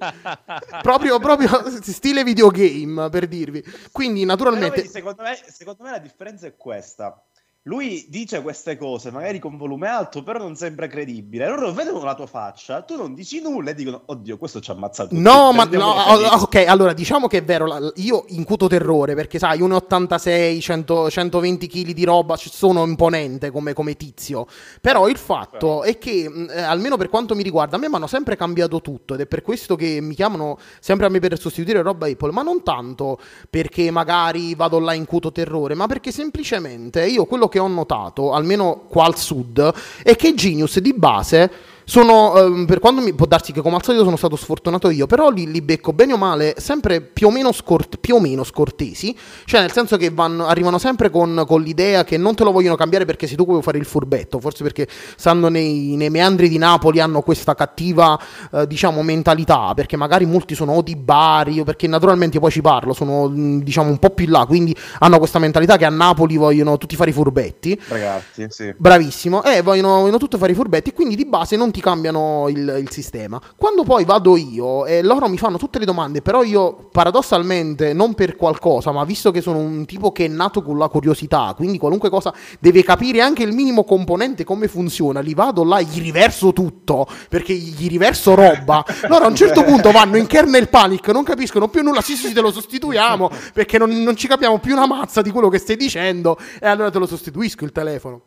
proprio, 0.83 1.19
proprio 1.19 1.49
stile 1.83 2.25
videogame, 2.25 3.09
per 3.09 3.27
dirvi. 3.27 3.65
Quindi 3.93 4.21
Però 4.21 4.33
naturalmente... 4.33 4.77
vedi, 4.77 4.89
secondo, 4.89 5.23
me, 5.23 5.39
secondo 5.47 5.83
me 5.83 5.91
la 5.91 5.99
differenza 5.99 6.47
è 6.47 6.57
questa. 6.57 7.23
Lui 7.67 8.05
dice 8.11 8.43
queste 8.43 8.77
cose, 8.77 9.11
magari 9.11 9.39
con 9.39 9.57
volume 9.57 9.89
alto, 9.89 10.23
però 10.23 10.39
non 10.39 10.55
sembra 10.55 10.87
credibile. 10.87 11.49
Loro 11.49 11.73
vedono 11.73 12.05
la 12.05 12.15
tua 12.15 12.27
faccia, 12.27 12.83
tu 12.83 12.95
non 12.95 13.15
dici 13.15 13.41
nulla 13.41 13.71
e 13.71 13.75
dicono, 13.75 14.03
oddio, 14.05 14.37
questo 14.37 14.61
ci 14.61 14.71
ha 14.71 14.75
ammazzato. 14.75 15.09
tutti, 15.09 15.23
No, 15.23 15.51
ma 15.53 15.65
no, 15.65 15.95
felici." 15.95 16.25
oh, 16.35 16.43
ok, 16.43 16.57
allora 16.69 16.93
diciamo 16.93 17.27
che 17.27 17.39
è 17.39 17.43
vero, 17.43 17.91
io 17.95 18.25
incuto 18.29 18.67
terrore 18.67 19.15
perché 19.15 19.39
sai, 19.39 19.61
1,86, 19.61 20.61
100 20.61 21.09
120 21.09 21.67
kg 21.67 21.91
di 21.93 22.05
roba, 22.05 22.37
sono 22.37 22.85
imponente 22.85 23.51
come, 23.51 23.73
come 23.73 23.97
tizio, 23.97 24.47
però 24.83 25.09
il 25.09 25.17
fatto 25.17 25.85
è 25.85 25.97
che, 25.97 26.29
mh, 26.29 26.51
eh, 26.51 26.61
almeno 26.61 26.99
per 26.99 27.09
quanto 27.09 27.35
mi 27.35 27.43
riguarda, 27.43 27.77
a 27.77 27.79
me 27.79 27.89
mi 27.89 27.95
hanno 27.95 28.07
sempre 28.07 28.37
cambiato 28.37 28.83
tutto 28.83 29.15
ed 29.15 29.21
è 29.21 29.27
per 29.27 29.41
questo 29.41 29.75
che 29.75 30.03
mi 30.03 30.15
chiamano 30.15 30.59
sempre 30.81 31.07
a 31.07 31.09
me 31.09 31.19
per 31.19 31.39
sostituire 31.41 31.81
roba 31.81 32.09
Apple, 32.09 32.31
ma 32.31 32.43
non 32.43 32.63
tanto 32.63 33.19
perché 33.49 33.91
magari 33.91 34.55
vado 34.55 34.79
là 34.79 34.93
incuto 34.93 35.33
terrore, 35.33 35.75
ma 35.75 35.87
perché 35.87 36.13
semplicemente 36.13 37.07
io 37.07 37.25
quello 37.25 37.49
che 37.49 37.54
ho 37.59 37.69
notato, 37.69 38.33
almeno 38.33 38.83
qua 38.89 39.05
al 39.05 39.17
sud, 39.17 39.73
è 40.03 40.17
che 40.17 40.35
Genius 40.35 40.79
di 40.79 40.93
base 40.95 41.51
sono, 41.85 42.37
ehm, 42.37 42.67
per 42.67 42.79
quando 42.79 43.01
mi, 43.01 43.13
può 43.15 43.27
darsi 43.27 43.53
che 43.53 43.61
come 43.61 43.77
al 43.77 43.85
solito 43.85 44.05
sono 44.05 44.17
stato 44.17 44.37
sfortunato 44.37 44.91
io, 44.91 45.07
però 45.07 45.31
li, 45.31 45.51
li 45.51 45.61
becco 45.61 45.93
bene 45.93 46.15
o 46.15 46.17
male 46.17 46.55
sempre 46.59 47.01
più 47.01 47.29
o 47.29 47.31
meno, 47.31 47.53
scort- 47.53 47.99
più 47.99 48.17
o 48.17 48.21
meno 48.21 48.43
scortesi, 48.43 49.17
cioè 49.45 49.61
nel 49.61 49.73
senso 49.73 49.97
che 49.97 50.11
vanno- 50.11 50.47
arrivano 50.47 50.79
sempre 50.79 51.11
con, 51.11 51.45
con 51.47 51.63
l'idea 51.63 52.05
che 52.05 52.17
non 52.17 52.35
te 52.35 52.45
lo 52.45 52.53
vogliono 52.53 52.77
cambiare 52.77 53.05
perché 53.05 53.27
sei 53.27 53.37
tu 53.37 53.45
che 53.45 53.51
vuoi 53.51 53.63
fare 53.63 53.79
il 53.79 53.85
furbetto, 53.85 54.41
forse 54.41 54.63
perché 54.63 54.89
stanno 55.17 55.49
nei, 55.49 55.97
nei 55.97 56.11
meandri 56.11 56.49
di 56.49 56.59
Napoli, 56.59 57.01
hanno 57.01 57.21
questa 57.21 57.55
cattiva 57.55 58.19
eh, 58.53 58.67
diciamo 58.67 59.03
mentalità, 59.03 59.73
perché 59.75 59.97
magari 59.97 60.25
molti 60.25 60.55
sono 60.55 60.73
o 60.73 60.83
di 60.83 60.97
Bari, 60.97 61.61
o 61.61 61.65
perché 61.65 61.87
naturalmente 61.87 62.39
poi 62.39 62.51
ci 62.51 62.61
parlo, 62.63 62.93
sono 62.93 63.29
mh, 63.29 63.63
diciamo 63.63 63.91
un 63.91 63.99
po' 63.99 64.11
più 64.11 64.25
in 64.25 64.31
là, 64.31 64.47
quindi 64.47 64.75
hanno 65.01 65.19
questa 65.19 65.39
mentalità 65.39 65.77
che 65.77 65.85
a 65.85 65.91
Napoli 65.91 66.37
vogliono 66.37 66.79
tutti 66.79 66.97
fare 66.97 67.11
i 67.11 67.13
furbetti. 67.13 67.79
Ragazzi, 67.89 68.47
sì. 68.49 68.75
Bravissimo, 68.77 69.43
e 69.45 69.61
vogliono, 69.61 70.01
vogliono 70.01 70.19
tutti 70.19 70.39
fare 70.39 70.53
i 70.53 70.55
furbetti, 70.55 70.93
quindi 70.93 71.15
di 71.17 71.27
base 71.27 71.57
non 71.57 71.71
ti 71.75 71.81
cambiano 71.81 72.47
il, 72.49 72.77
il 72.81 72.91
sistema. 72.93 73.41
Quando 73.57 73.83
poi 73.83 74.05
vado 74.05 74.37
io 74.37 74.87
e 74.87 75.03
loro 75.03 75.29
mi 75.29 75.37
fanno 75.37 75.59
tutte 75.59 75.81
le 75.81 75.85
domande, 75.85 76.23
però 76.23 76.45
io 76.45 76.89
paradossalmente, 76.93 77.93
non 77.93 78.15
per 78.15 78.37
qualcosa, 78.37 78.93
ma 78.93 79.03
visto 79.03 79.33
che 79.33 79.41
sono 79.41 79.59
un 79.59 79.85
tipo 79.85 80.13
che 80.13 80.27
è 80.27 80.29
nato 80.29 80.63
con 80.63 80.79
la 80.79 80.87
curiosità, 80.87 81.53
quindi 81.57 81.77
qualunque 81.77 82.11
cosa 82.11 82.33
deve 82.61 82.85
capire 82.85 83.23
anche 83.23 83.43
il 83.43 83.53
minimo 83.53 83.83
componente 83.83 84.45
come 84.45 84.69
funziona, 84.69 85.19
li 85.19 85.35
vado 85.35 85.65
là, 85.65 85.81
gli 85.81 86.01
riverso 86.01 86.53
tutto, 86.53 87.09
perché 87.29 87.53
gli 87.53 87.89
riverso 87.89 88.37
roba. 88.37 88.85
Loro 89.09 89.25
a 89.25 89.29
un 89.29 89.35
certo 89.35 89.65
punto 89.65 89.91
vanno 89.91 90.17
in 90.17 90.27
kernel 90.27 90.69
panic, 90.69 91.09
non 91.09 91.25
capiscono 91.25 91.67
più 91.67 91.83
nulla, 91.83 92.03
sì 92.03 92.15
sì, 92.15 92.33
te 92.33 92.41
lo 92.41 92.53
sostituiamo, 92.53 93.29
perché 93.53 93.79
non, 93.79 93.91
non 93.91 94.15
ci 94.15 94.29
capiamo 94.29 94.61
più 94.61 94.75
una 94.75 94.87
mazza 94.87 95.23
di 95.23 95.33
quello 95.33 95.49
che 95.49 95.59
stai 95.59 95.77
dicendo, 95.77 96.39
e 96.61 96.69
allora 96.69 96.91
te 96.91 97.01
lo 97.01 97.07
sostituisco 97.07 97.65
il 97.65 97.73
telefono. 97.73 98.21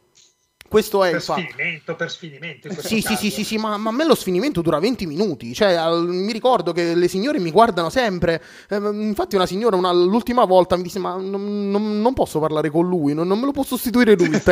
Questo 0.69 1.03
è 1.03 1.11
per 1.11 1.21
sfinimento, 1.21 1.95
per 1.95 2.11
sfinimento. 2.11 2.69
Sì, 2.81 3.01
sì, 3.01 3.15
sì, 3.15 3.29
sì, 3.29 3.43
sì, 3.43 3.57
ma, 3.57 3.77
ma 3.77 3.89
a 3.89 3.93
me 3.93 4.05
lo 4.05 4.15
sfinimento 4.15 4.61
dura 4.61 4.79
20 4.79 5.05
minuti. 5.05 5.53
Cioè, 5.53 5.73
al- 5.73 6.07
mi 6.07 6.31
ricordo 6.33 6.73
che 6.73 6.93
le 6.93 7.07
signore 7.07 7.39
mi 7.39 7.51
guardano 7.51 7.89
sempre. 7.89 8.41
Eh, 8.69 8.75
infatti, 8.75 9.35
una 9.35 9.45
signora 9.45 9.75
una- 9.77 9.91
l'ultima 9.93 10.43
volta 10.45 10.75
mi 10.75 10.83
disse: 10.83 10.99
Ma 10.99 11.15
non, 11.15 11.69
non- 11.71 12.01
non 12.01 12.13
posso 12.13 12.39
parlare 12.39 12.69
con 12.69 12.87
lui, 12.87 13.13
non, 13.13 13.27
non 13.27 13.39
me 13.39 13.45
lo 13.45 13.51
può 13.51 13.63
sostituire 13.63 14.15
lui. 14.15 14.25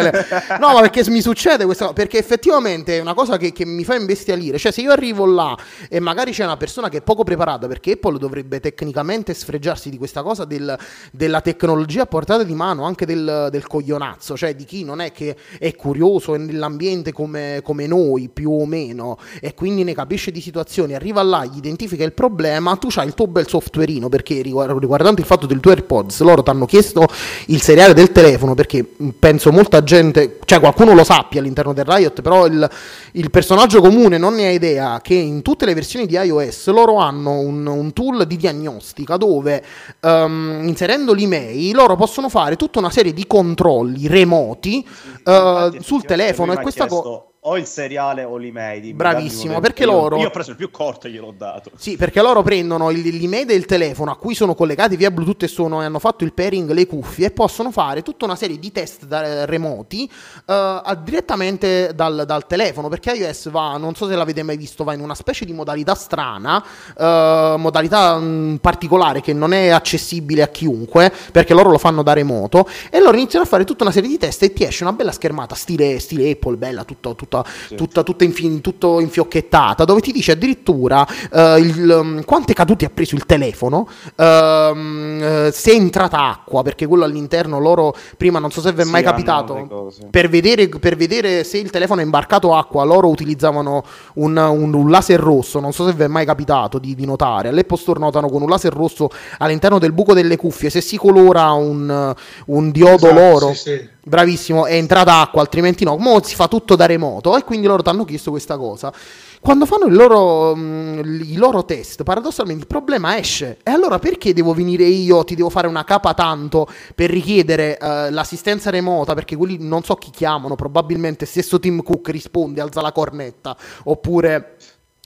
No, 0.60 0.74
ma 0.74 0.80
perché 0.82 1.04
mi 1.10 1.22
succede 1.22 1.66
questa 1.66 1.86
cosa? 1.86 1.96
Perché 1.96 2.18
effettivamente 2.18 2.98
è 2.98 3.02
una 3.02 3.14
cosa 3.14 3.38
che, 3.38 3.52
che 3.52 3.66
mi 3.66 3.84
fa 3.84 3.96
imbestialire. 3.96 4.58
Cioè, 4.58 4.72
se 4.72 4.82
io 4.82 4.92
arrivo 4.92 5.26
là 5.26 5.58
e 5.90 6.00
magari 6.00 6.32
c'è 6.32 6.44
una 6.46 6.58
persona 6.58 6.88
che 6.90 6.98
è 6.98 7.02
poco 7.02 7.24
preparata, 7.24 7.68
perché 7.68 7.92
Apple 7.94 8.18
dovrebbe 8.18 8.60
tecnicamente 8.60 9.34
sfregiarsi 9.34 9.90
di 9.90 9.98
questa 9.98 10.24
cosa 10.24 10.46
del- 10.46 10.78
della 11.12 11.42
tecnologia 11.42 12.04
a 12.04 12.06
portata 12.06 12.44
di 12.44 12.54
mano, 12.54 12.84
anche 12.86 13.06
del, 13.06 13.50
del 13.52 13.68
coglionazzo, 13.68 14.38
cioè 14.38 14.56
di 14.56 14.64
chi 14.64 14.84
non 14.86 15.02
è 15.02 15.12
che 15.12 15.36
è 15.60 15.76
curioso 15.76 16.04
è 16.34 16.38
nell'ambiente 16.38 17.12
come, 17.12 17.62
come 17.64 17.88
noi, 17.88 18.30
più 18.30 18.52
o 18.52 18.66
meno, 18.66 19.18
e 19.42 19.54
quindi 19.54 19.84
ne 19.84 19.94
capisce 19.94 20.32
di 20.32 20.42
situazioni, 20.42 20.94
arriva 20.94 21.22
là, 21.24 21.46
gli 21.46 21.58
identifica 21.58 22.04
il 22.04 22.14
problema, 22.14 22.76
tu 22.76 22.88
c'hai 22.90 23.08
il 23.08 23.14
tuo 23.14 23.28
bel 23.28 23.48
softwareino, 23.48 24.10
perché 24.10 24.42
riguard- 24.42 24.78
riguardante 24.80 25.22
il 25.22 25.28
fatto 25.28 25.46
del 25.46 25.60
tuo 25.60 25.72
AirPods, 25.72 26.22
loro 26.22 26.44
ti 26.44 26.50
hanno 26.50 26.66
chiesto 26.66 27.08
il 27.48 27.62
seriale 27.62 27.94
del 27.94 28.12
telefono, 28.12 28.54
perché 28.54 28.86
penso 29.18 29.52
molta 29.52 29.84
gente, 29.84 30.40
cioè 30.46 30.60
qualcuno 30.60 30.94
lo 30.94 31.04
sappia 31.04 31.40
all'interno 31.40 31.74
del 31.74 31.86
Riot, 31.86 32.22
però 32.22 32.46
il, 32.46 32.70
il 33.14 33.32
personaggio 33.32 33.82
comune 33.82 34.18
non 34.18 34.36
ne 34.36 34.48
ha 34.48 34.52
idea 34.52 35.00
che 35.02 35.14
in 35.14 35.42
tutte 35.42 35.66
le 35.66 35.74
versioni 35.74 36.06
di 36.06 36.16
iOS 36.16 36.68
loro 36.68 36.98
hanno 36.98 37.40
un, 37.40 37.66
un 37.66 37.94
tool 37.94 38.26
di 38.26 38.38
diagnostica 38.38 39.18
dove 39.18 39.64
ehm, 40.00 40.62
inserendo 40.64 41.14
l'email 41.14 41.76
loro 41.76 41.96
possono 41.96 42.30
fare 42.30 42.56
tutta 42.56 42.80
una 42.80 42.90
serie 42.90 43.14
di 43.14 43.26
controlli 43.28 44.08
remoti 44.08 44.86
eh, 45.24 45.24
Infatti, 45.24 45.84
sul 46.00 46.06
telefono 46.06 46.54
e 46.54 46.62
questa 46.62 46.88
cosa... 46.88 47.24
o 47.48 47.58
il 47.58 47.66
seriale 47.66 48.24
o 48.24 48.38
dimmi, 48.38 48.94
Bravissimo, 48.94 49.60
perché 49.60 49.84
io- 49.84 49.92
loro- 49.92 50.18
Io 50.18 50.28
ho 50.28 50.32
preso 50.32 50.50
il 50.52 50.56
più 50.56 50.72
corto 50.72 51.08
e 51.08 51.12
gliel'ho 51.12 51.34
dato. 51.38 51.70
Sì, 51.76 51.96
perché 51.96 52.22
loro 52.22 52.42
prendono 52.42 52.90
il- 52.90 53.02
l'email 53.18 53.46
del 53.46 53.66
telefono 53.66 54.12
a 54.12 54.16
cui 54.18 54.34
sono 54.34 54.56
collegati 54.56 54.96
via 54.96 55.12
Bluetooth 55.12 55.44
e, 55.44 55.48
sono- 55.48 55.82
e 55.82 55.86
hanno 55.86 56.00
fatto 56.00 56.24
il 56.24 56.34
pairing 56.34 56.72
le 56.72 56.88
cuffie 56.88 57.28
e 57.28 57.32
possono 57.32 57.72
fare 57.72 58.02
tutta 58.02 58.26
una 58.26 58.36
serie 58.36 58.58
di 58.58 58.72
test 58.72 59.06
da- 59.06 59.46
remoti 59.46 60.06
eh, 60.06 60.12
a- 60.54 61.00
direttamente 61.04 61.92
dal, 61.94 62.24
dal 62.26 62.48
telefono. 62.48 62.88
Perché 62.90 63.12
iOS 63.12 63.50
va, 63.50 63.78
non 63.78 63.94
so 63.96 64.08
se 64.08 64.16
l'avete 64.16 64.42
mai 64.44 64.58
visto, 64.58 64.84
va 64.84 64.94
in 64.94 65.02
una 65.02 65.16
specie 65.16 65.46
di 65.46 65.54
modalità 65.54 65.94
strana, 65.96 66.64
eh, 66.98 67.56
modalità 67.58 68.18
mh, 68.18 68.58
particolare 68.62 69.22
che 69.22 69.34
non 69.34 69.54
è 69.54 69.70
accessibile 69.70 70.42
a 70.42 70.48
chiunque 70.48 71.12
perché 71.32 71.54
loro 71.54 71.70
lo 71.70 71.78
fanno 71.78 72.02
da 72.04 72.14
remoto 72.14 72.68
e 72.90 73.00
loro 73.00 73.18
iniziano 73.18 73.46
a 73.46 73.48
fare 73.48 73.64
tutta 73.66 73.84
una 73.84 73.92
serie 73.94 74.10
di 74.10 74.18
test 74.18 74.42
e 74.44 74.54
ti 74.54 74.64
esce 74.64 74.84
una 74.84 74.94
bella 74.94 75.12
schermata 75.12 75.54
stile, 75.56 76.00
stile 76.00 76.32
Apple, 76.32 76.58
bella, 76.58 76.84
tutta, 76.84 77.14
tutta, 77.14 77.35
tutta, 77.76 78.04
tutta 78.04 78.24
infi- 78.24 78.62
tutto 78.62 79.00
infiocchettata, 79.00 79.84
dove 79.86 80.02
ti 80.02 80.12
dice 80.12 80.34
addirittura 80.34 81.06
eh, 81.32 81.58
il, 81.60 81.90
um, 82.02 82.24
quante 82.24 82.54
cadute 82.54 82.86
ha 82.86 82.92
preso 82.94 83.16
il 83.16 83.26
telefono, 83.26 83.88
eh, 84.16 85.50
se 85.52 85.72
è 85.72 85.76
entrata 85.76 86.28
acqua, 86.30 86.64
perché 86.64 86.86
quello 86.86 87.04
all'interno 87.04 87.60
loro 87.60 87.96
prima 88.18 88.40
non 88.40 88.52
so 88.52 88.62
se 88.62 88.72
vi 88.74 88.82
è 88.82 88.86
Sì, 88.86 88.92
mai 88.92 89.02
hanno 89.02 89.12
capitato. 89.12 89.66
cose. 89.68 90.08
Per 90.10 90.30
vedere, 90.30 90.68
per 90.70 90.96
vedere 90.96 91.44
se 91.44 91.58
il 91.58 91.70
telefono 91.70 92.02
è 92.02 92.04
imbarcato 92.04 92.54
acqua, 92.56 92.84
loro 92.84 93.08
utilizzavano 93.10 93.84
un, 94.16 94.38
un- 94.38 94.74
un 94.74 94.90
laser 94.90 95.20
rosso. 95.20 95.60
Non 95.60 95.72
so 95.74 95.86
se 95.86 95.94
vi 95.94 96.04
è 96.04 96.08
mai 96.08 96.26
capitato 96.26 96.78
di, 96.80 96.96
di 96.96 97.06
notare. 97.06 97.50
All'Apple 97.50 97.78
Store 97.78 98.00
notano 98.00 98.30
con 98.30 98.42
un 98.42 98.50
laser 98.50 98.74
rosso 98.74 99.10
all'interno 99.40 99.80
del 99.80 99.92
buco 99.94 100.14
delle 100.14 100.36
cuffie. 100.38 100.70
Se 100.70 100.82
si 100.82 100.98
colora 100.98 101.52
un, 101.52 102.14
un 102.48 102.72
diodo 102.72 102.94
Esatto, 103.08 103.14
loro, 103.14 103.54
sì, 103.54 103.56
sì. 103.56 103.90
Bravissimo, 104.06 104.68
è 104.68 104.76
entrata 104.76 105.20
acqua, 105.20 105.42
altrimenti 105.42 105.84
no. 105.84 105.98
Mo 105.98 106.22
si 106.24 106.36
fa 106.36 106.48
tutto 106.48 106.76
da 106.76 106.86
remoto. 106.86 107.36
E 107.38 107.44
quindi 107.44 107.68
loro 107.68 107.82
ti 107.82 107.90
hanno 107.90 108.06
chiesto 108.06 108.32
questa 108.32 108.58
cosa. 108.58 108.94
Quando 109.42 109.66
fanno 109.66 109.88
loro, 109.88 110.56
mm, 110.56 111.22
i 111.22 111.36
loro 111.36 111.66
test, 111.66 112.04
paradossalmente 112.04 112.62
il 112.62 112.68
problema 112.68 113.18
esce. 113.18 113.58
E 113.64 113.72
allora 113.72 114.00
perché 114.00 114.34
devo 114.34 114.54
venire 114.54 114.86
io, 114.86 115.24
ti 115.24 115.36
devo 115.36 115.50
fare 115.50 115.68
una 115.68 115.84
capa 115.84 116.14
tanto 116.14 116.68
per 116.94 117.10
richiedere 117.10 117.78
eh, 117.78 118.12
l'assistenza 118.12 118.70
remota? 118.70 119.14
Perché 119.14 119.36
quelli 119.36 119.58
non 119.60 119.84
so 119.84 119.96
chi 119.96 120.10
chiamano, 120.12 120.56
probabilmente 120.56 121.26
stesso 121.26 121.60
Tim 121.60 121.84
Cook 121.84 122.10
risponde, 122.10 122.62
alza 122.62 122.82
la 122.82 122.92
cornetta, 122.92 123.56
oppure 123.84 124.56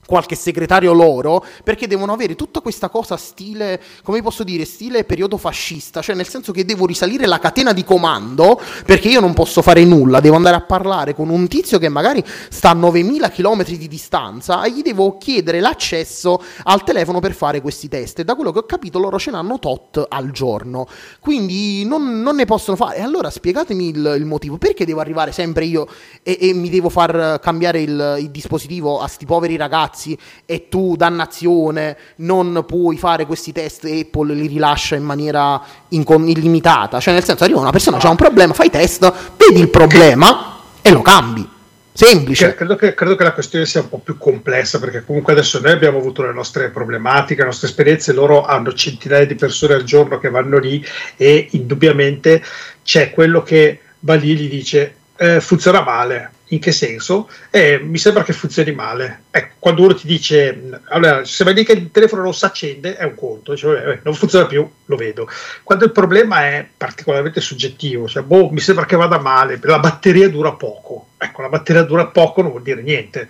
qualche 0.10 0.34
segretario 0.34 0.92
loro, 0.92 1.46
perché 1.64 1.86
devono 1.86 2.14
avere 2.14 2.34
tutta 2.34 2.62
questa 2.62 2.90
cosa 2.90 3.16
stile, 3.16 3.80
come 4.02 4.24
posso 4.24 4.44
dire, 4.44 4.66
stile 4.66 5.04
periodo 5.04 5.38
fascista, 5.38 6.02
cioè 6.02 6.16
nel 6.16 6.28
senso 6.28 6.52
che 6.52 6.66
devo 6.66 6.88
risalire 6.88 7.28
la 7.28 7.38
catena 7.38 7.74
di 7.74 7.84
comando, 7.84 8.60
perché 8.88 9.08
io 9.08 9.20
non 9.20 9.36
posso 9.36 9.62
fare 9.62 9.86
nulla, 9.86 10.20
devo 10.20 10.36
andare 10.36 10.56
a 10.56 10.62
parlare 10.62 11.14
con 11.14 11.30
un 11.30 11.48
tizio 11.48 11.78
che 11.78 11.90
magari 11.90 12.24
sta 12.50 12.72
a 12.72 12.74
9000 12.74 13.30
km 13.30 13.64
di 13.66 13.88
distanza 13.88 14.64
e 14.64 14.72
gli 14.72 14.82
devo 14.82 15.20
chiedere 15.20 15.60
l'accesso 15.60 16.42
al 16.64 16.84
telefono 16.84 17.20
per 17.20 17.34
fare 17.34 17.62
questi 17.62 17.88
test. 17.88 18.18
E 18.18 18.24
da 18.24 18.34
quello 18.34 18.52
che 18.52 18.58
ho 18.58 18.66
capito 18.66 18.98
loro 18.98 19.20
ce 19.20 19.30
n'hanno 19.30 19.60
tot 19.60 20.04
al 20.10 20.32
giorno, 20.32 20.88
quindi 21.20 21.86
non, 21.86 22.24
non 22.24 22.36
ne 22.36 22.46
possono 22.46 22.76
fare. 22.76 22.96
E 22.96 23.02
allora 23.02 23.30
spiegatemi 23.30 23.90
il, 23.90 24.16
il 24.18 24.26
motivo, 24.26 24.58
perché 24.58 24.86
devo 24.86 25.02
arrivare 25.02 25.32
sempre 25.32 25.66
io 25.66 25.88
e, 26.24 26.36
e 26.42 26.54
mi 26.56 26.72
devo 26.72 26.90
far 26.90 27.40
cambiare 27.40 27.80
il, 27.82 28.16
il 28.22 28.32
dispositivo 28.32 29.00
a 29.00 29.08
sti 29.08 29.28
poveri 29.28 29.56
ragazzi 29.56 29.98
ragazzi 30.00 30.18
e 30.46 30.70
tu, 30.70 30.96
dannazione, 30.96 31.98
non 32.18 32.64
puoi 32.66 32.98
fare 32.98 33.26
questi 33.26 33.52
test 33.52 33.86
e 33.86 34.00
Apple 34.02 34.34
li 34.34 34.48
rilascia 34.48 34.96
in 34.96 35.04
maniera 35.04 35.62
incon- 35.90 36.28
illimitata. 36.28 37.00
Cioè, 37.00 37.14
nel 37.14 37.24
senso, 37.24 37.44
arriva 37.44 37.60
una 37.60 37.72
persona, 37.72 37.98
c'ha 37.98 38.10
un 38.10 38.16
problema, 38.16 38.54
fai 38.54 38.70
test, 38.70 39.12
vedi 39.36 39.60
il 39.60 39.70
problema 39.70 40.60
e 40.82 40.92
lo 40.92 41.02
cambi. 41.02 41.48
Semplice. 41.92 42.56
Credo 42.56 42.78
che, 42.78 42.94
credo 42.94 43.16
che, 43.18 43.24
la 43.26 43.34
questione 43.34 43.66
sia 43.66 43.82
un 43.82 43.90
po' 43.90 43.98
più 43.98 44.18
complessa 44.18 44.80
perché 44.80 45.04
comunque 45.04 45.34
adesso 45.34 45.60
noi 45.60 45.74
abbiamo 45.74 45.98
avuto 45.98 46.24
le 46.24 46.32
nostre 46.32 46.70
problematiche, 46.70 47.42
le 47.42 47.48
nostre 47.48 47.68
esperienze, 47.68 48.14
loro 48.14 48.46
hanno 48.46 48.72
centinaia 48.72 49.26
di 49.26 49.36
persone 49.36 49.74
al 49.74 49.84
giorno 49.84 50.18
che 50.18 50.30
vanno 50.30 50.60
lì 50.60 50.82
e 51.18 51.50
indubbiamente 51.52 52.42
c'è 52.84 53.12
quello 53.12 53.44
che 53.44 53.82
va 54.02 54.16
lì 54.16 54.32
e 54.32 54.36
gli 54.36 54.50
dice 54.50 54.96
eh, 55.18 55.42
funziona 55.42 55.82
male. 55.82 56.32
In 56.52 56.60
che 56.60 56.72
senso? 56.72 57.30
Eh, 57.52 57.80
mi 57.80 58.00
sembra 58.00 58.24
che 58.24 58.34
funzioni 58.34 58.72
male. 58.72 59.26
Ecco, 59.30 59.56
quando 59.60 59.84
uno 59.84 59.94
ti 59.94 60.08
dice, 60.08 60.82
allora, 60.86 61.24
se 61.24 61.44
vai 61.44 61.64
che 61.64 61.74
il 61.74 61.92
telefono 61.92 62.24
non 62.24 62.34
si 62.34 62.44
accende, 62.44 62.96
è 62.96 63.04
un 63.04 63.14
conto, 63.14 63.56
cioè, 63.56 63.88
eh, 63.88 64.00
non 64.04 64.16
funziona 64.16 64.48
più, 64.48 64.68
lo 64.86 64.96
vedo. 64.96 65.30
Quando 65.62 65.86
il 65.86 65.92
problema 65.92 66.46
è 66.46 66.68
particolarmente 66.76 67.40
soggettivo, 67.40 68.08
cioè, 68.08 68.24
boh, 68.24 68.50
mi 68.50 68.60
sembra 68.62 68.86
che 68.86 68.96
vada 68.96 69.20
male, 69.20 69.60
la 69.62 69.78
batteria 69.78 70.28
dura 70.28 70.54
poco. 70.54 71.10
Ecco, 71.18 71.42
la 71.44 71.50
batteria 71.50 71.84
dura 71.84 72.08
poco 72.08 72.42
non 72.42 72.50
vuol 72.50 72.64
dire 72.64 72.82
niente. 72.82 73.30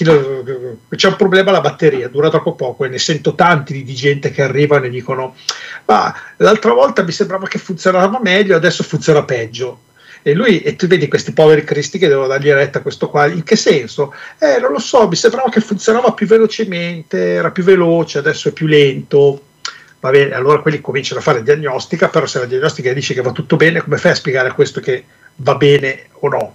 Lo, 0.00 0.44
c'è 0.94 1.08
un 1.08 1.16
problema 1.16 1.50
la 1.50 1.60
batteria, 1.60 2.08
dura 2.08 2.30
troppo 2.30 2.54
poco 2.54 2.84
e 2.84 2.88
ne 2.88 2.98
sento 2.98 3.34
tanti 3.34 3.82
di 3.82 3.94
gente 3.94 4.30
che 4.30 4.42
arrivano 4.42 4.84
e 4.84 4.90
dicono, 4.90 5.34
ma 5.86 6.14
l'altra 6.36 6.72
volta 6.72 7.02
mi 7.02 7.12
sembrava 7.12 7.48
che 7.48 7.58
funzionava 7.58 8.20
meglio, 8.22 8.54
adesso 8.54 8.84
funziona 8.84 9.24
peggio 9.24 9.90
e 10.22 10.34
lui, 10.34 10.60
e 10.60 10.76
tu 10.76 10.86
vedi 10.86 11.08
questi 11.08 11.32
poveri 11.32 11.64
cristi 11.64 11.98
che 11.98 12.08
devono 12.08 12.28
dargli 12.28 12.50
retta 12.50 12.78
a 12.78 12.82
questo 12.82 13.08
qua. 13.08 13.26
In 13.26 13.42
che 13.42 13.56
senso? 13.56 14.14
Eh, 14.38 14.58
non 14.60 14.70
lo 14.70 14.78
so, 14.78 15.08
mi 15.08 15.16
sembrava 15.16 15.48
che 15.50 15.60
funzionava 15.60 16.12
più 16.12 16.26
velocemente, 16.26 17.32
era 17.32 17.50
più 17.50 17.64
veloce, 17.64 18.18
adesso 18.18 18.48
è 18.48 18.52
più 18.52 18.66
lento. 18.66 19.42
Va 19.98 20.10
bene, 20.10 20.32
allora 20.32 20.60
quelli 20.60 20.80
cominciano 20.80 21.20
a 21.20 21.22
fare 21.22 21.42
diagnostica, 21.42 22.08
però 22.08 22.26
se 22.26 22.38
la 22.38 22.46
diagnostica 22.46 22.92
dice 22.92 23.14
che 23.14 23.20
va 23.20 23.32
tutto 23.32 23.56
bene, 23.56 23.82
come 23.82 23.98
fai 23.98 24.12
a 24.12 24.16
spiegare 24.16 24.48
a 24.48 24.54
questo 24.54 24.80
che 24.80 25.04
va 25.36 25.54
bene 25.56 26.06
o 26.20 26.28
no? 26.28 26.54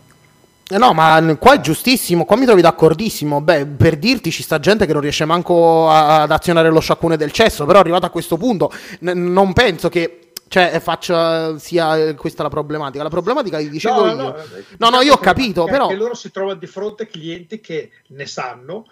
Eh 0.69 0.77
no, 0.77 0.91
ma 0.91 1.37
qua 1.39 1.53
è 1.53 1.61
giustissimo, 1.61 2.25
qua 2.25 2.35
mi 2.35 2.45
trovi 2.45 2.61
d'accordissimo. 2.61 3.39
Beh, 3.39 3.65
per 3.65 3.95
dirti 3.95 4.31
ci 4.31 4.43
sta 4.43 4.59
gente 4.59 4.85
che 4.85 4.91
non 4.91 5.01
riesce 5.01 5.23
manco 5.23 5.89
ad 5.89 6.29
azionare 6.29 6.69
lo 6.69 6.81
sciacquone 6.81 7.15
del 7.15 7.31
cesso, 7.31 7.65
però 7.65 7.79
arrivato 7.79 8.05
a 8.05 8.09
questo 8.09 8.35
punto 8.35 8.69
n- 8.99 9.31
non 9.31 9.53
penso 9.53 9.87
che 9.87 10.26
cioè, 10.47 10.79
faccia 10.79 11.57
sia 11.57 12.13
questa 12.15 12.43
la 12.43 12.49
problematica. 12.49 13.03
La 13.03 13.09
problematica 13.09 13.57
che 13.57 13.69
dicevo 13.69 14.05
no, 14.05 14.11
io. 14.11 14.15
No, 14.15 14.35
no, 14.77 14.89
no, 14.89 15.01
io 15.01 15.13
ho 15.13 15.17
capito, 15.17 15.65
però. 15.65 15.87
Che 15.87 15.95
loro 15.95 16.15
si 16.15 16.31
trovano 16.31 16.57
di 16.57 16.67
fronte 16.67 17.03
a 17.03 17.05
clienti 17.05 17.59
che 17.59 17.91
ne 18.07 18.25
sanno, 18.25 18.85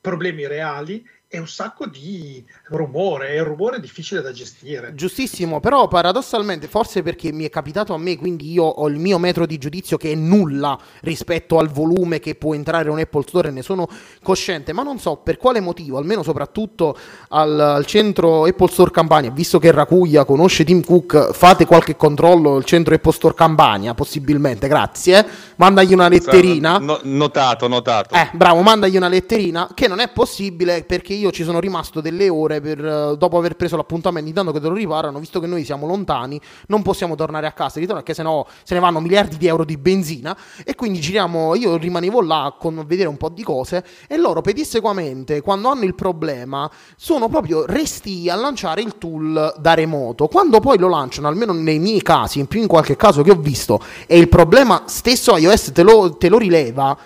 problemi 0.00 0.46
reali 0.46 1.06
è 1.32 1.38
un 1.38 1.46
sacco 1.46 1.86
di 1.86 2.44
rumore, 2.70 3.28
è 3.28 3.38
un 3.38 3.46
rumore 3.46 3.78
difficile 3.78 4.20
da 4.20 4.32
gestire. 4.32 4.96
Giustissimo, 4.96 5.60
però 5.60 5.86
paradossalmente, 5.86 6.66
forse 6.66 7.04
perché 7.04 7.30
mi 7.30 7.44
è 7.44 7.48
capitato 7.50 7.94
a 7.94 7.98
me, 7.98 8.18
quindi 8.18 8.50
io 8.50 8.64
ho 8.64 8.88
il 8.88 8.98
mio 8.98 9.16
metro 9.16 9.46
di 9.46 9.56
giudizio 9.56 9.96
che 9.96 10.10
è 10.10 10.16
nulla 10.16 10.76
rispetto 11.02 11.60
al 11.60 11.68
volume 11.68 12.18
che 12.18 12.34
può 12.34 12.52
entrare 12.52 12.90
un 12.90 12.98
Apple 12.98 13.22
Store 13.22 13.46
e 13.46 13.52
ne 13.52 13.62
sono 13.62 13.88
cosciente, 14.24 14.72
ma 14.72 14.82
non 14.82 14.98
so 14.98 15.18
per 15.18 15.36
quale 15.36 15.60
motivo, 15.60 15.98
almeno 15.98 16.24
soprattutto 16.24 16.98
al, 17.28 17.60
al 17.60 17.86
centro 17.86 18.46
Apple 18.46 18.68
Store 18.68 18.90
Campania, 18.90 19.30
visto 19.30 19.60
che 19.60 19.70
Racuglia 19.70 20.24
conosce 20.24 20.64
Tim 20.64 20.82
Cook, 20.82 21.30
fate 21.32 21.64
qualche 21.64 21.94
controllo 21.94 22.56
al 22.56 22.64
centro 22.64 22.92
Apple 22.92 23.12
Store 23.12 23.34
Campania, 23.34 23.94
possibilmente, 23.94 24.66
grazie. 24.66 25.24
Mandagli 25.54 25.92
una 25.92 26.08
letterina. 26.08 26.78
No, 26.78 26.98
notato, 27.04 27.68
notato. 27.68 28.16
Eh, 28.16 28.30
bravo, 28.32 28.62
mandagli 28.62 28.96
una 28.96 29.06
letterina, 29.06 29.70
che 29.74 29.86
non 29.86 30.00
è 30.00 30.08
possibile 30.08 30.82
perché 30.82 31.18
io 31.20 31.30
ci 31.30 31.44
sono 31.44 31.60
rimasto 31.60 32.00
delle 32.00 32.28
ore 32.28 32.60
per, 32.60 32.84
eh, 32.84 33.16
dopo 33.16 33.38
aver 33.38 33.54
preso 33.54 33.76
l'appuntamento, 33.76 34.28
intanto 34.28 34.52
che 34.52 34.60
te 34.60 34.68
lo 34.68 34.74
riparano, 34.74 35.18
visto 35.18 35.38
che 35.38 35.46
noi 35.46 35.64
siamo 35.64 35.86
lontani, 35.86 36.40
non 36.66 36.82
possiamo 36.82 37.14
tornare 37.14 37.46
a 37.46 37.52
casa, 37.52 37.78
ritorno 37.78 38.00
perché 38.00 38.14
sennò 38.14 38.44
se 38.62 38.74
ne 38.74 38.80
vanno 38.80 39.00
miliardi 39.00 39.36
di 39.36 39.46
euro 39.46 39.64
di 39.64 39.76
benzina 39.76 40.36
e 40.64 40.74
quindi 40.74 41.00
giriamo, 41.00 41.54
io 41.54 41.76
rimanevo 41.76 42.22
là 42.22 42.54
con 42.58 42.84
vedere 42.86 43.08
un 43.08 43.16
po' 43.16 43.28
di 43.28 43.42
cose 43.42 43.84
e 44.08 44.16
loro 44.16 44.40
pedissequamente 44.40 45.40
quando 45.40 45.68
hanno 45.68 45.84
il 45.84 45.94
problema 45.94 46.70
sono 46.96 47.28
proprio 47.28 47.66
resti 47.66 48.28
a 48.28 48.34
lanciare 48.34 48.80
il 48.80 48.98
tool 48.98 49.54
da 49.58 49.74
remoto. 49.74 50.26
Quando 50.26 50.60
poi 50.60 50.78
lo 50.78 50.88
lanciano, 50.88 51.28
almeno 51.28 51.52
nei 51.52 51.78
miei 51.78 52.02
casi, 52.02 52.38
in 52.38 52.46
più 52.46 52.60
in 52.60 52.66
qualche 52.66 52.96
caso 52.96 53.22
che 53.22 53.30
ho 53.30 53.36
visto, 53.36 53.80
e 54.06 54.18
il 54.18 54.28
problema 54.28 54.84
stesso 54.86 55.36
iOS 55.36 55.72
te 55.72 55.82
lo, 55.82 56.16
te 56.16 56.28
lo 56.28 56.38
rileva, 56.38 56.96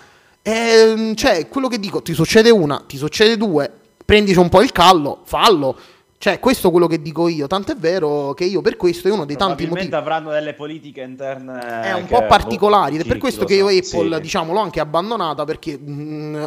eh, 0.41 1.13
cioè 1.15 1.47
quello 1.47 1.67
che 1.67 1.79
dico, 1.79 2.01
ti 2.01 2.13
succede 2.13 2.51
una, 2.51 2.83
ti 2.85 2.97
succede 2.97 3.35
due, 3.35 3.71
prendici 4.05 4.37
un 4.37 4.49
po' 4.49 4.61
il 4.61 4.71
callo, 4.71 5.19
fallo. 5.23 5.75
Cioè, 6.17 6.39
questo 6.39 6.69
è 6.69 6.71
quello 6.71 6.87
che 6.87 7.01
dico 7.01 7.27
io. 7.27 7.45
Tant'è 7.45 7.75
vero 7.75 8.33
che 8.33 8.45
io 8.45 8.61
per 8.61 8.77
questo 8.77 9.07
è 9.07 9.11
uno 9.11 9.25
dei 9.25 9.35
tanti 9.35 9.67
motivi. 9.67 9.93
avranno 9.93 10.31
delle 10.31 10.53
politiche 10.53 11.01
interne. 11.01 11.83
È 11.83 11.93
un 11.93 12.05
po' 12.05 12.25
particolari. 12.25 12.95
Ed 12.95 13.01
è 13.01 13.05
per 13.05 13.17
questo 13.17 13.45
che 13.45 13.55
io 13.55 13.67
Apple, 13.67 14.15
sì. 14.15 14.21
diciamo, 14.21 14.53
l'ho 14.53 14.59
anche 14.59 14.79
abbandonata 14.79 15.43
perché. 15.43 15.77
Mh, 15.77 15.91
mm, 15.91 16.43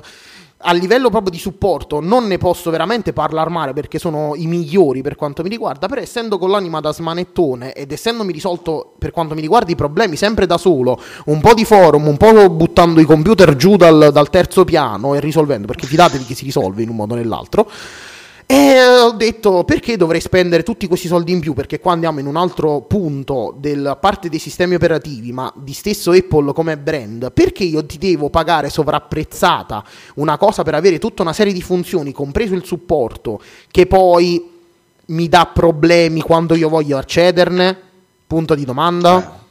a 0.60 0.72
livello 0.72 1.08
proprio 1.08 1.30
di 1.30 1.38
supporto 1.38 2.00
non 2.00 2.26
ne 2.26 2.36
posso 2.36 2.70
veramente 2.70 3.12
parlare 3.12 3.50
male 3.50 3.72
perché 3.72 3.98
sono 3.98 4.32
i 4.34 4.46
migliori 4.46 5.02
per 5.02 5.14
quanto 5.14 5.42
mi 5.42 5.48
riguarda, 5.48 5.86
però 5.86 6.00
essendo 6.00 6.38
con 6.38 6.50
l'anima 6.50 6.80
da 6.80 6.92
smanettone 6.92 7.72
ed 7.72 7.92
essendomi 7.92 8.32
risolto 8.32 8.94
per 8.98 9.12
quanto 9.12 9.34
mi 9.34 9.40
riguarda 9.40 9.70
i 9.70 9.76
problemi 9.76 10.16
sempre 10.16 10.46
da 10.46 10.58
solo, 10.58 11.00
un 11.26 11.40
po' 11.40 11.54
di 11.54 11.64
forum, 11.64 12.08
un 12.08 12.16
po' 12.16 12.50
buttando 12.50 13.00
i 13.00 13.04
computer 13.04 13.54
giù 13.54 13.76
dal, 13.76 14.10
dal 14.12 14.30
terzo 14.30 14.64
piano 14.64 15.14
e 15.14 15.20
risolvendo, 15.20 15.66
perché 15.66 15.86
fidatevi 15.86 16.24
che 16.24 16.34
si 16.34 16.44
risolve 16.44 16.82
in 16.82 16.88
un 16.88 16.96
modo 16.96 17.14
o 17.14 17.16
nell'altro, 17.16 17.70
e 18.50 18.82
ho 18.82 19.10
detto 19.10 19.62
perché 19.64 19.98
dovrei 19.98 20.22
spendere 20.22 20.62
tutti 20.62 20.86
questi 20.86 21.06
soldi 21.06 21.32
in 21.32 21.40
più? 21.40 21.52
Perché 21.52 21.80
qua 21.80 21.92
andiamo 21.92 22.18
in 22.18 22.24
un 22.24 22.36
altro 22.36 22.80
punto 22.80 23.54
della 23.58 23.96
parte 23.96 24.30
dei 24.30 24.38
sistemi 24.38 24.74
operativi, 24.74 25.32
ma 25.32 25.52
di 25.54 25.74
stesso 25.74 26.12
Apple 26.12 26.54
come 26.54 26.78
brand, 26.78 27.30
perché 27.30 27.64
io 27.64 27.84
ti 27.84 27.98
devo 27.98 28.30
pagare 28.30 28.70
sovrapprezzata 28.70 29.84
una 30.14 30.38
cosa 30.38 30.62
per 30.62 30.74
avere 30.74 30.98
tutta 30.98 31.20
una 31.20 31.34
serie 31.34 31.52
di 31.52 31.60
funzioni, 31.60 32.12
compreso 32.12 32.54
il 32.54 32.64
supporto, 32.64 33.38
che 33.70 33.84
poi 33.84 34.50
mi 35.08 35.28
dà 35.28 35.50
problemi 35.52 36.22
quando 36.22 36.54
io 36.54 36.70
voglio 36.70 36.96
accederne? 36.96 37.76
Punto 38.26 38.54
di 38.54 38.64
domanda. 38.64 39.46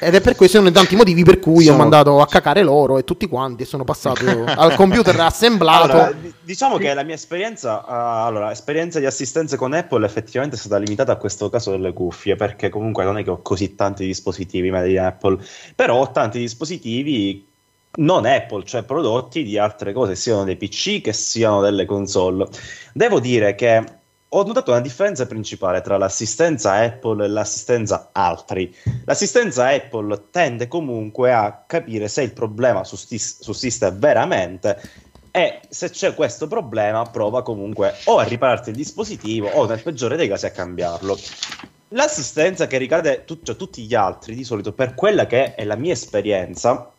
Ed 0.00 0.14
è 0.14 0.20
per 0.20 0.34
questo 0.34 0.58
uno 0.58 0.70
dei 0.70 0.76
tanti 0.76 0.96
motivi 0.96 1.22
per 1.22 1.38
cui 1.38 1.64
sono... 1.64 1.76
ho 1.76 1.78
mandato 1.78 2.20
a 2.20 2.26
cacare 2.26 2.62
loro 2.62 2.98
e 2.98 3.04
tutti 3.04 3.26
quanti 3.28 3.62
e 3.62 3.66
sono 3.66 3.84
passato 3.84 4.24
al 4.44 4.74
computer 4.74 5.18
assemblato. 5.20 5.92
Allora, 5.92 6.14
diciamo 6.42 6.76
che 6.78 6.92
la 6.94 7.02
mia 7.02 7.14
esperienza, 7.14 7.78
uh, 7.78 8.26
allora, 8.26 8.50
esperienza 8.50 8.98
di 8.98 9.06
assistenza 9.06 9.56
con 9.56 9.72
Apple 9.72 10.04
effettivamente 10.04 10.56
è 10.56 10.58
stata 10.58 10.78
limitata 10.78 11.12
a 11.12 11.16
questo 11.16 11.48
caso 11.48 11.70
delle 11.70 11.92
cuffie, 11.92 12.36
perché 12.36 12.68
comunque 12.68 13.04
non 13.04 13.18
è 13.18 13.24
che 13.24 13.30
ho 13.30 13.42
così 13.42 13.74
tanti 13.74 14.04
dispositivi 14.06 14.70
di 14.70 14.98
Apple, 14.98 15.38
però 15.74 15.96
ho 15.96 16.10
tanti 16.10 16.38
dispositivi 16.38 17.46
non 17.98 18.26
Apple, 18.26 18.64
cioè 18.64 18.82
prodotti 18.82 19.42
di 19.42 19.58
altre 19.58 19.92
cose, 19.92 20.14
siano 20.14 20.44
dei 20.44 20.56
PC 20.56 21.00
che 21.00 21.12
siano 21.12 21.60
delle 21.60 21.84
console. 21.84 22.46
Devo 22.92 23.18
dire 23.18 23.54
che 23.54 23.97
ho 24.30 24.42
notato 24.44 24.72
una 24.72 24.80
differenza 24.80 25.26
principale 25.26 25.80
tra 25.80 25.96
l'assistenza 25.96 26.72
Apple 26.72 27.24
e 27.24 27.28
l'assistenza 27.28 28.10
altri. 28.12 28.74
L'assistenza 29.04 29.68
Apple 29.68 30.28
tende 30.30 30.68
comunque 30.68 31.32
a 31.32 31.64
capire 31.66 32.08
se 32.08 32.22
il 32.22 32.32
problema 32.32 32.84
sussiste 32.84 33.90
veramente 33.92 34.80
e 35.30 35.60
se 35.68 35.90
c'è 35.90 36.14
questo 36.14 36.46
problema 36.46 37.04
prova 37.04 37.42
comunque 37.42 37.94
o 38.04 38.18
a 38.18 38.24
ripararti 38.24 38.70
il 38.70 38.76
dispositivo 38.76 39.48
o 39.48 39.66
nel 39.66 39.82
peggiore 39.82 40.16
dei 40.16 40.28
casi 40.28 40.46
a 40.46 40.50
cambiarlo. 40.50 41.18
L'assistenza 41.92 42.66
che 42.66 42.76
ricade 42.76 43.24
tu, 43.24 43.40
cioè, 43.42 43.56
tutti 43.56 43.84
gli 43.84 43.94
altri, 43.94 44.34
di 44.34 44.44
solito 44.44 44.72
per 44.72 44.94
quella 44.94 45.26
che 45.26 45.54
è 45.54 45.64
la 45.64 45.76
mia 45.76 45.92
esperienza, 45.92 46.92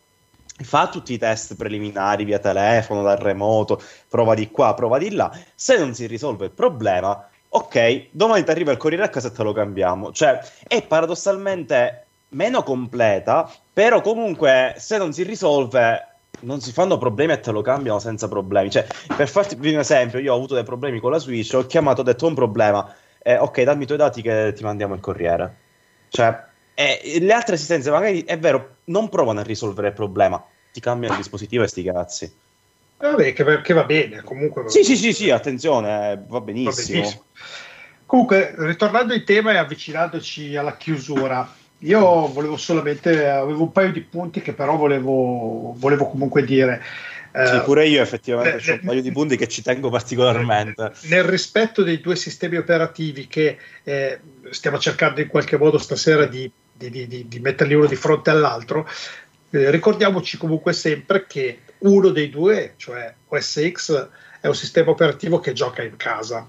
fa 0.64 0.88
tutti 0.88 1.12
i 1.12 1.18
test 1.18 1.56
preliminari 1.56 2.24
via 2.24 2.38
telefono, 2.38 3.02
dal 3.02 3.16
remoto, 3.16 3.80
prova 4.08 4.34
di 4.34 4.50
qua, 4.50 4.74
prova 4.74 4.98
di 4.98 5.10
là. 5.12 5.30
Se 5.54 5.78
non 5.78 5.94
si 5.94 6.06
risolve 6.06 6.46
il 6.46 6.50
problema, 6.52 7.28
ok, 7.48 8.08
domani 8.10 8.44
ti 8.44 8.50
arriva 8.50 8.72
il 8.72 8.76
corriere 8.78 9.04
a 9.04 9.08
casa 9.08 9.28
e 9.28 9.32
te 9.32 9.42
lo 9.42 9.52
cambiamo. 9.52 10.12
Cioè, 10.12 10.40
è 10.66 10.82
paradossalmente 10.82 12.06
meno 12.30 12.62
completa, 12.62 13.50
però 13.72 14.00
comunque 14.00 14.74
se 14.78 14.98
non 14.98 15.12
si 15.12 15.22
risolve 15.22 16.04
non 16.42 16.60
si 16.60 16.72
fanno 16.72 16.96
problemi 16.96 17.32
e 17.32 17.40
te 17.40 17.50
lo 17.50 17.60
cambiano 17.60 17.98
senza 17.98 18.28
problemi. 18.28 18.70
Cioè, 18.70 18.86
per 19.16 19.28
farti 19.28 19.56
un 19.56 19.78
esempio, 19.78 20.18
io 20.18 20.32
ho 20.32 20.36
avuto 20.36 20.54
dei 20.54 20.64
problemi 20.64 21.00
con 21.00 21.10
la 21.10 21.18
Switch, 21.18 21.52
ho 21.54 21.66
chiamato, 21.66 22.00
ho 22.00 22.04
detto 22.04 22.26
un 22.26 22.34
problema, 22.34 22.94
eh, 23.22 23.36
ok, 23.36 23.62
dammi 23.62 23.82
i 23.82 23.86
tuoi 23.86 23.98
dati 23.98 24.22
che 24.22 24.52
ti 24.54 24.62
mandiamo 24.62 24.94
il 24.94 25.00
corriere. 25.00 25.56
Cioè, 26.08 26.48
eh, 26.74 27.18
le 27.20 27.32
altre 27.32 27.54
assistenze 27.56 27.90
magari, 27.90 28.24
è 28.24 28.38
vero, 28.38 28.76
non 28.90 29.08
provano 29.08 29.40
a 29.40 29.44
risolvere 29.44 29.88
il 29.88 29.94
problema, 29.94 30.44
ti 30.72 30.80
cambiano 30.80 31.14
il 31.14 31.20
dispositivo 31.20 31.64
e 31.64 31.68
sti 31.68 31.82
cazzi. 31.82 32.32
Vabbè, 32.98 33.32
che, 33.32 33.60
che 33.62 33.72
va 33.72 33.84
bene, 33.84 34.22
comunque. 34.22 34.64
Va 34.64 34.68
sì, 34.68 34.82
bene. 34.82 34.94
sì, 34.94 35.02
sì, 35.02 35.12
sì, 35.12 35.30
attenzione, 35.30 36.22
va 36.28 36.40
benissimo. 36.40 36.70
va 36.70 37.00
benissimo. 37.00 37.24
Comunque, 38.04 38.54
ritornando 38.58 39.14
in 39.14 39.24
tema 39.24 39.52
e 39.52 39.56
avvicinandoci 39.56 40.56
alla 40.56 40.76
chiusura, 40.76 41.48
io 41.78 42.26
volevo 42.26 42.56
solamente, 42.56 43.26
avevo 43.26 43.62
un 43.62 43.72
paio 43.72 43.92
di 43.92 44.00
punti 44.00 44.42
che 44.42 44.52
però 44.52 44.76
volevo, 44.76 45.74
volevo 45.78 46.10
comunque 46.10 46.44
dire. 46.44 46.82
Eh, 47.32 47.46
sì, 47.46 47.60
pure 47.60 47.86
io 47.86 48.02
effettivamente 48.02 48.68
eh, 48.68 48.72
ho 48.72 48.74
un 48.74 48.86
paio 48.86 49.02
di 49.02 49.12
punti 49.12 49.36
che 49.36 49.46
ci 49.46 49.62
tengo 49.62 49.88
particolarmente. 49.88 50.92
Nel 51.02 51.22
rispetto 51.22 51.84
dei 51.84 52.00
due 52.00 52.16
sistemi 52.16 52.56
operativi 52.56 53.28
che 53.28 53.56
eh, 53.84 54.18
stiamo 54.50 54.78
cercando 54.78 55.20
in 55.20 55.28
qualche 55.28 55.56
modo 55.56 55.78
stasera 55.78 56.26
di, 56.26 56.50
di, 56.88 57.06
di, 57.06 57.28
di 57.28 57.40
metterli 57.40 57.74
uno 57.74 57.86
di 57.86 57.96
fronte 57.96 58.30
all'altro, 58.30 58.88
eh, 59.50 59.70
ricordiamoci 59.70 60.36
comunque 60.36 60.72
sempre 60.72 61.26
che 61.26 61.60
uno 61.78 62.08
dei 62.10 62.30
due, 62.30 62.74
cioè 62.76 63.12
OS 63.28 63.70
X, 63.72 64.08
è 64.40 64.46
un 64.46 64.54
sistema 64.54 64.90
operativo 64.90 65.40
che 65.40 65.52
gioca 65.52 65.82
in 65.82 65.96
casa 65.96 66.48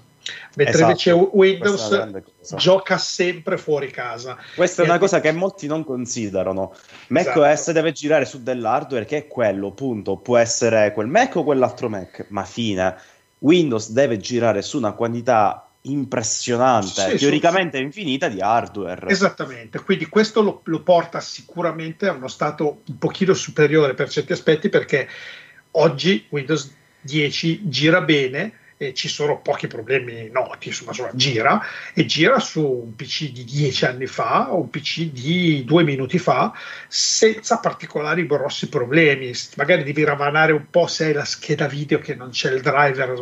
mentre 0.54 0.74
esatto, 0.74 0.84
invece 0.84 1.12
Windows 1.12 2.10
gioca 2.56 2.98
sempre 2.98 3.56
fuori 3.56 3.90
casa. 3.90 4.36
Questa 4.54 4.82
è 4.82 4.84
una 4.84 4.98
cosa 4.98 5.20
che 5.20 5.32
molti 5.32 5.66
non 5.66 5.84
considerano. 5.84 6.74
macOS 7.08 7.52
esatto. 7.52 7.72
deve 7.72 7.92
girare 7.92 8.24
su 8.24 8.42
dell'hardware 8.42 9.04
che 9.04 9.16
è 9.18 9.26
quello, 9.26 9.72
punto. 9.72 10.16
Può 10.16 10.36
essere 10.36 10.92
quel 10.92 11.08
Mac 11.08 11.36
o 11.36 11.44
quell'altro 11.44 11.88
Mac, 11.88 12.26
ma 12.28 12.44
fine. 12.44 12.94
Windows 13.38 13.90
deve 13.90 14.18
girare 14.18 14.62
su 14.62 14.76
una 14.76 14.92
quantità 14.92 15.66
impressionante, 15.82 17.10
sì, 17.10 17.16
teoricamente 17.16 17.78
sì. 17.78 17.84
infinita 17.84 18.28
di 18.28 18.40
hardware. 18.40 19.08
Esattamente, 19.08 19.80
quindi 19.80 20.06
questo 20.06 20.42
lo, 20.42 20.60
lo, 20.64 20.80
porta 20.82 21.20
sicuramente 21.20 22.06
a 22.06 22.12
uno 22.12 22.28
stato 22.28 22.82
un 22.86 22.98
pochino 22.98 23.34
superiore 23.34 23.94
per 23.94 24.08
certi 24.08 24.32
aspetti 24.32 24.68
perché 24.68 25.08
oggi 25.72 26.26
Windows 26.28 26.72
10 27.00 27.68
gira 27.68 28.00
bene 28.00 28.60
eh, 28.82 28.94
ci 28.94 29.08
sono 29.08 29.40
pochi 29.40 29.68
problemi 29.68 30.28
noti, 30.30 30.68
insomma, 30.68 30.90
insomma, 30.90 31.10
gira 31.14 31.62
e 31.94 32.04
gira 32.04 32.40
su 32.40 32.64
un 32.64 32.96
PC 32.96 33.30
di 33.30 33.44
dieci 33.44 33.84
anni 33.84 34.06
fa 34.06 34.52
o 34.52 34.60
un 34.60 34.70
PC 34.70 35.10
di 35.10 35.64
due 35.64 35.84
minuti 35.84 36.18
fa 36.18 36.52
senza 36.88 37.58
particolari 37.58 38.26
grossi 38.26 38.68
problemi. 38.68 39.32
Magari 39.56 39.84
devi 39.84 40.02
ravanare 40.02 40.52
un 40.52 40.66
po' 40.68 40.86
se 40.86 41.06
hai 41.06 41.12
la 41.12 41.24
scheda 41.24 41.66
video 41.66 41.98
che 41.98 42.14
non 42.14 42.30
c'è 42.30 42.52
il 42.52 42.60
driver, 42.60 43.14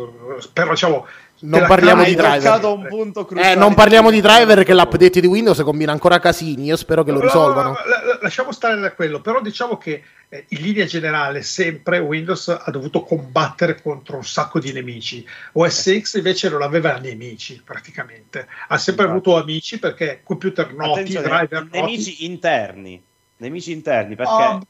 però 0.51 0.71
diciamo 0.71 1.07
non 1.41 1.65
parliamo 1.67 2.03
di 2.03 2.15
driver. 2.15 2.63
Un 2.63 2.85
punto 2.87 3.27
eh, 3.35 3.55
non 3.55 3.73
parliamo 3.73 4.11
di 4.11 4.21
driver 4.21 4.63
che 4.63 4.73
l'update 4.73 5.21
di 5.21 5.27
Windows 5.27 5.59
combina 5.61 5.91
ancora 5.91 6.19
casini. 6.19 6.65
Io 6.65 6.75
spero 6.75 7.03
che 7.03 7.11
lo 7.11 7.19
risolvano. 7.19 7.69
No, 7.69 7.75
no, 7.75 8.11
no, 8.13 8.19
lasciamo 8.21 8.51
stare 8.51 8.79
da 8.79 8.93
quello, 8.93 9.21
però 9.21 9.41
diciamo 9.41 9.77
che 9.77 10.03
eh, 10.29 10.45
in 10.49 10.61
linea 10.61 10.85
generale 10.85 11.41
sempre 11.41 11.99
Windows 11.99 12.47
ha 12.49 12.69
dovuto 12.71 13.03
combattere 13.03 13.81
contro 13.81 14.17
un 14.17 14.25
sacco 14.25 14.59
di 14.59 14.71
nemici. 14.71 15.25
OS 15.53 15.99
X 15.99 16.15
invece 16.15 16.49
non 16.49 16.61
aveva 16.61 16.97
nemici 16.97 17.61
praticamente, 17.63 18.47
ha 18.67 18.77
sempre 18.77 19.05
esatto. 19.05 19.17
avuto 19.17 19.41
amici 19.41 19.79
perché 19.79 20.21
computer 20.23 20.73
noti, 20.73 21.13
driver 21.13 21.63
noti. 21.63 21.79
Nemici 21.79 22.25
interni, 22.25 23.01
nemici 23.37 23.71
interni 23.71 24.15
perché... 24.15 24.31
Oh, 24.31 24.61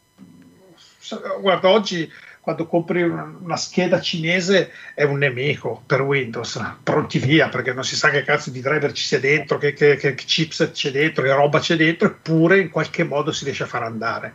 guarda, 1.41 1.69
oggi 1.69 2.09
quando 2.41 2.65
compri 2.65 3.03
una, 3.03 3.37
una, 3.39 3.55
scheda 3.55 4.01
cinese 4.01 4.71
è 4.95 5.03
un 5.03 5.19
nemico 5.19 5.83
per 5.85 6.01
Windows, 6.01 6.59
pronti 6.81 7.19
via 7.19 7.49
perché 7.49 7.71
non 7.71 7.83
si 7.83 7.95
sa 7.95 8.09
che 8.09 8.23
cazzo 8.23 8.49
di 8.49 8.61
driver 8.61 8.91
ci 8.91 9.03
sia 9.03 9.19
dentro, 9.19 9.59
che, 9.59 9.73
che, 9.73 9.95
che 9.95 10.15
chipset 10.15 10.71
c'è 10.71 10.91
dentro, 10.91 11.23
che 11.23 11.33
roba 11.33 11.59
c'è 11.59 11.75
dentro, 11.75 12.07
eppure 12.07 12.59
in 12.59 12.69
qualche 12.69 13.03
modo 13.03 13.31
si 13.31 13.43
riesce 13.45 13.63
a 13.63 13.67
far 13.67 13.83
andare. 13.83 14.33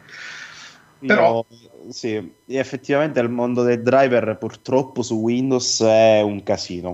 Però... 1.00 1.44
No, 1.48 1.90
sì, 1.90 2.32
effettivamente 2.46 3.20
il 3.20 3.28
mondo 3.28 3.62
dei 3.62 3.82
driver 3.82 4.36
purtroppo 4.38 5.02
su 5.02 5.16
Windows 5.16 5.82
è 5.82 6.20
un 6.22 6.42
casino. 6.44 6.92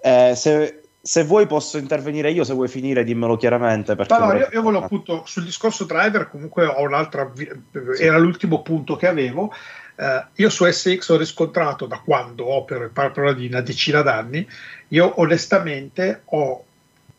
Eh, 0.00 0.32
se, 0.34 0.80
se, 1.00 1.24
vuoi 1.24 1.46
posso 1.46 1.78
intervenire 1.78 2.30
io, 2.30 2.42
se 2.42 2.54
vuoi 2.54 2.68
finire 2.68 3.04
dimmelo 3.04 3.36
chiaramente. 3.36 3.94
Perché 3.94 4.16
no, 4.18 4.26
no, 4.26 4.34
io, 4.34 4.48
io 4.50 4.62
volevo 4.62 4.84
appunto 4.84 5.22
sul 5.26 5.44
discorso 5.44 5.84
driver, 5.84 6.28
comunque 6.28 6.64
ho 6.64 6.82
un'altra, 6.82 7.30
sì. 7.34 8.02
era 8.02 8.18
l'ultimo 8.18 8.62
punto 8.62 8.96
che 8.96 9.06
avevo. 9.06 9.52
Uh, 9.94 10.24
io 10.36 10.48
su 10.48 10.64
SX 10.64 11.08
ho 11.10 11.16
riscontrato 11.16 11.86
da 11.86 11.98
quando 11.98 12.46
opero, 12.46 12.88
parlo 12.90 13.32
di 13.32 13.46
una 13.46 13.60
decina 13.60 14.02
d'anni, 14.02 14.46
io 14.88 15.20
onestamente 15.20 16.22
ho 16.26 16.64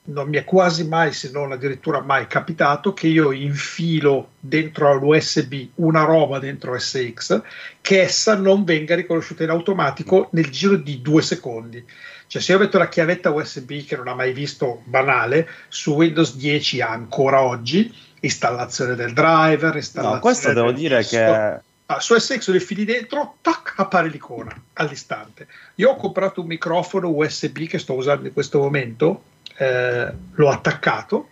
non 0.06 0.28
mi 0.28 0.38
è 0.38 0.44
quasi 0.44 0.86
mai, 0.86 1.14
se 1.14 1.30
non 1.32 1.52
addirittura 1.52 2.02
mai 2.02 2.28
capitato, 2.28 2.94
che 2.94 3.08
io 3.08 3.32
infilo 3.32 4.32
dentro 4.40 4.90
all'USB 4.90 5.70
una 5.76 6.04
roba 6.04 6.40
dentro 6.40 6.78
SX 6.78 7.42
che 7.80 8.02
essa 8.02 8.36
non 8.36 8.66
venga 8.66 8.96
riconosciuta 8.96 9.44
in 9.44 9.50
automatico 9.50 10.28
nel 10.32 10.50
giro 10.50 10.76
di 10.76 11.02
due 11.02 11.22
secondi. 11.22 11.84
Cioè, 12.28 12.42
se 12.42 12.52
io 12.52 12.60
metto 12.60 12.78
la 12.78 12.90
chiavetta 12.90 13.32
USB 13.32 13.86
che 13.86 13.96
non 13.96 14.08
ha 14.08 14.16
mai 14.16 14.34
visto 14.34 14.82
banale, 14.86 15.48
su 15.70 15.94
Windows 15.94 16.36
10 16.36 16.82
ancora 16.82 17.42
oggi, 17.42 17.94
installazione 18.22 18.96
del 18.96 19.14
driver, 19.14 19.76
installazione 19.76 20.16
no, 20.16 20.20
questo 20.20 20.52
devo 20.52 20.72
dire 20.72 21.06
che 21.06 21.62
su 22.00 22.18
SX 22.18 22.50
lo 22.50 22.56
infili 22.56 22.86
dentro, 22.86 23.38
tac, 23.42 23.74
appare 23.78 24.10
l'icona 24.10 24.54
all'istante. 24.74 25.48
Io 25.76 25.92
ho 25.92 25.96
comprato 25.96 26.42
un 26.42 26.48
microfono 26.48 27.10
USB 27.10 27.68
che 27.68 27.80
sto 27.80 27.94
usando 27.94 28.28
in 28.28 28.34
questo 28.34 28.60
momento, 28.60 29.24
eh, 29.58 30.14
l'ho 30.32 30.50
attaccato, 30.50 31.30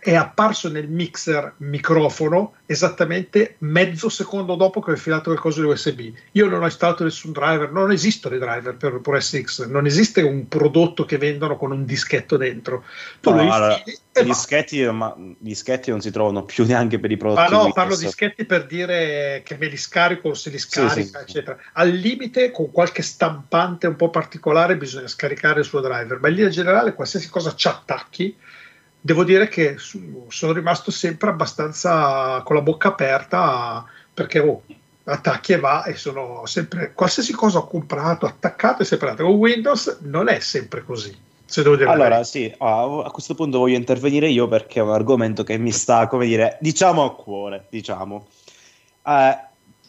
è 0.00 0.14
apparso 0.14 0.70
nel 0.70 0.88
mixer 0.88 1.54
microfono 1.58 2.54
esattamente 2.66 3.56
mezzo 3.58 4.08
secondo 4.08 4.54
dopo 4.54 4.80
che 4.80 4.90
ho 4.90 4.94
infilato 4.94 5.30
le 5.30 5.36
cose 5.36 5.62
USB. 5.62 6.12
Io 6.32 6.46
non 6.48 6.62
ho 6.62 6.66
installato 6.66 7.04
nessun 7.04 7.32
driver, 7.32 7.72
non 7.72 7.90
esistono 7.90 8.34
i 8.34 8.38
driver 8.38 8.76
per, 8.76 9.00
per 9.00 9.22
SX, 9.22 9.66
non 9.66 9.86
esiste 9.86 10.22
un 10.22 10.46
prodotto 10.48 11.04
che 11.04 11.18
vendono 11.18 11.56
con 11.56 11.72
un 11.72 11.84
dischetto 11.84 12.36
dentro. 12.36 12.84
Tu 13.20 13.32
no, 13.32 13.40
allora, 13.40 13.82
gli, 13.84 14.22
dischetti, 14.22 14.84
ma, 14.90 15.14
gli 15.16 15.34
dischetti 15.38 15.90
non 15.90 16.00
si 16.00 16.10
trovano 16.10 16.44
più 16.44 16.64
neanche 16.64 16.98
per 16.98 17.10
i 17.10 17.16
prodotti. 17.16 17.52
Ma 17.52 17.62
no, 17.62 17.72
parlo 17.72 17.96
di 17.96 18.04
dischetti 18.04 18.44
per 18.44 18.66
dire 18.66 19.42
che 19.44 19.56
me 19.56 19.66
li 19.66 19.76
scarico 19.76 20.28
o 20.28 20.34
se 20.34 20.50
li 20.50 20.58
scarica, 20.58 20.92
sì, 20.92 21.06
sì, 21.06 21.16
eccetera. 21.16 21.58
Al 21.72 21.90
limite, 21.90 22.50
con 22.50 22.70
qualche 22.70 23.02
stampante 23.02 23.86
un 23.86 23.96
po' 23.96 24.10
particolare, 24.10 24.76
bisogna 24.76 25.08
scaricare 25.08 25.60
il 25.60 25.66
suo 25.66 25.80
driver, 25.80 26.20
ma 26.20 26.28
in 26.28 26.34
linea 26.34 26.50
generale, 26.50 26.94
qualsiasi 26.94 27.28
cosa 27.28 27.54
ci 27.54 27.66
attacchi 27.66 28.36
devo 29.00 29.24
dire 29.24 29.48
che 29.48 29.76
sono 29.78 30.52
rimasto 30.52 30.90
sempre 30.90 31.30
abbastanza 31.30 32.42
con 32.44 32.56
la 32.56 32.62
bocca 32.62 32.88
aperta 32.88 33.84
perché 34.12 34.40
oh, 34.40 34.62
attacchi 35.04 35.52
e 35.52 35.58
va 35.58 35.84
e 35.84 35.94
sono 35.94 36.44
sempre 36.46 36.92
qualsiasi 36.92 37.32
cosa 37.32 37.58
ho 37.58 37.66
comprato, 37.66 38.26
attaccato 38.26 38.82
e 38.82 38.84
sempre 38.84 39.10
andato. 39.10 39.28
Con 39.28 39.38
Windows 39.38 39.98
non 40.02 40.28
è 40.28 40.40
sempre 40.40 40.84
così. 40.84 41.26
Allora, 41.92 42.24
sì, 42.24 42.52
a 42.58 43.10
questo 43.10 43.34
punto 43.34 43.58
voglio 43.58 43.76
intervenire 43.76 44.28
io 44.28 44.46
perché 44.48 44.80
è 44.80 44.82
un 44.82 44.90
argomento 44.90 45.44
che 45.44 45.56
mi 45.56 45.72
sta, 45.72 46.06
come 46.06 46.26
dire, 46.26 46.58
diciamo 46.60 47.04
a 47.04 47.14
cuore, 47.14 47.66
diciamo. 47.70 48.26
Eh, 49.06 49.38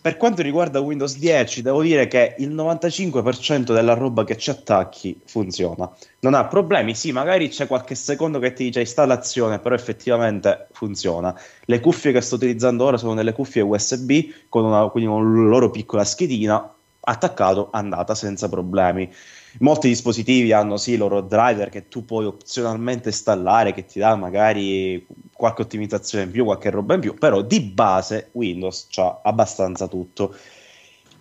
per 0.02 0.18
quanto 0.18 0.42
riguarda 0.42 0.80
Windows 0.80 1.18
10, 1.18 1.62
devo 1.62 1.82
dire 1.82 2.08
che 2.08 2.36
il 2.38 2.54
95% 2.54 3.74
della 3.74 3.94
roba 3.94 4.24
che 4.24 4.38
ci 4.38 4.50
attacchi 4.50 5.20
funziona. 5.26 5.92
Non 6.22 6.34
ha 6.34 6.46
problemi, 6.46 6.96
sì, 6.96 7.12
magari 7.12 7.50
c'è 7.50 7.68
qualche 7.68 7.96
secondo 7.96 8.40
che 8.40 8.54
ti 8.54 8.66
dice 8.66 8.80
installazione, 8.80 9.60
però 9.60 9.76
effettivamente 9.76 10.68
funziona. 10.72 11.38
Le 11.66 11.80
cuffie 11.82 12.14
che 12.14 12.22
sto 12.22 12.36
utilizzando 12.36 12.86
ora 12.86 12.98
sono 12.98 13.14
delle 13.14 13.34
cuffie 13.34 13.62
USB 13.62 14.12
con 14.48 14.64
una, 14.66 14.88
quindi 14.88 15.10
una 15.10 15.48
loro 15.48 15.70
piccola 15.70 16.06
schedina, 16.06 16.74
attaccato, 17.02 17.70
andata 17.72 18.16
senza 18.16 18.48
problemi. 18.48 19.12
Molti 19.58 19.88
dispositivi 19.88 20.52
hanno 20.52 20.78
sì 20.78 20.92
i 20.92 20.98
loro 20.98 21.22
driver 21.22 21.70
che 21.70 21.88
tu 21.88 22.06
puoi 22.06 22.26
opzionalmente 22.26 23.10
installare, 23.10 23.74
che 23.74 23.86
ti 23.86 24.00
dà 24.00 24.16
magari 24.16 25.06
qualche 25.34 25.64
ottimizzazione 25.64 26.26
in 26.26 26.32
più, 26.32 26.46
qualche 26.46 26.70
roba 26.70 26.94
in 26.94 27.00
più, 27.00 27.16
però 27.16 27.42
di 27.42 27.60
base 27.60 28.30
Windows 28.34 28.88
c'ha 28.90 29.22
abbastanza 29.24 29.88
tutto. 29.88 30.36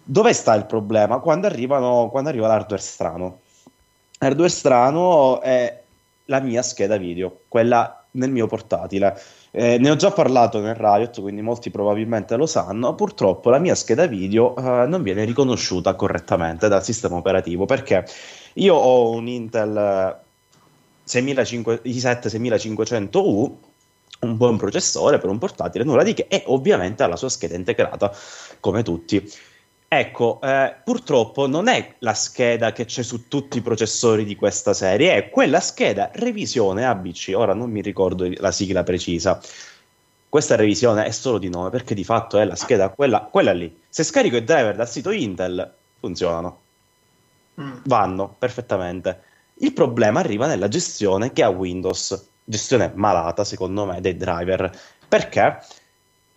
Dove 0.04 0.32
sta 0.32 0.54
il 0.54 0.66
problema? 0.66 1.18
Quando, 1.18 1.46
arrivano, 1.46 2.08
quando 2.10 2.28
arriva 2.28 2.46
l'hardware 2.46 2.82
strano. 2.82 3.40
L'hardware 4.18 4.50
strano 4.50 5.40
è 5.40 5.82
la 6.26 6.40
mia 6.40 6.62
scheda 6.62 6.96
video, 6.96 7.40
quella 7.48 8.04
nel 8.12 8.30
mio 8.30 8.46
portatile. 8.46 9.18
Eh, 9.50 9.78
ne 9.78 9.90
ho 9.90 9.96
già 9.96 10.10
parlato 10.10 10.60
nel 10.60 10.74
Riot, 10.74 11.20
quindi 11.20 11.40
molti 11.40 11.70
probabilmente 11.70 12.36
lo 12.36 12.46
sanno. 12.46 12.94
Purtroppo 12.94 13.50
la 13.50 13.58
mia 13.58 13.74
scheda 13.74 14.06
video 14.06 14.54
eh, 14.56 14.86
non 14.86 15.02
viene 15.02 15.24
riconosciuta 15.24 15.94
correttamente 15.94 16.68
dal 16.68 16.84
sistema 16.84 17.16
operativo 17.16 17.64
perché 17.64 18.04
io 18.54 18.74
ho 18.74 19.10
un 19.10 19.26
Intel 19.26 20.18
6500, 21.04 21.88
i7 21.88 22.26
6500U 22.28 23.52
un 24.20 24.36
buon 24.36 24.56
processore 24.56 25.18
per 25.18 25.30
un 25.30 25.38
portatile, 25.38 25.84
nulla 25.84 26.02
di 26.02 26.12
che, 26.12 26.26
e 26.28 26.42
ovviamente 26.46 27.02
ha 27.02 27.06
la 27.06 27.16
sua 27.16 27.28
scheda 27.28 27.54
integrata 27.54 28.12
come 28.60 28.82
tutti. 28.82 29.30
Ecco, 29.90 30.38
eh, 30.42 30.76
purtroppo 30.84 31.48
non 31.48 31.66
è 31.66 31.94
la 32.00 32.12
scheda 32.12 32.72
che 32.72 32.84
c'è 32.84 33.02
su 33.02 33.26
tutti 33.26 33.56
i 33.56 33.62
processori 33.62 34.26
di 34.26 34.36
questa 34.36 34.74
serie, 34.74 35.14
è 35.14 35.30
quella 35.30 35.60
scheda 35.60 36.10
revisione 36.12 36.84
ABC. 36.84 37.32
Ora 37.34 37.54
non 37.54 37.70
mi 37.70 37.80
ricordo 37.80 38.28
la 38.36 38.52
sigla 38.52 38.82
precisa. 38.82 39.40
Questa 40.28 40.56
revisione 40.56 41.06
è 41.06 41.10
solo 41.10 41.38
di 41.38 41.48
nome 41.48 41.70
perché 41.70 41.94
di 41.94 42.04
fatto 42.04 42.36
è 42.38 42.44
la 42.44 42.54
scheda 42.54 42.90
quella, 42.90 43.22
quella 43.22 43.54
lì. 43.54 43.80
Se 43.88 44.04
scarico 44.04 44.36
i 44.36 44.44
driver 44.44 44.76
dal 44.76 44.90
sito 44.90 45.10
Intel, 45.10 45.72
funzionano. 45.98 46.60
Mm. 47.58 47.78
Vanno 47.84 48.34
perfettamente. 48.38 49.22
Il 49.60 49.72
problema 49.72 50.20
arriva 50.20 50.46
nella 50.46 50.68
gestione 50.68 51.32
che 51.32 51.42
ha 51.42 51.48
Windows, 51.48 52.28
gestione 52.44 52.92
malata 52.94 53.42
secondo 53.42 53.86
me 53.86 54.02
dei 54.02 54.18
driver. 54.18 54.70
Perché? 55.08 55.60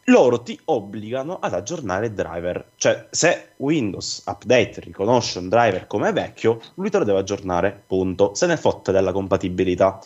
Loro 0.05 0.41
ti 0.41 0.59
obbligano 0.65 1.39
ad 1.39 1.53
aggiornare 1.53 2.07
il 2.07 2.13
driver. 2.13 2.71
Cioè, 2.75 3.07
se 3.11 3.49
Windows 3.57 4.23
Update 4.25 4.81
riconosce 4.81 5.39
un 5.39 5.49
driver 5.49 5.87
come 5.87 6.11
vecchio, 6.11 6.61
lui 6.75 6.89
te 6.89 6.97
lo 6.97 7.03
deve 7.03 7.19
aggiornare, 7.19 7.83
punto. 7.85 8.33
Se 8.33 8.45
ne 8.45 8.57
fotte 8.57 8.91
della 8.91 9.11
compatibilità. 9.11 9.99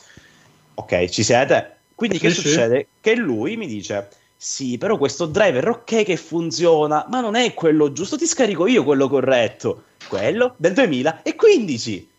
Ok, 0.75 1.07
ci 1.07 1.23
siete? 1.23 1.77
Quindi 1.95 2.19
che 2.19 2.29
Sì, 2.29 2.41
sì. 2.41 2.47
succede? 2.49 2.87
Che 2.99 3.15
lui 3.15 3.55
mi 3.55 3.67
dice, 3.67 4.09
sì, 4.35 4.77
però 4.77 4.97
questo 4.97 5.25
driver 5.25 5.69
ok 5.69 6.03
che 6.03 6.17
funziona, 6.17 7.05
ma 7.09 7.21
non 7.21 7.35
è 7.35 7.53
quello 7.53 7.91
giusto, 7.93 8.17
ti 8.17 8.25
scarico 8.27 8.67
io 8.67 8.83
quello 8.83 9.07
corretto. 9.07 9.83
Quello 10.07 10.53
del 10.57 10.73
2015 10.73 12.09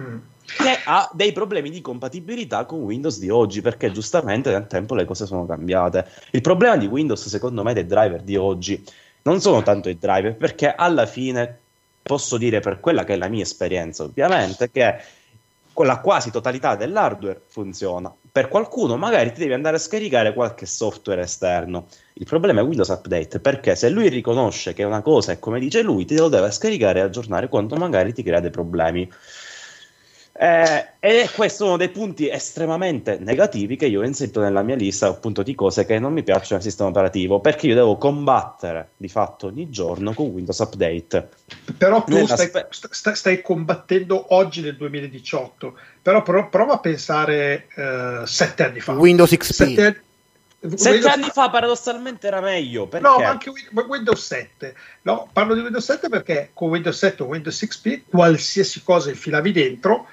Mm. 0.00 0.16
Che 0.56 0.78
ha 0.84 1.10
dei 1.12 1.32
problemi 1.32 1.70
di 1.70 1.80
compatibilità 1.80 2.64
con 2.64 2.80
Windows 2.80 3.18
di 3.18 3.30
oggi, 3.30 3.60
perché 3.60 3.90
giustamente 3.90 4.50
nel 4.50 4.66
tempo 4.66 4.94
le 4.94 5.04
cose 5.04 5.26
sono 5.26 5.46
cambiate. 5.46 6.06
Il 6.30 6.40
problema 6.40 6.76
di 6.76 6.86
Windows, 6.86 7.26
secondo 7.28 7.62
me, 7.62 7.72
dei 7.72 7.86
driver 7.86 8.22
di 8.22 8.36
oggi 8.36 8.84
non 9.22 9.40
sono 9.40 9.62
tanto 9.62 9.88
i 9.88 9.98
driver, 9.98 10.36
perché 10.36 10.72
alla 10.74 11.06
fine 11.06 11.58
posso 12.02 12.36
dire 12.36 12.60
per 12.60 12.80
quella 12.80 13.04
che 13.04 13.14
è 13.14 13.16
la 13.16 13.28
mia 13.28 13.42
esperienza, 13.42 14.02
ovviamente, 14.02 14.70
che 14.70 14.96
con 15.72 15.86
la 15.86 16.00
quasi 16.00 16.30
totalità 16.30 16.76
dell'hardware 16.76 17.40
funziona. 17.46 18.12
Per 18.30 18.48
qualcuno 18.48 18.96
magari 18.96 19.32
ti 19.32 19.40
devi 19.40 19.52
andare 19.52 19.76
a 19.76 19.78
scaricare 19.78 20.34
qualche 20.34 20.66
software 20.66 21.22
esterno. 21.22 21.86
Il 22.14 22.26
problema 22.26 22.60
è 22.60 22.64
Windows 22.64 22.88
Update, 22.88 23.40
perché 23.40 23.74
se 23.74 23.88
lui 23.88 24.08
riconosce 24.08 24.74
che 24.74 24.84
una 24.84 25.02
cosa 25.02 25.32
è 25.32 25.38
come 25.38 25.60
dice 25.60 25.82
lui, 25.82 26.04
ti 26.04 26.16
lo 26.16 26.28
deve 26.28 26.50
scaricare 26.50 27.00
e 27.00 27.02
aggiornare 27.02 27.48
quando 27.48 27.76
magari 27.76 28.12
ti 28.12 28.22
crea 28.22 28.40
dei 28.40 28.50
problemi. 28.50 29.10
Eh, 30.42 30.86
e 30.98 31.30
questo 31.32 31.62
è 31.62 31.66
uno 31.68 31.76
dei 31.76 31.90
punti 31.90 32.28
estremamente 32.28 33.16
negativi 33.20 33.76
che 33.76 33.86
io 33.86 34.02
inserito 34.02 34.40
nella 34.40 34.62
mia 34.62 34.74
lista 34.74 35.06
appunto 35.06 35.44
di 35.44 35.54
cose 35.54 35.86
che 35.86 36.00
non 36.00 36.12
mi 36.12 36.24
piacciono 36.24 36.54
nel 36.54 36.62
sistema 36.62 36.88
operativo 36.88 37.38
perché 37.38 37.68
io 37.68 37.76
devo 37.76 37.96
combattere 37.96 38.88
di 38.96 39.06
fatto 39.06 39.46
ogni 39.46 39.70
giorno 39.70 40.12
con 40.14 40.26
Windows 40.26 40.58
Update. 40.58 41.28
Però 41.78 42.02
tu 42.02 42.26
stai, 42.26 42.48
spe- 42.48 42.66
sta- 42.70 43.14
stai 43.14 43.40
combattendo 43.40 44.34
oggi 44.34 44.62
nel 44.62 44.74
2018, 44.76 45.78
però 46.02 46.22
pro- 46.22 46.48
prova 46.48 46.72
a 46.72 46.78
pensare 46.80 47.68
eh, 47.76 48.22
sette 48.24 48.64
anni 48.64 48.80
fa. 48.80 48.94
Windows 48.94 49.30
XP. 49.36 49.52
Sette 49.52 49.84
anni, 49.84 50.76
Sette 50.76 50.90
Windows- 50.90 51.14
anni 51.14 51.28
fa 51.32 51.50
paradossalmente 51.50 52.26
era 52.26 52.40
meglio 52.40 52.88
perché 52.88 53.06
No, 53.06 53.18
ma 53.18 53.28
anche 53.28 53.48
Win- 53.48 53.86
Windows 53.88 54.26
7. 54.26 54.74
No, 55.02 55.28
parlo 55.32 55.54
di 55.54 55.60
Windows 55.60 55.84
7 55.84 56.08
perché 56.08 56.50
con 56.52 56.70
Windows 56.70 56.98
7 56.98 57.22
o 57.22 57.26
Windows 57.26 57.64
XP 57.64 58.08
qualsiasi 58.08 58.82
cosa 58.82 59.08
infilavi 59.10 59.52
dentro 59.52 60.06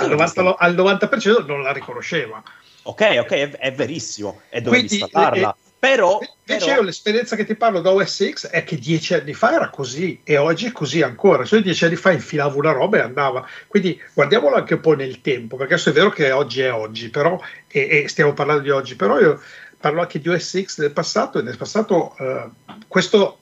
al, 0.00 0.10
Io 0.10 0.14
l'ho 0.16 0.16
90, 0.16 0.56
al 0.58 0.74
90% 0.74 1.46
non 1.46 1.62
la 1.62 1.72
riconosceva. 1.72 2.42
ok, 2.82 3.16
ok, 3.20 3.30
è, 3.32 3.50
è 3.58 3.72
verissimo, 3.72 4.40
e 4.48 4.60
dovevi 4.60 4.86
Quindi, 4.86 5.04
installarla. 5.04 5.50
eh, 5.50 5.68
però, 5.80 6.18
Invece 6.44 6.66
però- 6.66 6.80
io 6.80 6.82
l'esperienza 6.82 7.36
che 7.36 7.46
ti 7.46 7.54
parlo 7.54 7.80
da 7.80 7.90
OS 7.90 8.30
X 8.32 8.46
è 8.48 8.64
che 8.64 8.76
dieci 8.76 9.14
anni 9.14 9.32
fa 9.32 9.54
era 9.54 9.70
così 9.70 10.20
e 10.24 10.36
oggi 10.36 10.66
è 10.66 10.72
così 10.72 11.00
ancora. 11.00 11.44
Cioè 11.46 11.62
dieci 11.62 11.86
anni 11.86 11.96
fa 11.96 12.10
infilavo 12.12 12.58
una 12.58 12.72
roba 12.72 12.98
e 12.98 13.00
andava. 13.00 13.48
Quindi 13.66 13.98
guardiamolo 14.12 14.56
anche 14.56 14.74
un 14.74 14.80
po' 14.80 14.92
nel 14.94 15.22
tempo, 15.22 15.56
perché 15.56 15.72
adesso 15.74 15.88
è 15.88 15.92
vero 15.94 16.10
che 16.10 16.32
oggi 16.32 16.60
è 16.60 16.70
oggi, 16.72 17.08
però, 17.08 17.40
e, 17.66 18.02
e 18.02 18.08
stiamo 18.08 18.34
parlando 18.34 18.60
di 18.62 18.68
oggi, 18.70 18.94
però 18.94 19.18
io 19.18 19.40
parlo 19.78 20.02
anche 20.02 20.20
di 20.20 20.28
OS 20.28 20.62
X 20.62 20.80
del 20.80 20.92
passato 20.92 21.38
e 21.38 21.42
nel 21.42 21.56
passato 21.56 22.14
eh, 22.18 22.48
questo 22.86 23.38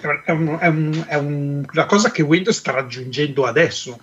è, 0.00 0.22
è 0.24 0.30
un- 0.30 0.56
è 0.58 0.66
un- 0.68 1.04
è 1.06 1.14
un- 1.16 1.66
una 1.70 1.84
cosa 1.86 2.10
che 2.10 2.22
Windows 2.22 2.56
sta 2.56 2.72
raggiungendo 2.72 3.44
adesso. 3.44 3.98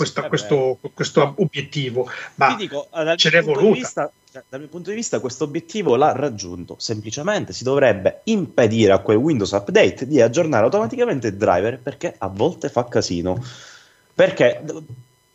Questo, 0.00 0.24
Eh 0.24 0.28
questo, 0.28 0.78
questo 0.94 1.34
obiettivo, 1.36 2.08
ma 2.36 2.54
dico, 2.56 2.88
dal 2.90 3.18
ce 3.18 3.28
mio 3.30 3.38
n'è 3.38 3.44
punto 3.44 3.58
di 3.60 3.64
voluta. 3.66 3.80
vista- 3.82 4.12
cioè, 4.32 4.42
dal 4.48 4.60
mio 4.60 4.68
punto 4.70 4.88
di 4.88 4.96
vista, 4.96 5.20
questo 5.20 5.44
obiettivo 5.44 5.96
l'ha 5.96 6.12
raggiunto. 6.12 6.76
Semplicemente 6.78 7.52
si 7.52 7.64
dovrebbe 7.64 8.20
impedire 8.24 8.92
a 8.92 8.98
quel 9.00 9.18
Windows 9.18 9.50
Update 9.50 10.06
di 10.06 10.22
aggiornare 10.22 10.64
automaticamente 10.64 11.26
il 11.26 11.34
driver 11.34 11.78
perché 11.78 12.14
a 12.16 12.28
volte 12.28 12.70
fa 12.70 12.86
casino. 12.88 13.44
Perché 14.14 14.62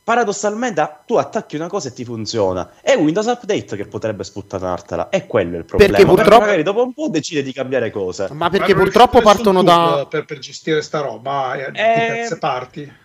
paradossalmente 0.03 0.97
tu 1.05 1.15
attacchi 1.15 1.55
una 1.57 1.67
cosa 1.67 1.89
e 1.89 1.93
ti 1.93 2.03
funziona. 2.03 2.71
È 2.81 2.95
Windows 2.95 3.27
Update 3.27 3.75
che 3.75 3.85
potrebbe 3.85 4.23
sputtanartela. 4.23 5.09
E 5.09 5.27
quello 5.27 5.55
è 5.55 5.59
il 5.59 5.65
problema. 5.65 5.91
Perché 5.91 6.07
purtroppo- 6.07 6.39
magari 6.45 6.63
dopo 6.63 6.81
un 6.83 6.93
po' 6.93 7.07
decide 7.09 7.43
di 7.43 7.53
cambiare 7.53 7.91
cose. 7.91 8.29
Ma 8.31 8.49
perché 8.49 8.73
Ma 8.73 8.81
purtroppo 8.81 9.21
partono 9.21 9.61
da. 9.61 10.07
Per, 10.09 10.25
per 10.25 10.39
gestire 10.39 10.81
sta 10.81 11.01
roba 11.01 11.53
eh, 11.53 11.71
di 11.71 11.77
Eh, 11.77 11.83
terze 11.83 12.37
parti. 12.39 13.03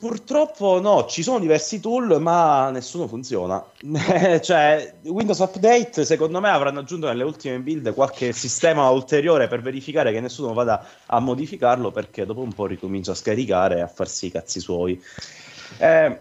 Purtroppo 0.00 0.80
no, 0.80 1.04
ci 1.04 1.22
sono 1.22 1.38
diversi 1.38 1.78
tool, 1.78 2.22
ma 2.22 2.70
nessuno 2.70 3.06
funziona. 3.06 3.62
cioè, 4.40 4.94
Windows 5.02 5.40
Update, 5.40 6.06
secondo 6.06 6.40
me, 6.40 6.48
avranno 6.48 6.78
aggiunto 6.78 7.06
nelle 7.06 7.22
ultime 7.22 7.58
build 7.58 7.92
qualche 7.92 8.32
sistema 8.32 8.88
ulteriore 8.88 9.46
per 9.46 9.60
verificare 9.60 10.10
che 10.10 10.20
nessuno 10.20 10.54
vada 10.54 10.82
a 11.04 11.20
modificarlo, 11.20 11.90
perché 11.90 12.24
dopo 12.24 12.40
un 12.40 12.54
po' 12.54 12.64
ricomincia 12.64 13.10
a 13.10 13.14
scaricare 13.14 13.76
e 13.76 13.80
a 13.82 13.88
farsi 13.88 14.28
i 14.28 14.30
cazzi 14.30 14.58
suoi. 14.58 14.98
Eh, 15.76 16.18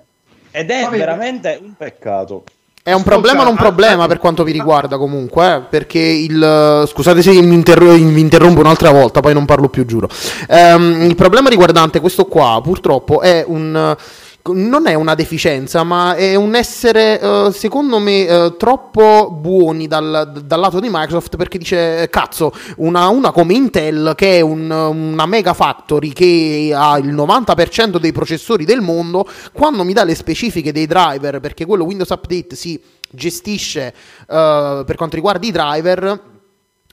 ed 0.51 0.69
è 0.69 0.89
veramente 0.89 1.57
un 1.61 1.73
peccato. 1.73 2.43
È 2.89 2.93
un 2.93 3.03
problema, 3.03 3.43
non 3.43 3.51
un 3.51 3.57
ah, 3.59 3.61
problema 3.61 4.07
per 4.07 4.17
quanto 4.17 4.43
vi 4.43 4.51
riguarda 4.51 4.97
comunque, 4.97 5.53
eh, 5.53 5.59
perché 5.59 5.99
il... 5.99 6.85
Scusate 6.87 7.21
se 7.21 7.39
mi, 7.39 7.53
interro- 7.53 7.95
mi 7.95 8.19
interrompo 8.19 8.61
un'altra 8.61 8.89
volta, 8.89 9.19
poi 9.19 9.35
non 9.35 9.45
parlo 9.45 9.69
più, 9.69 9.85
giuro. 9.85 10.09
Ehm, 10.47 11.03
il 11.03 11.13
problema 11.13 11.49
riguardante 11.49 11.99
questo 11.99 12.25
qua, 12.25 12.59
purtroppo, 12.63 13.21
è 13.21 13.43
un... 13.45 13.95
Non 14.41 14.87
è 14.87 14.93
una 14.95 15.13
deficienza, 15.15 15.83
ma 15.83 16.15
è 16.15 16.33
un 16.33 16.55
essere, 16.55 17.19
eh, 17.19 17.51
secondo 17.51 17.99
me, 17.99 18.25
eh, 18.25 18.55
troppo 18.57 19.29
buoni 19.29 19.85
dal, 19.85 20.41
dal 20.43 20.59
lato 20.59 20.79
di 20.79 20.87
Microsoft 20.89 21.35
perché 21.35 21.57
dice, 21.59 22.03
eh, 22.03 22.09
cazzo, 22.09 22.51
una, 22.77 23.09
una 23.09 23.31
come 23.31 23.53
Intel 23.53 24.13
che 24.15 24.37
è 24.37 24.41
un- 24.41 24.71
una 24.71 25.25
mega 25.27 25.53
factory 25.53 26.13
che 26.13 26.71
ha 26.73 26.97
il 26.97 27.13
90% 27.13 27.99
dei 27.99 28.11
processori 28.11 28.65
del 28.65 28.81
mondo, 28.81 29.27
quando 29.51 29.83
mi 29.83 29.93
dà 29.93 30.03
le 30.03 30.15
specifiche 30.15 30.71
dei 30.71 30.87
driver, 30.87 31.39
perché 31.41 31.65
quello 31.65 31.83
Windows 31.83 32.09
Update 32.09 32.55
si 32.55 32.81
gestisce 33.11 33.87
eh, 34.27 34.83
per 34.85 34.95
quanto 34.95 35.15
riguarda 35.15 35.45
i 35.45 35.51
driver, 35.51 36.21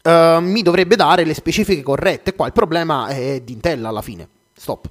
mi 0.06 0.62
dovrebbe 0.62 0.94
dare 0.94 1.24
le 1.24 1.34
specifiche 1.34 1.82
corrette. 1.82 2.34
Qua 2.34 2.46
il 2.46 2.52
problema 2.52 3.08
è 3.08 3.40
di 3.42 3.54
Intel 3.54 3.84
alla 3.84 4.02
fine. 4.02 4.28
Stop. 4.54 4.88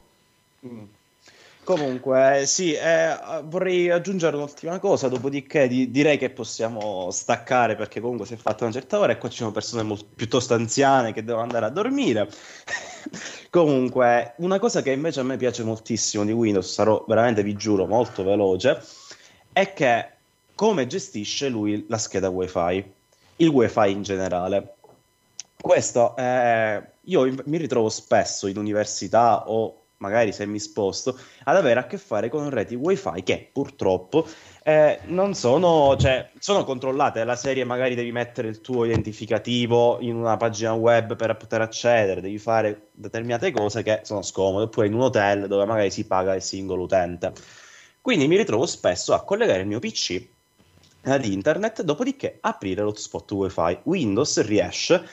Comunque, 1.65 2.43
sì, 2.45 2.73
eh, 2.73 3.17
vorrei 3.45 3.89
aggiungere 3.89 4.35
un'ultima 4.35 4.77
cosa, 4.77 5.07
dopodiché 5.07 5.67
di- 5.67 5.89
direi 5.89 6.19
che 6.19 6.29
possiamo 6.29 7.09
staccare 7.09 7.75
perché 7.75 7.99
comunque 7.99 8.27
si 8.27 8.35
è 8.35 8.37
fatta 8.37 8.65
una 8.65 8.73
certa 8.73 8.99
ora 8.99 9.13
e 9.13 9.17
qua 9.17 9.29
ci 9.29 9.37
sono 9.37 9.51
persone 9.51 9.81
mol- 9.81 10.05
piuttosto 10.05 10.53
anziane 10.53 11.11
che 11.11 11.23
devono 11.23 11.41
andare 11.41 11.65
a 11.65 11.69
dormire. 11.69 12.29
comunque, 13.49 14.35
una 14.37 14.59
cosa 14.59 14.83
che 14.83 14.91
invece 14.91 15.21
a 15.21 15.23
me 15.23 15.37
piace 15.37 15.63
moltissimo 15.63 16.23
di 16.23 16.31
Windows, 16.31 16.71
sarò 16.71 17.03
veramente, 17.07 17.41
vi 17.41 17.55
giuro, 17.55 17.87
molto 17.87 18.23
veloce, 18.23 18.83
è 19.51 19.73
che 19.73 20.09
come 20.53 20.85
gestisce 20.85 21.49
lui 21.49 21.83
la 21.89 21.97
scheda 21.97 22.29
WiFi, 22.29 22.93
il 23.37 23.47
WiFi 23.47 23.89
in 23.89 24.03
generale. 24.03 24.75
Questo 25.59 26.15
eh, 26.15 26.79
io 27.01 27.35
mi 27.45 27.57
ritrovo 27.57 27.89
spesso 27.89 28.45
in 28.45 28.59
università 28.59 29.49
o 29.49 29.84
magari 30.05 30.31
se 30.31 30.45
mi 30.45 30.59
sposto 30.59 31.19
ad 31.45 31.55
avere 31.55 31.79
a 31.79 31.87
che 31.87 31.97
fare 31.97 32.29
con 32.29 32.49
reti 32.49 32.75
wifi 32.75 33.23
che 33.23 33.49
purtroppo 33.51 34.27
eh, 34.63 34.99
non 35.05 35.33
sono, 35.33 35.95
cioè, 35.97 36.29
sono 36.39 36.63
controllate. 36.63 37.23
La 37.23 37.35
serie 37.35 37.63
magari 37.63 37.95
devi 37.95 38.11
mettere 38.11 38.47
il 38.47 38.61
tuo 38.61 38.85
identificativo 38.85 39.97
in 40.01 40.15
una 40.15 40.37
pagina 40.37 40.73
web 40.73 41.15
per 41.15 41.35
poter 41.37 41.61
accedere, 41.61 42.21
devi 42.21 42.37
fare 42.37 42.89
determinate 42.91 43.51
cose 43.51 43.83
che 43.83 44.01
sono 44.03 44.21
scomode, 44.21 44.65
oppure 44.65 44.87
in 44.87 44.93
un 44.93 45.01
hotel 45.01 45.47
dove 45.47 45.65
magari 45.65 45.89
si 45.91 46.05
paga 46.05 46.35
il 46.35 46.41
singolo 46.41 46.83
utente. 46.83 47.33
Quindi 48.01 48.27
mi 48.27 48.37
ritrovo 48.37 48.67
spesso 48.67 49.13
a 49.13 49.23
collegare 49.23 49.61
il 49.61 49.67
mio 49.67 49.79
PC 49.79 50.27
ad 51.03 51.25
internet, 51.25 51.81
dopodiché 51.81 52.37
aprire 52.41 52.81
l'hotspot 52.83 53.31
wifi. 53.31 53.79
Windows 53.83 54.43
riesce 54.45 55.03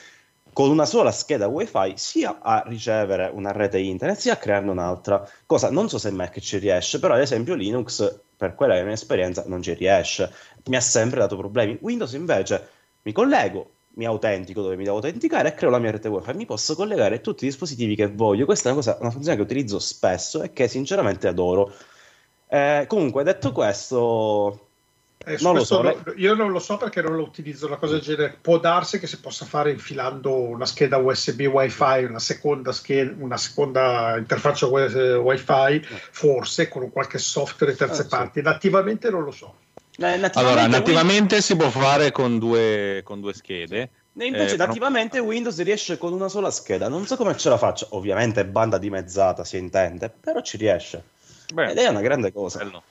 con 0.53 0.69
una 0.69 0.85
sola 0.85 1.11
scheda 1.11 1.47
wifi 1.47 1.93
sia 1.95 2.39
a 2.41 2.63
ricevere 2.65 3.29
una 3.33 3.51
rete 3.51 3.79
internet 3.79 4.17
sia 4.17 4.33
a 4.33 4.37
crearne 4.37 4.71
un'altra. 4.71 5.27
Cosa 5.45 5.69
non 5.69 5.89
so 5.89 5.97
se 5.97 6.11
Mac 6.11 6.39
ci 6.39 6.57
riesce 6.59 6.99
però 6.99 7.15
ad 7.15 7.21
esempio 7.21 7.55
Linux 7.55 8.21
per 8.37 8.55
quella 8.55 8.73
che 8.73 8.79
è 8.79 8.81
la 8.81 8.87
mia 8.87 8.95
esperienza 8.95 9.43
non 9.47 9.61
ci 9.61 9.73
riesce. 9.73 10.31
Mi 10.65 10.75
ha 10.75 10.81
sempre 10.81 11.19
dato 11.19 11.35
problemi. 11.35 11.77
Windows 11.81 12.13
invece 12.13 12.69
mi 13.01 13.11
collego 13.11 13.71
mi 13.95 14.05
autentico 14.05 14.61
dove 14.61 14.75
mi 14.75 14.83
devo 14.83 14.95
autenticare 14.95 15.49
e 15.49 15.53
creo 15.53 15.69
la 15.69 15.79
mia 15.79 15.91
rete 15.91 16.07
wifi. 16.07 16.33
Mi 16.33 16.45
posso 16.45 16.75
collegare 16.75 17.15
a 17.15 17.19
tutti 17.19 17.45
i 17.45 17.47
dispositivi 17.47 17.95
che 17.95 18.07
voglio. 18.07 18.45
Questa 18.45 18.69
è 18.69 18.71
una, 18.71 18.81
cosa, 18.81 18.97
una 18.99 19.11
funzione 19.11 19.37
che 19.37 19.43
utilizzo 19.43 19.79
spesso 19.79 20.41
e 20.41 20.51
che 20.51 20.67
sinceramente 20.67 21.27
adoro. 21.27 21.71
Eh, 22.47 22.85
comunque 22.87 23.23
detto 23.23 23.51
questo 23.51 24.67
Eh, 25.25 25.37
Non 25.39 25.55
lo 25.55 25.63
so, 25.63 25.81
no- 25.81 26.03
io 26.17 26.33
non 26.33 26.51
lo 26.51 26.59
so 26.59 26.75
perché 26.75 27.01
non 27.01 27.15
lo 27.15 27.23
utilizzo 27.23 27.65
una 27.67 27.77
cosa 27.77 27.93
del 27.93 28.01
genere. 28.01 28.37
Può 28.41 28.59
darsi 28.59 28.99
che 28.99 29.07
si 29.07 29.19
possa 29.21 29.45
fare 29.45 29.71
infilando 29.71 30.33
una 30.37 30.65
scheda 30.65 30.97
USB 30.97 31.41
WiFi, 31.45 32.03
una 32.03 32.19
seconda, 32.19 32.73
scheda, 32.73 33.13
una 33.23 33.37
seconda 33.37 34.15
interfaccia 34.17 34.65
wi- 34.67 34.91
WiFi, 34.93 35.81
forse 36.11 36.67
con 36.67 36.91
qualche 36.91 37.19
software 37.19 37.71
di 37.71 37.77
terze 37.77 38.01
Ah, 38.01 38.03
sì. 38.03 38.09
parti. 38.09 38.41
Nativamente 38.41 39.09
non 39.09 39.23
lo 39.23 39.31
so. 39.31 39.55
eh, 39.95 40.17
nativamente 40.17 40.39
Allora, 40.39 40.61
Windows- 40.61 40.79
nativamente 40.79 41.41
si 41.41 41.55
può 41.55 41.69
fare 41.69 42.11
con 42.11 42.37
due, 42.39 43.01
con 43.05 43.21
due 43.21 43.33
schede, 43.33 43.89
E 44.15 44.25
invece 44.25 44.53
Eh, 44.55 44.57
nativamente 44.57 45.17
Windows 45.19 45.59
riesce 45.63 45.97
con 45.97 46.13
una 46.13 46.27
sola 46.27 46.51
scheda. 46.51 46.87
Non 46.89 47.05
so 47.07 47.15
come 47.15 47.35
ce 47.35 47.49
la 47.49 47.57
faccia. 47.57 47.87
Ovviamente 47.91 48.41
è 48.41 48.45
banda 48.45 48.77
dimezzata, 48.77 49.43
si 49.43 49.57
intende, 49.57 50.09
però 50.09 50.41
ci 50.41 50.57
riesce. 50.57 51.01
Beh, 51.51 51.71
Ed 51.71 51.77
è 51.77 51.87
una 51.87 52.01
grande 52.01 52.31
cosa. 52.31 52.59
bello. 52.59 52.83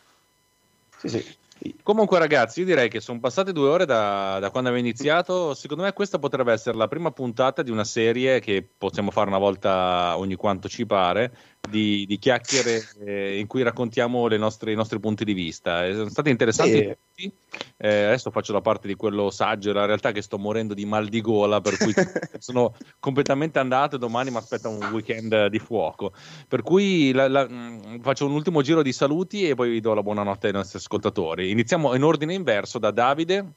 Sì, 0.99 1.09
sì. 1.09 1.37
Comunque, 1.83 2.19
ragazzi, 2.19 2.61
io 2.61 2.67
direi 2.67 2.89
che 2.89 3.01
sono 3.01 3.21
passate 3.21 3.53
due 3.53 3.69
ore 3.69 3.85
da, 3.85 4.39
da 4.41 4.51
quando 4.51 4.71
avevo 4.71 4.85
iniziato. 4.85 5.55
Secondo 5.55 5.85
me, 5.85 5.93
questa 5.93 6.19
potrebbe 6.19 6.53
essere 6.53 6.77
la 6.77 6.89
prima 6.89 7.11
puntata 7.13 7.63
di 7.63 7.71
una 7.71 7.85
serie 7.85 8.41
che 8.41 8.67
possiamo 8.77 9.11
fare 9.11 9.29
una 9.29 9.39
volta 9.39 10.17
ogni 10.17 10.35
quanto 10.35 10.69
ci 10.69 10.87
pare. 10.87 11.33
Di, 11.71 12.05
di 12.07 12.19
chiacchiere 12.19 12.83
eh, 13.07 13.39
in 13.39 13.47
cui 13.47 13.63
raccontiamo 13.63 14.27
le 14.27 14.37
nostre- 14.37 14.73
i 14.73 14.75
nostri 14.75 14.99
punti 14.99 15.25
di 15.25 15.33
vista. 15.33 15.87
Eh, 15.87 15.95
sono 15.95 16.09
stati 16.09 16.29
interessanti 16.29 16.73
Sì. 16.77 16.83
tutti. 16.89 17.33
Eh, 17.77 18.03
adesso 18.05 18.33
faccio 18.33 18.53
la 18.53 18.61
parte 18.61 18.89
di 18.89 18.95
quello 18.97 19.31
saggio. 19.31 19.73
La 19.73 19.87
realtà 19.87 20.09
è 20.09 20.13
che 20.13 20.23
sto 20.23 20.39
morendo 20.39 20.75
di 20.75 20.85
mal 20.85 21.07
di 21.09 21.21
gola, 21.21 21.61
per 21.61 21.77
cui 21.79 21.95
sono 22.39 22.75
completamente 22.99 23.61
andato 23.61 23.95
e 23.95 23.99
domani 24.01 24.31
mi 24.31 24.39
aspetta 24.39 24.69
un 24.69 24.83
weekend 24.91 25.47
di 25.47 25.59
fuoco. 25.61 26.13
Per 26.49 26.63
cui 26.63 27.13
la- 27.13 27.29
la- 27.29 27.49
mh, 27.49 28.01
faccio 28.03 28.27
un 28.27 28.33
ultimo 28.33 28.61
giro 28.63 28.83
di 28.83 28.93
saluti 28.93 29.49
e 29.49 29.55
poi 29.55 29.71
vi 29.71 29.81
do 29.81 29.95
la 29.95 30.03
buonanotte 30.03 30.49
ai 30.49 30.53
nostri 30.53 30.79
ascoltatori. 30.79 31.49
Iniziamo 31.51 31.95
in 31.95 32.03
ordine 32.03 32.35
inverso 32.35 32.81
da 32.81 32.91
Davide. 32.91 33.53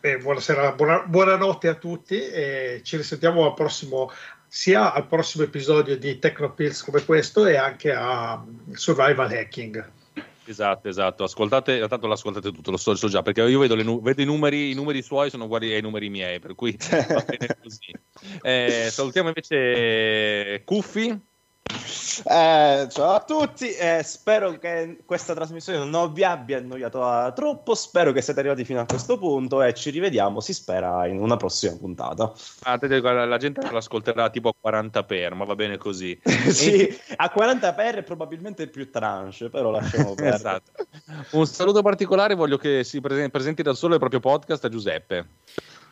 Eh, 0.00 0.18
buonasera, 0.18 0.72
buona- 0.72 1.04
buonanotte 1.06 1.68
a 1.68 1.74
tutti 1.74 2.18
e 2.18 2.80
ci 2.84 2.96
risentiamo 2.96 3.44
al 3.46 3.54
prossimo, 3.54 4.10
sia 4.54 4.92
al 4.92 5.08
prossimo 5.08 5.42
episodio 5.42 5.98
di 5.98 6.20
Tecnopills 6.20 6.84
come 6.84 7.04
questo 7.04 7.44
e 7.44 7.56
anche 7.56 7.92
a 7.92 8.40
Survival 8.74 9.28
Hacking. 9.32 9.90
Esatto, 10.44 10.86
esatto. 10.88 11.24
Ascoltate, 11.24 11.84
tanto 11.88 12.06
l'ascoltate 12.06 12.52
tutto, 12.52 12.70
lo 12.70 12.76
so, 12.76 12.90
lo 12.90 12.96
so 12.96 13.08
già, 13.08 13.20
perché 13.22 13.42
io 13.42 13.58
vedo, 13.58 13.74
le 13.74 13.82
nu- 13.82 14.00
vedo 14.00 14.22
i, 14.22 14.24
numeri, 14.24 14.70
i 14.70 14.74
numeri 14.74 15.02
suoi 15.02 15.28
sono 15.28 15.46
uguali 15.46 15.72
ai 15.72 15.82
numeri 15.82 16.08
miei, 16.08 16.38
per 16.38 16.54
cui 16.54 16.76
va 16.88 17.24
bene 17.26 17.58
così. 17.60 17.92
Eh, 18.42 18.86
salutiamo 18.92 19.26
invece 19.26 20.62
Cuffi. 20.64 21.20
Eh, 21.66 22.86
ciao 22.90 23.10
a 23.10 23.24
tutti, 23.26 23.72
eh, 23.72 24.02
spero 24.04 24.58
che 24.58 24.98
questa 25.04 25.34
trasmissione 25.34 25.84
non 25.84 26.12
vi 26.12 26.22
abbia 26.22 26.58
annoiato 26.58 27.32
troppo, 27.34 27.74
spero 27.74 28.12
che 28.12 28.20
siete 28.20 28.40
arrivati 28.40 28.64
fino 28.64 28.80
a 28.80 28.84
questo 28.84 29.18
punto 29.18 29.62
e 29.62 29.72
ci 29.72 29.90
rivediamo, 29.90 30.40
si 30.40 30.52
spera, 30.52 31.06
in 31.06 31.20
una 31.20 31.36
prossima 31.36 31.74
puntata. 31.76 32.32
Ah, 32.62 32.76
te- 32.76 33.00
guarda, 33.00 33.24
la 33.24 33.38
gente 33.38 33.68
l'ascolterà 33.70 34.28
tipo 34.28 34.50
a 34.50 34.54
40 34.58 35.04
per, 35.04 35.34
ma 35.34 35.44
va 35.44 35.54
bene 35.54 35.78
così. 35.78 36.18
sì, 36.22 36.96
a 37.16 37.30
40 37.30 37.72
per 37.72 38.04
probabilmente 38.04 38.68
più 38.68 38.90
tranche, 38.90 39.48
però 39.48 39.70
lasciamo 39.70 40.14
perdere. 40.14 40.36
Esatto. 40.36 40.72
Un 41.30 41.46
saluto 41.46 41.82
particolare 41.82 42.34
voglio 42.34 42.58
che 42.58 42.84
si 42.84 43.00
presen- 43.00 43.30
presenti 43.30 43.62
da 43.62 43.72
solo 43.72 43.94
il 43.94 44.00
proprio 44.00 44.20
podcast 44.20 44.64
a 44.64 44.68
Giuseppe. 44.68 45.26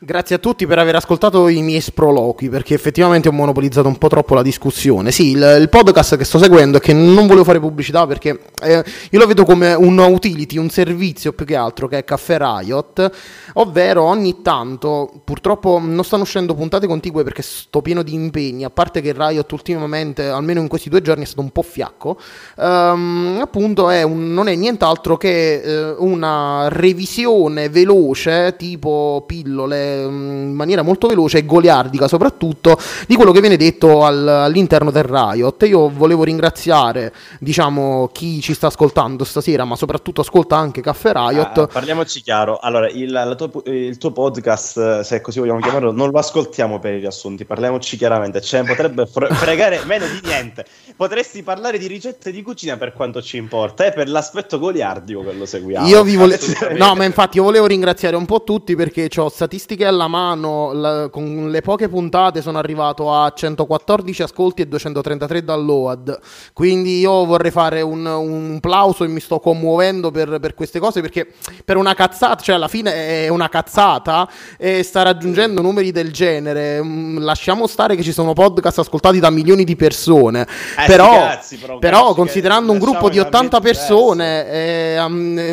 Grazie 0.05 0.35
a 0.35 0.39
tutti 0.41 0.67
per 0.67 0.81
aver 0.81 0.97
ascoltato 0.97 1.47
i 1.47 1.63
miei 1.63 1.81
sproloqui, 1.81 2.49
perché 2.49 2.75
effettivamente 2.75 3.29
ho 3.29 3.33
monopolizzato 3.33 3.87
un 3.87 3.99
po' 3.99 4.09
troppo 4.09 4.35
la 4.35 4.43
discussione. 4.43 5.13
Sì, 5.13 5.31
il, 5.31 5.59
il 5.61 5.69
podcast 5.69 6.17
che 6.17 6.25
sto 6.25 6.39
seguendo 6.39 6.79
e 6.79 6.81
che 6.81 6.93
non 6.93 7.29
volevo 7.29 7.45
fare 7.45 7.61
pubblicità 7.61 8.05
perché 8.05 8.41
eh, 8.65 8.85
io 9.11 9.19
lo 9.21 9.27
vedo 9.29 9.45
come 9.45 9.75
un 9.75 9.97
utility, 9.99 10.59
un 10.59 10.71
servizio 10.71 11.33
più 11.33 11.47
che 11.47 11.55
altro 11.55 11.87
che 11.87 11.99
è 11.99 12.05
Caffè 12.05 12.37
Riot, 12.37 13.11
ovvero 13.53 14.03
ogni 14.03 14.43
tanto, 14.43 15.09
purtroppo 15.23 15.79
non 15.81 16.03
stanno 16.03 16.25
uscendo 16.25 16.57
puntate 16.57 16.89
contigue 16.89 17.23
perché 17.23 17.43
sto 17.43 17.81
pieno 17.81 18.03
di 18.03 18.13
impegni, 18.13 18.65
a 18.65 18.71
parte 18.71 19.03
che 19.03 19.15
Riot 19.17 19.53
ultimamente, 19.53 20.27
almeno 20.27 20.59
in 20.59 20.67
questi 20.67 20.89
due 20.89 21.01
giorni, 21.01 21.23
è 21.23 21.27
stato 21.27 21.43
un 21.43 21.51
po' 21.51 21.63
fiacco, 21.63 22.19
ehm, 22.59 23.39
appunto 23.41 23.89
è 23.89 24.03
un- 24.03 24.33
non 24.35 24.49
è 24.49 24.57
nient'altro 24.57 25.17
che 25.17 25.61
eh, 25.61 25.95
una 25.99 26.67
revisione 26.71 27.69
veloce, 27.69 28.57
tipo 28.59 29.23
pillole, 29.29 29.91
mm, 29.95 30.49
in 30.49 30.55
maniera 30.55 30.83
molto 30.83 31.07
veloce 31.09 31.39
e 31.39 31.45
goliardica 31.47 32.09
soprattutto, 32.09 32.79
di 33.07 33.15
quello 33.17 33.33
che 33.33 33.41
viene 33.41 33.57
detto 33.57 34.05
al- 34.05 34.27
all'interno 34.27 34.91
del 34.91 35.05
Riot. 35.05 35.63
Io 35.65 35.89
volevo 35.89 36.25
ringraziare, 36.25 37.13
diciamo, 37.39 38.09
chi 38.13 38.41
ci 38.41 38.55
sta 38.55 38.69
ascoltando 38.69 39.25
stasera, 39.25 39.65
ma 39.65 39.77
soprattutto 39.77 40.21
ascolta 40.21 40.57
anche 40.57 40.81
Caffè 40.81 41.13
Riot. 41.13 41.59
Ah, 41.59 41.67
parliamoci 41.67 42.21
chiaro, 42.23 42.59
allora 42.59 42.89
il, 42.89 43.35
tua- 43.37 43.63
il 43.65 43.99
tuo 43.99 44.13
podcast, 44.13 44.77
eh, 44.77 45.05
se 45.05 45.21
così 45.21 45.39
vogliamo 45.39 45.61
chiamarlo, 45.61 45.93
non 45.93 46.11
lo 46.11 46.19
ascoltiamo 46.19 46.79
per 46.79 46.95
i 46.95 46.99
riassunti, 46.99 47.45
parliamoci 47.45 47.97
chiaramente, 47.97 48.41
ne 48.53 48.65
potrebbe 48.65 49.07
fre- 49.07 49.29
fregare 49.29 49.81
meno 49.85 50.07
di 50.07 50.21
niente. 50.25 50.65
Potresti 50.97 51.43
parlare 51.43 51.79
di 51.79 51.87
ricette 51.87 52.31
di 52.31 52.43
cucina 52.43 52.77
per 52.77 52.93
quanto 52.93 53.23
ci 53.23 53.37
importa, 53.37 53.85
e 53.85 53.93
per 53.93 54.09
l'aspetto 54.09 54.59
goliardico 54.59 55.23
che 55.23 55.33
lo 55.33 55.47
seguiamo. 55.47 55.87
Io 55.87 56.03
vi 56.03 56.17
volevo. 56.17 56.45
No, 56.77 56.95
ma 56.95 57.05
infatti 57.05 57.39
io 57.39 57.45
volevo 57.45 57.67
ringraziare 57.67 58.17
un 58.17 58.27
po' 58.27 58.43
tutti 58.45 58.75
perché 58.75 59.09
ho 59.17 59.29
statistiche 59.29 59.82
alla 59.85 60.09
mano. 60.09 60.73
la- 60.73 61.09
con 61.11 61.51
le 61.51 61.61
poche 61.61 61.89
puntate 61.89 62.43
sono 62.43 62.59
arrivato 62.59 63.13
a 63.13 63.31
114 63.35 64.23
ascolti 64.23 64.63
e 64.63 64.67
233 64.69 65.45
download. 65.45 66.19
Quindi 66.53 67.01
io 67.01 67.25
vorrei 67.25 67.51
fare 67.51 67.81
un, 67.83 68.05
un 68.07 68.59
plauso 68.61 69.05
e 69.05 69.09
mi 69.09 69.21
sto 69.21 69.39
commuovendo 69.41 70.11
per, 70.11 70.39
per 70.41 70.55
queste 70.55 70.79
cose 70.79 71.01
perché 71.01 71.33
per 71.65 71.77
una 71.77 71.95
cazzata, 71.95 72.43
cioè 72.43 72.55
alla 72.55 72.69
fine 72.69 73.25
è 73.25 73.29
una 73.29 73.49
cazzata 73.49 74.29
e 74.59 74.83
sta 74.83 75.03
raggiungendo 75.03 75.61
numeri 75.63 75.91
del 75.93 76.13
genere. 76.13 76.83
Mm, 76.83 77.19
Lasciamo 77.19 77.67
stare 77.67 77.97
che 77.97 78.03
ci 78.03 78.13
sono 78.13 78.33
podcast 78.33 78.79
ascoltati 78.81 79.19
da 79.21 79.31
milioni 79.31 79.65
di 79.65 79.77
persone. 79.77 80.43
Eh, 80.43 80.87
però, 80.87 81.11
cazzi, 81.11 81.57
però, 81.57 81.79
però 81.79 82.15
considerando 82.15 82.73
un 82.73 82.79
gruppo 82.79 83.09
di 83.09 83.17
lasciamo 83.19 83.21
in 83.21 83.27
80 83.27 83.57
ambienti 83.57 83.79
persone, 83.79 84.51
eh, 84.51 84.95
a, 84.97 85.05
a 85.05 85.09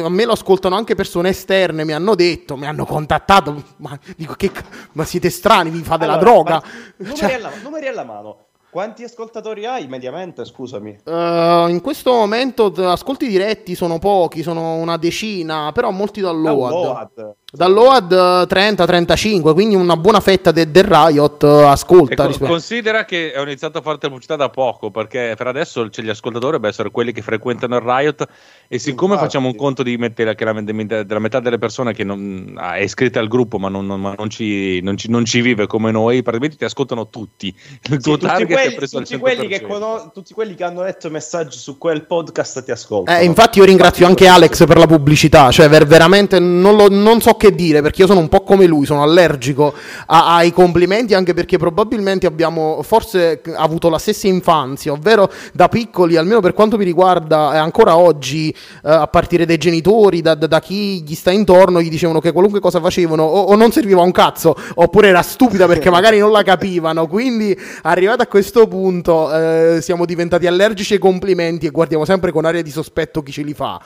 me 0.09 0.25
lo 0.25 0.31
ascoltano 0.31 0.75
anche 0.75 0.95
persone 0.95 1.29
esterne, 1.29 1.83
mi 1.83 1.93
hanno 1.93 2.15
detto, 2.15 2.55
mi 2.57 2.65
hanno 2.65 2.85
contattato, 2.85 3.63
ma, 3.77 3.97
dico, 4.19 4.33
che, 4.33 4.51
ma 4.91 5.05
siete 5.05 5.29
strani, 5.29 5.69
vi 5.69 5.81
fate 5.81 6.05
la 6.05 6.13
Allora, 6.13 6.29
droga. 6.29 6.51
ma- 6.55 6.63
Numeri, 6.97 7.15
Cioè, 7.17 7.33
alla, 7.33 7.51
numeri 7.63 7.87
alla 7.87 8.03
mano. 8.03 8.37
Quanti 8.69 9.03
ascoltatori 9.03 9.65
hai 9.65 9.87
mediamente? 9.87 10.45
Scusami. 10.45 10.99
eh, 11.03 11.65
in 11.69 11.79
questo 11.81 12.11
momento 12.11 12.65
ascolti 12.87 13.27
diretti 13.27 13.73
sono 13.73 13.97
pochi, 13.97 14.43
sono 14.43 14.75
una 14.75 14.97
decina, 14.97 15.71
però 15.71 15.89
molti 15.89 16.21
download. 16.21 17.37
Eh, 17.51 18.45
30-35, 18.47 19.53
quindi 19.53 19.73
una 19.75 19.97
buona 19.97 20.19
fetta 20.19 20.51
de- 20.51 20.69
del 20.69 20.83
Riot 20.83 21.43
eh, 21.43 21.47
ascolta. 21.63 22.13
Ecco, 22.13 22.27
rispetto- 22.27 22.51
considera 22.51 23.05
che 23.05 23.33
ho 23.35 23.41
iniziato 23.41 23.79
a 23.79 23.81
fare 23.81 23.97
pubblicità 23.97 24.35
da 24.35 24.49
poco 24.49 24.91
perché 24.91 25.33
per 25.35 25.47
adesso 25.47 25.87
c'è 25.89 26.01
gli 26.03 26.09
ascoltatori 26.09 26.39
dovrebbero 26.51 26.71
essere 26.71 26.91
quelli 26.91 27.11
che 27.11 27.21
frequentano 27.23 27.75
il 27.77 27.81
Riot 27.81 28.27
e 28.67 28.77
siccome 28.77 29.13
Infatti. 29.13 29.29
facciamo 29.31 29.47
un 29.47 29.55
conto 29.55 29.81
di 29.81 29.97
mettere 29.97 30.35
che 30.35 30.45
la, 30.45 30.53
della 30.53 31.19
metà 31.19 31.39
delle 31.39 31.57
persone 31.57 31.93
che 31.93 32.03
non, 32.03 32.53
ah, 32.55 32.75
è 32.75 32.81
iscritta 32.81 33.19
al 33.19 33.27
gruppo 33.27 33.57
ma, 33.57 33.67
non, 33.69 33.85
non- 33.87 33.99
ma 33.99 34.13
non 34.15 34.29
ci, 34.29 34.79
non 34.81 34.95
ci- 34.95 35.09
non 35.09 35.25
ci 35.25 35.41
vive 35.41 35.65
come 35.65 35.89
noi 35.91 36.21
praticamente 36.21 36.55
ti 36.57 36.65
ascoltano 36.65 37.09
tutti 37.09 37.47
il 37.47 37.53
Sì, 37.81 37.97
tuo 37.99 38.13
tutti, 38.17 38.25
target 38.27 38.47
quelli, 38.75 38.87
tutti 38.89 39.17
quelli 39.17 39.47
che 39.47 39.61
100%. 39.61 39.67
cono- 39.67 40.11
tutti 40.13 40.33
quelli 40.33 40.53
che 40.53 40.63
hanno 40.63 40.83
letto 40.83 41.09
messaggi 41.09 41.57
su 41.57 41.79
quel 41.79 42.05
podcast 42.05 42.63
ti 42.63 42.69
ascoltano. 42.71 43.17
Eh, 43.17 43.23
infatti 43.23 43.57
io 43.57 43.65
ringrazio 43.65 44.05
anche 44.05 44.27
Alex 44.27 44.65
per 44.67 44.77
la 44.77 44.85
pubblicità, 44.85 45.49
cioè 45.51 45.67
ver- 45.67 45.87
veramente 45.87 46.37
non, 46.39 46.75
lo- 46.75 46.89
non 46.89 47.19
so 47.21 47.33
che 47.39 47.55
dire 47.55 47.81
perché 47.81 48.01
io 48.01 48.07
sono 48.07 48.19
un 48.19 48.27
po' 48.27 48.41
come 48.43 48.65
lui, 48.65 48.85
sono 48.85 49.01
allergico 49.01 49.73
a- 50.07 50.35
ai 50.35 50.51
complimenti 50.51 51.13
anche 51.13 51.33
perché 51.33 51.57
probabilmente 51.57 52.27
abbiamo 52.27 52.81
forse 52.83 53.41
avuto 53.55 53.89
la 53.89 53.97
stessa 53.97 54.27
infanzia, 54.27 54.91
ovvero 54.91 55.31
da 55.53 55.69
piccoli, 55.69 56.17
almeno 56.17 56.41
per 56.41 56.53
quanto 56.53 56.77
mi 56.77 56.83
riguarda, 56.83 57.53
e 57.53 57.57
ancora 57.57 57.97
oggi, 57.97 58.49
eh, 58.49 58.55
a 58.91 59.07
partire 59.07 59.45
dai 59.45 59.57
genitori, 59.57 60.21
da, 60.21 60.35
da- 60.35 60.59
chi 60.59 61.01
gli 61.03 61.15
sta 61.15 61.31
intorno, 61.31 61.81
gli 61.81 61.89
dicevano 61.89 62.19
che 62.19 62.33
qualunque 62.33 62.59
cosa 62.59 62.81
facevano 62.81 63.23
o, 63.23 63.43
o 63.43 63.55
non 63.55 63.71
serviva 63.71 64.01
un 64.01 64.11
cazzo 64.11 64.53
oppure 64.75 65.07
era 65.07 65.21
stupida 65.21 65.67
perché 65.67 65.89
magari 65.89 66.19
non 66.19 66.31
la 66.31 66.43
capivano, 66.43 67.07
quindi 67.07 67.57
arrivato 67.83 68.21
a 68.23 68.27
questo 68.27 68.67
punto 68.67 69.33
eh, 69.33 69.79
siamo 69.81 70.05
diventati 70.05 70.47
allergici 70.47 70.93
ai 70.93 70.99
complimenti 70.99 71.65
e 71.65 71.69
guardiamo 71.69 72.03
sempre 72.03 72.33
con 72.33 72.43
aria 72.43 72.61
di 72.61 72.71
sospetto 72.71 73.23
chi 73.23 73.31
ce 73.31 73.41
li 73.43 73.53
fa. 73.53 73.79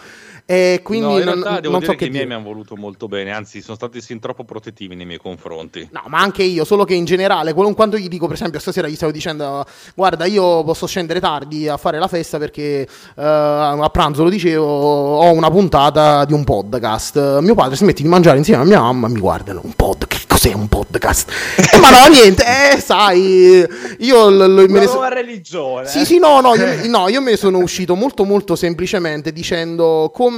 E 0.46 0.82
quindi 0.84 1.06
no, 1.08 1.18
in 1.20 1.24
non, 1.26 1.34
realtà 1.36 1.60
devo 1.62 1.72
non 1.72 1.80
dire 1.80 1.92
so 1.94 1.98
che 1.98 2.06
i 2.06 2.10
miei 2.10 2.26
mi 2.28 2.34
hanno 2.34 2.44
voluto 2.44 2.76
molto 2.76 3.08
bene 3.08 3.32
anzi 3.32 3.62
sono 3.62 3.76
stati 3.78 4.02
sin 4.02 4.20
troppo 4.20 4.44
protettivi 4.44 4.94
nei 4.94 5.06
miei 5.06 5.18
confronti 5.20 5.88
No, 5.92 6.04
ma 6.08 6.20
anche 6.20 6.44
io, 6.44 6.66
solo 6.66 6.84
che 6.84 6.94
in 6.94 7.06
generale, 7.06 7.54
quando 7.54 7.98
gli 7.98 8.08
dico, 8.10 8.26
per 8.26 8.36
esempio, 8.36 8.60
stasera 8.60 8.88
gli 8.88 8.96
stavo 8.96 9.12
dicendo, 9.12 9.66
guarda, 9.96 10.26
io 10.26 10.64
posso 10.64 10.86
scendere 10.86 11.20
tardi 11.22 11.68
a 11.70 11.78
fare 11.78 11.98
la 11.98 12.08
festa 12.08 12.38
perché 12.38 12.82
eh, 12.82 12.88
a 13.16 13.90
pranzo, 13.92 14.24
lo 14.24 14.30
dicevo, 14.30 14.66
ho 14.66 15.32
una 15.32 15.50
puntata 15.50 16.26
di 16.26 16.34
un 16.34 16.44
podcast. 16.44 17.40
Mio 17.40 17.56
padre 17.56 17.76
si 17.78 17.86
mette 17.86 18.02
di 18.04 18.08
mangiare 18.10 18.38
insieme 18.38 18.64
a 18.64 18.66
mia 18.66 18.80
mamma 18.82 19.08
e 19.08 19.12
mi 19.12 19.20
guardano, 19.20 19.62
un 19.64 19.74
pod, 19.74 20.08
che 20.08 20.18
cos'è 20.28 20.54
un 20.54 20.68
podcast? 20.68 21.32
Eh, 21.74 21.78
ma 21.80 21.90
no, 21.90 22.08
niente, 22.14 22.44
eh, 22.74 22.80
sai, 22.80 23.66
io 24.00 24.30
l- 24.30 24.36
l- 24.38 24.66
me 24.70 24.80
Una 24.80 24.80
ne 24.80 24.88
so- 24.88 25.08
religione. 25.08 25.88
Sì, 25.88 26.06
sì, 26.06 26.20
no, 26.20 26.42
no, 26.42 26.56
io, 26.56 26.66
no, 26.90 27.08
io 27.08 27.22
me 27.22 27.32
ne 27.32 27.38
sono 27.38 27.60
uscito 27.60 27.96
molto, 27.96 28.24
molto 28.26 28.56
semplicemente 28.56 29.32
dicendo 29.32 30.12
come, 30.14 30.33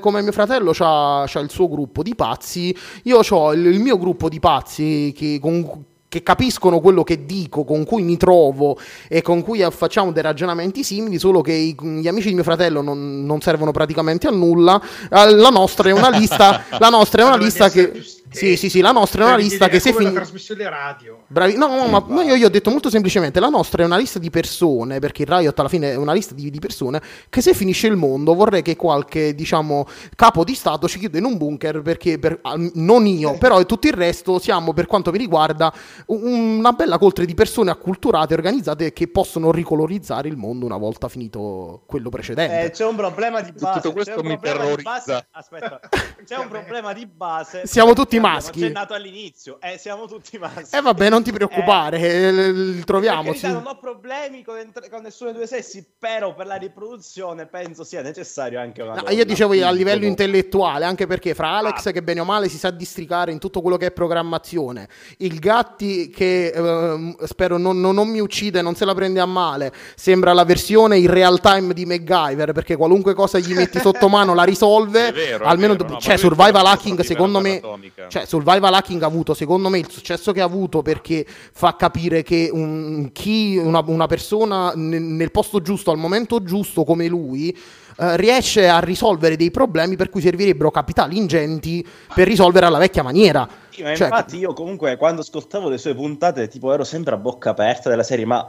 come 0.00 0.22
mio 0.22 0.32
fratello 0.32 0.72
ha 0.78 1.24
il 1.40 1.50
suo 1.50 1.68
gruppo 1.68 2.02
di 2.02 2.14
pazzi, 2.14 2.74
io 3.04 3.20
ho 3.28 3.52
il, 3.52 3.66
il 3.66 3.80
mio 3.80 3.98
gruppo 3.98 4.28
di 4.28 4.40
pazzi 4.40 5.12
che, 5.16 5.38
con- 5.40 5.84
che 6.08 6.22
capiscono 6.22 6.80
quello 6.80 7.02
che 7.02 7.26
dico, 7.26 7.64
con 7.64 7.84
cui 7.84 8.02
mi 8.02 8.16
trovo 8.16 8.78
e 9.08 9.20
con 9.20 9.42
cui 9.42 9.64
facciamo 9.70 10.10
dei 10.10 10.22
ragionamenti 10.22 10.82
simili, 10.82 11.18
solo 11.18 11.40
che 11.42 11.52
i- 11.52 11.76
gli 11.78 12.08
amici 12.08 12.28
di 12.28 12.34
mio 12.34 12.44
fratello 12.44 12.80
non, 12.80 13.24
non 13.26 13.40
servono 13.40 13.72
praticamente 13.72 14.26
a 14.26 14.30
nulla. 14.30 14.80
Eh, 15.10 15.34
La 15.34 15.50
nostra 15.50 15.88
è 15.90 15.92
una 15.92 16.08
lista, 16.10 16.64
la 16.78 16.88
nostra 16.88 17.22
è 17.22 17.24
una 17.26 17.36
lista 17.36 17.68
che... 17.68 17.92
Sì, 18.30 18.56
sì, 18.56 18.68
sì, 18.68 18.80
la 18.80 18.92
nostra 18.92 19.22
è 19.22 19.26
una 19.26 19.36
Devi 19.36 19.48
lista 19.48 19.68
che 19.68 19.80
se 19.80 19.90
come 19.92 20.04
la 20.04 20.10
fin- 20.10 20.18
trasmissione 20.18 20.68
radio. 20.68 21.22
Bravi, 21.26 21.56
no, 21.56 21.66
no, 21.68 21.86
ma, 21.86 22.04
ma 22.06 22.22
io, 22.22 22.34
io 22.34 22.46
ho 22.46 22.50
detto 22.50 22.70
molto 22.70 22.90
semplicemente: 22.90 23.40
la 23.40 23.48
nostra 23.48 23.82
è 23.82 23.86
una 23.86 23.96
lista 23.96 24.18
di 24.18 24.30
persone, 24.30 24.98
perché 24.98 25.22
il 25.22 25.28
Riot 25.28 25.58
alla 25.58 25.68
fine 25.68 25.92
è 25.92 25.96
una 25.96 26.12
lista 26.12 26.34
di, 26.34 26.50
di 26.50 26.58
persone. 26.58 27.00
Che 27.28 27.40
se 27.40 27.54
finisce 27.54 27.86
il 27.86 27.96
mondo 27.96 28.34
vorrei 28.34 28.62
che 28.62 28.76
qualche, 28.76 29.34
diciamo, 29.34 29.86
capo 30.14 30.44
di 30.44 30.54
Stato 30.54 30.88
ci 30.88 30.98
chiude 30.98 31.18
in 31.18 31.24
un 31.24 31.36
bunker. 31.36 31.82
Perché 31.82 32.18
per- 32.18 32.40
non 32.74 33.06
io, 33.06 33.38
però 33.38 33.64
tutto 33.64 33.86
il 33.86 33.94
resto 33.94 34.38
siamo, 34.38 34.72
per 34.72 34.86
quanto 34.86 35.10
mi 35.10 35.18
riguarda, 35.18 35.72
un- 36.06 36.58
una 36.58 36.72
bella 36.72 36.98
coltre 36.98 37.24
di 37.24 37.34
persone 37.34 37.70
acculturate, 37.70 38.34
organizzate 38.34 38.92
che 38.92 39.08
possono 39.08 39.50
ricolorizzare 39.50 40.28
il 40.28 40.36
mondo 40.36 40.66
una 40.66 40.76
volta 40.76 41.08
finito 41.08 41.82
quello 41.86 42.08
precedente. 42.10 42.64
Eh, 42.64 42.70
c'è 42.70 42.84
un 42.86 42.96
problema 42.96 43.40
di 43.40 43.52
base. 43.52 43.80
Tutto 43.80 43.92
questo 43.92 44.14
c'è 44.14 44.20
un 44.20 44.26
mi 44.26 44.38
terrorizza. 44.38 45.26
Aspetta, 45.30 45.80
c'è 46.24 46.36
un 46.36 46.48
problema 46.48 46.92
di 46.92 47.06
base. 47.06 47.62
Siamo 47.64 47.92
tutti 47.94 48.16
che 48.28 48.34
abbiamo 48.34 48.34
maschi. 48.34 48.60
accennato 48.62 48.94
all'inizio. 48.94 49.58
Eh, 49.60 49.78
siamo 49.78 50.06
tutti 50.06 50.38
maschi. 50.38 50.76
E 50.76 50.80
vabbè, 50.80 51.08
non 51.08 51.22
ti 51.22 51.32
preoccupare, 51.32 51.98
eh, 52.00 52.82
troviamoci. 52.84 53.30
Per 53.32 53.40
carità, 53.40 53.58
non 53.60 53.66
ho 53.66 53.78
problemi 53.78 54.42
con, 54.42 54.56
entr- 54.58 54.88
con 54.90 55.02
nessuno 55.02 55.30
dei 55.30 55.38
due 55.38 55.48
sessi, 55.48 55.84
però 55.98 56.34
per 56.34 56.46
la 56.46 56.56
riproduzione 56.56 57.46
penso 57.46 57.84
sia 57.84 58.02
necessario 58.02 58.60
anche 58.60 58.82
una 58.82 58.94
No, 58.94 59.00
donna. 59.02 59.10
io 59.12 59.24
dicevo 59.24 59.52
a 59.64 59.70
livello 59.70 60.04
intellettuale, 60.04 60.84
anche 60.84 61.06
perché 61.06 61.34
fra 61.34 61.56
Alex 61.58 61.86
Ah. 61.86 61.90
che 61.92 62.02
bene 62.02 62.20
o 62.20 62.24
male 62.24 62.48
si 62.48 62.58
sa 62.58 62.70
districare 62.70 63.32
in 63.32 63.38
tutto 63.38 63.60
quello 63.60 63.76
che 63.76 63.86
è 63.86 63.90
programmazione, 63.92 64.88
il 65.18 65.38
Gatti 65.38 66.10
che 66.10 66.48
ehm, 66.48 67.16
spero 67.24 67.56
non, 67.58 67.80
non- 67.80 67.94
non 67.94 68.08
mi 68.08 68.20
uccide, 68.20 68.62
non 68.62 68.74
se 68.74 68.84
la 68.84 68.94
prende 68.94 69.20
a 69.20 69.26
male, 69.26 69.72
sembra 69.96 70.32
la 70.32 70.44
versione 70.44 70.98
in 70.98 71.10
real 71.10 71.40
time 71.40 71.72
di 71.74 71.84
MacGyver 71.86 72.52
perché 72.52 72.76
qualunque 72.76 73.14
cosa 73.14 73.38
gli 73.38 73.52
metti 73.54 73.78
sotto 73.80 74.08
mano 74.08 74.34
la 74.34 74.42
risolve, 74.44 75.08
È 75.08 75.12
vero, 75.12 75.44
è 75.44 75.48
almeno 75.48 75.74
vero, 75.74 75.88
no, 75.88 75.98
cioè 75.98 76.16
survival 76.16 76.66
hacking 76.66 77.00
secondo 77.00 77.40
me 77.40 77.60
bomba 77.60 77.66
atomica. 77.68 78.07
Cioè 78.08 78.24
survival 78.26 78.74
hacking 78.74 79.02
ha 79.02 79.06
avuto 79.06 79.34
secondo 79.34 79.68
me 79.68 79.78
il 79.78 79.90
successo 79.90 80.32
che 80.32 80.40
ha 80.40 80.44
avuto 80.44 80.82
perché 80.82 81.24
fa 81.26 81.76
capire 81.76 82.22
che 82.22 82.48
un- 82.52 83.10
chi, 83.12 83.56
una, 83.56 83.82
una 83.86 84.06
persona 84.06 84.72
nel, 84.74 85.02
nel 85.02 85.30
posto 85.30 85.60
giusto 85.60 85.90
al 85.90 85.98
momento 85.98 86.42
giusto 86.42 86.84
come 86.84 87.06
lui 87.06 87.56
eh, 88.00 88.16
riesce 88.16 88.68
a 88.68 88.78
risolvere 88.78 89.36
dei 89.36 89.50
problemi 89.50 89.96
per 89.96 90.08
cui 90.08 90.20
servirebbero 90.20 90.70
capitali 90.70 91.16
ingenti 91.16 91.84
per 92.14 92.26
risolvere 92.28 92.66
alla 92.66 92.78
vecchia 92.78 93.02
maniera. 93.02 93.48
Sì, 93.70 93.82
ma 93.82 93.94
Cioè, 93.94 94.06
infatti 94.08 94.36
io 94.38 94.52
comunque 94.52 94.96
quando 94.96 95.20
ascoltavo 95.20 95.68
le 95.68 95.78
sue 95.78 95.94
puntate 95.94 96.48
tipo 96.48 96.72
ero 96.72 96.84
sempre 96.84 97.14
a 97.14 97.16
bocca 97.16 97.50
aperta 97.50 97.88
della 97.88 98.02
serie 98.02 98.24
ma 98.24 98.48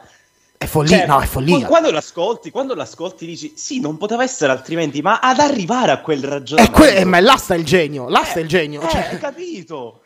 è 0.62 0.66
follia, 0.66 0.98
cioè, 0.98 1.08
no, 1.08 1.22
è 1.22 1.26
follia. 1.26 1.66
quando 1.66 1.90
l'ascolti 1.90 2.52
quando 2.52 2.76
l'ascolti 2.76 3.26
dici 3.26 3.54
sì 3.56 3.80
non 3.80 3.96
poteva 3.96 4.24
essere 4.24 4.52
altrimenti 4.52 5.02
ma 5.02 5.20
ad 5.22 5.40
arrivare 5.40 5.92
a 5.92 6.02
quel 6.02 6.22
È 6.22 6.28
ragionamento 6.28 6.78
que- 6.78 6.96
eh, 6.98 7.06
ma 7.06 7.22
là 7.22 7.38
sta 7.38 7.56
il 7.56 7.64
genio, 7.64 8.10
là 8.10 8.24
sta 8.26 8.40
Eh, 8.40 8.42
il 8.42 8.48
genio. 8.50 8.82
eh, 8.82 8.90
cioè. 8.90 9.08
hai 9.12 9.18
capito 9.20 10.02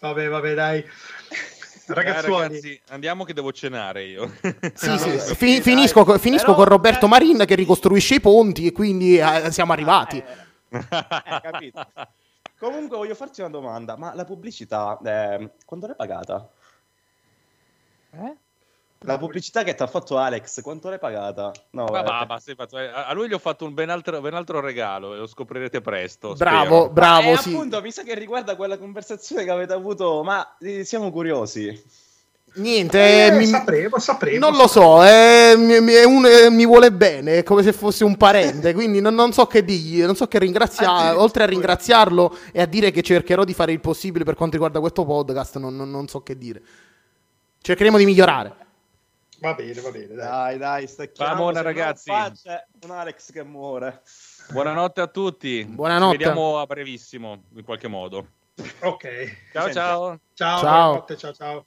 Vabbè, 0.00 0.28
vabbè, 0.28 0.54
dai. 0.54 0.84
Ragazzuoli, 1.86 2.48
ragazzi, 2.48 2.80
andiamo 2.88 3.22
che 3.22 3.32
devo 3.32 3.52
cenare 3.52 4.04
io. 4.06 4.32
Sì, 4.74 4.98
sì, 4.98 5.18
Sì, 5.20 5.34
fi- 5.36 5.52
dai. 5.52 5.60
finisco, 5.62 6.04
co- 6.04 6.18
finisco 6.18 6.46
Però- 6.46 6.56
con 6.56 6.64
Roberto 6.64 7.06
Marin 7.06 7.44
che 7.46 7.54
ricostruisce 7.54 8.16
i 8.16 8.20
ponti 8.20 8.66
e 8.66 8.72
quindi 8.72 9.16
eh, 9.18 9.52
siamo 9.52 9.72
arrivati. 9.72 10.18
Eh, 10.18 10.78
eh, 10.78 11.40
capito. 11.42 11.86
Comunque 12.58 12.96
voglio 12.96 13.14
farti 13.14 13.40
una 13.40 13.50
domanda, 13.50 13.96
ma 13.96 14.12
la 14.14 14.24
pubblicità 14.24 14.98
eh, 15.04 15.50
quanto 15.64 15.86
l'hai 15.86 15.96
pagata? 15.96 16.48
La 19.00 19.18
pubblicità 19.18 19.62
che 19.62 19.74
ti 19.74 19.82
ha 19.82 19.86
fatto 19.86 20.16
Alex, 20.16 20.62
quanto 20.62 20.88
l'hai 20.88 20.98
pagata? 20.98 21.52
No, 21.70 21.84
basta, 21.84 22.50
hai 22.50 22.56
fatto- 22.56 22.76
a 22.76 23.12
lui 23.12 23.28
gli 23.28 23.34
ho 23.34 23.38
fatto 23.38 23.64
un 23.64 23.74
ben 23.74 23.90
altro, 23.90 24.20
ben 24.20 24.34
altro 24.34 24.58
regalo 24.60 25.14
e 25.14 25.18
lo 25.18 25.26
scoprirete 25.26 25.80
presto. 25.80 26.32
Bravo, 26.34 26.64
spero. 26.78 26.90
bravo, 26.90 27.32
eh, 27.32 27.36
sì. 27.36 27.52
appunto, 27.54 27.80
mi 27.82 27.90
sa 27.92 28.02
che 28.02 28.14
riguarda 28.14 28.56
quella 28.56 28.78
conversazione 28.78 29.44
che 29.44 29.50
avete 29.50 29.74
avuto, 29.74 30.22
ma 30.24 30.56
eh, 30.58 30.84
siamo 30.84 31.10
curiosi. 31.12 31.80
Niente, 32.54 33.26
eh, 33.26 33.30
mi- 33.32 33.44
sapremo, 33.44 33.98
sapremo. 33.98 34.48
non 34.48 34.56
lo 34.56 34.66
so, 34.66 35.04
eh, 35.04 35.54
mi, 35.58 35.78
mi- 35.82 35.92
è 35.92 36.04
un- 36.04 36.24
eh, 36.26 36.48
mi 36.48 36.64
vuole 36.64 36.90
bene, 36.90 37.38
è 37.38 37.42
come 37.42 37.62
se 37.62 37.74
fosse 37.74 38.02
un 38.02 38.16
parente, 38.16 38.72
quindi 38.74 39.00
non, 39.02 39.14
non 39.14 39.32
so 39.34 39.46
che 39.46 39.62
dirgli, 39.62 40.02
non 40.02 40.16
so 40.16 40.26
che 40.26 40.38
ringraziare, 40.38 40.90
Addirittura. 40.90 41.22
oltre 41.22 41.42
a 41.42 41.46
ringraziarlo 41.46 42.36
e 42.52 42.62
a 42.62 42.66
dire 42.66 42.90
che 42.90 43.02
cercherò 43.02 43.44
di 43.44 43.52
fare 43.52 43.72
il 43.72 43.80
possibile 43.80 44.24
per 44.24 44.34
quanto 44.36 44.54
riguarda 44.54 44.80
questo 44.80 45.04
podcast, 45.04 45.58
non, 45.58 45.76
non- 45.76 45.90
non 45.90 46.08
so 46.08 46.22
che 46.22 46.38
dire. 46.38 46.62
Cercheremo 47.60 47.98
di 47.98 48.04
migliorare. 48.06 48.64
Va 49.38 49.54
bene, 49.54 49.80
va 49.80 49.90
bene, 49.90 50.14
dai. 50.14 50.16
Dai, 50.16 50.58
dai, 50.58 50.86
se 50.86 51.12
no 51.18 51.50
ragazzi. 51.50 52.08
qua 52.08 52.30
c'è 52.30 52.64
un 52.82 52.90
Alex 52.90 53.32
che 53.32 53.42
muore. 53.42 54.02
Buonanotte 54.50 55.00
a 55.00 55.06
tutti. 55.06 55.64
Buonanotte. 55.64 56.12
Ci 56.12 56.24
vediamo 56.24 56.58
a 56.58 56.66
brevissimo, 56.66 57.42
in 57.54 57.64
qualche 57.64 57.88
modo. 57.88 58.26
Ok. 58.80 59.50
Ciao, 59.52 59.72
ciao. 59.72 60.20
Ciao, 60.32 60.60
Ciao. 60.60 60.60
buonanotte, 60.60 61.16
ciao, 61.16 61.32
ciao. 61.32 61.66